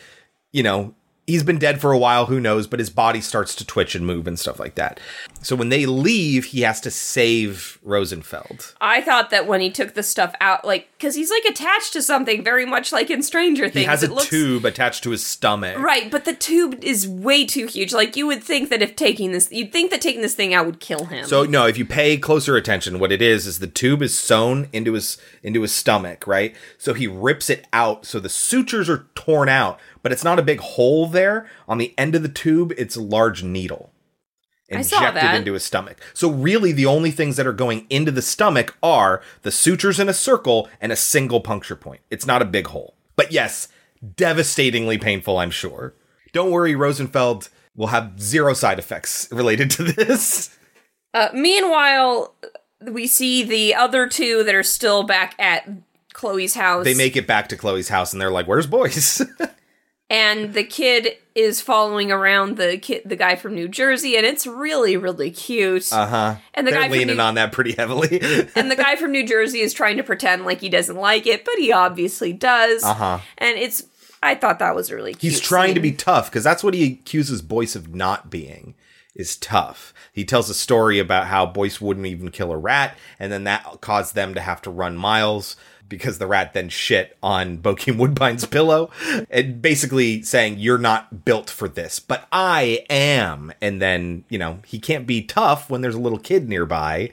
you 0.52 0.64
know, 0.64 0.96
he's 1.28 1.44
been 1.44 1.60
dead 1.60 1.80
for 1.80 1.92
a 1.92 1.98
while, 1.98 2.26
who 2.26 2.40
knows, 2.40 2.66
but 2.66 2.80
his 2.80 2.90
body 2.90 3.22
starts 3.22 3.54
to 3.56 3.66
twitch 3.66 3.94
and 3.94 4.06
move 4.06 4.26
and 4.26 4.40
stuff 4.40 4.60
like 4.60 4.74
that. 4.76 5.00
So 5.44 5.56
when 5.56 5.70
they 5.70 5.86
leave, 5.86 6.46
he 6.46 6.62
has 6.62 6.82
to 6.82 6.92
save 6.92 7.78
Rosenfeld. 7.84 8.74
I 8.82 9.02
thought 9.02 9.30
that 9.30 9.46
when 9.46 9.62
he 9.62 9.70
took 9.70 9.94
the 9.94 10.02
stuff 10.02 10.34
out, 10.42 10.66
like, 10.66 10.89
because 11.00 11.16
he's 11.16 11.32
like 11.32 11.46
attached 11.46 11.94
to 11.94 12.02
something 12.02 12.44
very 12.44 12.66
much 12.66 12.92
like 12.92 13.10
in 13.10 13.24
Stranger 13.24 13.70
Things. 13.70 13.86
He 13.86 13.90
has 13.90 14.04
it 14.04 14.10
a 14.10 14.14
looks 14.14 14.28
tube 14.28 14.66
attached 14.66 15.02
to 15.04 15.12
his 15.12 15.26
stomach. 15.26 15.80
right, 15.80 16.12
but 16.12 16.26
the 16.26 16.34
tube 16.34 16.84
is 16.84 17.08
way 17.08 17.46
too 17.46 17.68
huge. 17.68 17.94
Like 17.94 18.18
you 18.18 18.28
would 18.28 18.44
think 18.44 18.70
that 18.70 18.82
if 18.82 18.98
taking 18.98 19.32
this, 19.32 19.50
you'd 19.50 19.72
think 19.72 19.92
that 19.92 20.02
taking 20.02 20.22
this 20.22 20.36
thing 20.36 20.54
out 20.54 20.66
would 20.66 20.82
kill 20.82 21.06
him. 21.06 21.26
So 21.26 21.46
no, 21.46 21.66
if 21.66 21.78
you 21.78 21.86
pay 21.86 22.18
closer 22.18 22.58
attention, 22.58 23.00
what 23.00 23.14
it 23.14 23.22
is 23.22 23.48
is 23.48 23.60
the 23.60 23.68
tube 23.68 24.02
is 24.02 24.18
sewn 24.18 24.68
into 24.74 24.94
his 24.94 25.18
into 25.42 25.62
his 25.62 25.72
stomach, 25.72 26.28
right? 26.28 26.54
So 26.78 26.94
he 26.94 27.08
rips 27.08 27.50
it 27.50 27.66
out, 27.72 28.06
so 28.06 28.20
the 28.20 28.30
sutures 28.30 28.90
are 28.90 29.08
torn 29.16 29.48
out, 29.48 29.80
but 30.04 30.12
it's 30.12 30.24
not 30.24 30.38
a 30.38 30.44
big 30.44 30.60
hole 30.60 31.08
there. 31.08 31.48
On 31.68 31.78
the 31.78 31.94
end 31.98 32.14
of 32.14 32.24
the 32.24 32.30
tube, 32.30 32.74
it's 32.78 32.98
a 32.98 33.02
large 33.02 33.42
needle 33.42 33.94
injected 34.70 35.36
into 35.36 35.54
his 35.54 35.64
stomach. 35.64 35.98
So 36.14 36.30
really, 36.30 36.72
the 36.72 36.86
only 36.86 37.12
things 37.12 37.36
that 37.38 37.48
are 37.48 37.54
going 37.54 37.86
into 37.90 38.12
the 38.12 38.22
stomach 38.22 38.78
are 38.82 39.22
the 39.42 39.52
sutures 39.52 40.00
in 40.00 40.10
a 40.10 40.14
circle 40.14 40.70
and 40.80 40.92
a 40.92 40.96
single 40.96 41.42
puncture 41.42 41.76
point. 41.76 42.02
It's 42.10 42.26
not 42.26 42.42
a 42.42 42.46
big 42.46 42.68
hole, 42.68 42.96
but 43.16 43.32
yes, 43.32 43.68
devastatingly 44.16 44.98
painful. 44.98 45.38
I'm 45.38 45.52
sure. 45.52 45.94
Don't 46.32 46.52
worry, 46.52 46.76
Rosenfeld 46.76 47.50
will 47.76 47.88
have 47.88 48.22
zero 48.22 48.54
side 48.54 48.80
effects 48.80 49.28
related 49.32 49.72
to 49.72 49.84
this. 49.84 50.56
Uh, 51.14 51.30
meanwhile, 51.34 52.36
we 52.82 53.08
see 53.08 53.44
the 53.44 53.74
other 53.74 54.08
two 54.08 54.44
that 54.44 54.54
are 54.54 54.64
still 54.64 55.04
back 55.04 55.36
at 55.40 55.68
Chloe's 56.14 56.54
house. 56.54 56.86
They 56.86 56.94
make 56.94 57.16
it 57.16 57.28
back 57.28 57.50
to 57.50 57.58
Chloe's 57.58 57.90
house 57.90 58.14
and 58.14 58.22
they're 58.22 58.32
like, 58.32 58.48
"Where's 58.48 58.68
boys?" 58.68 59.22
and 60.10 60.54
the 60.54 60.64
kid 60.64 61.18
is 61.36 61.62
following 61.62 62.12
around 62.12 62.58
the 62.58 62.78
kid, 62.78 63.04
the 63.06 63.16
guy 63.16 63.36
from 63.36 63.56
New 63.56 63.68
Jersey, 63.68 64.18
and 64.18 64.26
it's 64.26 64.46
really, 64.48 64.98
really 64.98 65.32
cute. 65.32 65.92
uh 65.94 66.08
huh. 66.08 66.36
And 66.54 66.68
the 66.68 66.72
they're 66.72 66.82
guy 66.82 66.90
from 66.90 66.98
leaning 66.98 67.18
New- 67.18 67.24
on 67.24 67.36
that 67.36 67.52
pretty 67.52 67.74
heavily. 67.74 68.20
and 68.56 68.70
the 68.72 68.76
guy 68.76 68.96
from 68.96 69.12
New 69.12 69.26
Jersey 69.26 69.62
is 69.62 69.74
trying 69.74 69.98
to 69.98 70.04
pretend 70.04 70.46
like 70.46 70.60
he 70.62 70.70
doesn't 70.70 70.98
like 70.98 71.28
it, 71.28 71.46
but 71.46 71.56
he 71.58 71.72
obviously 71.72 72.34
does. 72.34 72.84
uh 72.84 72.94
huh. 72.94 73.20
And 73.38 73.58
it's, 73.58 73.84
I 74.22 74.36
thought 74.36 74.60
that 74.60 74.76
was 74.76 74.92
really 74.92 75.14
cute. 75.14 75.34
He's 75.34 75.40
trying 75.40 75.76
to 75.76 75.80
be 75.80 75.92
tough 75.92 76.30
because 76.30 76.44
that's 76.44 76.64
what 76.64 76.74
he 76.74 76.94
accuses 76.94 77.42
Boyce 77.42 77.76
of 77.76 77.94
not 77.94 78.30
being. 78.30 78.76
Is 79.16 79.36
tough. 79.36 79.94
He 80.14 80.24
tells 80.24 80.50
a 80.50 80.54
story 80.54 80.98
about 80.98 81.28
how 81.28 81.46
Boyce 81.46 81.82
wouldn't 81.82 82.06
even 82.06 82.32
kill 82.32 82.54
a 82.54 82.58
rat, 82.58 82.96
and 83.20 83.32
then 83.32 83.44
that 83.46 83.82
caused 83.82 84.16
them 84.16 84.34
to 84.34 84.40
have 84.40 84.62
to 84.62 84.70
run 84.70 84.96
miles 84.96 85.58
because 85.90 86.18
the 86.18 86.28
rat 86.28 86.54
then 86.54 86.70
shit 86.70 87.18
on 87.22 87.58
Bokeem 87.58 87.98
Woodbine's 87.98 88.46
pillow, 88.48 88.90
and 89.30 89.62
basically 89.62 90.22
saying 90.22 90.60
you're 90.60 90.78
not 90.78 91.26
built 91.26 91.50
for 91.50 91.68
this, 91.68 92.00
but 92.00 92.28
I 92.32 92.86
am. 92.90 93.52
And 93.62 93.82
then 93.82 94.24
you 94.30 94.38
know 94.38 94.60
he 94.66 94.80
can't 94.80 95.08
be 95.08 95.22
tough 95.22 95.70
when 95.70 95.82
there's 95.82 95.96
a 95.96 96.00
little 96.00 96.20
kid 96.20 96.48
nearby. 96.48 97.12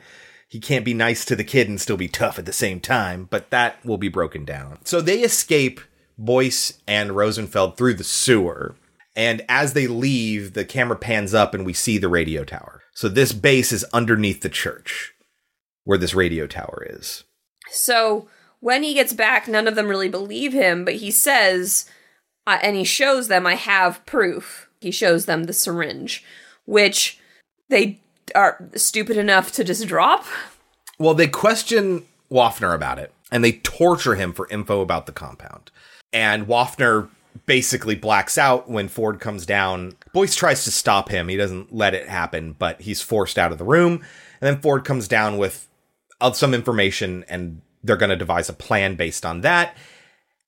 He 0.49 0.61
can't 0.61 0.85
be 0.85 0.95
nice 0.95 1.25
to 1.25 1.35
the 1.35 1.45
kid 1.45 1.69
and 1.69 1.81
still 1.81 1.97
be 1.97 2.09
tough 2.09 2.39
at 2.39 2.47
the 2.47 2.53
same 2.53 2.79
time, 2.79 3.27
but 3.29 3.51
that 3.51 3.85
will 3.85 3.99
be 3.99 4.09
broken 4.09 4.45
down. 4.45 4.79
So 4.85 5.01
they 5.01 5.23
escape 5.23 5.81
Boyce 6.17 6.81
and 6.87 7.13
Rosenfeld 7.13 7.77
through 7.77 7.95
the 7.95 8.05
sewer. 8.05 8.77
And 9.15 9.45
as 9.49 9.73
they 9.73 9.87
leave, 9.87 10.53
the 10.53 10.65
camera 10.65 10.97
pans 10.97 11.35
up 11.35 11.55
and 11.55 11.65
we 11.65 11.73
see 11.73 11.99
the 11.99 12.09
radio 12.09 12.45
tower. 12.45 12.83
So 12.95 13.09
this 13.09 13.33
base 13.33 13.73
is 13.73 13.85
underneath 13.93 14.43
the 14.43 14.49
church 14.49 15.15
where 15.85 15.99
this 15.99 16.15
radio 16.15 16.47
tower 16.47 16.87
is. 16.89 17.25
So 17.71 18.29
when 18.67 18.83
he 18.83 18.95
gets 18.95 19.13
back, 19.13 19.47
none 19.47 19.69
of 19.69 19.77
them 19.77 19.87
really 19.87 20.09
believe 20.09 20.53
him, 20.53 20.85
but 20.85 20.97
he 20.97 21.09
says, 21.09 21.89
uh, 22.49 22.59
and 22.61 22.75
he 22.75 22.83
shows 22.83 23.29
them, 23.29 23.47
I 23.47 23.55
have 23.55 24.05
proof. 24.07 24.69
He 24.81 24.91
shows 24.91 25.27
them 25.27 25.45
the 25.45 25.53
syringe, 25.53 26.25
which 26.65 27.21
they 27.69 28.01
are 28.35 28.69
stupid 28.75 29.19
enough 29.19 29.53
to 29.53 29.63
just 29.63 29.87
drop. 29.87 30.25
Well, 30.99 31.15
they 31.15 31.29
question 31.29 32.07
Wafner 32.29 32.75
about 32.75 32.99
it. 32.99 33.13
and 33.31 33.45
they 33.45 33.53
torture 33.53 34.17
him 34.17 34.33
for 34.33 34.49
info 34.51 34.81
about 34.81 35.07
the 35.07 35.13
compound. 35.13 35.71
And 36.13 36.49
Wafner 36.49 37.09
basically 37.47 37.95
blacks 37.95 38.37
out 38.37 38.69
when 38.69 38.89
Ford 38.89 39.21
comes 39.21 39.47
down. 39.47 39.93
Boyce 40.13 40.35
tries 40.35 40.65
to 40.65 40.73
stop 40.73 41.09
him. 41.09 41.29
He 41.29 41.37
doesn't 41.37 41.73
let 41.73 41.95
it 41.95 42.09
happen, 42.09 42.57
but 42.59 42.81
he's 42.81 43.01
forced 43.01 43.39
out 43.39 43.53
of 43.53 43.59
the 43.59 43.65
room. 43.65 44.05
And 44.41 44.49
then 44.49 44.61
Ford 44.61 44.85
comes 44.85 45.07
down 45.07 45.39
with 45.39 45.69
uh, 46.21 46.33
some 46.33 46.53
information 46.53 47.25
and 47.29 47.63
they're 47.87 47.97
going 47.97 48.11
to 48.11 48.17
devise 48.17 48.49
a 48.49 48.53
plan 48.53 48.95
based 48.97 49.25
on 49.25 49.41
that. 49.43 49.77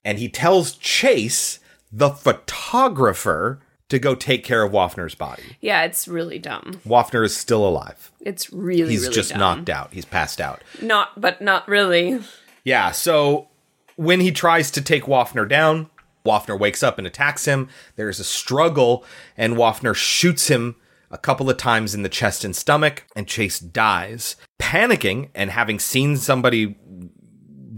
And 0.04 0.18
he 0.18 0.28
tells 0.28 0.72
Chase, 0.72 1.58
the 1.92 2.10
photographer, 2.10 3.60
to 3.88 3.98
go 3.98 4.14
take 4.14 4.44
care 4.44 4.62
of 4.62 4.72
Wafner's 4.72 5.14
body. 5.14 5.56
Yeah, 5.60 5.82
it's 5.84 6.06
really 6.06 6.38
dumb. 6.38 6.80
Wafner 6.86 7.24
is 7.24 7.36
still 7.36 7.66
alive. 7.66 8.10
It's 8.20 8.52
really, 8.52 8.90
He's 8.92 9.02
really 9.02 9.14
just 9.14 9.30
dumb. 9.30 9.38
knocked 9.38 9.70
out. 9.70 9.92
He's 9.92 10.04
passed 10.04 10.40
out. 10.40 10.62
Not, 10.82 11.18
but 11.20 11.40
not 11.40 11.66
really. 11.68 12.20
Yeah, 12.64 12.90
so 12.90 13.48
when 13.96 14.20
he 14.20 14.30
tries 14.30 14.70
to 14.72 14.82
take 14.82 15.04
Wafner 15.04 15.48
down, 15.48 15.88
Wafner 16.26 16.58
wakes 16.58 16.82
up 16.82 16.98
and 16.98 17.06
attacks 17.06 17.46
him. 17.46 17.68
There's 17.96 18.20
a 18.20 18.24
struggle, 18.24 19.04
and 19.36 19.56
Wafner 19.56 19.94
shoots 19.94 20.48
him 20.48 20.76
a 21.10 21.16
couple 21.16 21.48
of 21.48 21.56
times 21.56 21.94
in 21.94 22.02
the 22.02 22.10
chest 22.10 22.44
and 22.44 22.54
stomach, 22.54 23.04
and 23.16 23.26
Chase 23.26 23.58
dies. 23.58 24.36
Panicking 24.58 25.30
and 25.34 25.50
having 25.50 25.78
seen 25.78 26.18
somebody 26.18 26.76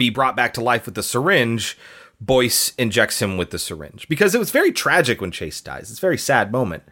be 0.01 0.11
brought 0.11 0.35
back 0.35 0.55
to 0.55 0.61
life 0.63 0.87
with 0.87 0.97
the 0.97 1.03
syringe, 1.03 1.79
Boyce 2.21 2.73
injects 2.77 3.21
him 3.21 3.37
with 3.37 3.51
the 3.51 3.59
syringe 3.59 4.09
because 4.09 4.35
it 4.35 4.39
was 4.39 4.51
very 4.51 4.73
tragic 4.73 5.21
when 5.21 5.31
Chase 5.31 5.61
dies. 5.61 5.91
It's 5.91 6.01
a 6.01 6.01
very 6.01 6.19
sad 6.19 6.51
moment. 6.51 6.83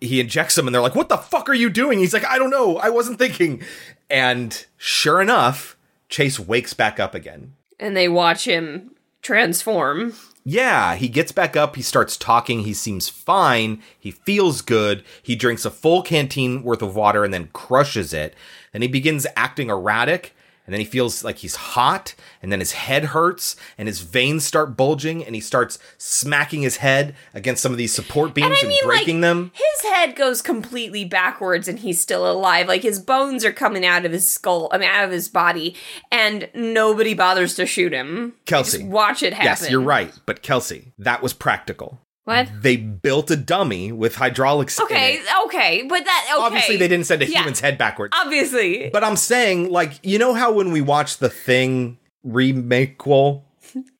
He 0.00 0.20
injects 0.20 0.58
him, 0.58 0.66
and 0.66 0.74
they're 0.74 0.82
like, 0.82 0.96
What 0.96 1.08
the 1.08 1.16
fuck 1.16 1.48
are 1.48 1.54
you 1.54 1.70
doing? 1.70 2.00
He's 2.00 2.12
like, 2.12 2.26
I 2.26 2.38
don't 2.38 2.50
know. 2.50 2.76
I 2.76 2.90
wasn't 2.90 3.18
thinking. 3.18 3.62
And 4.10 4.66
sure 4.76 5.22
enough, 5.22 5.76
Chase 6.08 6.38
wakes 6.38 6.74
back 6.74 7.00
up 7.00 7.14
again. 7.14 7.54
And 7.80 7.96
they 7.96 8.08
watch 8.08 8.46
him 8.46 8.90
transform. 9.22 10.14
Yeah, 10.44 10.96
he 10.96 11.08
gets 11.08 11.32
back 11.32 11.56
up. 11.56 11.76
He 11.76 11.82
starts 11.82 12.16
talking. 12.16 12.60
He 12.60 12.74
seems 12.74 13.08
fine. 13.08 13.80
He 13.98 14.10
feels 14.10 14.60
good. 14.60 15.02
He 15.22 15.36
drinks 15.36 15.64
a 15.64 15.70
full 15.70 16.02
canteen 16.02 16.62
worth 16.62 16.82
of 16.82 16.94
water 16.94 17.24
and 17.24 17.32
then 17.32 17.48
crushes 17.52 18.12
it. 18.12 18.34
Then 18.72 18.82
he 18.82 18.88
begins 18.88 19.26
acting 19.36 19.70
erratic. 19.70 20.34
And 20.66 20.72
then 20.72 20.80
he 20.80 20.86
feels 20.86 21.22
like 21.22 21.38
he's 21.38 21.56
hot. 21.56 22.14
And 22.42 22.50
then 22.50 22.60
his 22.60 22.72
head 22.72 23.06
hurts. 23.06 23.56
And 23.76 23.86
his 23.86 24.00
veins 24.00 24.44
start 24.44 24.76
bulging. 24.76 25.24
And 25.24 25.34
he 25.34 25.40
starts 25.40 25.78
smacking 25.98 26.62
his 26.62 26.78
head 26.78 27.14
against 27.34 27.62
some 27.62 27.72
of 27.72 27.78
these 27.78 27.94
support 27.94 28.34
beams 28.34 28.62
and, 28.62 28.72
breaking 28.84 29.20
them. 29.20 29.52
His 29.54 29.90
head 29.90 30.16
goes 30.16 30.42
completely 30.42 31.04
backwards 31.04 31.68
and 31.68 31.78
he's 31.78 32.00
still 32.00 32.30
alive. 32.30 32.68
Like 32.68 32.82
his 32.82 33.00
bones 33.00 33.44
are 33.44 33.52
coming 33.52 33.84
out 33.84 34.04
of 34.04 34.12
his 34.12 34.28
skull, 34.28 34.68
I 34.72 34.78
mean, 34.78 34.88
out 34.88 35.04
of 35.04 35.10
his 35.10 35.28
body, 35.28 35.76
and 36.10 36.48
nobody 36.54 37.14
bothers 37.14 37.54
to 37.56 37.66
shoot 37.66 37.92
him. 37.92 38.34
Kelsey. 38.46 38.78
just 38.78 38.90
watch 38.90 39.22
it 39.22 39.32
happen. 39.32 39.46
Yes, 39.46 39.70
you're 39.70 39.80
right. 39.80 40.12
But 40.26 40.42
Kelsey, 40.42 40.92
that 40.98 41.22
was 41.22 41.32
practical. 41.32 42.00
What? 42.24 42.48
They 42.62 42.76
built 42.76 43.30
a 43.30 43.36
dummy 43.36 43.92
with 43.92 44.16
hydraulics 44.16 44.80
Okay, 44.80 45.20
okay, 45.44 45.82
but 45.86 46.04
that 46.04 46.30
okay. 46.34 46.42
Obviously, 46.42 46.76
they 46.78 46.88
didn't 46.88 47.04
send 47.06 47.20
a 47.22 47.26
Yeah, 47.30 47.40
human's 47.40 47.60
head 47.60 47.76
backwards. 47.76 48.16
Obviously, 48.18 48.88
But 48.90 49.04
I'm 49.04 49.16
saying, 49.16 49.70
like, 49.70 50.00
you 50.02 50.18
know 50.18 50.32
how 50.32 50.52
when 50.52 50.72
we 50.72 50.80
watch 50.80 51.18
the 51.18 51.28
thing 51.28 51.98
remakequel, 52.26 53.42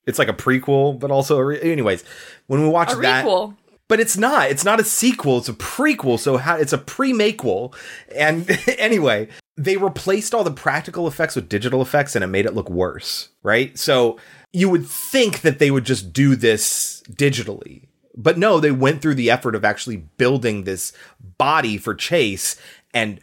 it's 0.06 0.18
like 0.18 0.28
a 0.28 0.32
prequel, 0.34 0.98
but 0.98 1.10
also, 1.10 1.38
a 1.38 1.44
re- 1.44 1.60
anyways, 1.60 2.04
when 2.46 2.62
we 2.62 2.68
watch 2.68 2.92
a 2.92 2.96
that, 2.96 3.24
requel. 3.24 3.56
but 3.88 4.00
it's 4.00 4.16
not. 4.16 4.50
It's 4.50 4.64
not 4.64 4.80
a 4.80 4.84
sequel. 4.84 5.38
It's 5.38 5.48
a 5.48 5.54
prequel. 5.54 6.18
So 6.18 6.36
how, 6.38 6.56
it's 6.56 6.72
a 6.72 6.78
pre-makequel. 6.78 7.74
And 8.14 8.50
anyway, 8.78 9.28
they 9.56 9.76
replaced 9.76 10.34
all 10.34 10.44
the 10.44 10.50
practical 10.50 11.06
effects 11.06 11.36
with 11.36 11.48
digital 11.48 11.82
effects, 11.82 12.14
and 12.14 12.24
it 12.24 12.28
made 12.28 12.46
it 12.46 12.54
look 12.54 12.70
worse. 12.70 13.28
Right. 13.42 13.78
So 13.78 14.18
you 14.52 14.68
would 14.68 14.86
think 14.86 15.40
that 15.42 15.58
they 15.58 15.70
would 15.70 15.84
just 15.84 16.12
do 16.12 16.36
this 16.36 17.02
digitally. 17.10 17.88
But 18.16 18.38
no, 18.38 18.60
they 18.60 18.70
went 18.70 19.02
through 19.02 19.16
the 19.16 19.30
effort 19.30 19.54
of 19.54 19.64
actually 19.64 19.96
building 19.96 20.64
this 20.64 20.92
body 21.38 21.76
for 21.76 21.94
Chase 21.94 22.60
and 22.92 23.20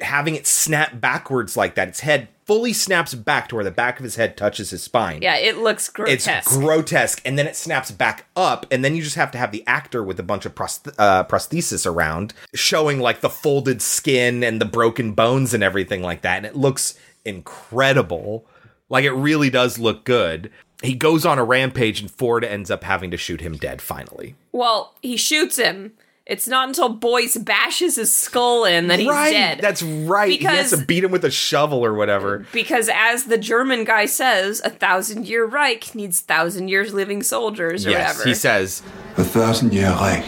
having 0.00 0.34
it 0.34 0.46
snap 0.46 1.00
backwards 1.00 1.56
like 1.56 1.74
that. 1.76 1.88
Its 1.88 2.00
head 2.00 2.28
fully 2.44 2.72
snaps 2.72 3.14
back 3.14 3.48
to 3.48 3.54
where 3.54 3.64
the 3.64 3.70
back 3.70 3.98
of 3.98 4.04
his 4.04 4.16
head 4.16 4.36
touches 4.36 4.70
his 4.70 4.82
spine. 4.82 5.22
Yeah, 5.22 5.36
it 5.36 5.58
looks 5.58 5.88
grotesque. 5.88 6.28
It's 6.28 6.56
grotesque, 6.56 7.22
and 7.24 7.38
then 7.38 7.46
it 7.46 7.56
snaps 7.56 7.90
back 7.90 8.26
up, 8.36 8.66
and 8.70 8.84
then 8.84 8.94
you 8.94 9.02
just 9.02 9.16
have 9.16 9.30
to 9.30 9.38
have 9.38 9.52
the 9.52 9.64
actor 9.66 10.02
with 10.02 10.20
a 10.20 10.22
bunch 10.22 10.44
of 10.44 10.54
prost- 10.54 10.94
uh, 10.98 11.24
prosthesis 11.24 11.86
around, 11.86 12.34
showing 12.54 13.00
like 13.00 13.20
the 13.20 13.30
folded 13.30 13.80
skin 13.80 14.44
and 14.44 14.60
the 14.60 14.66
broken 14.66 15.12
bones 15.12 15.54
and 15.54 15.62
everything 15.62 16.02
like 16.02 16.22
that, 16.22 16.38
and 16.38 16.46
it 16.46 16.56
looks 16.56 16.98
incredible. 17.24 18.46
Like 18.90 19.04
it 19.04 19.12
really 19.12 19.48
does 19.48 19.78
look 19.78 20.04
good. 20.04 20.50
He 20.84 20.94
goes 20.94 21.24
on 21.26 21.38
a 21.38 21.44
rampage, 21.44 22.00
and 22.00 22.10
Ford 22.10 22.44
ends 22.44 22.70
up 22.70 22.84
having 22.84 23.10
to 23.10 23.16
shoot 23.16 23.40
him 23.40 23.56
dead 23.56 23.80
finally. 23.82 24.34
well, 24.52 24.94
he 25.02 25.16
shoots 25.16 25.56
him. 25.56 25.92
It's 26.26 26.48
not 26.48 26.68
until 26.68 26.88
Boyce 26.88 27.36
bashes 27.36 27.96
his 27.96 28.14
skull 28.14 28.64
in 28.64 28.86
that 28.88 28.98
he's 28.98 29.08
right, 29.08 29.30
dead. 29.30 29.60
that's 29.60 29.82
right. 29.82 30.30
Because, 30.38 30.50
he 30.52 30.56
has 30.56 30.70
to 30.70 30.78
beat 30.86 31.04
him 31.04 31.10
with 31.10 31.22
a 31.22 31.30
shovel 31.30 31.84
or 31.84 31.92
whatever. 31.92 32.46
because 32.50 32.88
as 32.94 33.24
the 33.24 33.36
German 33.36 33.84
guy 33.84 34.06
says, 34.06 34.62
a 34.64 34.70
thousand 34.70 35.28
year 35.28 35.44
Reich 35.44 35.94
needs 35.94 36.20
thousand 36.20 36.68
years 36.68 36.94
living 36.94 37.22
soldiers 37.22 37.86
or 37.86 37.90
Yes, 37.90 38.14
whatever. 38.14 38.28
he 38.28 38.34
says. 38.34 38.82
A 39.18 39.24
thousand 39.24 39.74
year 39.74 39.90
Reich. 39.90 40.24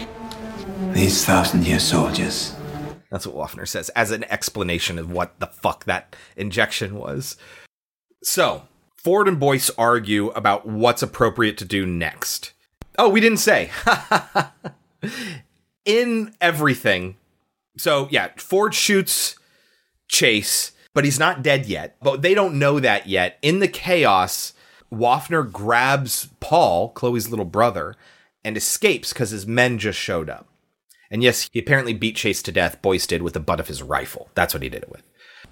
These 0.93 1.25
thousand 1.25 1.65
year 1.65 1.79
soldiers. 1.79 2.53
That's 3.09 3.25
what 3.25 3.35
Wafner 3.49 3.67
says 3.67 3.89
as 3.89 4.11
an 4.11 4.23
explanation 4.25 4.99
of 4.99 5.11
what 5.11 5.39
the 5.39 5.47
fuck 5.47 5.85
that 5.85 6.15
injection 6.35 6.93
was. 6.95 7.37
So, 8.23 8.67
Ford 9.07 9.29
and 9.29 9.39
Boyce 9.39 9.69
argue 9.77 10.31
about 10.31 10.65
what's 10.65 11.01
appropriate 11.01 11.57
to 11.59 11.63
do 11.63 11.85
next. 11.85 12.51
Oh, 12.99 13.07
we 13.07 13.21
didn't 13.21 13.37
say. 13.37 13.71
In 15.85 16.35
everything. 16.41 17.15
So, 17.77 18.09
yeah, 18.11 18.31
Ford 18.35 18.75
shoots 18.75 19.37
Chase, 20.09 20.73
but 20.93 21.05
he's 21.05 21.19
not 21.19 21.41
dead 21.41 21.67
yet. 21.67 21.95
But 22.01 22.21
they 22.21 22.33
don't 22.33 22.59
know 22.59 22.81
that 22.81 23.07
yet. 23.07 23.37
In 23.41 23.59
the 23.59 23.69
chaos, 23.69 24.51
Wafner 24.91 25.49
grabs 25.49 26.27
Paul, 26.41 26.89
Chloe's 26.89 27.29
little 27.29 27.45
brother, 27.45 27.95
and 28.43 28.57
escapes 28.57 29.13
because 29.13 29.29
his 29.29 29.47
men 29.47 29.77
just 29.77 29.97
showed 29.97 30.29
up. 30.29 30.49
And 31.09 31.23
yes, 31.23 31.47
he 31.53 31.59
apparently 31.59 31.93
beat 31.93 32.17
Chase 32.17 32.43
to 32.43 32.51
death, 32.51 32.81
Boyce 32.81 33.07
did, 33.07 33.21
with 33.21 33.35
the 33.35 33.39
butt 33.39 33.61
of 33.61 33.69
his 33.69 33.81
rifle. 33.81 34.29
That's 34.35 34.53
what 34.53 34.63
he 34.63 34.67
did 34.67 34.83
it 34.83 34.91
with. 34.91 35.03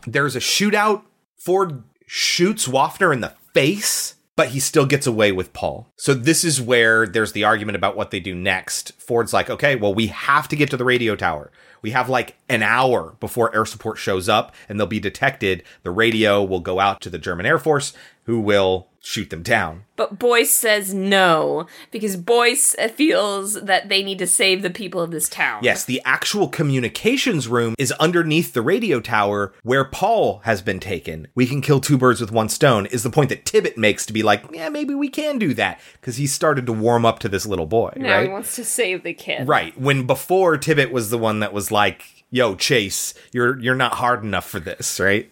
There's 0.06 0.36
a 0.36 0.40
shootout. 0.40 1.04
Ford 1.38 1.84
shoots 2.06 2.68
Wafner 2.68 3.14
in 3.14 3.22
the 3.22 3.34
face, 3.56 4.16
but 4.36 4.50
he 4.50 4.60
still 4.60 4.86
gets 4.86 5.08
away 5.08 5.32
with 5.32 5.54
Paul. 5.54 5.88
So 5.96 6.14
this 6.14 6.44
is 6.44 6.62
where 6.62 7.08
there's 7.08 7.32
the 7.32 7.46
argument 7.46 7.78
about 7.78 7.96
what 7.96 8.12
they 8.12 8.20
do 8.20 8.36
next. 8.36 8.92
Ford's 9.02 9.32
like, 9.32 9.50
okay, 9.50 9.78
well, 9.78 9.94
we 9.94 10.08
have 10.08 10.50
to 10.50 10.58
get 10.58 10.70
to 10.72 10.78
the 10.78 10.84
radio 10.84 11.16
tower. 11.16 11.54
We 11.82 11.92
have 11.92 12.10
like 12.10 12.36
an 12.50 12.62
hour 12.62 13.16
before 13.22 13.56
air 13.56 13.66
support 13.66 13.98
shows 13.98 14.28
up 14.28 14.54
and 14.68 14.78
they'll 14.78 14.88
be 14.88 15.00
detected. 15.00 15.64
The 15.84 15.92
radio 15.92 16.44
will 16.44 16.60
go 16.60 16.82
out 16.82 17.00
to 17.02 17.10
the 17.10 17.18
German 17.18 17.46
Air 17.46 17.58
Force, 17.58 17.94
who 18.24 18.42
will 18.42 18.90
shoot 19.06 19.30
them 19.30 19.44
down. 19.44 19.86
But 19.96 20.18
Boyce 20.18 20.50
says 20.52 20.92
no 20.92 21.68
because 21.92 22.18
Boyce 22.18 22.76
feels 22.96 23.54
that 23.54 23.88
they 23.88 24.02
need 24.02 24.18
to 24.18 24.26
save 24.26 24.64
the 24.64 24.72
people 24.72 25.00
of 25.00 25.12
this 25.12 25.30
town. 25.30 25.60
Yes, 25.64 25.86
the 25.86 26.02
actual 26.04 26.48
communications 26.48 27.48
room 27.48 27.76
is 27.78 27.92
underneath 27.94 28.54
the 28.54 28.64
radio 28.64 29.00
tower 29.00 29.54
where 29.62 29.86
Paul 29.86 30.40
has 30.40 30.64
been 30.64 30.80
taken. 30.80 31.28
We 31.36 31.46
can 31.46 31.62
kill 31.62 31.80
two 31.80 32.00
birds 32.00 32.20
with 32.20 32.32
one 32.32 32.50
stone, 32.50 32.88
is 32.88 33.04
the 33.04 33.12
point 33.12 33.30
that 33.30 33.46
Tibbet 33.46 33.78
makes 33.78 34.08
to 34.08 34.14
be 34.14 34.24
like, 34.24 34.44
yeah, 34.52 34.70
maybe 34.70 34.96
we 34.96 35.08
can 35.08 35.38
do 35.38 35.54
that. 35.54 35.80
Because 36.02 36.18
he 36.18 36.26
started 36.26 36.66
to 36.66 36.74
warm 36.74 37.06
up 37.06 37.20
to 37.20 37.30
this 37.30 37.46
little 37.46 37.68
boy, 37.68 37.94
Now 37.96 38.18
right? 38.18 38.26
he 38.26 38.32
wants 38.32 38.56
to 38.56 38.66
save 38.66 39.04
the 39.04 39.14
kid. 39.14 39.48
Right. 39.48 39.80
When 39.80 40.08
before 40.08 40.58
Tibbet 40.58 40.92
was 40.92 41.12
the 41.12 41.20
one 41.20 41.42
that 41.42 41.54
was 41.54 41.72
like, 41.72 42.26
yo, 42.32 42.56
Chase, 42.56 43.14
you're 43.32 43.60
you're 43.60 43.76
not 43.76 43.94
hard 43.96 44.24
enough 44.24 44.50
for 44.50 44.60
this, 44.60 45.00
right? 45.00 45.32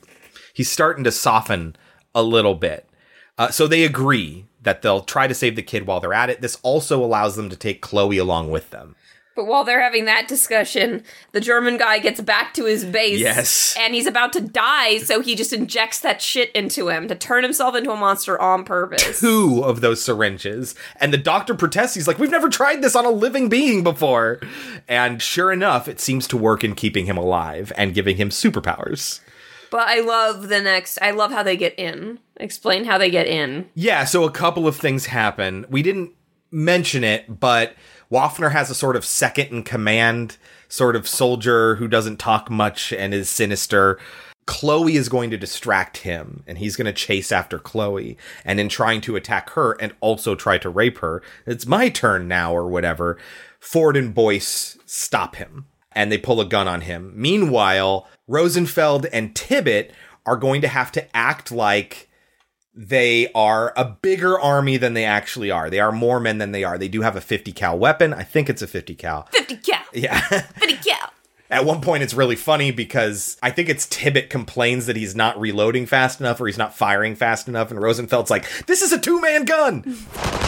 He's 0.54 0.70
starting 0.70 1.04
to 1.06 1.12
soften 1.12 1.76
a 2.14 2.22
little 2.22 2.54
bit. 2.54 2.88
Uh, 3.44 3.52
so 3.52 3.68
they 3.68 3.84
agree 3.84 4.46
that 4.62 4.82
they'll 4.82 5.02
try 5.02 5.28
to 5.28 5.34
save 5.34 5.58
the 5.58 5.62
kid 5.62 5.86
while 5.86 6.00
they're 6.00 6.14
at 6.14 6.30
it. 6.30 6.40
This 6.40 6.58
also 6.64 7.04
allows 7.04 7.36
them 7.36 7.50
to 7.50 7.58
take 7.58 7.82
Chloe 7.82 8.18
along 8.18 8.52
with 8.52 8.70
them. 8.70 8.96
But 9.36 9.48
while 9.48 9.66
they're 9.66 9.82
having 9.82 10.06
that 10.06 10.30
discussion, 10.30 11.04
the 11.34 11.42
German 11.42 11.76
guy 11.76 12.00
gets 12.00 12.22
back 12.22 12.54
to 12.54 12.64
his 12.64 12.86
base. 12.86 13.20
Yes. 13.20 13.76
And 13.78 13.94
he's 13.94 14.08
about 14.08 14.32
to 14.34 14.40
die, 14.40 15.00
so 15.00 15.20
he 15.20 15.36
just 15.36 15.52
injects 15.52 16.00
that 16.00 16.22
shit 16.22 16.52
into 16.52 16.88
him 16.88 17.10
to 17.10 17.16
turn 17.16 17.44
himself 17.44 17.76
into 17.76 17.92
a 17.92 17.98
monster 17.98 18.40
on 18.40 18.64
purpose. 18.64 19.20
two 19.20 19.62
of 19.66 19.82
those 19.82 20.02
syringes. 20.02 20.74
And 21.02 21.12
the 21.12 21.18
doctor 21.18 21.54
protests. 21.54 21.96
He's 21.96 22.08
like, 22.08 22.20
We've 22.20 22.32
never 22.32 22.48
tried 22.48 22.82
this 22.82 22.96
on 22.96 23.06
a 23.06 23.12
living 23.12 23.50
being 23.50 23.84
before. 23.84 24.40
And 24.88 25.22
sure 25.22 25.52
enough, 25.52 25.90
it 25.90 26.00
seems 26.00 26.28
to 26.28 26.38
work 26.38 26.64
in 26.64 26.76
keeping 26.76 27.08
him 27.08 27.18
alive 27.18 27.74
and 27.76 27.94
giving 27.94 28.16
him 28.16 28.30
superpowers. 28.30 29.20
But 29.70 29.90
I 29.90 30.00
love 30.00 30.48
the 30.48 30.62
next. 30.62 30.98
I 31.02 31.12
love 31.12 31.32
how 31.32 31.44
they 31.44 31.58
get 31.58 31.78
in. 31.78 32.20
Explain 32.38 32.86
how 32.86 32.98
they 32.98 33.10
get 33.10 33.28
in. 33.28 33.70
Yeah, 33.76 34.06
so 34.06 34.24
a 34.24 34.32
couple 34.32 34.68
of 34.68 34.76
things 34.76 35.08
happen. 35.08 35.66
We 35.70 35.82
didn't 35.84 36.12
mention 36.52 37.04
it, 37.04 37.40
but 37.40 37.76
Wafner 38.12 38.52
has 38.52 38.70
a 38.70 38.76
sort 38.76 38.96
of 38.96 39.06
second 39.06 39.48
in 39.48 39.64
command 39.64 40.38
sort 40.68 40.96
of 40.96 41.08
soldier 41.08 41.76
who 41.76 41.88
doesn't 41.88 42.18
talk 42.18 42.50
much 42.50 42.92
and 42.94 43.14
is 43.14 43.30
sinister. 43.30 44.00
Chloe 44.46 44.96
is 44.96 45.08
going 45.08 45.30
to 45.30 45.38
distract 45.38 45.98
him 45.98 46.44
and 46.48 46.58
he's 46.58 46.76
going 46.76 46.86
to 46.86 46.94
chase 46.94 47.32
after 47.32 47.60
Chloe 47.60 48.18
and 48.44 48.60
in 48.60 48.70
trying 48.70 49.00
to 49.02 49.16
attack 49.16 49.52
her 49.52 49.74
and 49.80 49.94
also 50.02 50.36
try 50.36 50.58
to 50.58 50.70
rape 50.70 50.98
her. 50.98 51.22
It's 51.46 51.66
my 51.66 51.90
turn 51.90 52.28
now 52.28 52.54
or 52.54 52.68
whatever. 52.68 53.18
Ford 53.60 53.96
and 53.96 54.14
Boyce 54.14 54.78
stop 54.86 55.38
him 55.38 55.68
and 55.94 56.12
they 56.12 56.18
pull 56.18 56.42
a 56.42 56.46
gun 56.46 56.68
on 56.68 56.82
him. 56.82 57.14
Meanwhile, 57.16 58.08
Rosenfeld 58.28 59.06
and 59.14 59.36
Tibbet 59.36 59.94
are 60.26 60.38
going 60.38 60.62
to 60.62 60.68
have 60.68 60.92
to 60.94 61.16
act 61.16 61.52
like 61.52 62.10
they 62.76 63.32
are 63.34 63.72
a 63.78 63.86
bigger 63.86 64.40
army 64.40 64.78
than 64.78 64.94
they 64.94 65.06
actually 65.06 65.52
are. 65.52 65.70
They 65.70 65.80
are 65.80 65.92
more 65.92 66.20
men 66.20 66.40
than 66.40 66.52
they 66.52 66.64
are. 66.64 66.78
They 66.78 66.88
do 66.88 67.02
have 67.02 67.16
a 67.16 67.22
50 67.22 67.52
cal 67.52 67.78
weapon. 67.78 68.14
I 68.14 68.24
think 68.24 68.50
it's 68.50 68.62
a 68.62 68.68
50 68.68 68.96
cal. 68.96 69.28
50 69.32 69.58
cal. 69.58 69.84
Yeah. 69.94 70.20
50 70.30 70.76
cal. 70.90 71.12
At 71.52 71.66
one 71.66 71.82
point, 71.82 72.02
it's 72.02 72.16
really 72.16 72.36
funny 72.36 72.72
because 72.72 73.38
I 73.44 73.52
think 73.52 73.70
it's 73.70 73.86
Tibbet 73.86 74.32
complains 74.32 74.88
that 74.88 74.96
he's 74.96 75.16
not 75.16 75.40
reloading 75.40 75.86
fast 75.86 76.20
enough 76.20 76.42
or 76.42 76.48
he's 76.48 76.58
not 76.58 76.76
firing 76.76 77.16
fast 77.16 77.48
enough, 77.48 77.70
and 77.70 77.80
Rosenfeld's 77.80 78.32
like, 78.32 78.50
"This 78.66 78.82
is 78.82 78.92
a 78.92 78.98
two-man 78.98 79.46
gun." 79.46 79.82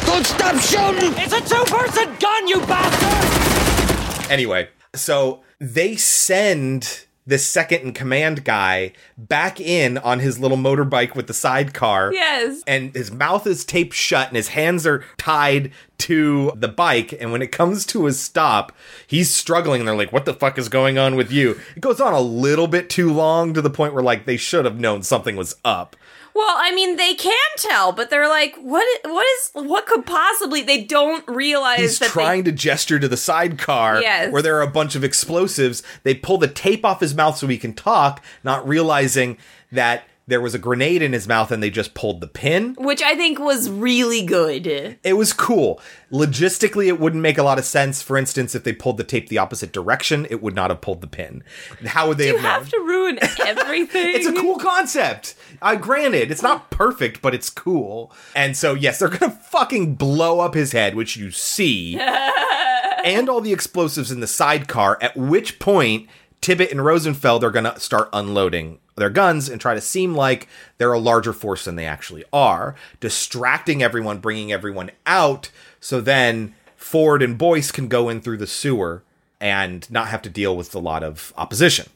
Don't 0.07 0.25
stop 0.25 0.55
shooting! 0.55 1.13
It's 1.17 1.33
a 1.33 1.41
two-person 1.41 2.15
gun, 2.19 2.47
you 2.47 2.59
bastard! 2.61 4.31
Anyway, 4.31 4.69
so 4.95 5.43
they 5.59 5.95
send 5.95 7.04
the 7.27 7.39
second 7.39 7.81
in 7.81 7.93
command 7.93 8.43
guy 8.43 8.93
back 9.17 9.59
in 9.59 9.97
on 9.97 10.19
his 10.19 10.39
little 10.39 10.57
motorbike 10.57 11.15
with 11.15 11.27
the 11.27 11.33
sidecar. 11.33 12.13
Yes. 12.13 12.61
And 12.67 12.93
his 12.93 13.11
mouth 13.11 13.47
is 13.47 13.65
taped 13.65 13.95
shut 13.95 14.27
and 14.27 14.37
his 14.37 14.49
hands 14.49 14.85
are 14.85 15.03
tied 15.17 15.71
to 15.97 16.51
the 16.55 16.67
bike. 16.67 17.13
And 17.19 17.31
when 17.31 17.41
it 17.41 17.51
comes 17.51 17.85
to 17.87 18.05
a 18.05 18.11
stop, 18.11 18.71
he's 19.07 19.33
struggling. 19.33 19.81
And 19.81 19.87
they're 19.87 19.95
like, 19.95 20.13
what 20.13 20.25
the 20.25 20.33
fuck 20.33 20.57
is 20.57 20.69
going 20.69 20.97
on 20.97 21.15
with 21.15 21.31
you? 21.31 21.59
It 21.75 21.81
goes 21.81 21.99
on 21.99 22.13
a 22.13 22.19
little 22.19 22.67
bit 22.67 22.89
too 22.89 23.11
long 23.11 23.53
to 23.53 23.61
the 23.61 23.69
point 23.69 23.93
where, 23.93 24.03
like, 24.03 24.25
they 24.25 24.37
should 24.37 24.65
have 24.65 24.79
known 24.79 25.01
something 25.01 25.35
was 25.35 25.55
up. 25.65 25.95
Well, 26.35 26.53
I 26.57 26.75
mean, 26.75 26.97
they 26.97 27.13
can 27.13 27.33
tell, 27.57 27.93
but 27.93 28.09
they're 28.09 28.27
like, 28.27 28.57
what? 28.57 28.85
What 29.05 29.25
is? 29.25 29.51
What 29.53 29.85
could 29.85 30.05
possibly? 30.05 30.61
They 30.61 30.83
don't 30.83 31.25
realize 31.29 31.79
He's 31.79 31.99
that 31.99 32.09
trying 32.09 32.43
to 32.43 32.51
gesture 32.51 32.99
to 32.99 33.07
the 33.07 33.15
sidecar 33.15 34.01
Yes. 34.01 34.33
where 34.33 34.41
there 34.41 34.57
are 34.57 34.61
a 34.61 34.67
bunch 34.67 34.95
of 34.95 35.03
explosives. 35.05 35.81
They 36.03 36.13
pull 36.13 36.37
the 36.37 36.49
tape 36.49 36.83
off 36.83 36.99
his 36.99 37.15
mouth 37.15 37.37
so 37.37 37.47
he 37.47 37.57
can 37.57 37.73
talk, 37.73 38.21
not 38.43 38.67
realizing 38.67 39.37
that 39.71 40.03
there 40.27 40.41
was 40.41 40.55
a 40.55 40.59
grenade 40.59 41.01
in 41.01 41.13
his 41.13 41.27
mouth 41.27 41.51
and 41.51 41.61
they 41.61 41.69
just 41.69 41.93
pulled 41.93 42.19
the 42.19 42.27
pin. 42.27 42.75
which 42.79 43.01
I 43.03 43.15
think 43.15 43.37
was 43.37 43.69
really 43.69 44.25
good. 44.25 44.97
It 45.03 45.13
was 45.13 45.33
cool. 45.33 45.79
Logistically, 46.11 46.87
it 46.87 46.99
wouldn't 46.99 47.21
make 47.21 47.37
a 47.37 47.43
lot 47.43 47.59
of 47.59 47.65
sense. 47.65 48.01
For 48.01 48.17
instance, 48.17 48.55
if 48.55 48.63
they 48.63 48.73
pulled 48.73 48.97
the 48.97 49.03
tape 49.03 49.29
the 49.29 49.37
opposite 49.37 49.71
direction, 49.71 50.25
it 50.29 50.41
would 50.41 50.55
not 50.55 50.71
have 50.71 50.81
pulled 50.81 51.01
the 51.01 51.07
pin. 51.07 51.43
How 51.85 52.07
would 52.07 52.17
they 52.17 52.27
have 52.27 52.39
have 52.39 52.69
to 52.69 52.79
ruin 52.79 53.19
everything. 53.45 54.15
It's 54.15 54.25
a 54.25 54.33
cool 54.33 54.57
concept. 54.57 55.35
Uh, 55.61 55.75
granted, 55.75 56.31
it's 56.31 56.41
not 56.41 56.71
perfect, 56.71 57.21
but 57.21 57.35
it's 57.35 57.49
cool. 57.49 58.11
And 58.35 58.57
so, 58.57 58.73
yes, 58.73 58.99
they're 58.99 59.09
gonna 59.09 59.31
fucking 59.31 59.95
blow 59.95 60.39
up 60.39 60.53
his 60.53 60.71
head, 60.71 60.95
which 60.95 61.15
you 61.15 61.31
see, 61.31 61.99
and 63.03 63.29
all 63.29 63.41
the 63.41 63.53
explosives 63.53 64.11
in 64.11 64.19
the 64.19 64.27
sidecar. 64.27 64.97
At 65.01 65.15
which 65.15 65.59
point, 65.59 66.09
Tibbet 66.41 66.71
and 66.71 66.83
Rosenfeld 66.83 67.43
are 67.43 67.51
gonna 67.51 67.79
start 67.79 68.09
unloading 68.13 68.79
their 68.95 69.09
guns 69.09 69.49
and 69.49 69.59
try 69.59 69.73
to 69.73 69.81
seem 69.81 70.15
like 70.15 70.47
they're 70.77 70.93
a 70.93 70.99
larger 70.99 71.33
force 71.33 71.65
than 71.65 71.75
they 71.75 71.85
actually 71.85 72.23
are, 72.31 72.75
distracting 72.99 73.83
everyone, 73.83 74.19
bringing 74.19 74.51
everyone 74.51 74.91
out. 75.05 75.51
So 75.79 76.01
then 76.01 76.55
Ford 76.75 77.21
and 77.21 77.37
Boyce 77.37 77.71
can 77.71 77.87
go 77.87 78.09
in 78.09 78.21
through 78.21 78.37
the 78.37 78.47
sewer 78.47 79.03
and 79.41 79.89
not 79.91 80.07
have 80.07 80.21
to 80.23 80.29
deal 80.29 80.55
with 80.55 80.73
a 80.73 80.79
lot 80.79 81.03
of 81.03 81.33
opposition. 81.37 81.87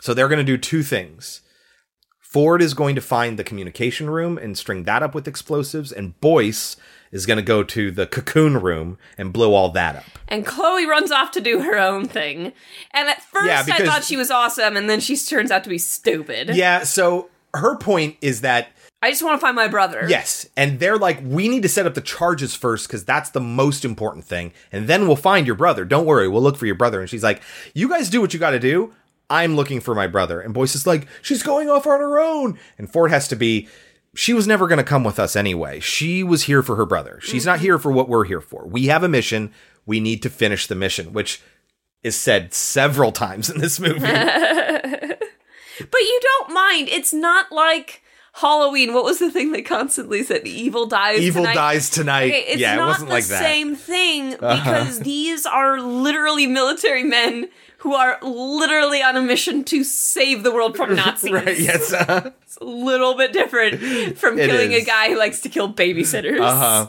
So 0.00 0.14
they're 0.14 0.28
going 0.28 0.38
to 0.38 0.44
do 0.44 0.58
two 0.58 0.82
things. 0.82 1.42
Ford 2.18 2.60
is 2.60 2.74
going 2.74 2.94
to 2.94 3.00
find 3.00 3.38
the 3.38 3.44
communication 3.44 4.10
room 4.10 4.38
and 4.38 4.58
string 4.58 4.84
that 4.84 5.02
up 5.02 5.14
with 5.14 5.26
explosives, 5.26 5.92
and 5.92 6.20
Boyce 6.20 6.76
is 7.12 7.26
going 7.26 7.36
to 7.38 7.42
go 7.42 7.62
to 7.62 7.90
the 7.90 8.06
cocoon 8.06 8.58
room 8.60 8.98
and 9.16 9.32
blow 9.32 9.54
all 9.54 9.70
that 9.70 9.96
up. 9.96 10.04
And 10.28 10.44
Chloe 10.44 10.86
runs 10.86 11.10
off 11.10 11.30
to 11.32 11.40
do 11.40 11.62
her 11.62 11.76
own 11.78 12.06
thing. 12.06 12.52
And 12.92 13.08
at 13.08 13.22
first, 13.22 13.46
Yeah, 13.46 13.64
I 13.74 13.84
thought 13.84 14.04
she 14.04 14.16
was 14.16 14.30
awesome, 14.30 14.76
and 14.76 14.88
then 14.88 15.00
she 15.00 15.16
turns 15.16 15.50
out 15.50 15.64
to 15.64 15.70
be 15.70 15.78
stupid. 15.78 16.50
Yeah, 16.54 16.84
so 16.84 17.30
her 17.54 17.76
point 17.76 18.16
is 18.20 18.42
that 18.42 18.68
I 19.00 19.10
just 19.10 19.22
want 19.22 19.40
to 19.40 19.40
find 19.40 19.54
my 19.54 19.68
brother. 19.68 20.06
yes, 20.08 20.48
and 20.56 20.80
they're 20.80 20.98
like, 20.98 21.20
we 21.24 21.48
need 21.48 21.62
to 21.62 21.68
set 21.68 21.86
up 21.86 21.94
the 21.94 22.00
charges 22.00 22.54
first 22.54 22.88
because 22.88 23.04
that's 23.04 23.30
the 23.30 23.40
most 23.40 23.84
important 23.84 24.24
thing, 24.24 24.52
and 24.72 24.88
then 24.88 25.06
we'll 25.06 25.16
find 25.16 25.46
your 25.46 25.56
brother. 25.56 25.84
Don't 25.84 26.04
worry, 26.04 26.28
we'll 26.28 26.42
look 26.42 26.56
for 26.56 26.66
your 26.66 26.74
brother. 26.74 27.00
And 27.00 27.08
she's 27.08 27.22
like, 27.22 27.40
you 27.74 27.88
guys 27.88 28.10
do 28.10 28.20
what 28.20 28.34
you 28.34 28.40
got 28.40 28.50
to 28.50 28.58
do. 28.58 28.92
I'm 29.30 29.56
looking 29.56 29.80
for 29.80 29.94
my 29.94 30.06
brother. 30.06 30.40
And 30.40 30.54
Boyce 30.54 30.74
is 30.74 30.86
like, 30.86 31.06
she's 31.20 31.42
going 31.42 31.68
off 31.68 31.86
on 31.86 32.00
her 32.00 32.18
own. 32.18 32.58
And 32.78 32.90
Ford 32.90 33.10
has 33.10 33.28
to 33.28 33.36
be, 33.36 33.68
she 34.18 34.34
was 34.34 34.48
never 34.48 34.66
going 34.66 34.78
to 34.78 34.84
come 34.84 35.04
with 35.04 35.20
us 35.20 35.36
anyway. 35.36 35.78
She 35.78 36.24
was 36.24 36.44
here 36.44 36.60
for 36.64 36.74
her 36.74 36.84
brother. 36.84 37.20
She's 37.22 37.46
not 37.46 37.60
here 37.60 37.78
for 37.78 37.92
what 37.92 38.08
we're 38.08 38.24
here 38.24 38.40
for. 38.40 38.66
We 38.66 38.86
have 38.86 39.04
a 39.04 39.08
mission. 39.08 39.52
We 39.86 40.00
need 40.00 40.22
to 40.24 40.30
finish 40.30 40.66
the 40.66 40.74
mission, 40.74 41.12
which 41.12 41.40
is 42.02 42.16
said 42.16 42.52
several 42.52 43.12
times 43.24 43.48
in 43.48 43.60
this 43.60 43.78
movie. 43.78 44.00
but 44.00 46.00
you 46.00 46.20
don't 46.22 46.52
mind. 46.52 46.88
It's 46.88 47.12
not 47.12 47.52
like 47.52 48.02
Halloween. 48.32 48.92
What 48.92 49.04
was 49.04 49.20
the 49.20 49.30
thing 49.30 49.52
they 49.52 49.62
constantly 49.62 50.24
said? 50.24 50.44
Evil 50.46 50.86
dies 50.86 51.20
Evil 51.20 51.42
tonight. 51.42 51.54
dies 51.54 51.90
tonight. 51.90 52.30
Okay, 52.32 52.44
it's 52.48 52.60
Yeah, 52.60 52.74
it 52.74 52.76
not 52.76 52.88
wasn't 52.88 53.08
the 53.10 53.14
like 53.14 53.24
that. 53.26 53.40
same 53.42 53.76
thing 53.76 54.34
Uh-huh. 54.34 54.56
because 54.56 55.00
these 55.00 55.46
are 55.46 55.80
literally 55.80 56.46
military 56.48 57.04
men 57.04 57.48
who 57.78 57.94
are 57.94 58.18
literally 58.22 59.02
on 59.02 59.16
a 59.16 59.22
mission 59.22 59.62
to 59.64 59.84
save 59.84 60.42
the 60.42 60.50
world 60.52 60.76
from 60.76 60.94
Nazis. 60.96 61.30
right, 61.30 61.58
yes. 61.58 61.92
uh, 61.92 62.30
It's 62.42 62.56
a 62.60 62.64
little 62.64 63.14
bit 63.16 63.32
different 63.32 63.80
from 64.18 64.36
killing 64.36 64.72
is. 64.72 64.82
a 64.82 64.86
guy 64.86 65.08
who 65.10 65.18
likes 65.18 65.40
to 65.42 65.48
kill 65.48 65.72
babysitters. 65.72 66.40
uh-huh. 66.40 66.88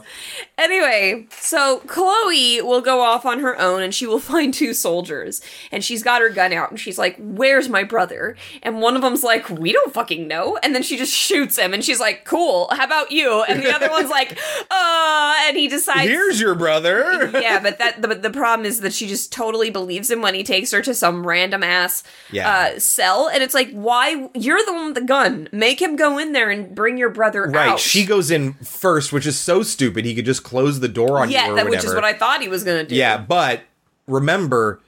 Anyway, 0.58 1.26
so 1.30 1.78
Chloe 1.86 2.60
will 2.60 2.80
go 2.80 3.00
off 3.00 3.24
on 3.24 3.40
her 3.40 3.58
own 3.58 3.82
and 3.82 3.94
she 3.94 4.06
will 4.06 4.18
find 4.34 4.52
two 4.52 4.74
soldiers. 4.74 5.40
And 5.72 5.82
she's 5.84 6.02
got 6.02 6.20
her 6.22 6.28
gun 6.28 6.52
out 6.52 6.70
and 6.70 6.78
she's 6.80 6.98
like, 6.98 7.16
Where's 7.18 7.68
my 7.68 7.84
brother? 7.84 8.36
And 8.62 8.80
one 8.80 8.96
of 8.96 9.02
them's 9.02 9.22
like, 9.22 9.48
We 9.48 9.72
don't 9.72 9.92
fucking 9.94 10.26
know. 10.28 10.58
And 10.62 10.74
then 10.74 10.82
she 10.82 10.96
just 10.96 11.12
shoots 11.14 11.58
him 11.58 11.72
and 11.72 11.84
she's 11.84 12.00
like, 12.00 12.24
Cool, 12.24 12.68
how 12.72 12.84
about 12.84 13.10
you? 13.12 13.42
And 13.48 13.62
the 13.62 13.72
other 13.74 13.88
one's 13.90 14.10
like, 14.10 14.38
Uh, 14.70 15.34
and 15.46 15.56
he 15.56 15.68
decides. 15.68 16.08
Here's 16.08 16.40
your 16.40 16.54
brother. 16.54 17.30
yeah, 17.40 17.60
but 17.60 17.78
that 17.78 18.02
the, 18.02 18.14
the 18.14 18.30
problem 18.30 18.66
is 18.66 18.80
that 18.80 18.92
she 18.92 19.06
just 19.06 19.32
totally 19.32 19.70
believes 19.70 20.10
him 20.10 20.20
when 20.20 20.34
he 20.34 20.42
takes 20.42 20.70
her 20.72 20.79
to 20.82 20.94
some 20.94 21.26
random 21.26 21.62
ass 21.62 22.02
Yeah. 22.30 22.50
uh, 22.74 22.78
cell, 22.78 23.28
and 23.32 23.42
it's 23.42 23.54
like, 23.54 23.70
why? 23.72 24.28
You're 24.34 24.64
the 24.64 24.72
one 24.72 24.86
with 24.86 24.94
the 24.94 25.00
gun. 25.02 25.48
Make 25.52 25.80
him 25.80 25.96
go 25.96 26.18
in 26.18 26.32
there 26.32 26.50
and 26.50 26.74
bring 26.74 26.96
your 26.98 27.10
brother 27.10 27.46
out. 27.48 27.54
Right. 27.54 27.68
out. 27.70 27.80
She 27.80 28.04
goes 28.04 28.30
in 28.30 28.54
first, 28.54 29.12
which 29.12 29.26
is 29.26 29.38
so 29.38 29.62
stupid. 29.62 30.04
He 30.04 30.14
could 30.14 30.24
just 30.26 30.42
close 30.42 30.80
the 30.80 30.88
door 30.88 31.18
on 31.18 31.30
yeah, 31.30 31.48
you 31.48 31.56
that, 31.56 31.68
which 31.68 31.84
is 31.84 31.94
what 31.94 32.04
I 32.04 32.12
thought 32.12 32.40
he 32.42 32.48
was 32.48 32.64
gonna 32.64 32.84
do. 32.84 32.94
Yeah, 32.94 33.16
but 33.18 33.62
remember, 34.06 34.80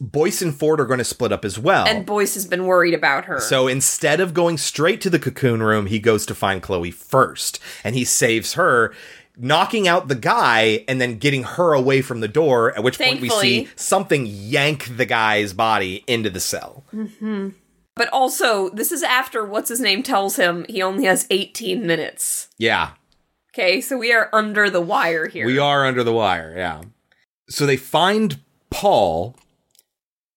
Boyce 0.00 0.40
and 0.40 0.54
Ford 0.54 0.80
are 0.80 0.86
going 0.86 0.98
to 0.98 1.04
split 1.04 1.30
up 1.32 1.44
as 1.44 1.58
well. 1.58 1.86
and 1.86 2.06
Boyce 2.06 2.32
has 2.34 2.46
been 2.46 2.64
worried 2.66 2.94
about 2.94 3.26
her. 3.26 3.38
so 3.38 3.68
instead 3.68 4.18
of 4.20 4.32
going 4.32 4.56
straight 4.56 5.00
to 5.02 5.10
the 5.10 5.18
cocoon 5.18 5.62
room, 5.62 5.86
he 5.86 5.98
goes 5.98 6.24
to 6.26 6.34
find 6.34 6.62
Chloe 6.62 6.90
first, 6.90 7.58
and 7.84 7.94
he 7.94 8.04
saves 8.04 8.54
her. 8.54 8.94
Knocking 9.36 9.88
out 9.88 10.08
the 10.08 10.14
guy 10.14 10.84
and 10.86 11.00
then 11.00 11.18
getting 11.18 11.44
her 11.44 11.72
away 11.72 12.02
from 12.02 12.20
the 12.20 12.28
door, 12.28 12.76
at 12.76 12.82
which 12.82 12.98
point 12.98 13.20
we 13.20 13.30
see 13.30 13.68
something 13.76 14.26
yank 14.26 14.96
the 14.96 15.06
guy's 15.06 15.52
body 15.52 16.04
into 16.06 16.28
the 16.30 16.40
cell. 16.40 16.84
hmm 16.90 17.50
But 17.96 18.08
also, 18.12 18.68
this 18.70 18.92
is 18.92 19.02
after 19.02 19.44
what's 19.44 19.70
his 19.70 19.80
name 19.80 20.02
tells 20.02 20.36
him 20.36 20.66
he 20.68 20.82
only 20.82 21.04
has 21.04 21.26
18 21.30 21.86
minutes. 21.86 22.48
Yeah, 22.58 22.90
Okay, 23.52 23.80
so 23.80 23.98
we 23.98 24.12
are 24.12 24.30
under 24.32 24.70
the 24.70 24.80
wire 24.80 25.26
here. 25.26 25.44
We 25.44 25.58
are 25.58 25.84
under 25.84 26.04
the 26.04 26.12
wire, 26.12 26.54
yeah. 26.56 26.82
So 27.48 27.66
they 27.66 27.76
find 27.76 28.38
Paul 28.70 29.36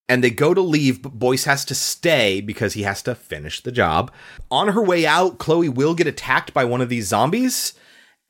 and 0.10 0.24
they 0.24 0.32
go 0.32 0.56
to 0.56 0.62
leave, 0.62 1.04
but 1.04 1.14
Boyce 1.20 1.44
has 1.46 1.64
to 1.66 1.76
stay 1.76 2.42
because 2.42 2.74
he 2.74 2.82
has 2.84 3.04
to 3.04 3.14
finish 3.14 3.62
the 3.62 3.72
job. 3.72 4.12
On 4.50 4.70
her 4.70 4.82
way 4.82 5.06
out, 5.06 5.38
Chloe 5.38 5.70
will 5.70 5.94
get 5.94 6.08
attacked 6.08 6.56
by 6.56 6.66
one 6.66 6.82
of 6.82 6.90
these 6.90 7.08
zombies 7.08 7.74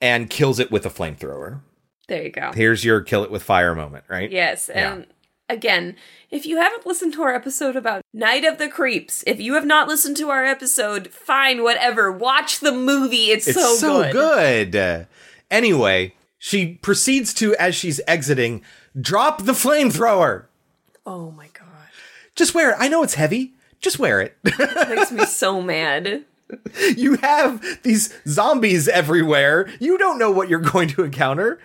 and 0.03 0.29
kills 0.29 0.59
it 0.59 0.69
with 0.69 0.85
a 0.85 0.89
flamethrower. 0.89 1.61
There 2.07 2.21
you 2.23 2.29
go. 2.31 2.51
Here's 2.53 2.83
your 2.83 3.01
kill 3.01 3.23
it 3.23 3.31
with 3.31 3.41
fire 3.41 3.73
moment, 3.73 4.03
right? 4.09 4.29
Yes, 4.29 4.69
Yeah. 4.73 4.93
and 4.93 5.07
again, 5.49 5.95
if 6.29 6.45
you 6.45 6.57
haven't 6.57 6.85
listened 6.85 7.13
to 7.13 7.21
our 7.23 7.33
episode 7.33 7.75
about 7.77 8.01
Night 8.13 8.43
of 8.43 8.57
the 8.57 8.67
Creeps, 8.67 9.23
if 9.25 9.39
you 9.39 9.53
have 9.53 9.65
not 9.65 9.87
listened 9.87 10.17
to 10.17 10.29
our 10.29 10.43
episode, 10.45 11.07
fine, 11.07 11.63
whatever. 11.63 12.11
Watch 12.11 12.59
the 12.59 12.71
movie. 12.73 13.31
It's, 13.31 13.47
It's 13.47 13.57
so, 13.59 13.75
so, 13.75 14.11
good. 14.11 14.71
good. 14.73 15.07
Anyway, 15.49 16.13
she 16.37 16.73
proceeds 16.75 17.33
to, 17.35 17.55
as 17.55 17.73
she's 17.73 18.01
exiting, 18.07 18.61
drop 18.99 19.43
the 19.43 19.53
flamethrower. 19.53 20.45
Oh 21.05 21.31
my 21.31 21.47
god. 21.53 21.67
Just 22.35 22.53
wear 22.53 22.71
it. 22.71 22.77
I 22.79 22.87
know 22.89 23.03
it's 23.03 23.13
heavy. 23.13 23.53
Just 23.79 23.99
wear 23.99 24.19
it. 24.21 24.35
It 24.45 24.89
makes 24.89 25.11
me 25.11 25.25
so 25.25 25.61
mad. 25.61 26.25
you 26.97 27.15
have 27.17 27.63
these 27.83 28.13
zombies 28.27 28.87
everywhere. 28.87 29.69
You 29.79 29.97
don't 29.97 30.19
know 30.19 30.31
what 30.31 30.49
you're 30.49 30.59
going 30.59 30.89
to 30.89 31.03
encounter. 31.03 31.59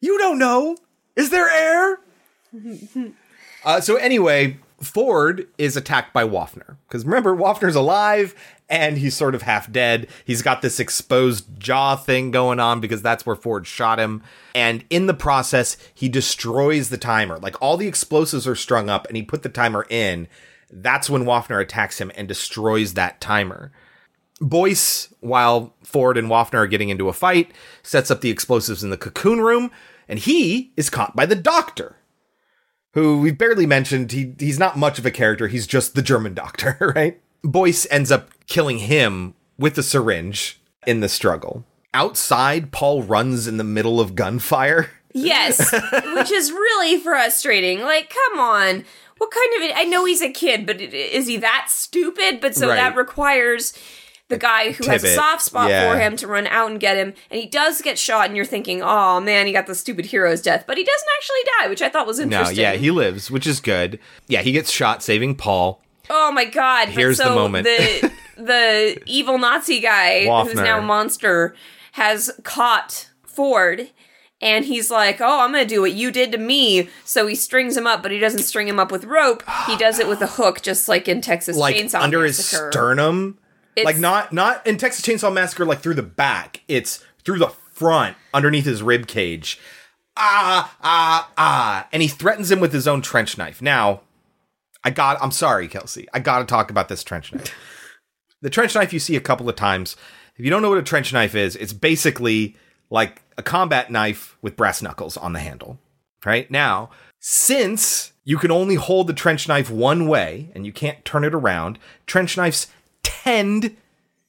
You 0.00 0.18
don't 0.18 0.38
know. 0.38 0.76
Is 1.16 1.30
there 1.30 1.48
air? 1.48 2.00
Uh, 3.66 3.80
so 3.80 3.96
anyway, 3.96 4.58
Ford 4.82 5.48
is 5.56 5.76
attacked 5.76 6.12
by 6.12 6.22
Wafner. 6.24 6.76
Because 6.86 7.04
remember, 7.04 7.34
Wafner's 7.34 7.74
alive 7.74 8.34
and 8.68 8.98
he's 8.98 9.16
sort 9.16 9.34
of 9.34 9.42
half 9.42 9.70
dead. 9.70 10.06
He's 10.24 10.42
got 10.42 10.62
this 10.62 10.80
exposed 10.80 11.58
jaw 11.58 11.96
thing 11.96 12.30
going 12.30 12.60
on 12.60 12.80
because 12.80 13.02
that's 13.02 13.26
where 13.26 13.36
Ford 13.36 13.66
shot 13.66 13.98
him. 13.98 14.22
And 14.54 14.84
in 14.90 15.06
the 15.06 15.14
process, 15.14 15.76
he 15.94 16.08
destroys 16.08 16.90
the 16.90 16.98
timer. 16.98 17.38
Like 17.38 17.60
all 17.60 17.76
the 17.76 17.88
explosives 17.88 18.46
are 18.46 18.54
strung 18.54 18.88
up 18.88 19.06
and 19.06 19.16
he 19.16 19.22
put 19.22 19.42
the 19.42 19.48
timer 19.48 19.86
in. 19.88 20.28
That's 20.70 21.10
when 21.10 21.24
Wafner 21.24 21.60
attacks 21.60 22.00
him 22.00 22.10
and 22.14 22.26
destroys 22.26 22.94
that 22.94 23.20
timer. 23.20 23.72
Boyce, 24.48 25.08
while 25.20 25.74
Ford 25.82 26.16
and 26.18 26.28
Wafner 26.28 26.54
are 26.58 26.66
getting 26.66 26.90
into 26.90 27.08
a 27.08 27.12
fight, 27.12 27.50
sets 27.82 28.10
up 28.10 28.20
the 28.20 28.30
explosives 28.30 28.84
in 28.84 28.90
the 28.90 28.96
cocoon 28.98 29.40
room, 29.40 29.70
and 30.08 30.18
he 30.18 30.72
is 30.76 30.90
caught 30.90 31.16
by 31.16 31.24
the 31.26 31.34
doctor, 31.34 31.96
who 32.92 33.20
we've 33.20 33.38
barely 33.38 33.66
mentioned. 33.66 34.12
He 34.12 34.34
he's 34.38 34.58
not 34.58 34.76
much 34.78 34.98
of 34.98 35.06
a 35.06 35.10
character. 35.10 35.48
He's 35.48 35.66
just 35.66 35.94
the 35.94 36.02
German 36.02 36.34
doctor, 36.34 36.76
right? 36.94 37.20
Boyce 37.42 37.86
ends 37.90 38.12
up 38.12 38.30
killing 38.46 38.78
him 38.78 39.34
with 39.58 39.74
the 39.76 39.82
syringe 39.82 40.60
in 40.86 41.00
the 41.00 41.08
struggle. 41.08 41.64
Outside, 41.94 42.72
Paul 42.72 43.02
runs 43.02 43.46
in 43.46 43.56
the 43.56 43.64
middle 43.64 44.00
of 44.00 44.14
gunfire. 44.14 44.90
Yes, 45.16 45.72
which 45.72 46.32
is 46.32 46.50
really 46.50 46.98
frustrating. 46.98 47.80
Like, 47.82 48.12
come 48.12 48.40
on. 48.40 48.84
What 49.18 49.30
kind 49.30 49.70
of 49.70 49.76
I 49.76 49.84
know 49.84 50.04
he's 50.04 50.20
a 50.20 50.28
kid, 50.32 50.66
but 50.66 50.80
is 50.80 51.28
he 51.28 51.36
that 51.36 51.66
stupid? 51.68 52.40
But 52.40 52.56
so 52.56 52.68
Right. 52.68 52.74
that 52.74 52.96
requires 52.96 53.72
the 54.28 54.38
guy 54.38 54.72
who 54.72 54.88
has 54.88 55.04
a 55.04 55.14
soft 55.14 55.42
spot 55.42 55.68
Yeah. 55.68 55.92
for 55.92 55.98
him 56.00 56.16
to 56.16 56.26
run 56.26 56.46
out 56.46 56.70
and 56.70 56.80
get 56.80 56.96
him, 56.96 57.12
and 57.30 57.40
he 57.40 57.46
does 57.46 57.82
get 57.82 57.98
shot, 57.98 58.26
and 58.26 58.36
you're 58.36 58.46
thinking, 58.46 58.80
"Oh 58.82 59.20
man, 59.20 59.46
he 59.46 59.52
got 59.52 59.66
the 59.66 59.74
stupid 59.74 60.06
hero's 60.06 60.40
death," 60.40 60.64
but 60.66 60.76
he 60.78 60.84
doesn't 60.84 61.08
actually 61.18 61.40
die, 61.60 61.68
which 61.68 61.82
I 61.82 61.88
thought 61.90 62.06
was 62.06 62.18
No, 62.18 62.24
interesting. 62.24 62.56
yeah, 62.58 62.72
he 62.72 62.90
lives, 62.90 63.30
which 63.30 63.46
is 63.46 63.60
good. 63.60 63.98
Yeah, 64.26 64.40
he 64.42 64.52
gets 64.52 64.70
shot 64.70 65.02
saving 65.02 65.36
Paul. 65.36 65.82
Oh 66.10 66.32
my 66.32 66.44
god! 66.46 66.88
Here's 66.88 67.18
the 67.18 67.26
moment. 67.30 67.64
The 67.66 68.10
the 68.36 69.02
evil 69.06 69.38
Nazi 69.38 69.80
guy 69.80 70.26
who's 70.44 70.54
now 70.54 70.78
a 70.78 70.82
monster 70.82 71.54
has 71.92 72.30
caught 72.42 73.10
Ford. 73.26 73.90
And 74.40 74.64
he's 74.66 74.90
like, 74.90 75.20
"Oh, 75.22 75.40
I'm 75.40 75.52
gonna 75.52 75.64
do 75.64 75.80
what 75.80 75.92
you 75.92 76.10
did 76.10 76.30
to 76.32 76.38
me." 76.38 76.88
So 77.04 77.26
he 77.26 77.34
strings 77.34 77.76
him 77.76 77.86
up, 77.86 78.02
but 78.02 78.10
he 78.12 78.18
doesn't 78.18 78.42
string 78.42 78.68
him 78.68 78.78
up 78.78 78.90
with 78.92 79.04
rope. 79.04 79.42
He 79.66 79.76
does 79.76 79.98
it 79.98 80.06
with 80.08 80.20
a 80.20 80.26
hook, 80.26 80.60
just 80.60 80.86
like 80.88 81.08
in 81.08 81.22
Texas 81.22 81.56
like 81.56 81.76
Chainsaw 81.76 82.00
under 82.02 82.20
Massacre. 82.20 82.64
his 82.66 82.72
sternum. 82.72 83.38
It's- 83.76 83.84
like 83.84 83.98
not 83.98 84.32
not 84.32 84.66
in 84.66 84.76
Texas 84.76 85.04
Chainsaw 85.04 85.32
Massacre, 85.32 85.64
like 85.64 85.80
through 85.80 85.94
the 85.94 86.02
back. 86.02 86.62
It's 86.68 87.04
through 87.24 87.38
the 87.38 87.48
front, 87.48 88.16
underneath 88.32 88.64
his 88.64 88.82
rib 88.82 89.06
cage. 89.06 89.58
Ah 90.16 90.76
ah 90.82 91.30
ah! 91.36 91.88
And 91.92 92.02
he 92.02 92.08
threatens 92.08 92.50
him 92.50 92.60
with 92.60 92.72
his 92.72 92.86
own 92.86 93.02
trench 93.02 93.36
knife. 93.36 93.60
Now, 93.60 94.02
I 94.84 94.90
got. 94.90 95.20
I'm 95.20 95.32
sorry, 95.32 95.66
Kelsey. 95.66 96.06
I 96.14 96.20
got 96.20 96.38
to 96.38 96.44
talk 96.44 96.70
about 96.70 96.88
this 96.88 97.02
trench 97.02 97.32
knife. 97.32 97.52
the 98.42 98.50
trench 98.50 98.74
knife 98.74 98.92
you 98.92 99.00
see 99.00 99.16
a 99.16 99.20
couple 99.20 99.48
of 99.48 99.56
times. 99.56 99.96
If 100.36 100.44
you 100.44 100.50
don't 100.50 100.62
know 100.62 100.68
what 100.68 100.78
a 100.78 100.82
trench 100.82 101.12
knife 101.12 101.34
is, 101.34 101.56
it's 101.56 101.72
basically 101.72 102.56
like 102.90 103.22
a 103.36 103.42
combat 103.42 103.90
knife 103.90 104.36
with 104.42 104.56
brass 104.56 104.82
knuckles 104.82 105.16
on 105.16 105.32
the 105.32 105.40
handle. 105.40 105.78
Right 106.24 106.50
now, 106.50 106.90
since 107.20 108.12
you 108.24 108.38
can 108.38 108.50
only 108.50 108.76
hold 108.76 109.06
the 109.06 109.12
trench 109.12 109.48
knife 109.48 109.70
one 109.70 110.08
way 110.08 110.50
and 110.54 110.64
you 110.64 110.72
can't 110.72 111.04
turn 111.04 111.24
it 111.24 111.34
around, 111.34 111.78
trench 112.06 112.36
knives 112.36 112.66
tend 113.04 113.76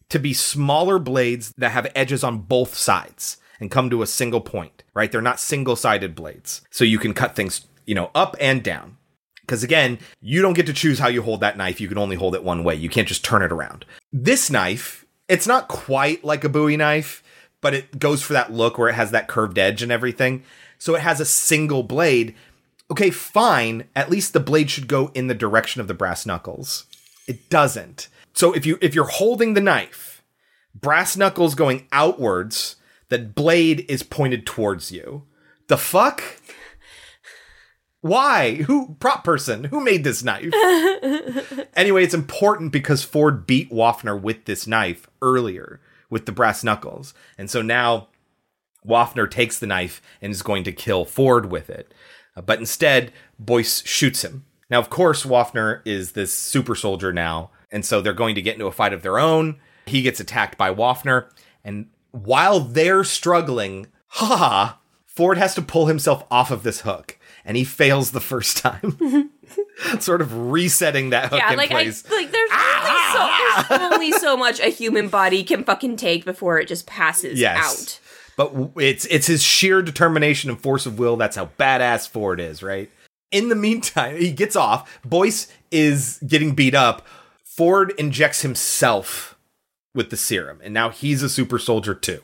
to 0.09 0.19
be 0.19 0.33
smaller 0.33 0.99
blades 0.99 1.51
that 1.57 1.71
have 1.71 1.91
edges 1.95 2.23
on 2.23 2.39
both 2.39 2.75
sides 2.75 3.37
and 3.59 3.71
come 3.71 3.89
to 3.89 4.01
a 4.01 4.07
single 4.07 4.41
point, 4.41 4.83
right? 4.93 5.11
They're 5.11 5.21
not 5.21 5.39
single 5.39 5.75
sided 5.75 6.13
blades. 6.13 6.61
So 6.69 6.83
you 6.83 6.99
can 6.99 7.13
cut 7.13 7.35
things, 7.35 7.65
you 7.85 7.95
know, 7.95 8.11
up 8.13 8.35
and 8.39 8.63
down. 8.63 8.97
Because 9.41 9.63
again, 9.63 9.99
you 10.21 10.41
don't 10.41 10.53
get 10.53 10.65
to 10.65 10.73
choose 10.73 10.99
how 10.99 11.07
you 11.07 11.21
hold 11.21 11.39
that 11.41 11.57
knife. 11.57 11.79
You 11.79 11.87
can 11.87 11.97
only 11.97 12.15
hold 12.15 12.35
it 12.35 12.43
one 12.43 12.63
way. 12.63 12.75
You 12.75 12.89
can't 12.89 13.07
just 13.07 13.23
turn 13.23 13.43
it 13.43 13.51
around. 13.51 13.85
This 14.11 14.49
knife, 14.49 15.05
it's 15.27 15.47
not 15.47 15.67
quite 15.67 16.23
like 16.23 16.43
a 16.43 16.49
Bowie 16.49 16.77
knife, 16.77 17.23
but 17.61 17.73
it 17.73 17.99
goes 17.99 18.21
for 18.21 18.33
that 18.33 18.51
look 18.51 18.77
where 18.77 18.89
it 18.89 18.95
has 18.95 19.11
that 19.11 19.27
curved 19.27 19.57
edge 19.57 19.81
and 19.81 19.91
everything. 19.91 20.43
So 20.77 20.95
it 20.95 21.01
has 21.01 21.19
a 21.19 21.25
single 21.25 21.83
blade. 21.83 22.35
Okay, 22.91 23.09
fine. 23.09 23.85
At 23.95 24.09
least 24.09 24.33
the 24.33 24.39
blade 24.39 24.69
should 24.69 24.87
go 24.87 25.11
in 25.13 25.27
the 25.27 25.33
direction 25.33 25.81
of 25.81 25.87
the 25.87 25.93
brass 25.93 26.25
knuckles. 26.25 26.85
It 27.27 27.49
doesn't. 27.49 28.07
So 28.35 28.53
if 28.53 28.65
you 28.65 28.77
if 28.81 28.93
you're 28.93 29.05
holding 29.05 29.53
the 29.53 29.61
knife, 29.61 30.23
brass 30.73 31.15
knuckles 31.15 31.55
going 31.55 31.87
outwards, 31.91 32.75
that 33.09 33.33
blade 33.33 33.85
is 33.87 34.03
pointed 34.03 34.45
towards 34.45 34.91
you. 34.91 35.23
The 35.67 35.77
fuck? 35.77 36.21
Why? 38.01 38.55
Who 38.67 38.95
prop 38.99 39.23
person? 39.23 39.63
Who 39.65 39.83
made 39.83 40.03
this 40.03 40.23
knife? 40.23 40.53
anyway, 41.75 42.03
it's 42.03 42.13
important 42.13 42.71
because 42.71 43.03
Ford 43.03 43.47
beat 43.47 43.71
Wafner 43.71 44.19
with 44.19 44.45
this 44.45 44.67
knife 44.67 45.07
earlier 45.23 45.79
with 46.09 46.27
the 46.27 46.31
brass 46.31 46.63
knuckles. 46.63 47.15
And 47.37 47.49
so 47.49 47.63
now 47.63 48.09
Wafner 48.85 49.29
takes 49.29 49.57
the 49.57 49.65
knife 49.65 50.01
and 50.21 50.31
is 50.31 50.43
going 50.43 50.63
to 50.65 50.71
kill 50.71 51.03
Ford 51.03 51.49
with 51.49 51.69
it. 51.69 51.93
Uh, 52.35 52.41
but 52.41 52.59
instead, 52.59 53.11
Boyce 53.39 53.83
shoots 53.87 54.23
him. 54.23 54.45
Now, 54.69 54.79
of 54.79 54.91
course, 54.91 55.25
Wafner 55.25 55.81
is 55.85 56.11
this 56.11 56.33
super 56.33 56.75
soldier 56.75 57.11
now. 57.11 57.49
And 57.71 57.85
so 57.85 58.01
they're 58.01 58.13
going 58.13 58.35
to 58.35 58.41
get 58.41 58.53
into 58.53 58.67
a 58.67 58.71
fight 58.71 58.93
of 58.93 59.01
their 59.01 59.19
own. 59.19 59.59
He 59.85 60.01
gets 60.01 60.19
attacked 60.19 60.57
by 60.57 60.73
Wafner. 60.73 61.29
And 61.63 61.87
while 62.11 62.59
they're 62.59 63.03
struggling, 63.03 63.87
ha, 64.07 64.79
Ford 65.05 65.37
has 65.37 65.55
to 65.55 65.61
pull 65.61 65.87
himself 65.87 66.25
off 66.29 66.51
of 66.51 66.63
this 66.63 66.81
hook. 66.81 67.17
And 67.43 67.57
he 67.57 67.63
fails 67.63 68.11
the 68.11 68.19
first 68.21 68.57
time. 68.57 69.31
sort 69.99 70.21
of 70.21 70.51
resetting 70.51 71.11
that 71.11 71.29
hook 71.29 71.39
yeah, 71.39 71.51
in 71.51 71.57
like 71.57 71.71
I 71.71 71.83
place. 71.83 72.09
like 72.09 72.31
there's 72.31 72.51
only, 72.51 73.01
so, 73.13 73.19
there's 73.19 73.81
ah! 73.81 73.89
only 73.93 74.11
so 74.13 74.37
much 74.37 74.59
a 74.59 74.69
human 74.69 75.09
body 75.09 75.43
can 75.43 75.63
fucking 75.63 75.97
take 75.97 76.25
before 76.25 76.59
it 76.59 76.67
just 76.67 76.87
passes 76.87 77.39
yes. 77.39 77.57
out. 77.59 77.99
But 78.37 78.81
it's 78.81 79.05
it's 79.05 79.27
his 79.27 79.41
sheer 79.41 79.81
determination 79.81 80.49
and 80.49 80.59
force 80.59 80.85
of 80.85 80.99
will. 80.99 81.15
That's 81.15 81.35
how 81.35 81.49
badass 81.57 82.09
Ford 82.09 82.39
is, 82.39 82.61
right? 82.61 82.89
In 83.31 83.49
the 83.49 83.55
meantime, 83.55 84.17
he 84.17 84.31
gets 84.31 84.55
off. 84.55 84.99
Boyce 85.05 85.47
is 85.71 86.19
getting 86.25 86.53
beat 86.53 86.75
up. 86.75 87.05
Ford 87.55 87.93
injects 87.97 88.41
himself 88.41 89.37
with 89.93 90.09
the 90.09 90.17
serum, 90.17 90.59
and 90.61 90.73
now 90.73 90.89
he's 90.89 91.23
a 91.23 91.29
super 91.29 91.57
soldier 91.57 91.95
too. 91.95 92.21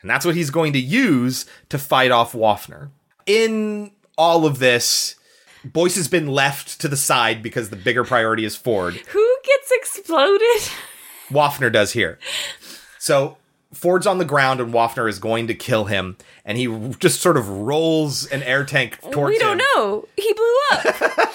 And 0.00 0.08
that's 0.08 0.24
what 0.24 0.36
he's 0.36 0.50
going 0.50 0.72
to 0.74 0.78
use 0.78 1.46
to 1.68 1.78
fight 1.78 2.12
off 2.12 2.32
Wafner. 2.32 2.90
In 3.26 3.90
all 4.16 4.46
of 4.46 4.60
this, 4.60 5.16
Boyce 5.64 5.96
has 5.96 6.06
been 6.06 6.28
left 6.28 6.80
to 6.80 6.86
the 6.86 6.96
side 6.96 7.42
because 7.42 7.70
the 7.70 7.76
bigger 7.76 8.04
priority 8.04 8.44
is 8.44 8.54
Ford. 8.54 8.94
Who 8.94 9.36
gets 9.44 9.72
exploded? 9.72 10.70
Wafner 11.28 11.72
does 11.72 11.92
here. 11.92 12.20
So 13.00 13.36
Ford's 13.74 14.06
on 14.06 14.18
the 14.18 14.24
ground 14.24 14.60
and 14.60 14.72
Wafner 14.72 15.08
is 15.08 15.18
going 15.18 15.48
to 15.48 15.54
kill 15.54 15.86
him, 15.86 16.16
and 16.44 16.56
he 16.56 16.68
just 17.00 17.20
sort 17.20 17.36
of 17.36 17.48
rolls 17.48 18.26
an 18.26 18.44
air 18.44 18.64
tank 18.64 19.00
towards 19.00 19.16
him. 19.16 19.26
we 19.26 19.38
don't 19.40 19.60
him. 19.60 19.66
know. 19.74 20.08
He 20.16 20.32
blew 20.32 20.56
up. 20.70 21.34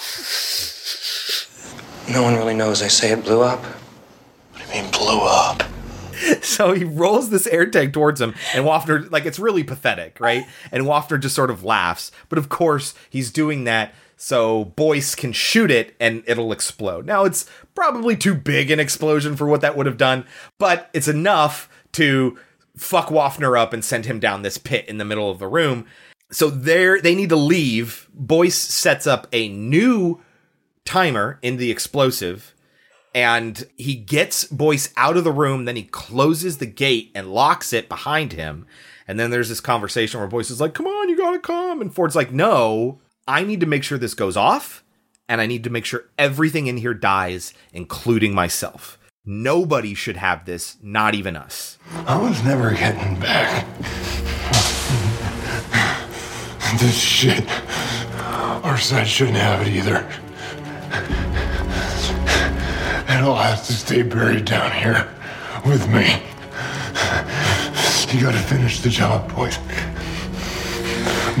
No 2.10 2.22
one 2.22 2.34
really 2.34 2.54
knows. 2.54 2.80
They 2.80 2.88
say 2.88 3.12
it 3.12 3.24
blew 3.24 3.42
up. 3.42 3.62
What 3.62 4.62
do 4.62 4.76
you 4.76 4.82
mean 4.82 4.90
blew 4.90 5.20
up? 5.20 5.62
So 6.42 6.72
he 6.72 6.84
rolls 6.84 7.28
this 7.28 7.46
air 7.48 7.66
tank 7.66 7.92
towards 7.92 8.20
him, 8.20 8.34
and 8.54 8.64
Wafner, 8.64 9.10
like, 9.10 9.26
it's 9.26 9.38
really 9.38 9.64
pathetic, 9.64 10.20
right? 10.20 10.46
And 10.70 10.84
Wafner 10.84 11.20
just 11.20 11.34
sort 11.34 11.50
of 11.50 11.64
laughs. 11.64 12.12
But 12.28 12.38
of 12.38 12.48
course, 12.48 12.94
he's 13.10 13.32
doing 13.32 13.64
that 13.64 13.92
so 14.16 14.64
Boyce 14.64 15.14
can 15.14 15.32
shoot 15.32 15.70
it 15.70 15.94
and 16.00 16.22
it'll 16.26 16.52
explode. 16.52 17.04
Now, 17.04 17.24
it's 17.24 17.46
probably 17.74 18.16
too 18.16 18.34
big 18.34 18.70
an 18.70 18.80
explosion 18.80 19.36
for 19.36 19.46
what 19.46 19.60
that 19.62 19.76
would 19.76 19.86
have 19.86 19.96
done, 19.96 20.24
but 20.58 20.88
it's 20.92 21.08
enough 21.08 21.68
to 21.92 22.38
fuck 22.76 23.08
Wafner 23.08 23.58
up 23.58 23.72
and 23.72 23.84
send 23.84 24.06
him 24.06 24.20
down 24.20 24.42
this 24.42 24.58
pit 24.58 24.86
in 24.88 24.98
the 24.98 25.04
middle 25.04 25.30
of 25.30 25.38
the 25.38 25.48
room. 25.48 25.86
So 26.30 26.48
there, 26.48 27.00
they 27.00 27.14
need 27.14 27.28
to 27.30 27.36
leave. 27.36 28.08
Boyce 28.14 28.56
sets 28.56 29.06
up 29.06 29.26
a 29.32 29.48
new 29.48 30.20
timer 30.84 31.38
in 31.42 31.56
the 31.56 31.70
explosive 31.70 32.54
and 33.14 33.68
he 33.76 33.94
gets 33.94 34.44
Boyce 34.44 34.92
out 34.96 35.16
of 35.16 35.24
the 35.24 35.32
room. 35.32 35.64
Then 35.64 35.76
he 35.76 35.84
closes 35.84 36.58
the 36.58 36.66
gate 36.66 37.12
and 37.14 37.32
locks 37.32 37.72
it 37.72 37.88
behind 37.88 38.32
him. 38.32 38.66
And 39.06 39.20
then 39.20 39.30
there's 39.30 39.48
this 39.48 39.60
conversation 39.60 40.18
where 40.18 40.28
Boyce 40.28 40.50
is 40.50 40.60
like, 40.60 40.74
"Come 40.74 40.86
on, 40.86 41.08
you 41.08 41.16
gotta 41.16 41.38
come," 41.38 41.80
and 41.80 41.94
Ford's 41.94 42.16
like, 42.16 42.32
"No, 42.32 43.00
I 43.28 43.44
need 43.44 43.60
to 43.60 43.66
make 43.66 43.84
sure 43.84 43.98
this 43.98 44.14
goes 44.14 44.36
off, 44.36 44.82
and 45.28 45.40
I 45.40 45.46
need 45.46 45.62
to 45.64 45.70
make 45.70 45.84
sure 45.84 46.06
everything 46.18 46.66
in 46.66 46.78
here 46.78 46.94
dies, 46.94 47.54
including 47.72 48.34
myself. 48.34 48.98
Nobody 49.24 49.94
should 49.94 50.16
have 50.16 50.44
this, 50.44 50.76
not 50.82 51.14
even 51.14 51.36
us." 51.36 51.78
I 52.06 52.18
was 52.18 52.42
never 52.42 52.72
getting 52.72 53.20
back. 53.20 53.66
This 56.78 56.98
shit. 56.98 57.44
Our 58.64 58.78
side 58.78 59.06
shouldn't 59.06 59.36
have 59.36 59.66
it 59.66 59.68
either. 59.68 60.10
It'll 63.08 63.34
have 63.36 63.64
to 63.66 63.72
stay 63.72 64.02
buried 64.02 64.44
down 64.44 64.72
here 64.72 65.08
with 65.64 65.88
me. 65.88 66.22
You 68.14 68.20
gotta 68.20 68.38
finish 68.38 68.80
the 68.80 68.90
job, 68.90 69.34
boys. 69.34 69.58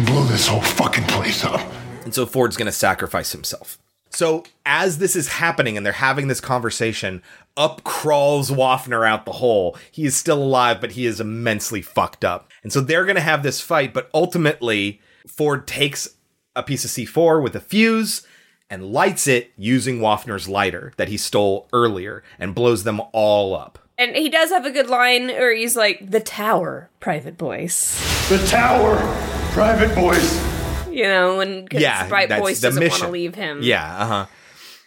Blow 0.06 0.24
this 0.24 0.48
whole 0.48 0.60
fucking 0.60 1.04
place 1.04 1.44
up. 1.44 1.60
And 2.04 2.12
so 2.12 2.26
Ford's 2.26 2.56
to 2.66 2.72
sacrifice 2.72 3.32
himself. 3.32 3.78
So 4.10 4.44
as 4.66 4.98
this 4.98 5.16
is 5.16 5.28
happening 5.28 5.76
and 5.76 5.84
they're 5.84 5.92
having 5.92 6.28
this 6.28 6.40
conversation, 6.40 7.22
up 7.56 7.84
crawls 7.84 8.50
Wafner 8.50 9.06
out 9.06 9.24
the 9.24 9.32
hole. 9.32 9.76
He 9.90 10.04
is 10.04 10.16
still 10.16 10.42
alive, 10.42 10.80
but 10.80 10.92
he 10.92 11.06
is 11.06 11.20
immensely 11.20 11.82
fucked 11.82 12.24
up. 12.24 12.50
And 12.62 12.72
so 12.72 12.80
they're 12.80 13.04
to 13.16 13.20
have 13.20 13.42
this 13.42 13.60
fight, 13.60 13.92
but 13.92 14.10
ultimately 14.14 15.00
Ford 15.26 15.66
takes 15.66 16.08
a 16.56 16.62
piece 16.62 16.84
of 16.84 16.90
C4 16.90 17.42
with 17.42 17.56
a 17.56 17.60
fuse 17.60 18.26
and 18.70 18.92
lights 18.92 19.26
it 19.26 19.52
using 19.56 20.00
Wafner's 20.00 20.48
lighter 20.48 20.92
that 20.96 21.08
he 21.08 21.16
stole 21.16 21.68
earlier 21.72 22.22
and 22.38 22.54
blows 22.54 22.84
them 22.84 23.00
all 23.12 23.54
up. 23.54 23.78
And 23.96 24.16
he 24.16 24.28
does 24.28 24.50
have 24.50 24.66
a 24.66 24.70
good 24.72 24.88
line 24.88 25.28
where 25.28 25.54
he's 25.54 25.76
like, 25.76 26.10
"The 26.10 26.20
tower, 26.20 26.90
Private 27.00 27.38
Boyce." 27.38 28.28
The 28.28 28.44
tower, 28.46 28.96
Private 29.52 29.94
Boyce. 29.94 30.54
You 30.90 31.04
know, 31.04 31.40
and 31.40 31.68
Yeah, 31.72 32.08
Bright 32.08 32.28
that's 32.28 32.40
boyce 32.40 32.60
doesn't 32.60 32.82
want 32.88 33.02
to 33.02 33.08
leave 33.08 33.34
him. 33.34 33.60
Yeah, 33.62 33.84
uh 33.96 34.06
huh. 34.06 34.26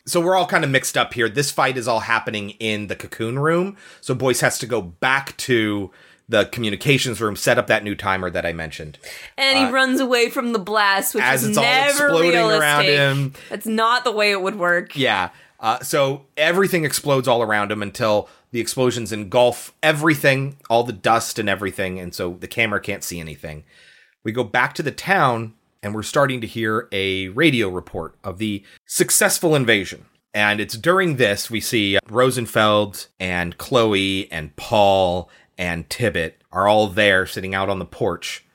So 0.06 0.22
we're 0.22 0.36
all 0.36 0.46
kind 0.48 0.64
of 0.64 0.70
mixed 0.70 0.98
up 0.98 1.14
here. 1.14 1.28
This 1.28 1.52
fight 1.52 1.78
is 1.78 1.86
all 1.88 2.00
happening 2.00 2.52
in 2.52 2.88
the 2.88 2.96
cocoon 2.96 3.40
room. 3.40 3.76
So 4.00 4.16
Boyce 4.16 4.40
has 4.40 4.58
to 4.60 4.66
go 4.66 4.82
back 4.82 5.36
to 5.38 5.92
the 6.30 6.46
communications 6.46 7.22
room, 7.22 7.36
set 7.36 7.58
up 7.58 7.68
that 7.68 7.84
new 7.84 7.96
timer 7.96 8.30
that 8.30 8.46
I 8.46 8.52
mentioned. 8.54 8.98
And 9.38 9.58
he 9.58 9.64
Uh, 9.66 9.72
runs 9.72 10.00
away 10.00 10.30
from 10.30 10.52
the 10.54 10.60
blast, 10.60 11.16
which 11.16 11.24
as 11.24 11.44
is 11.44 11.50
it's 11.50 11.58
all 11.58 11.64
never 11.64 12.06
exploding 12.06 12.32
realistic. 12.32 12.62
around 12.62 12.86
him. 12.86 13.34
That's 13.50 13.66
not 13.66 14.04
the 14.04 14.12
way 14.12 14.32
it 14.32 14.42
would 14.42 14.56
work. 14.56 14.96
Yeah. 14.96 15.30
Uh, 15.60 15.80
so 15.80 16.26
everything 16.36 16.84
explodes 16.86 17.28
all 17.28 17.42
around 17.42 17.72
him 17.72 17.82
until 17.82 18.30
the 18.52 18.60
explosions 18.60 19.12
engulf 19.12 19.74
everything, 19.82 20.58
all 20.70 20.84
the 20.84 20.94
dust 20.94 21.40
and 21.40 21.50
everything, 21.50 22.00
and 22.00 22.14
so 22.14 22.38
the 22.40 22.48
camera 22.48 22.80
can't 22.80 23.04
see 23.04 23.20
anything. 23.20 23.64
We 24.24 24.32
go 24.32 24.44
back 24.44 24.74
to 24.76 24.84
the 24.84 24.92
town 24.92 25.54
and 25.82 25.96
we're 25.96 26.04
starting 26.04 26.42
to 26.42 26.48
hear 26.48 26.88
a 26.92 27.30
radio 27.30 27.70
report 27.70 28.16
of 28.24 28.38
the 28.38 28.64
successful 28.86 29.56
invasion. 29.56 30.06
And 30.34 30.60
it's 30.60 30.78
during 30.78 31.16
this 31.16 31.50
we 31.50 31.62
see 31.62 31.98
Rosenfeld 32.10 33.08
and 33.20 33.58
Chloe 33.58 34.32
and 34.32 34.56
Paul 34.58 35.30
and 35.58 35.90
Tibbet 35.90 36.42
are 36.52 36.68
all 36.68 36.88
there 36.88 37.26
sitting 37.26 37.56
out 37.56 37.70
on 37.70 37.80
the 37.80 37.86
porch 37.86 38.46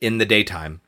in 0.00 0.18
the 0.18 0.26
daytime. 0.26 0.80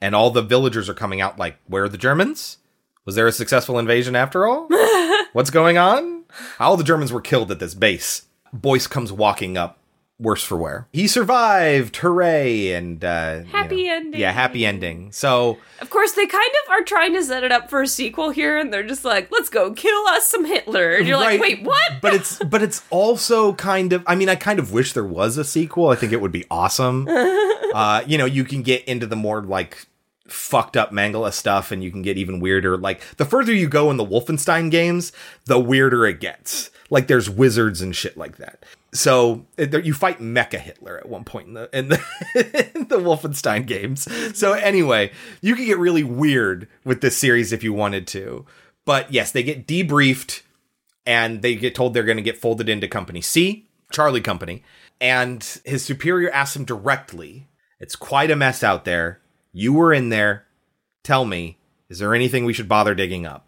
And 0.00 0.14
all 0.14 0.30
the 0.30 0.42
villagers 0.42 0.88
are 0.88 0.94
coming 0.94 1.20
out 1.20 1.38
like, 1.38 1.58
where 1.66 1.84
are 1.84 1.88
the 1.88 1.98
Germans? 1.98 2.58
Was 3.04 3.14
there 3.14 3.26
a 3.26 3.32
successful 3.32 3.78
invasion 3.78 4.16
after 4.16 4.46
all? 4.46 4.68
What's 5.32 5.50
going 5.50 5.78
on? 5.78 6.24
All 6.58 6.76
the 6.76 6.84
Germans 6.84 7.12
were 7.12 7.20
killed 7.20 7.50
at 7.50 7.58
this 7.58 7.74
base. 7.74 8.22
Boyce 8.52 8.86
comes 8.86 9.12
walking 9.12 9.56
up, 9.56 9.78
worse 10.20 10.42
for 10.42 10.56
wear. 10.56 10.86
He 10.92 11.08
survived, 11.08 11.96
hooray! 11.96 12.72
And 12.72 13.04
uh, 13.04 13.40
you 13.44 13.52
Happy 13.52 13.84
know, 13.84 13.94
ending. 13.94 14.20
Yeah, 14.20 14.32
happy 14.32 14.66
ending. 14.66 15.12
So 15.12 15.58
Of 15.80 15.90
course, 15.90 16.12
they 16.12 16.26
kind 16.26 16.50
of 16.64 16.72
are 16.72 16.82
trying 16.82 17.14
to 17.14 17.22
set 17.24 17.42
it 17.42 17.52
up 17.52 17.70
for 17.70 17.82
a 17.82 17.86
sequel 17.86 18.30
here, 18.30 18.58
and 18.58 18.72
they're 18.72 18.86
just 18.86 19.04
like, 19.04 19.30
"Let's 19.32 19.48
go 19.48 19.72
kill 19.72 20.06
us 20.08 20.26
some 20.26 20.44
Hitler." 20.44 20.92
And 20.92 21.08
you're 21.08 21.16
like, 21.16 21.40
"Wait, 21.40 21.62
what?" 21.62 22.00
but 22.00 22.14
it's 22.14 22.38
but 22.38 22.62
it's 22.62 22.82
also 22.90 23.54
kind 23.54 23.92
of. 23.92 24.04
I 24.06 24.14
mean, 24.14 24.28
I 24.28 24.36
kind 24.36 24.58
of 24.58 24.72
wish 24.72 24.92
there 24.92 25.04
was 25.04 25.36
a 25.36 25.44
sequel. 25.44 25.88
I 25.88 25.96
think 25.96 26.12
it 26.12 26.20
would 26.20 26.32
be 26.32 26.44
awesome. 26.50 27.08
uh, 27.74 28.02
you 28.06 28.18
know, 28.18 28.26
you 28.26 28.44
can 28.44 28.62
get 28.62 28.84
into 28.84 29.06
the 29.06 29.16
more 29.16 29.42
like 29.42 29.86
fucked 30.28 30.76
up 30.76 30.92
Mengele 30.92 31.32
stuff, 31.32 31.72
and 31.72 31.82
you 31.82 31.90
can 31.90 32.02
get 32.02 32.16
even 32.18 32.40
weirder. 32.40 32.76
Like 32.76 33.02
the 33.16 33.24
further 33.24 33.52
you 33.52 33.68
go 33.68 33.90
in 33.90 33.96
the 33.96 34.06
Wolfenstein 34.06 34.70
games, 34.70 35.12
the 35.46 35.58
weirder 35.58 36.06
it 36.06 36.20
gets. 36.20 36.70
Like 36.90 37.06
there's 37.06 37.30
wizards 37.30 37.80
and 37.80 37.94
shit 37.94 38.16
like 38.16 38.36
that. 38.38 38.64
So 38.92 39.46
you 39.56 39.94
fight 39.94 40.18
Mecha 40.18 40.58
Hitler 40.58 40.98
at 40.98 41.08
one 41.08 41.24
point 41.24 41.48
in 41.48 41.54
the 41.54 41.70
in 41.72 41.88
the, 41.88 42.00
in 42.74 42.88
the 42.88 42.98
Wolfenstein 42.98 43.66
games. 43.66 44.08
So 44.36 44.52
anyway, 44.52 45.12
you 45.40 45.54
can 45.54 45.64
get 45.64 45.78
really 45.78 46.02
weird 46.02 46.68
with 46.84 47.00
this 47.00 47.16
series 47.16 47.52
if 47.52 47.62
you 47.62 47.72
wanted 47.72 48.06
to. 48.08 48.46
But 48.84 49.12
yes, 49.12 49.30
they 49.30 49.42
get 49.42 49.66
debriefed 49.66 50.42
and 51.06 51.42
they 51.42 51.54
get 51.54 51.74
told 51.74 51.94
they're 51.94 52.02
going 52.02 52.16
to 52.16 52.22
get 52.22 52.38
folded 52.38 52.68
into 52.68 52.88
Company 52.88 53.20
C, 53.20 53.68
Charlie 53.92 54.20
Company. 54.20 54.64
And 55.00 55.42
his 55.64 55.84
superior 55.84 56.30
asks 56.30 56.56
him 56.56 56.64
directly, 56.64 57.48
It's 57.78 57.96
quite 57.96 58.30
a 58.30 58.36
mess 58.36 58.62
out 58.64 58.84
there. 58.84 59.20
You 59.52 59.72
were 59.72 59.92
in 59.92 60.08
there. 60.08 60.46
Tell 61.02 61.24
me, 61.24 61.58
is 61.88 61.98
there 61.98 62.14
anything 62.14 62.44
we 62.44 62.52
should 62.52 62.68
bother 62.68 62.94
digging 62.94 63.24
up? 63.24 63.46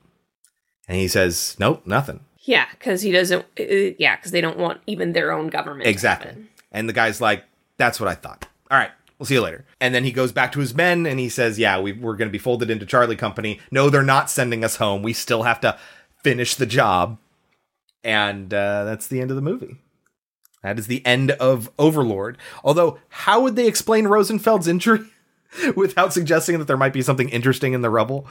And 0.88 0.96
he 0.96 1.08
says, 1.08 1.56
Nope, 1.58 1.82
nothing. 1.86 2.20
Yeah, 2.42 2.66
because 2.72 3.02
he 3.02 3.12
doesn't. 3.12 3.44
Uh, 3.58 3.94
yeah, 3.98 4.16
because 4.16 4.32
they 4.32 4.40
don't 4.40 4.58
want 4.58 4.80
even 4.86 5.12
their 5.12 5.32
own 5.32 5.48
government. 5.48 5.88
Exactly. 5.88 6.32
And 6.70 6.88
the 6.88 6.92
guy's 6.92 7.20
like, 7.20 7.44
That's 7.76 8.00
what 8.00 8.08
I 8.08 8.14
thought. 8.14 8.46
All 8.70 8.78
right, 8.78 8.90
we'll 9.18 9.26
see 9.26 9.34
you 9.34 9.40
later. 9.40 9.64
And 9.80 9.94
then 9.94 10.04
he 10.04 10.12
goes 10.12 10.32
back 10.32 10.52
to 10.52 10.60
his 10.60 10.74
men 10.74 11.06
and 11.06 11.20
he 11.20 11.28
says, 11.28 11.58
Yeah, 11.58 11.80
we, 11.80 11.92
we're 11.92 12.16
going 12.16 12.28
to 12.28 12.32
be 12.32 12.38
folded 12.38 12.70
into 12.70 12.86
Charlie 12.86 13.16
Company. 13.16 13.60
No, 13.70 13.90
they're 13.90 14.02
not 14.02 14.30
sending 14.30 14.64
us 14.64 14.76
home. 14.76 15.02
We 15.02 15.12
still 15.12 15.44
have 15.44 15.60
to 15.60 15.78
finish 16.22 16.54
the 16.54 16.66
job. 16.66 17.18
And 18.04 18.52
uh, 18.52 18.84
that's 18.84 19.06
the 19.06 19.20
end 19.20 19.30
of 19.30 19.36
the 19.36 19.42
movie. 19.42 19.76
That 20.62 20.78
is 20.78 20.86
the 20.86 21.04
end 21.04 21.32
of 21.32 21.70
Overlord. 21.78 22.38
Although, 22.64 22.98
how 23.08 23.40
would 23.42 23.56
they 23.56 23.66
explain 23.66 24.04
Rosenfeld's 24.06 24.68
injury 24.68 25.00
without 25.76 26.12
suggesting 26.12 26.58
that 26.58 26.66
there 26.66 26.76
might 26.76 26.92
be 26.92 27.02
something 27.02 27.28
interesting 27.28 27.72
in 27.72 27.82
the 27.82 27.90
rubble? 27.90 28.26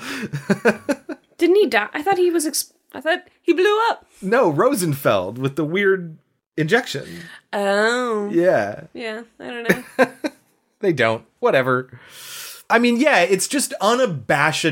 Didn't 1.37 1.55
he 1.55 1.67
die? 1.67 1.89
I 1.93 2.01
thought 2.01 2.17
he 2.17 2.31
was. 2.31 2.45
Ex- 2.45 2.73
I 2.93 3.01
thought 3.01 3.27
he 3.41 3.53
blew 3.53 3.79
up. 3.89 4.05
No, 4.21 4.49
Rosenfeld 4.49 5.37
with 5.37 5.55
the 5.55 5.63
weird 5.63 6.17
injection. 6.57 7.07
Oh. 7.53 8.29
Yeah. 8.31 8.85
Yeah, 8.93 9.23
I 9.39 9.47
don't 9.47 9.69
know. 9.97 10.07
They 10.81 10.93
don't. 10.93 11.23
Whatever. 11.39 11.99
I 12.69 12.79
mean, 12.79 12.97
yeah, 12.97 13.19
it's 13.19 13.47
just 13.47 13.73
unabashed, 13.81 14.65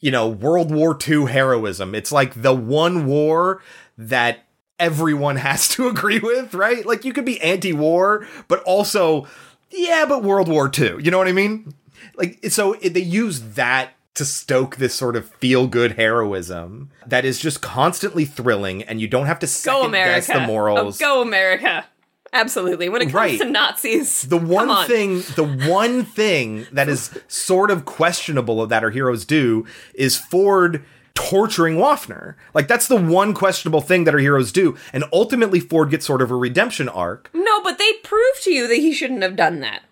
you 0.00 0.10
know, 0.10 0.28
World 0.28 0.74
War 0.74 0.96
II 1.06 1.26
heroism. 1.26 1.94
It's 1.94 2.10
like 2.10 2.42
the 2.42 2.54
one 2.54 3.06
war 3.06 3.62
that 3.98 4.46
everyone 4.78 5.36
has 5.48 5.68
to 5.68 5.88
agree 5.88 6.18
with, 6.18 6.54
right? 6.54 6.84
Like 6.84 7.04
you 7.04 7.12
could 7.12 7.24
be 7.24 7.40
anti-war, 7.40 8.26
but 8.48 8.62
also, 8.62 9.26
yeah, 9.70 10.06
but 10.08 10.22
World 10.22 10.48
War 10.48 10.70
II. 10.76 10.96
You 11.02 11.10
know 11.10 11.18
what 11.18 11.28
I 11.28 11.32
mean? 11.32 11.74
Like, 12.16 12.38
so 12.48 12.72
it, 12.74 12.94
they 12.94 13.00
use 13.00 13.40
that 13.54 13.92
to 14.14 14.24
stoke 14.24 14.76
this 14.76 14.94
sort 14.94 15.16
of 15.16 15.28
feel-good 15.28 15.92
heroism 15.92 16.90
that 17.06 17.24
is 17.24 17.38
just 17.38 17.62
constantly 17.62 18.24
thrilling, 18.24 18.82
and 18.82 19.00
you 19.00 19.08
don't 19.08 19.26
have 19.26 19.38
to 19.38 19.46
Go 19.46 19.50
second 19.50 19.92
guess 19.92 20.26
the 20.26 20.42
oh, 20.42 20.46
morals. 20.46 21.00
Oh, 21.00 21.04
go 21.06 21.22
America. 21.22 21.86
Absolutely. 22.32 22.88
When 22.88 23.02
it 23.02 23.06
comes 23.06 23.14
Right. 23.14 23.38
to 23.40 23.44
Nazis, 23.44 24.22
the 24.22 24.36
one 24.36 24.70
on. 24.70 24.86
thing 24.86 25.22
the 25.34 25.44
one 25.68 26.04
thing 26.04 26.66
that 26.72 26.88
is 26.88 27.10
sort 27.28 27.70
of 27.70 27.84
questionable 27.84 28.64
that 28.66 28.84
our 28.84 28.90
heroes 28.90 29.24
do 29.24 29.66
is 29.94 30.16
ford 30.16 30.84
torturing 31.14 31.74
Wafner. 31.76 32.34
Like 32.54 32.68
that's 32.68 32.86
the 32.86 32.96
one 32.96 33.34
questionable 33.34 33.80
thing 33.80 34.04
that 34.04 34.14
our 34.14 34.20
heroes 34.20 34.52
do 34.52 34.76
and 34.92 35.04
ultimately 35.12 35.58
Ford 35.58 35.90
gets 35.90 36.06
sort 36.06 36.22
of 36.22 36.30
a 36.30 36.36
redemption 36.36 36.88
arc. 36.88 37.30
No, 37.34 37.62
but 37.62 37.78
they 37.78 37.94
prove 38.04 38.40
to 38.42 38.52
you 38.52 38.68
that 38.68 38.76
he 38.76 38.92
shouldn't 38.92 39.22
have 39.22 39.34
done 39.36 39.58
that. 39.60 39.82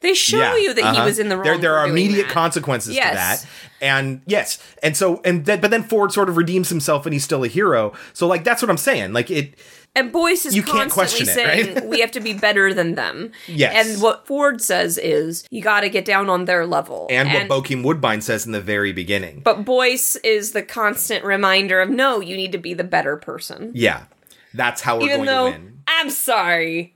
They 0.00 0.14
show 0.14 0.38
Yeah, 0.38 0.56
you 0.56 0.74
that 0.74 0.80
he 0.82 0.86
uh-huh. 0.88 1.04
was 1.04 1.18
in 1.18 1.28
the 1.28 1.36
wrong. 1.36 1.44
There, 1.44 1.58
there 1.58 1.76
are 1.76 1.88
immediate 1.88 2.24
that. 2.26 2.32
consequences 2.32 2.94
Yes. 2.94 3.10
to 3.10 3.46
that, 3.46 3.50
and 3.80 4.20
yes, 4.26 4.58
and 4.82 4.96
so 4.96 5.20
and 5.24 5.44
then, 5.46 5.60
but 5.60 5.70
then 5.70 5.82
Ford 5.82 6.12
sort 6.12 6.28
of 6.28 6.36
redeems 6.36 6.68
himself, 6.68 7.06
and 7.06 7.12
he's 7.12 7.24
still 7.24 7.42
a 7.44 7.48
hero. 7.48 7.92
So 8.12 8.26
like 8.26 8.44
that's 8.44 8.60
what 8.62 8.70
I'm 8.70 8.76
saying. 8.76 9.12
Like 9.14 9.30
it, 9.30 9.54
And 9.94 10.12
Boyce 10.12 10.44
is 10.44 10.54
You 10.54 10.62
can't 10.62 10.90
constantly 10.90 11.24
question 11.24 11.28
it, 11.28 11.34
saying 11.34 11.74
right? 11.76 11.86
we 11.86 12.00
have 12.00 12.10
to 12.10 12.20
be 12.20 12.34
better 12.34 12.74
than 12.74 12.94
them. 12.94 13.32
Yes. 13.48 13.88
And 13.94 14.02
what 14.02 14.26
Ford 14.26 14.60
says 14.60 14.98
is 14.98 15.46
you 15.50 15.62
got 15.62 15.80
to 15.80 15.88
get 15.88 16.04
down 16.04 16.28
on 16.28 16.44
their 16.44 16.66
level. 16.66 17.06
and, 17.10 17.48
what 17.48 17.64
Bokeem 17.64 17.82
Woodbine 17.82 18.20
says 18.20 18.44
in 18.44 18.52
the 18.52 18.60
very 18.60 18.92
beginning. 18.92 19.40
But 19.40 19.64
Boyce 19.64 20.16
is 20.16 20.52
the 20.52 20.62
constant 20.62 21.24
reminder 21.24 21.80
of 21.80 21.88
no, 21.88 22.20
you 22.20 22.36
need 22.36 22.52
to 22.52 22.58
be 22.58 22.74
the 22.74 22.84
better 22.84 23.16
person. 23.16 23.70
Yeah, 23.74 24.04
that's 24.52 24.82
how 24.82 24.98
we're 24.98 25.04
Even 25.04 25.24
going 25.24 25.26
though 25.26 25.52
to 25.52 25.58
win. 25.58 25.72
I'm 25.88 26.10
sorry, 26.10 26.95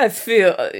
I 0.00 0.08
feel. 0.08 0.54
Uh, 0.58 0.70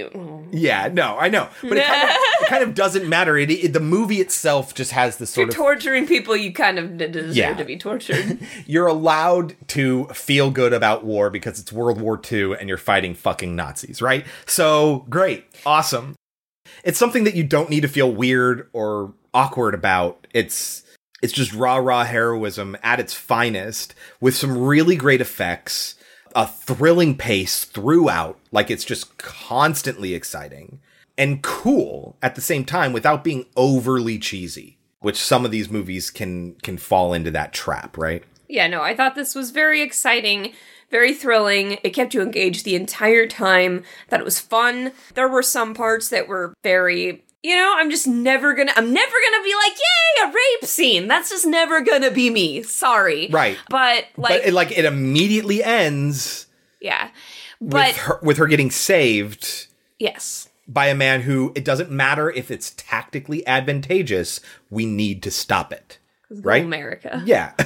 yeah, 0.51 0.89
no, 0.93 1.17
I 1.19 1.29
know, 1.29 1.49
but 1.63 1.77
it 1.79 1.85
kind 1.87 2.03
of, 2.11 2.17
it 2.43 2.49
kind 2.49 2.63
of 2.63 2.75
doesn't 2.75 3.09
matter. 3.09 3.37
It, 3.37 3.51
it- 3.51 3.73
the 3.73 3.81
movie 3.81 4.21
itself 4.21 4.75
just 4.75 4.93
has 4.93 5.19
this 5.19 5.37
You're 5.37 5.45
sort 5.47 5.51
of 5.51 5.55
torturing 5.57 6.07
people 6.07 6.37
you 6.37 6.53
kind 6.53 6.79
of 6.79 6.97
deserve 6.97 7.37
Yeah. 7.37 7.55
to 7.55 7.65
be 7.65 7.77
tortured. 7.79 8.39
you're 8.67 8.87
allowed 8.87 9.55
to 9.69 10.07
feel 10.07 10.51
good 10.51 10.73
about 10.73 11.05
war 11.05 11.31
because 11.31 11.61
it's 11.61 11.73
World 11.73 12.01
War 12.01 12.21
II 12.33 12.55
and 12.59 12.69
you're 12.69 12.79
fighting 12.79 13.15
fucking 13.15 13.55
Nazis, 13.55 14.01
right? 14.03 14.25
So 14.47 15.05
great, 15.09 15.45
awesome. 15.67 16.17
It's 16.85 16.99
something 16.99 17.25
that 17.25 17.35
you 17.35 17.45
don't 17.45 17.69
need 17.71 17.81
to 17.83 17.89
feel 17.89 18.11
weird 18.13 18.69
or 18.73 19.13
awkward 19.35 19.75
about. 19.75 20.27
It's 20.33 20.83
it's 21.23 21.33
just 21.35 21.53
rah 21.53 21.77
rah 21.77 22.05
heroism 22.05 22.77
at 22.83 22.99
its 22.99 23.13
finest 23.13 23.95
with 24.21 24.35
some 24.35 24.57
really 24.57 24.97
great 24.97 25.21
effects, 25.21 25.95
a 26.35 26.47
thrilling 26.47 27.17
pace 27.17 27.65
throughout, 27.65 28.39
like 28.53 28.71
it's 28.71 28.85
just 28.85 29.19
constantly 29.19 30.15
exciting 30.15 30.81
and 31.19 31.43
cool 31.43 32.17
at 32.23 32.35
the 32.35 32.41
same 32.41 32.65
time 32.65 32.93
without 32.93 33.23
being 33.23 33.47
overly 33.57 34.19
cheesy, 34.19 34.79
which 35.01 35.23
some 35.23 35.45
of 35.45 35.51
these 35.51 35.71
movies 35.71 36.11
can 36.11 36.55
can 36.63 36.79
fall 36.79 37.13
into 37.13 37.31
that 37.31 37.53
trap, 37.53 37.97
right? 37.97 38.25
Yeah, 38.49 38.67
no, 38.67 38.83
I 38.83 38.97
thought 38.97 39.15
this 39.15 39.35
was 39.35 39.51
very 39.51 39.81
exciting, 39.81 40.53
very 40.91 41.15
thrilling. 41.15 41.79
It 41.85 41.91
kept 41.91 42.15
you 42.15 42.23
engaged 42.23 42.65
the 42.65 42.75
entire 42.75 43.27
time. 43.27 43.85
That 44.09 44.21
it 44.21 44.25
was 44.25 44.41
fun. 44.41 44.93
There 45.15 45.29
were 45.29 45.43
some 45.43 45.75
parts 45.75 46.09
that 46.09 46.27
were 46.27 46.55
very 46.63 47.23
you 47.43 47.55
know, 47.55 47.75
I'm 47.77 47.91
just 47.91 48.07
never 48.07 48.55
gonna, 48.55 48.73
I'm 48.77 48.93
never 48.93 49.13
gonna 49.31 49.45
be 49.45 49.55
like, 49.55 49.73
yay, 49.73 50.25
a 50.25 50.27
rape 50.29 50.69
scene. 50.69 51.09
That's 51.09 51.31
just 51.31 51.47
never 51.47 51.81
gonna 51.81 52.11
be 52.11 52.31
me. 52.31 52.63
Sorry. 52.63 53.29
Right. 53.31 53.59
But 53.69 54.07
like, 54.17 54.43
but 54.43 54.45
it, 54.47 54.53
like 54.53 54.77
it 54.77 54.85
immediately 54.85 55.65
ends 55.65 56.47
yeah. 56.81 57.11
But 57.61 57.89
with 57.89 57.97
her 57.97 58.19
with 58.23 58.37
her 58.39 58.47
getting 58.47 58.71
saved 58.71 59.67
yes. 59.99 60.49
by 60.67 60.87
a 60.87 60.95
man 60.95 61.23
who 61.23 61.53
it 61.55 61.65
doesn't 61.65 61.91
matter 61.91 62.31
if 62.31 62.51
it's 62.51 62.71
tactically 62.77 63.47
advantageous, 63.47 64.41
we 64.71 64.87
need 64.87 65.23
to 65.25 65.31
stop 65.31 65.73
it. 65.73 65.99
Right? 66.31 66.65
America. 66.65 67.23
Yeah. 67.27 67.53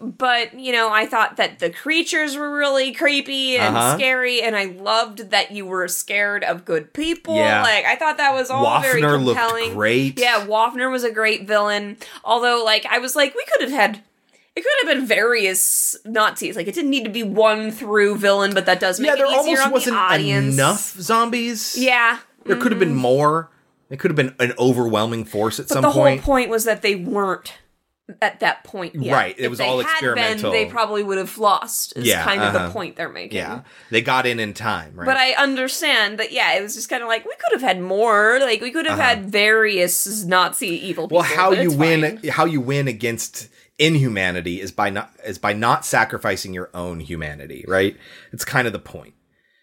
But, 0.00 0.54
you 0.58 0.72
know, 0.72 0.90
I 0.90 1.06
thought 1.06 1.36
that 1.38 1.58
the 1.58 1.70
creatures 1.70 2.36
were 2.36 2.56
really 2.56 2.92
creepy 2.92 3.56
and 3.56 3.76
Uh-huh. 3.76 3.96
scary, 3.96 4.40
and 4.42 4.54
I 4.56 4.64
loved 4.66 5.30
that 5.30 5.50
you 5.50 5.66
were 5.66 5.88
scared 5.88 6.44
of 6.44 6.64
good 6.64 6.92
people. 6.92 7.34
Yeah. 7.34 7.62
Like, 7.62 7.84
I 7.84 7.96
thought 7.96 8.16
that 8.18 8.32
was 8.34 8.48
all 8.50 8.80
very 8.80 9.00
compelling. 9.02 9.74
great. 9.74 10.18
Yeah, 10.18 10.46
Wafner 10.46 10.90
was 10.90 11.02
a 11.04 11.10
great 11.10 11.46
villain. 11.48 11.96
Although, 12.24 12.62
like, 12.64 12.86
I 12.86 12.98
was 12.98 13.16
like, 13.16 13.34
we 13.34 13.44
could 13.52 13.62
have 13.62 13.70
had. 13.72 14.02
It 14.56 14.62
could 14.64 14.88
have 14.88 14.98
been 14.98 15.06
various 15.06 15.96
Nazis. 16.04 16.56
Like, 16.56 16.66
it 16.66 16.74
didn't 16.74 16.90
need 16.90 17.04
to 17.04 17.10
be 17.10 17.22
one 17.22 17.70
through 17.70 18.16
villain, 18.16 18.54
but 18.54 18.66
that 18.66 18.80
does 18.80 18.98
make 18.98 19.08
yeah, 19.10 19.14
there 19.16 19.26
it 19.26 19.30
easier 19.40 19.60
almost 19.60 19.66
on 19.66 19.72
wasn't 19.72 19.94
the 19.96 20.00
audience. 20.00 20.54
enough 20.54 20.80
zombies. 21.00 21.76
Yeah. 21.78 22.18
There 22.44 22.56
could 22.56 22.72
have 22.72 22.78
been 22.80 22.94
mhm. 22.94 22.96
more. 22.96 23.50
It 23.90 23.98
could 24.00 24.10
have 24.10 24.16
been 24.16 24.34
an 24.40 24.52
overwhelming 24.58 25.24
force 25.24 25.58
at 25.60 25.68
But 25.68 25.74
some 25.74 25.84
point. 25.84 25.94
the 25.94 26.00
whole 26.26 26.34
point 26.34 26.50
was 26.50 26.64
that 26.64 26.82
they 26.82 26.94
weren't 26.96 27.52
at 28.22 28.40
that 28.40 28.64
point 28.64 28.94
yet. 28.94 29.12
Right, 29.12 29.34
it 29.38 29.44
If 29.44 29.50
was 29.50 29.58
they 29.58 29.66
all 29.66 29.78
had 29.80 29.90
experimental. 29.90 30.50
Been, 30.50 30.64
they 30.64 30.70
probably 30.70 31.02
would 31.02 31.18
have 31.18 31.36
lost. 31.38 31.96
Is 31.96 32.06
Yeah, 32.06 32.24
kind 32.24 32.42
of 32.42 32.54
uh-huh. 32.54 32.66
the 32.68 32.72
point 32.72 32.96
they're 32.96 33.08
making. 33.08 33.36
Yeah. 33.38 33.62
They 33.90 34.00
got 34.00 34.26
in 34.26 34.40
in 34.40 34.54
time, 34.54 34.94
right? 34.94 35.04
But 35.06 35.16
I 35.16 35.32
understand 35.32 36.18
that. 36.18 36.32
Yeah, 36.32 36.54
it 36.54 36.62
was 36.62 36.74
just 36.74 36.88
kind 36.88 37.02
of 37.02 37.08
like 37.08 37.24
we 37.26 37.34
could 37.38 37.60
have 37.60 37.68
had 37.68 37.80
more. 37.80 38.38
Like 38.40 38.60
we 38.62 38.70
could 38.70 38.86
have 38.86 38.98
Uh-huh. 38.98 39.08
had 39.08 39.30
various 39.30 40.24
Nazi 40.24 40.68
evil. 40.68 41.06
People, 41.08 41.18
well, 41.18 41.24
how 41.26 41.52
you 41.52 41.70
win 41.70 42.18
fine. 42.20 42.30
how 42.30 42.44
you 42.46 42.60
win 42.60 42.88
against 42.88 43.48
inhumanity 43.78 44.60
is 44.60 44.72
by 44.72 44.90
not 44.90 45.12
is 45.24 45.38
by 45.38 45.52
not 45.52 45.84
sacrificing 45.84 46.52
your 46.54 46.70
own 46.74 47.00
humanity, 47.00 47.64
right? 47.68 47.96
It's 48.32 48.44
kind 48.44 48.66
of 48.66 48.72
the 48.72 48.78
point. 48.78 49.14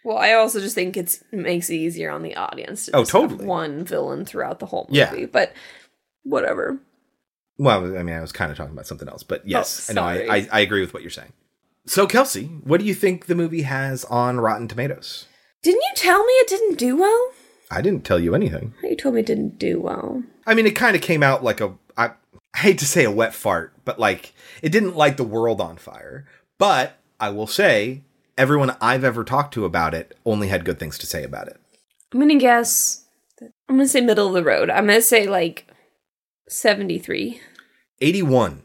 Well, 0.04 0.18
I 0.20 0.34
also 0.34 0.60
just 0.60 0.76
think 0.76 0.96
it 0.98 1.20
makes 1.32 1.68
it 1.72 1.76
easier 1.78 2.12
on 2.12 2.22
the 2.22 2.36
audience. 2.36 2.86
To 2.86 2.98
Oh, 2.98 3.04
totally. 3.04 3.44
One 3.44 3.84
villain 3.84 4.24
throughout 4.24 4.60
the 4.60 4.68
whole 4.68 4.88
Yeah. 4.92 5.10
movie, 5.12 5.26
but 5.26 5.52
whatever. 6.24 6.78
Well, 7.57 7.98
I 7.98 8.03
mean, 8.03 8.15
I 8.15 8.22
was 8.22 8.32
kind 8.32 8.52
of 8.52 8.57
talking 8.57 8.73
about 8.73 8.88
something 8.88 9.07
else, 9.07 9.23
but 9.23 9.41
oh, 9.41 9.45
yes, 9.48 9.90
Oh, 9.90 9.91
I 9.91 9.94
know 9.95 10.03
I. 10.03 10.36
I 10.38 10.48
I 10.52 10.60
agree 10.60 10.82
with 10.82 10.94
what 10.94 11.03
you're 11.03 11.10
saying. 11.10 11.32
So, 11.86 12.07
Kelsey, 12.07 12.45
what 12.64 12.80
do 12.80 12.86
you 12.86 12.94
think 12.95 13.27
the 13.27 13.36
movie 13.36 13.61
has 13.61 14.03
on 14.06 14.40
Rotten 14.40 14.68
Tomatoes? 14.68 15.27
Didn't 15.61 15.82
you 15.82 15.91
tell 15.95 16.19
me 16.26 16.34
it 16.34 16.48
didn't 16.48 16.77
do 16.77 16.98
well? 16.98 17.32
I 17.72 17.82
didn't 17.82 18.03
tell 18.03 18.19
you 18.19 18.36
anything. 18.36 18.73
You 18.84 18.95
told 18.95 19.15
me 19.15 19.22
it 19.22 19.26
didn't 19.26 19.57
do 19.57 19.80
well. 19.80 20.23
I 20.45 20.53
mean, 20.53 20.65
it 20.65 20.76
kind 20.76 20.95
of 20.95 21.02
came 21.02 21.23
out 21.23 21.44
like 21.44 21.61
a. 21.61 21.73
I, 21.98 22.11
I 22.53 22.57
hate 22.57 22.80
to 22.80 22.86
say 22.86 23.03
a 23.06 23.11
wet 23.11 23.34
fart, 23.34 23.73
but 23.86 23.99
like 23.99 24.34
it 24.61 24.69
didn't 24.69 24.95
light 24.95 25.18
the 25.18 25.23
world 25.23 25.61
on 25.61 25.77
fire. 25.77 26.26
But 26.57 26.98
I 27.19 27.30
will 27.30 27.48
say, 27.48 28.02
everyone 28.38 28.76
I've 28.82 29.03
ever 29.03 29.23
talked 29.23 29.53
to 29.56 29.65
about 29.65 29.94
it 29.94 30.18
only 30.26 30.48
had 30.48 30.65
good 30.65 30.80
things 30.80 30.98
to 30.99 31.07
say 31.07 31.23
about 31.23 31.48
it. 31.48 31.60
I'm 32.14 32.19
gonna 32.19 32.36
guess. 32.36 33.06
I'm 33.41 33.76
gonna 33.77 33.88
say 33.88 34.02
middle 34.02 34.27
of 34.27 34.34
the 34.34 34.44
road. 34.44 34.69
I'm 34.69 34.88
gonna 34.88 35.02
say 35.02 35.27
like 35.27 35.68
seventy 36.48 37.00
three. 37.00 37.42
81. 38.02 38.62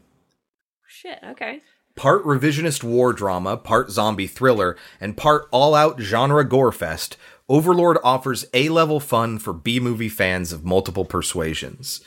Shit. 0.87 1.19
Okay. 1.23 1.61
Part 1.95 2.25
revisionist 2.25 2.83
war 2.83 3.13
drama, 3.13 3.55
part 3.55 3.91
zombie 3.91 4.27
thriller, 4.27 4.77
and 4.99 5.15
part 5.15 5.47
all 5.51 5.73
out 5.73 6.01
genre 6.01 6.43
gore 6.43 6.73
fest, 6.73 7.15
Overlord 7.47 7.97
offers 8.03 8.45
A 8.53 8.69
level 8.69 8.99
fun 8.99 9.39
for 9.39 9.53
B 9.53 9.79
movie 9.79 10.09
fans 10.09 10.51
of 10.51 10.63
multiple 10.63 11.05
persuasions. 11.05 12.01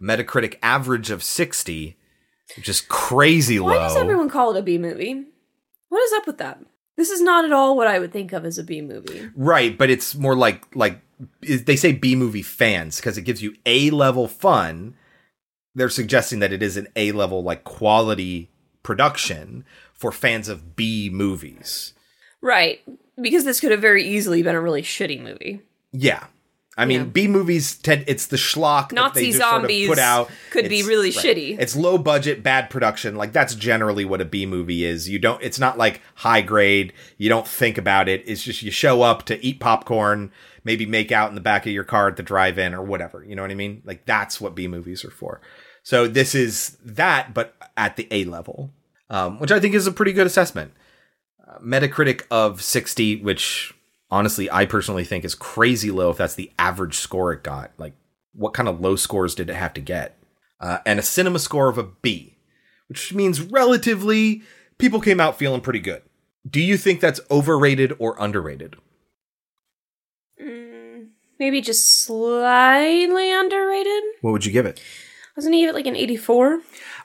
Metacritic 0.00 0.56
average 0.62 1.10
of 1.10 1.22
60, 1.22 1.96
which 2.56 2.68
is 2.68 2.80
crazy 2.80 3.58
Why 3.58 3.72
low. 3.72 3.76
Why 3.78 3.88
does 3.88 3.96
everyone 3.96 4.30
call 4.30 4.54
it 4.54 4.58
a 4.58 4.62
B 4.62 4.78
movie? 4.78 5.24
What 5.88 6.02
is 6.02 6.12
up 6.14 6.26
with 6.26 6.38
that? 6.38 6.60
This 6.96 7.10
is 7.10 7.20
not 7.20 7.44
at 7.44 7.52
all 7.52 7.76
what 7.76 7.86
I 7.86 7.98
would 7.98 8.12
think 8.12 8.32
of 8.32 8.44
as 8.44 8.58
a 8.58 8.64
B 8.64 8.80
movie. 8.80 9.30
Right, 9.36 9.76
but 9.76 9.90
it's 9.90 10.14
more 10.14 10.34
like 10.34 10.64
like 10.74 11.00
they 11.40 11.76
say 11.76 11.92
B 11.92 12.16
movie 12.16 12.42
fans 12.42 12.96
because 12.96 13.18
it 13.18 13.22
gives 13.22 13.42
you 13.42 13.54
A 13.66 13.90
level 13.90 14.28
fun. 14.28 14.94
They're 15.76 15.88
suggesting 15.90 16.40
that 16.40 16.52
it 16.52 16.62
is 16.62 16.76
an 16.76 16.88
A 16.96 17.12
level 17.12 17.42
like 17.44 17.62
quality 17.62 18.50
production 18.82 19.64
for 19.94 20.10
fans 20.10 20.48
of 20.48 20.74
B 20.74 21.08
movies. 21.12 21.92
Right. 22.40 22.80
Because 23.20 23.44
this 23.44 23.60
could 23.60 23.70
have 23.70 23.80
very 23.80 24.04
easily 24.04 24.42
been 24.42 24.54
a 24.54 24.60
really 24.60 24.82
shitty 24.82 25.20
movie. 25.22 25.60
Yeah. 25.92 26.24
I 26.78 26.84
mean, 26.84 27.00
Yeah. 27.00 27.04
B 27.06 27.28
movies 27.28 27.74
tend 27.76 28.04
it's 28.06 28.26
the 28.26 28.36
schlock 28.36 28.90
that 28.90 28.94
Nazi 28.96 29.26
just 29.26 29.38
sort 29.38 29.54
of 29.54 29.60
zombies 29.62 29.88
put 29.88 29.98
out. 29.98 30.30
could 30.50 30.68
be 30.68 30.76
It's- 30.80 30.86
really 30.88 31.10
shitty. 31.10 31.58
It's 31.58 31.74
low 31.74 31.96
budget, 31.96 32.42
bad 32.42 32.68
production. 32.68 33.16
Like 33.16 33.32
that's 33.32 33.54
generally 33.54 34.04
what 34.04 34.20
a 34.20 34.26
B 34.26 34.44
movie 34.44 34.84
is. 34.84 35.08
You 35.08 35.18
don't. 35.18 35.42
It's 35.42 35.58
not 35.58 35.78
like 35.78 36.02
high 36.16 36.42
grade. 36.42 36.92
You 37.16 37.30
don't 37.30 37.48
think 37.48 37.78
about 37.78 38.08
it. 38.10 38.22
It's 38.26 38.42
just 38.42 38.62
you 38.62 38.70
show 38.70 39.00
up 39.02 39.22
to 39.24 39.42
eat 39.44 39.58
popcorn, 39.60 40.30
maybe 40.64 40.84
make 40.84 41.10
out 41.12 41.30
in 41.30 41.34
the 41.34 41.40
back 41.40 41.64
of 41.66 41.72
your 41.72 41.84
car 41.84 42.08
at 42.08 42.16
the 42.16 42.22
drive-in 42.22 42.74
or 42.74 42.82
whatever. 42.82 43.24
You 43.24 43.34
know 43.36 43.42
what 43.42 43.50
I 43.50 43.54
mean? 43.54 43.80
Like 43.86 44.04
that's 44.04 44.38
what 44.38 44.54
B 44.54 44.68
movies 44.68 45.02
are 45.04 45.10
for. 45.10 45.40
So 45.86 46.08
this 46.08 46.34
is 46.34 46.76
that, 46.84 47.32
but 47.32 47.54
at 47.76 47.94
the 47.94 48.08
A 48.10 48.24
level, 48.24 48.72
um, 49.08 49.38
which 49.38 49.52
I 49.52 49.60
think 49.60 49.72
is 49.72 49.86
a 49.86 49.92
pretty 49.92 50.12
good 50.12 50.26
assessment. 50.26 50.72
Uh, 51.46 51.60
Metacritic 51.60 52.24
of 52.28 52.60
60, 52.60 53.22
which 53.22 53.72
honestly 54.10 54.50
I 54.50 54.66
personally 54.66 55.04
think 55.04 55.24
is 55.24 55.36
crazy 55.36 55.92
low 55.92 56.10
if 56.10 56.16
that's 56.16 56.34
the 56.34 56.50
average 56.58 56.96
score 56.96 57.32
it 57.32 57.44
got. 57.44 57.70
Like, 57.78 57.92
what 58.34 58.52
kind 58.52 58.68
of 58.68 58.80
low 58.80 58.96
scores 58.96 59.36
did 59.36 59.48
it 59.48 59.54
have 59.54 59.74
to 59.74 59.80
get? 59.80 60.18
Uh, 60.58 60.78
and 60.84 60.98
a 60.98 61.02
cinema 61.02 61.38
score 61.38 61.68
of 61.68 61.78
a 61.78 61.84
B, 61.84 62.36
which 62.88 63.14
means 63.14 63.40
relatively 63.40 64.42
people 64.78 65.00
came 65.00 65.20
out 65.20 65.38
feeling 65.38 65.60
pretty 65.60 65.78
good. 65.78 66.02
Do 66.50 66.60
you 66.60 66.78
think 66.78 67.00
that's 67.00 67.20
overrated 67.30 67.92
or 68.00 68.16
underrated? 68.18 68.74
Maybe 71.38 71.60
just 71.60 72.02
slightly 72.02 73.30
underrated. 73.30 74.02
What 74.22 74.32
would 74.32 74.44
you 74.44 74.50
give 74.50 74.66
it? 74.66 74.80
Wasn't 75.36 75.54
he 75.54 75.64
it 75.64 75.74
like 75.74 75.86
an 75.86 75.96
84? 75.96 76.60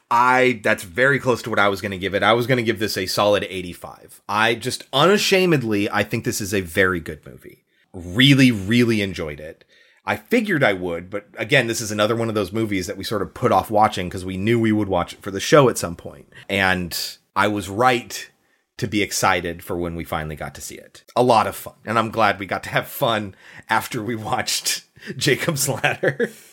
I 0.09 0.59
that's 0.63 0.83
very 0.83 1.19
close 1.19 1.41
to 1.43 1.49
what 1.49 1.59
I 1.59 1.69
was 1.69 1.81
going 1.81 1.91
to 1.91 1.97
give 1.97 2.13
it. 2.13 2.23
I 2.23 2.33
was 2.33 2.47
going 2.47 2.57
to 2.57 2.63
give 2.63 2.79
this 2.79 2.97
a 2.97 3.05
solid 3.05 3.45
85. 3.49 4.21
I 4.27 4.55
just 4.55 4.83
unashamedly 4.93 5.89
I 5.89 6.03
think 6.03 6.23
this 6.23 6.41
is 6.41 6.53
a 6.53 6.61
very 6.61 6.99
good 6.99 7.25
movie. 7.25 7.63
Really 7.93 8.51
really 8.51 9.01
enjoyed 9.01 9.39
it. 9.39 9.65
I 10.05 10.15
figured 10.15 10.63
I 10.63 10.73
would, 10.73 11.09
but 11.09 11.27
again, 11.37 11.67
this 11.67 11.79
is 11.79 11.91
another 11.91 12.15
one 12.15 12.27
of 12.27 12.35
those 12.35 12.51
movies 12.51 12.87
that 12.87 12.97
we 12.97 13.03
sort 13.03 13.21
of 13.21 13.35
put 13.35 13.51
off 13.51 13.69
watching 13.69 14.09
because 14.09 14.25
we 14.25 14.35
knew 14.35 14.59
we 14.59 14.71
would 14.71 14.89
watch 14.89 15.13
it 15.13 15.21
for 15.21 15.29
the 15.29 15.39
show 15.39 15.69
at 15.69 15.77
some 15.77 15.95
point. 15.95 16.27
And 16.49 16.97
I 17.35 17.47
was 17.47 17.69
right 17.69 18.31
to 18.77 18.87
be 18.87 19.03
excited 19.03 19.63
for 19.63 19.77
when 19.77 19.95
we 19.95 20.03
finally 20.03 20.35
got 20.35 20.55
to 20.55 20.61
see 20.61 20.73
it. 20.73 21.03
A 21.15 21.21
lot 21.21 21.45
of 21.45 21.55
fun. 21.55 21.75
And 21.85 21.99
I'm 21.99 22.09
glad 22.09 22.39
we 22.39 22.47
got 22.47 22.63
to 22.63 22.69
have 22.69 22.87
fun 22.87 23.35
after 23.69 24.01
we 24.01 24.15
watched 24.15 24.85
Jacob's 25.17 25.69
Ladder, 25.69 26.31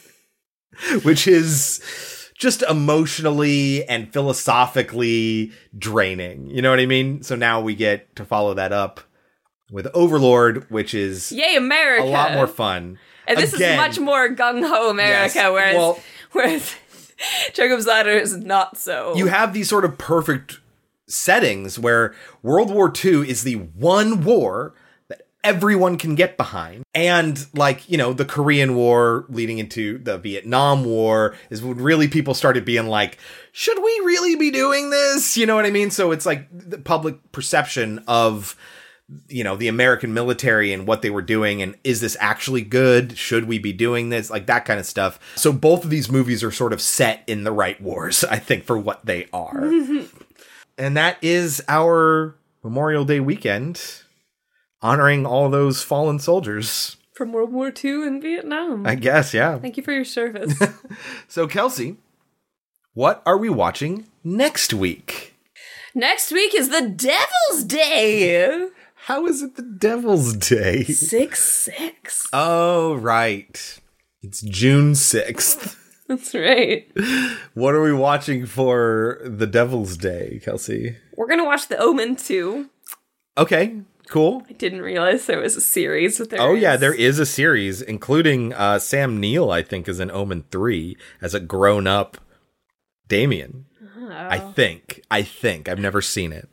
which 1.03 1.27
is 1.27 1.81
just 2.39 2.62
emotionally 2.62 3.85
and 3.89 4.12
philosophically 4.12 5.53
draining. 5.77 6.49
You 6.51 6.62
know 6.62 6.70
what 6.70 6.81
I 6.81 6.86
mean? 6.86 7.23
So 7.23 7.35
now 7.36 7.61
we 7.61 7.74
get 7.74 8.15
to 8.16 8.24
follow 8.24 8.55
that 8.55 8.73
up 8.73 9.01
with 9.70 9.86
Overlord, 9.95 10.70
which 10.70 10.95
is 10.95 11.32
Yay, 11.32 11.57
America! 11.57 12.05
a 12.05 12.07
lot 12.07 12.32
more 12.35 12.47
fun. 12.47 12.99
And 13.27 13.39
this 13.39 13.53
Again, 13.53 13.73
is 13.73 13.77
much 13.99 13.99
more 14.03 14.28
gung 14.35 14.66
ho 14.66 14.89
America, 14.90 15.32
Yes. 15.35 15.53
whereas 15.53 15.77
Well- 15.77 16.01
whereas 16.32 16.74
Jacob's 17.53 17.86
Ladder 17.86 18.11
is 18.12 18.36
not 18.36 18.77
so. 18.78 19.15
you 19.16 19.27
have 19.27 19.53
these 19.53 19.69
sort 19.69 19.85
of 19.85 19.99
perfect 19.99 20.61
settings 21.09 21.78
where 21.78 22.15
World 22.43 22.70
War 22.73 22.93
II 23.05 23.28
is 23.28 23.43
the 23.43 23.55
one 23.57 24.23
war 24.24 24.74
everyone 25.44 25.98
can 25.98 26.15
get 26.15 26.36
behind. 26.36 26.85
And 26.94 27.47
like, 27.55 27.89
you 27.89 27.97
know, 27.97 28.12
the 28.12 28.24
Korean 28.24 28.74
War 28.74 29.24
leading 29.28 29.59
into 29.59 29.98
the 29.98 30.19
Vietnam 30.19 30.85
War 30.85 31.36
is 31.51 31.62
when 31.62 31.78
really 31.78 32.09
people 32.09 32.35
started 32.35 32.65
being 32.65 32.86
like, 32.86 33.19
should 33.52 33.78
we 33.78 34.02
really 34.05 34.36
be 34.36 34.51
doing 34.51 34.90
this? 34.90 35.36
You 35.36 35.47
know 35.47 35.55
what 35.55 35.66
I 35.66 35.70
mean? 35.70 35.90
So 35.90 36.10
it's 36.12 36.27
like 36.27 36.48
the 36.52 36.78
public 36.78 37.32
perception 37.32 38.02
of 38.09 38.56
you 39.28 39.43
know 39.43 39.56
the 39.56 39.69
American 39.69 40.12
military 40.12 40.73
and 40.73 40.86
what 40.86 41.01
they 41.01 41.10
were 41.10 41.23
doing 41.23 41.62
and 41.62 41.77
is 41.82 42.01
this 42.01 42.16
actually 42.20 42.60
good 42.60 43.16
should 43.16 43.47
we 43.47 43.59
be 43.59 43.73
doing 43.73 44.10
this 44.10 44.28
like 44.28 44.47
that 44.47 44.66
kind 44.66 44.78
of 44.78 44.85
stuff 44.85 45.19
so 45.35 45.51
both 45.51 45.82
of 45.82 45.89
these 45.89 46.10
movies 46.10 46.44
are 46.44 46.51
sort 46.51 46.74
of 46.74 46.81
set 46.82 47.23
in 47.27 47.43
the 47.43 47.52
right 47.52 47.81
wars 47.81 48.23
i 48.31 48.39
think 48.39 48.65
for 48.65 48.77
what 48.77 49.05
they 49.06 49.27
are 49.32 49.65
and 50.78 50.97
that 50.97 51.16
is 51.23 51.62
our 51.69 52.35
memorial 52.62 53.06
day 53.06 53.19
weekend 53.19 54.02
honoring 54.82 55.26
all 55.26 55.48
those 55.50 55.82
fallen 55.82 56.18
soldiers 56.18 56.96
from 57.14 57.32
World 57.32 57.52
War 57.52 57.72
II 57.84 58.06
and 58.06 58.22
Vietnam. 58.22 58.86
i 58.86 58.94
guess 58.94 59.34
yeah 59.34 59.59
Thank 59.59 59.76
you 59.76 59.82
for 59.82 59.92
your 59.92 60.05
service. 60.05 60.55
so 61.28 61.46
kelsey 61.46 61.96
what 62.94 63.22
are 63.26 63.36
we 63.38 63.48
watching 63.48 64.06
next 64.24 64.72
week 64.74 65.34
Next 65.94 66.30
week 66.30 66.55
is 66.55 66.68
the 66.68 66.82
Devil's 66.88 67.64
Day. 67.64 68.68
How 69.06 69.26
is 69.26 69.42
it 69.42 69.56
the 69.56 69.62
Devil's 69.62 70.34
Day? 70.36 70.84
Six 70.84 71.42
six. 71.42 72.28
Oh, 72.32 72.94
right. 72.94 73.80
It's 74.22 74.42
June 74.42 74.92
6th. 74.92 75.76
That's 76.06 76.34
right. 76.34 76.86
What 77.55 77.74
are 77.74 77.82
we 77.82 77.92
watching 77.92 78.46
for 78.46 79.18
the 79.24 79.46
Devil's 79.46 79.96
Day, 79.96 80.40
Kelsey? 80.44 80.96
We're 81.16 81.26
gonna 81.26 81.44
watch 81.46 81.66
The 81.68 81.78
Omen 81.78 82.14
too. 82.16 82.68
Okay, 83.36 83.80
cool. 84.09 84.43
I 84.48 84.52
didn't 84.52 84.82
realize 84.82 85.26
there 85.26 85.40
was 85.40 85.56
a 85.56 85.60
series, 85.60 86.18
but 86.18 86.30
there 86.30 86.40
oh, 86.40 86.55
yeah, 86.55 86.76
there 86.76 86.94
is 86.94 87.18
a 87.18 87.26
series, 87.26 87.80
including 87.82 88.52
uh, 88.52 88.78
Sam 88.78 89.20
Neill, 89.20 89.51
I 89.51 89.62
think, 89.62 89.89
is 89.89 90.01
in 90.01 90.10
Omen 90.10 90.44
3 90.51 90.97
as 91.20 91.35
a 91.35 91.40
grown 91.40 91.86
up 91.86 92.18
Damien. 93.06 93.66
Oh. 93.97 94.10
I 94.10 94.39
think. 94.39 95.02
I 95.10 95.22
think. 95.22 95.68
I've 95.68 95.78
never 95.78 96.01
seen 96.02 96.32
it. 96.32 96.48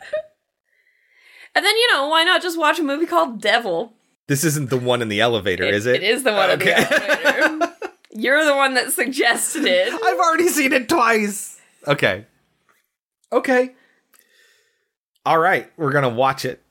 And 1.56 1.64
then 1.64 1.76
you 1.76 1.94
know 1.94 2.08
why 2.08 2.24
not 2.24 2.42
just 2.42 2.60
watch 2.60 2.80
a 2.80 2.84
movie 2.84 3.06
called 3.06 3.42
Devil? 3.42 3.94
This 4.28 4.44
isn't 4.44 4.70
the 4.70 4.78
one 4.78 5.02
in 5.02 5.08
the 5.08 5.22
elevator, 5.22 5.64
is 5.64 5.86
it? 5.86 5.98
It 5.98 6.04
is 6.04 6.24
the 6.24 6.34
one 6.34 6.50
in 6.50 6.60
the 6.60 6.76
elevator. 6.76 7.74
You're 8.12 8.44
the 8.46 8.56
one 8.56 8.74
that 8.74 8.92
suggested 8.92 9.66
it. 9.66 9.94
I've 10.04 10.20
already 10.20 10.48
seen 10.48 10.74
it 10.74 10.90
twice. 10.90 11.60
Okay. 11.88 12.26
Okay. 13.32 13.76
All 15.26 15.40
right, 15.40 15.72
we're 15.76 15.92
gonna 15.92 16.10
watch 16.10 16.46
it, 16.46 16.62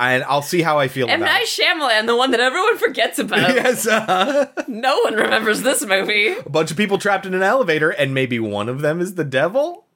and 0.00 0.24
I'll 0.24 0.42
see 0.42 0.62
how 0.62 0.78
I 0.78 0.88
feel 0.88 1.06
about 1.06 1.14
M. 1.14 1.22
about 1.22 1.32
Night 1.32 1.46
Shyamalan, 1.46 2.06
the 2.06 2.16
one 2.16 2.30
that 2.32 2.40
everyone 2.40 2.78
forgets 2.78 3.18
about. 3.18 3.38
yes, 3.54 3.86
uh, 3.86 4.46
No 4.66 5.00
one 5.00 5.14
remembers 5.14 5.62
this 5.62 5.84
movie. 5.84 6.28
a 6.28 6.48
bunch 6.48 6.70
of 6.70 6.76
people 6.76 6.98
trapped 6.98 7.26
in 7.26 7.34
an 7.34 7.42
elevator, 7.42 7.90
and 7.90 8.14
maybe 8.14 8.40
one 8.40 8.68
of 8.68 8.80
them 8.80 9.00
is 9.00 9.14
the 9.14 9.24
devil. 9.24 9.86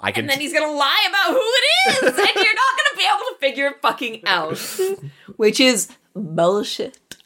I 0.00 0.12
can. 0.12 0.22
And 0.24 0.30
then 0.30 0.40
he's 0.40 0.52
gonna 0.52 0.72
lie 0.72 1.06
about 1.08 1.32
who 1.34 1.42
it 1.42 1.96
is, 1.96 2.02
and 2.18 2.34
you're 2.36 2.54
not 2.54 2.76
gonna 2.76 2.96
be 2.96 3.04
able 3.04 3.24
to 3.32 3.36
figure 3.40 3.66
it 3.66 3.82
fucking 3.82 4.22
out. 4.26 4.58
Which 5.36 5.58
is 5.60 5.88
bullshit. 6.14 7.16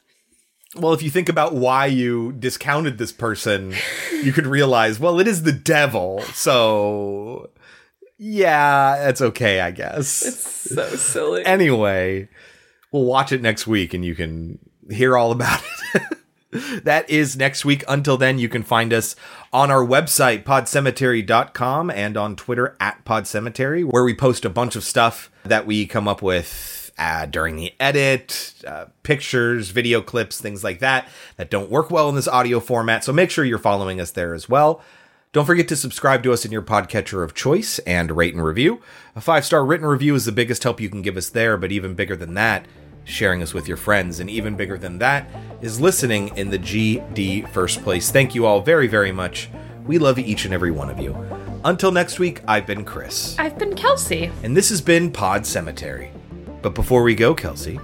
well, 0.77 0.95
if 0.95 1.03
you 1.03 1.11
think 1.11 1.29
about 1.29 1.55
why 1.55 1.85
you 1.87 2.33
discounted 2.33 2.97
this 2.97 3.13
person, 3.13 3.75
you 4.23 4.33
could 4.33 4.47
realize, 4.47 4.99
well, 4.99 5.21
it 5.21 5.29
is 5.29 5.43
the 5.43 5.53
devil. 5.53 6.23
So, 6.33 7.51
yeah, 8.25 8.99
that's 8.99 9.21
okay, 9.21 9.61
I 9.61 9.73
guess. 9.73 10.23
It's 10.23 10.71
so 10.71 10.89
silly. 10.95 11.45
anyway, 11.45 12.29
we'll 12.93 13.05
watch 13.05 13.33
it 13.33 13.43
next 13.43 13.67
week 13.67 13.95
and 13.95 14.05
you 14.05 14.15
can 14.15 14.61
hear 14.89 15.17
all 15.17 15.33
about 15.33 15.61
it. 15.95 16.85
that 16.85 17.11
is 17.11 17.37
next 17.37 17.65
week. 17.65 17.83
Until 17.89 18.17
then, 18.17 18.39
you 18.39 18.49
can 18.49 18.63
find 18.63 18.93
us 18.93 19.17
on 19.53 19.73
our 19.73 19.85
website, 19.85 20.45
podcemetery.com, 20.45 21.91
and 21.91 22.17
on 22.17 22.37
Twitter 22.37 22.77
at 22.79 23.05
podcemetery, 23.05 23.85
where 23.85 24.05
we 24.05 24.15
post 24.15 24.45
a 24.45 24.51
bunch 24.51 24.77
of 24.77 24.85
stuff 24.85 25.29
that 25.43 25.67
we 25.67 25.85
come 25.85 26.07
up 26.07 26.23
with 26.23 26.93
uh, 26.99 27.27
during 27.27 27.57
the 27.57 27.73
edit, 27.81 28.55
uh, 28.65 28.85
pictures, 29.03 29.71
video 29.71 30.01
clips, 30.01 30.41
things 30.41 30.63
like 30.63 30.79
that, 30.79 31.09
that 31.39 31.51
don't 31.51 31.71
work 31.71 31.91
well 31.91 32.09
in 32.09 32.15
this 32.15 32.29
audio 32.29 32.61
format. 32.61 33.03
So 33.03 33.13
make 33.13 33.31
sure 33.33 33.45
you're 33.45 33.59
following 33.59 34.01
us 34.01 34.13
there 34.13 34.33
as 34.33 34.49
well. 34.49 34.81
Don't 35.33 35.47
forget 35.47 35.67
to 35.69 35.77
subscribe 35.77 36.23
to 36.25 36.33
us 36.35 36.45
in 36.45 36.53
your 36.53 36.61
podcatcher 36.61 37.25
of 37.25 37.33
choice 37.33 37.79
and 37.81 38.15
rate 38.15 38.35
and 38.35 38.45
review. 38.45 38.83
A 39.17 39.21
five 39.23 39.47
star 39.47 39.65
written 39.65 39.87
review 39.87 40.15
is 40.15 40.27
the 40.27 40.33
biggest 40.33 40.63
help 40.63 40.79
you 40.79 40.91
can 40.91 41.01
give 41.01 41.17
us 41.17 41.31
there, 41.31 41.57
but 41.57 41.73
even 41.73 41.95
bigger 41.95 42.15
than 42.15 42.35
that, 42.35 42.67
sharing 43.05 43.43
us 43.43 43.55
with 43.55 43.67
your 43.67 43.79
friends. 43.79 44.21
And 44.21 44.29
even 44.29 44.57
bigger 44.57 44.77
than 44.77 44.99
that 44.99 45.27
is 45.63 45.81
listening 45.81 46.37
in 46.37 46.51
the 46.51 46.59
GD 46.59 47.49
first 47.49 47.83
place. 47.83 48.11
Thank 48.11 48.35
you 48.35 48.45
all 48.45 48.61
very, 48.61 48.87
very 48.87 49.11
much. 49.11 49.49
We 49.87 49.97
love 49.97 50.19
each 50.19 50.45
and 50.45 50.53
every 50.53 50.71
one 50.71 50.91
of 50.91 51.01
you. 51.01 51.17
Until 51.65 51.93
next 51.93 52.19
week, 52.19 52.43
I've 52.47 52.67
been 52.67 52.85
Chris, 52.85 53.35
I've 53.39 53.57
been 53.59 53.75
Kelsey. 53.75 54.31
and 54.43 54.55
this 54.55 54.69
has 54.69 54.83
been 54.83 55.11
Pod 55.11 55.47
Cemetery. 55.47 56.11
But 56.61 56.75
before 56.75 57.03
we 57.03 57.15
go, 57.15 57.35
Kelsey, 57.35 57.81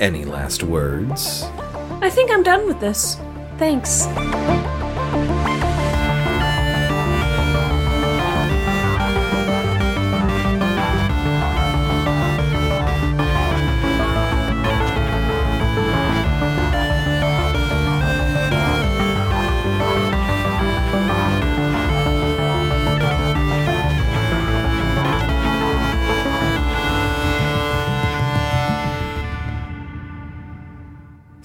any 0.00 0.24
last 0.24 0.62
words? 0.62 1.42
I 2.00 2.08
think 2.08 2.30
I'm 2.30 2.42
done 2.42 2.66
with 2.66 2.80
this. 2.80 3.16
Thanks. 3.58 4.06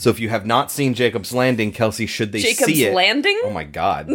So 0.01 0.09
if 0.09 0.19
you 0.19 0.29
have 0.29 0.47
not 0.47 0.71
seen 0.71 0.95
Jacob's 0.95 1.31
Landing, 1.31 1.71
Kelsey, 1.71 2.07
should 2.07 2.31
they 2.31 2.41
Jacob's 2.41 2.73
see 2.73 2.85
it? 2.85 2.95
Landing? 2.95 3.39
Oh 3.43 3.51
my 3.51 3.65
god. 3.65 4.11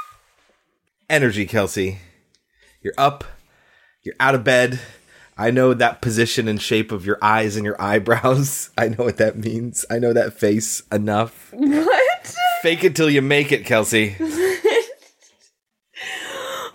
Energy, 1.08 1.46
Kelsey. 1.46 2.00
You're 2.82 2.92
up. 2.98 3.24
You're 4.02 4.16
out 4.20 4.34
of 4.34 4.44
bed. 4.44 4.80
I 5.38 5.50
know 5.50 5.72
that 5.72 6.02
position 6.02 6.46
and 6.46 6.60
shape 6.60 6.92
of 6.92 7.06
your 7.06 7.16
eyes 7.22 7.56
and 7.56 7.64
your 7.64 7.80
eyebrows. 7.80 8.68
I 8.76 8.88
know 8.88 9.04
what 9.04 9.16
that 9.16 9.38
means. 9.38 9.86
I 9.90 9.98
know 9.98 10.12
that 10.12 10.34
face 10.34 10.82
enough. 10.92 11.48
What? 11.54 12.34
Fake 12.60 12.84
it 12.84 12.94
till 12.94 13.08
you 13.08 13.22
make 13.22 13.50
it, 13.50 13.64
Kelsey. 13.64 14.10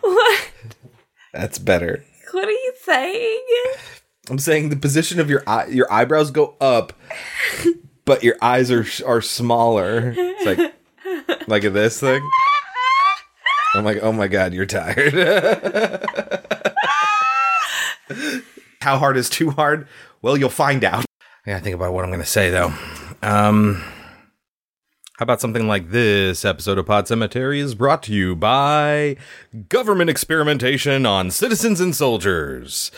what? 0.02 0.50
That's 1.34 1.60
better. 1.60 2.04
What 2.32 2.48
are 2.48 2.52
you 2.52 2.74
saying? 2.82 3.44
I'm 4.32 4.40
saying 4.40 4.70
the 4.70 4.76
position 4.76 5.20
of 5.20 5.30
your 5.30 5.44
eye, 5.46 5.68
your 5.68 5.86
eyebrows 5.94 6.32
go 6.32 6.56
up, 6.60 6.94
but 8.08 8.24
your 8.24 8.38
eyes 8.42 8.72
are 8.72 8.88
are 9.06 9.22
smaller. 9.22 10.16
It's 10.18 10.46
like 10.46 10.74
like 11.48 11.62
this 11.62 12.00
thing. 12.00 12.28
I'm 13.76 13.86
like, 13.86 14.00
oh 14.02 14.14
my 14.14 14.28
god, 14.28 14.54
you're 14.54 14.66
tired. 14.66 15.14
How 18.82 18.98
hard 18.98 19.18
is 19.18 19.30
too 19.30 19.52
hard? 19.52 19.88
Well, 20.22 20.38
you'll 20.38 20.50
find 20.50 20.84
out. 20.84 21.06
I 21.46 21.52
gotta 21.52 21.64
think 21.64 21.76
about 21.76 21.94
what 21.94 22.04
I'm 22.06 22.10
gonna 22.10 22.26
say 22.26 22.50
though. 22.50 22.74
Um, 23.22 23.84
how 25.18 25.24
about 25.24 25.42
something 25.42 25.68
like 25.68 25.92
this 25.92 26.46
episode 26.46 26.78
of 26.78 26.86
Pod 26.86 27.08
Cemetery 27.08 27.60
is 27.60 27.76
brought 27.76 28.02
to 28.04 28.14
you 28.14 28.36
by 28.36 29.18
government 29.68 30.10
experimentation 30.10 31.06
on 31.06 31.32
citizens 31.32 31.82
and 31.82 31.94
soldiers. 31.96 32.92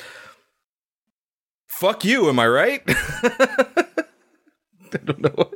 Fuck 1.65 2.05
you, 2.05 2.29
am 2.29 2.39
I 2.39 2.47
right? 2.47 2.83
I 4.93 4.97
don't 4.97 5.21
know. 5.21 5.51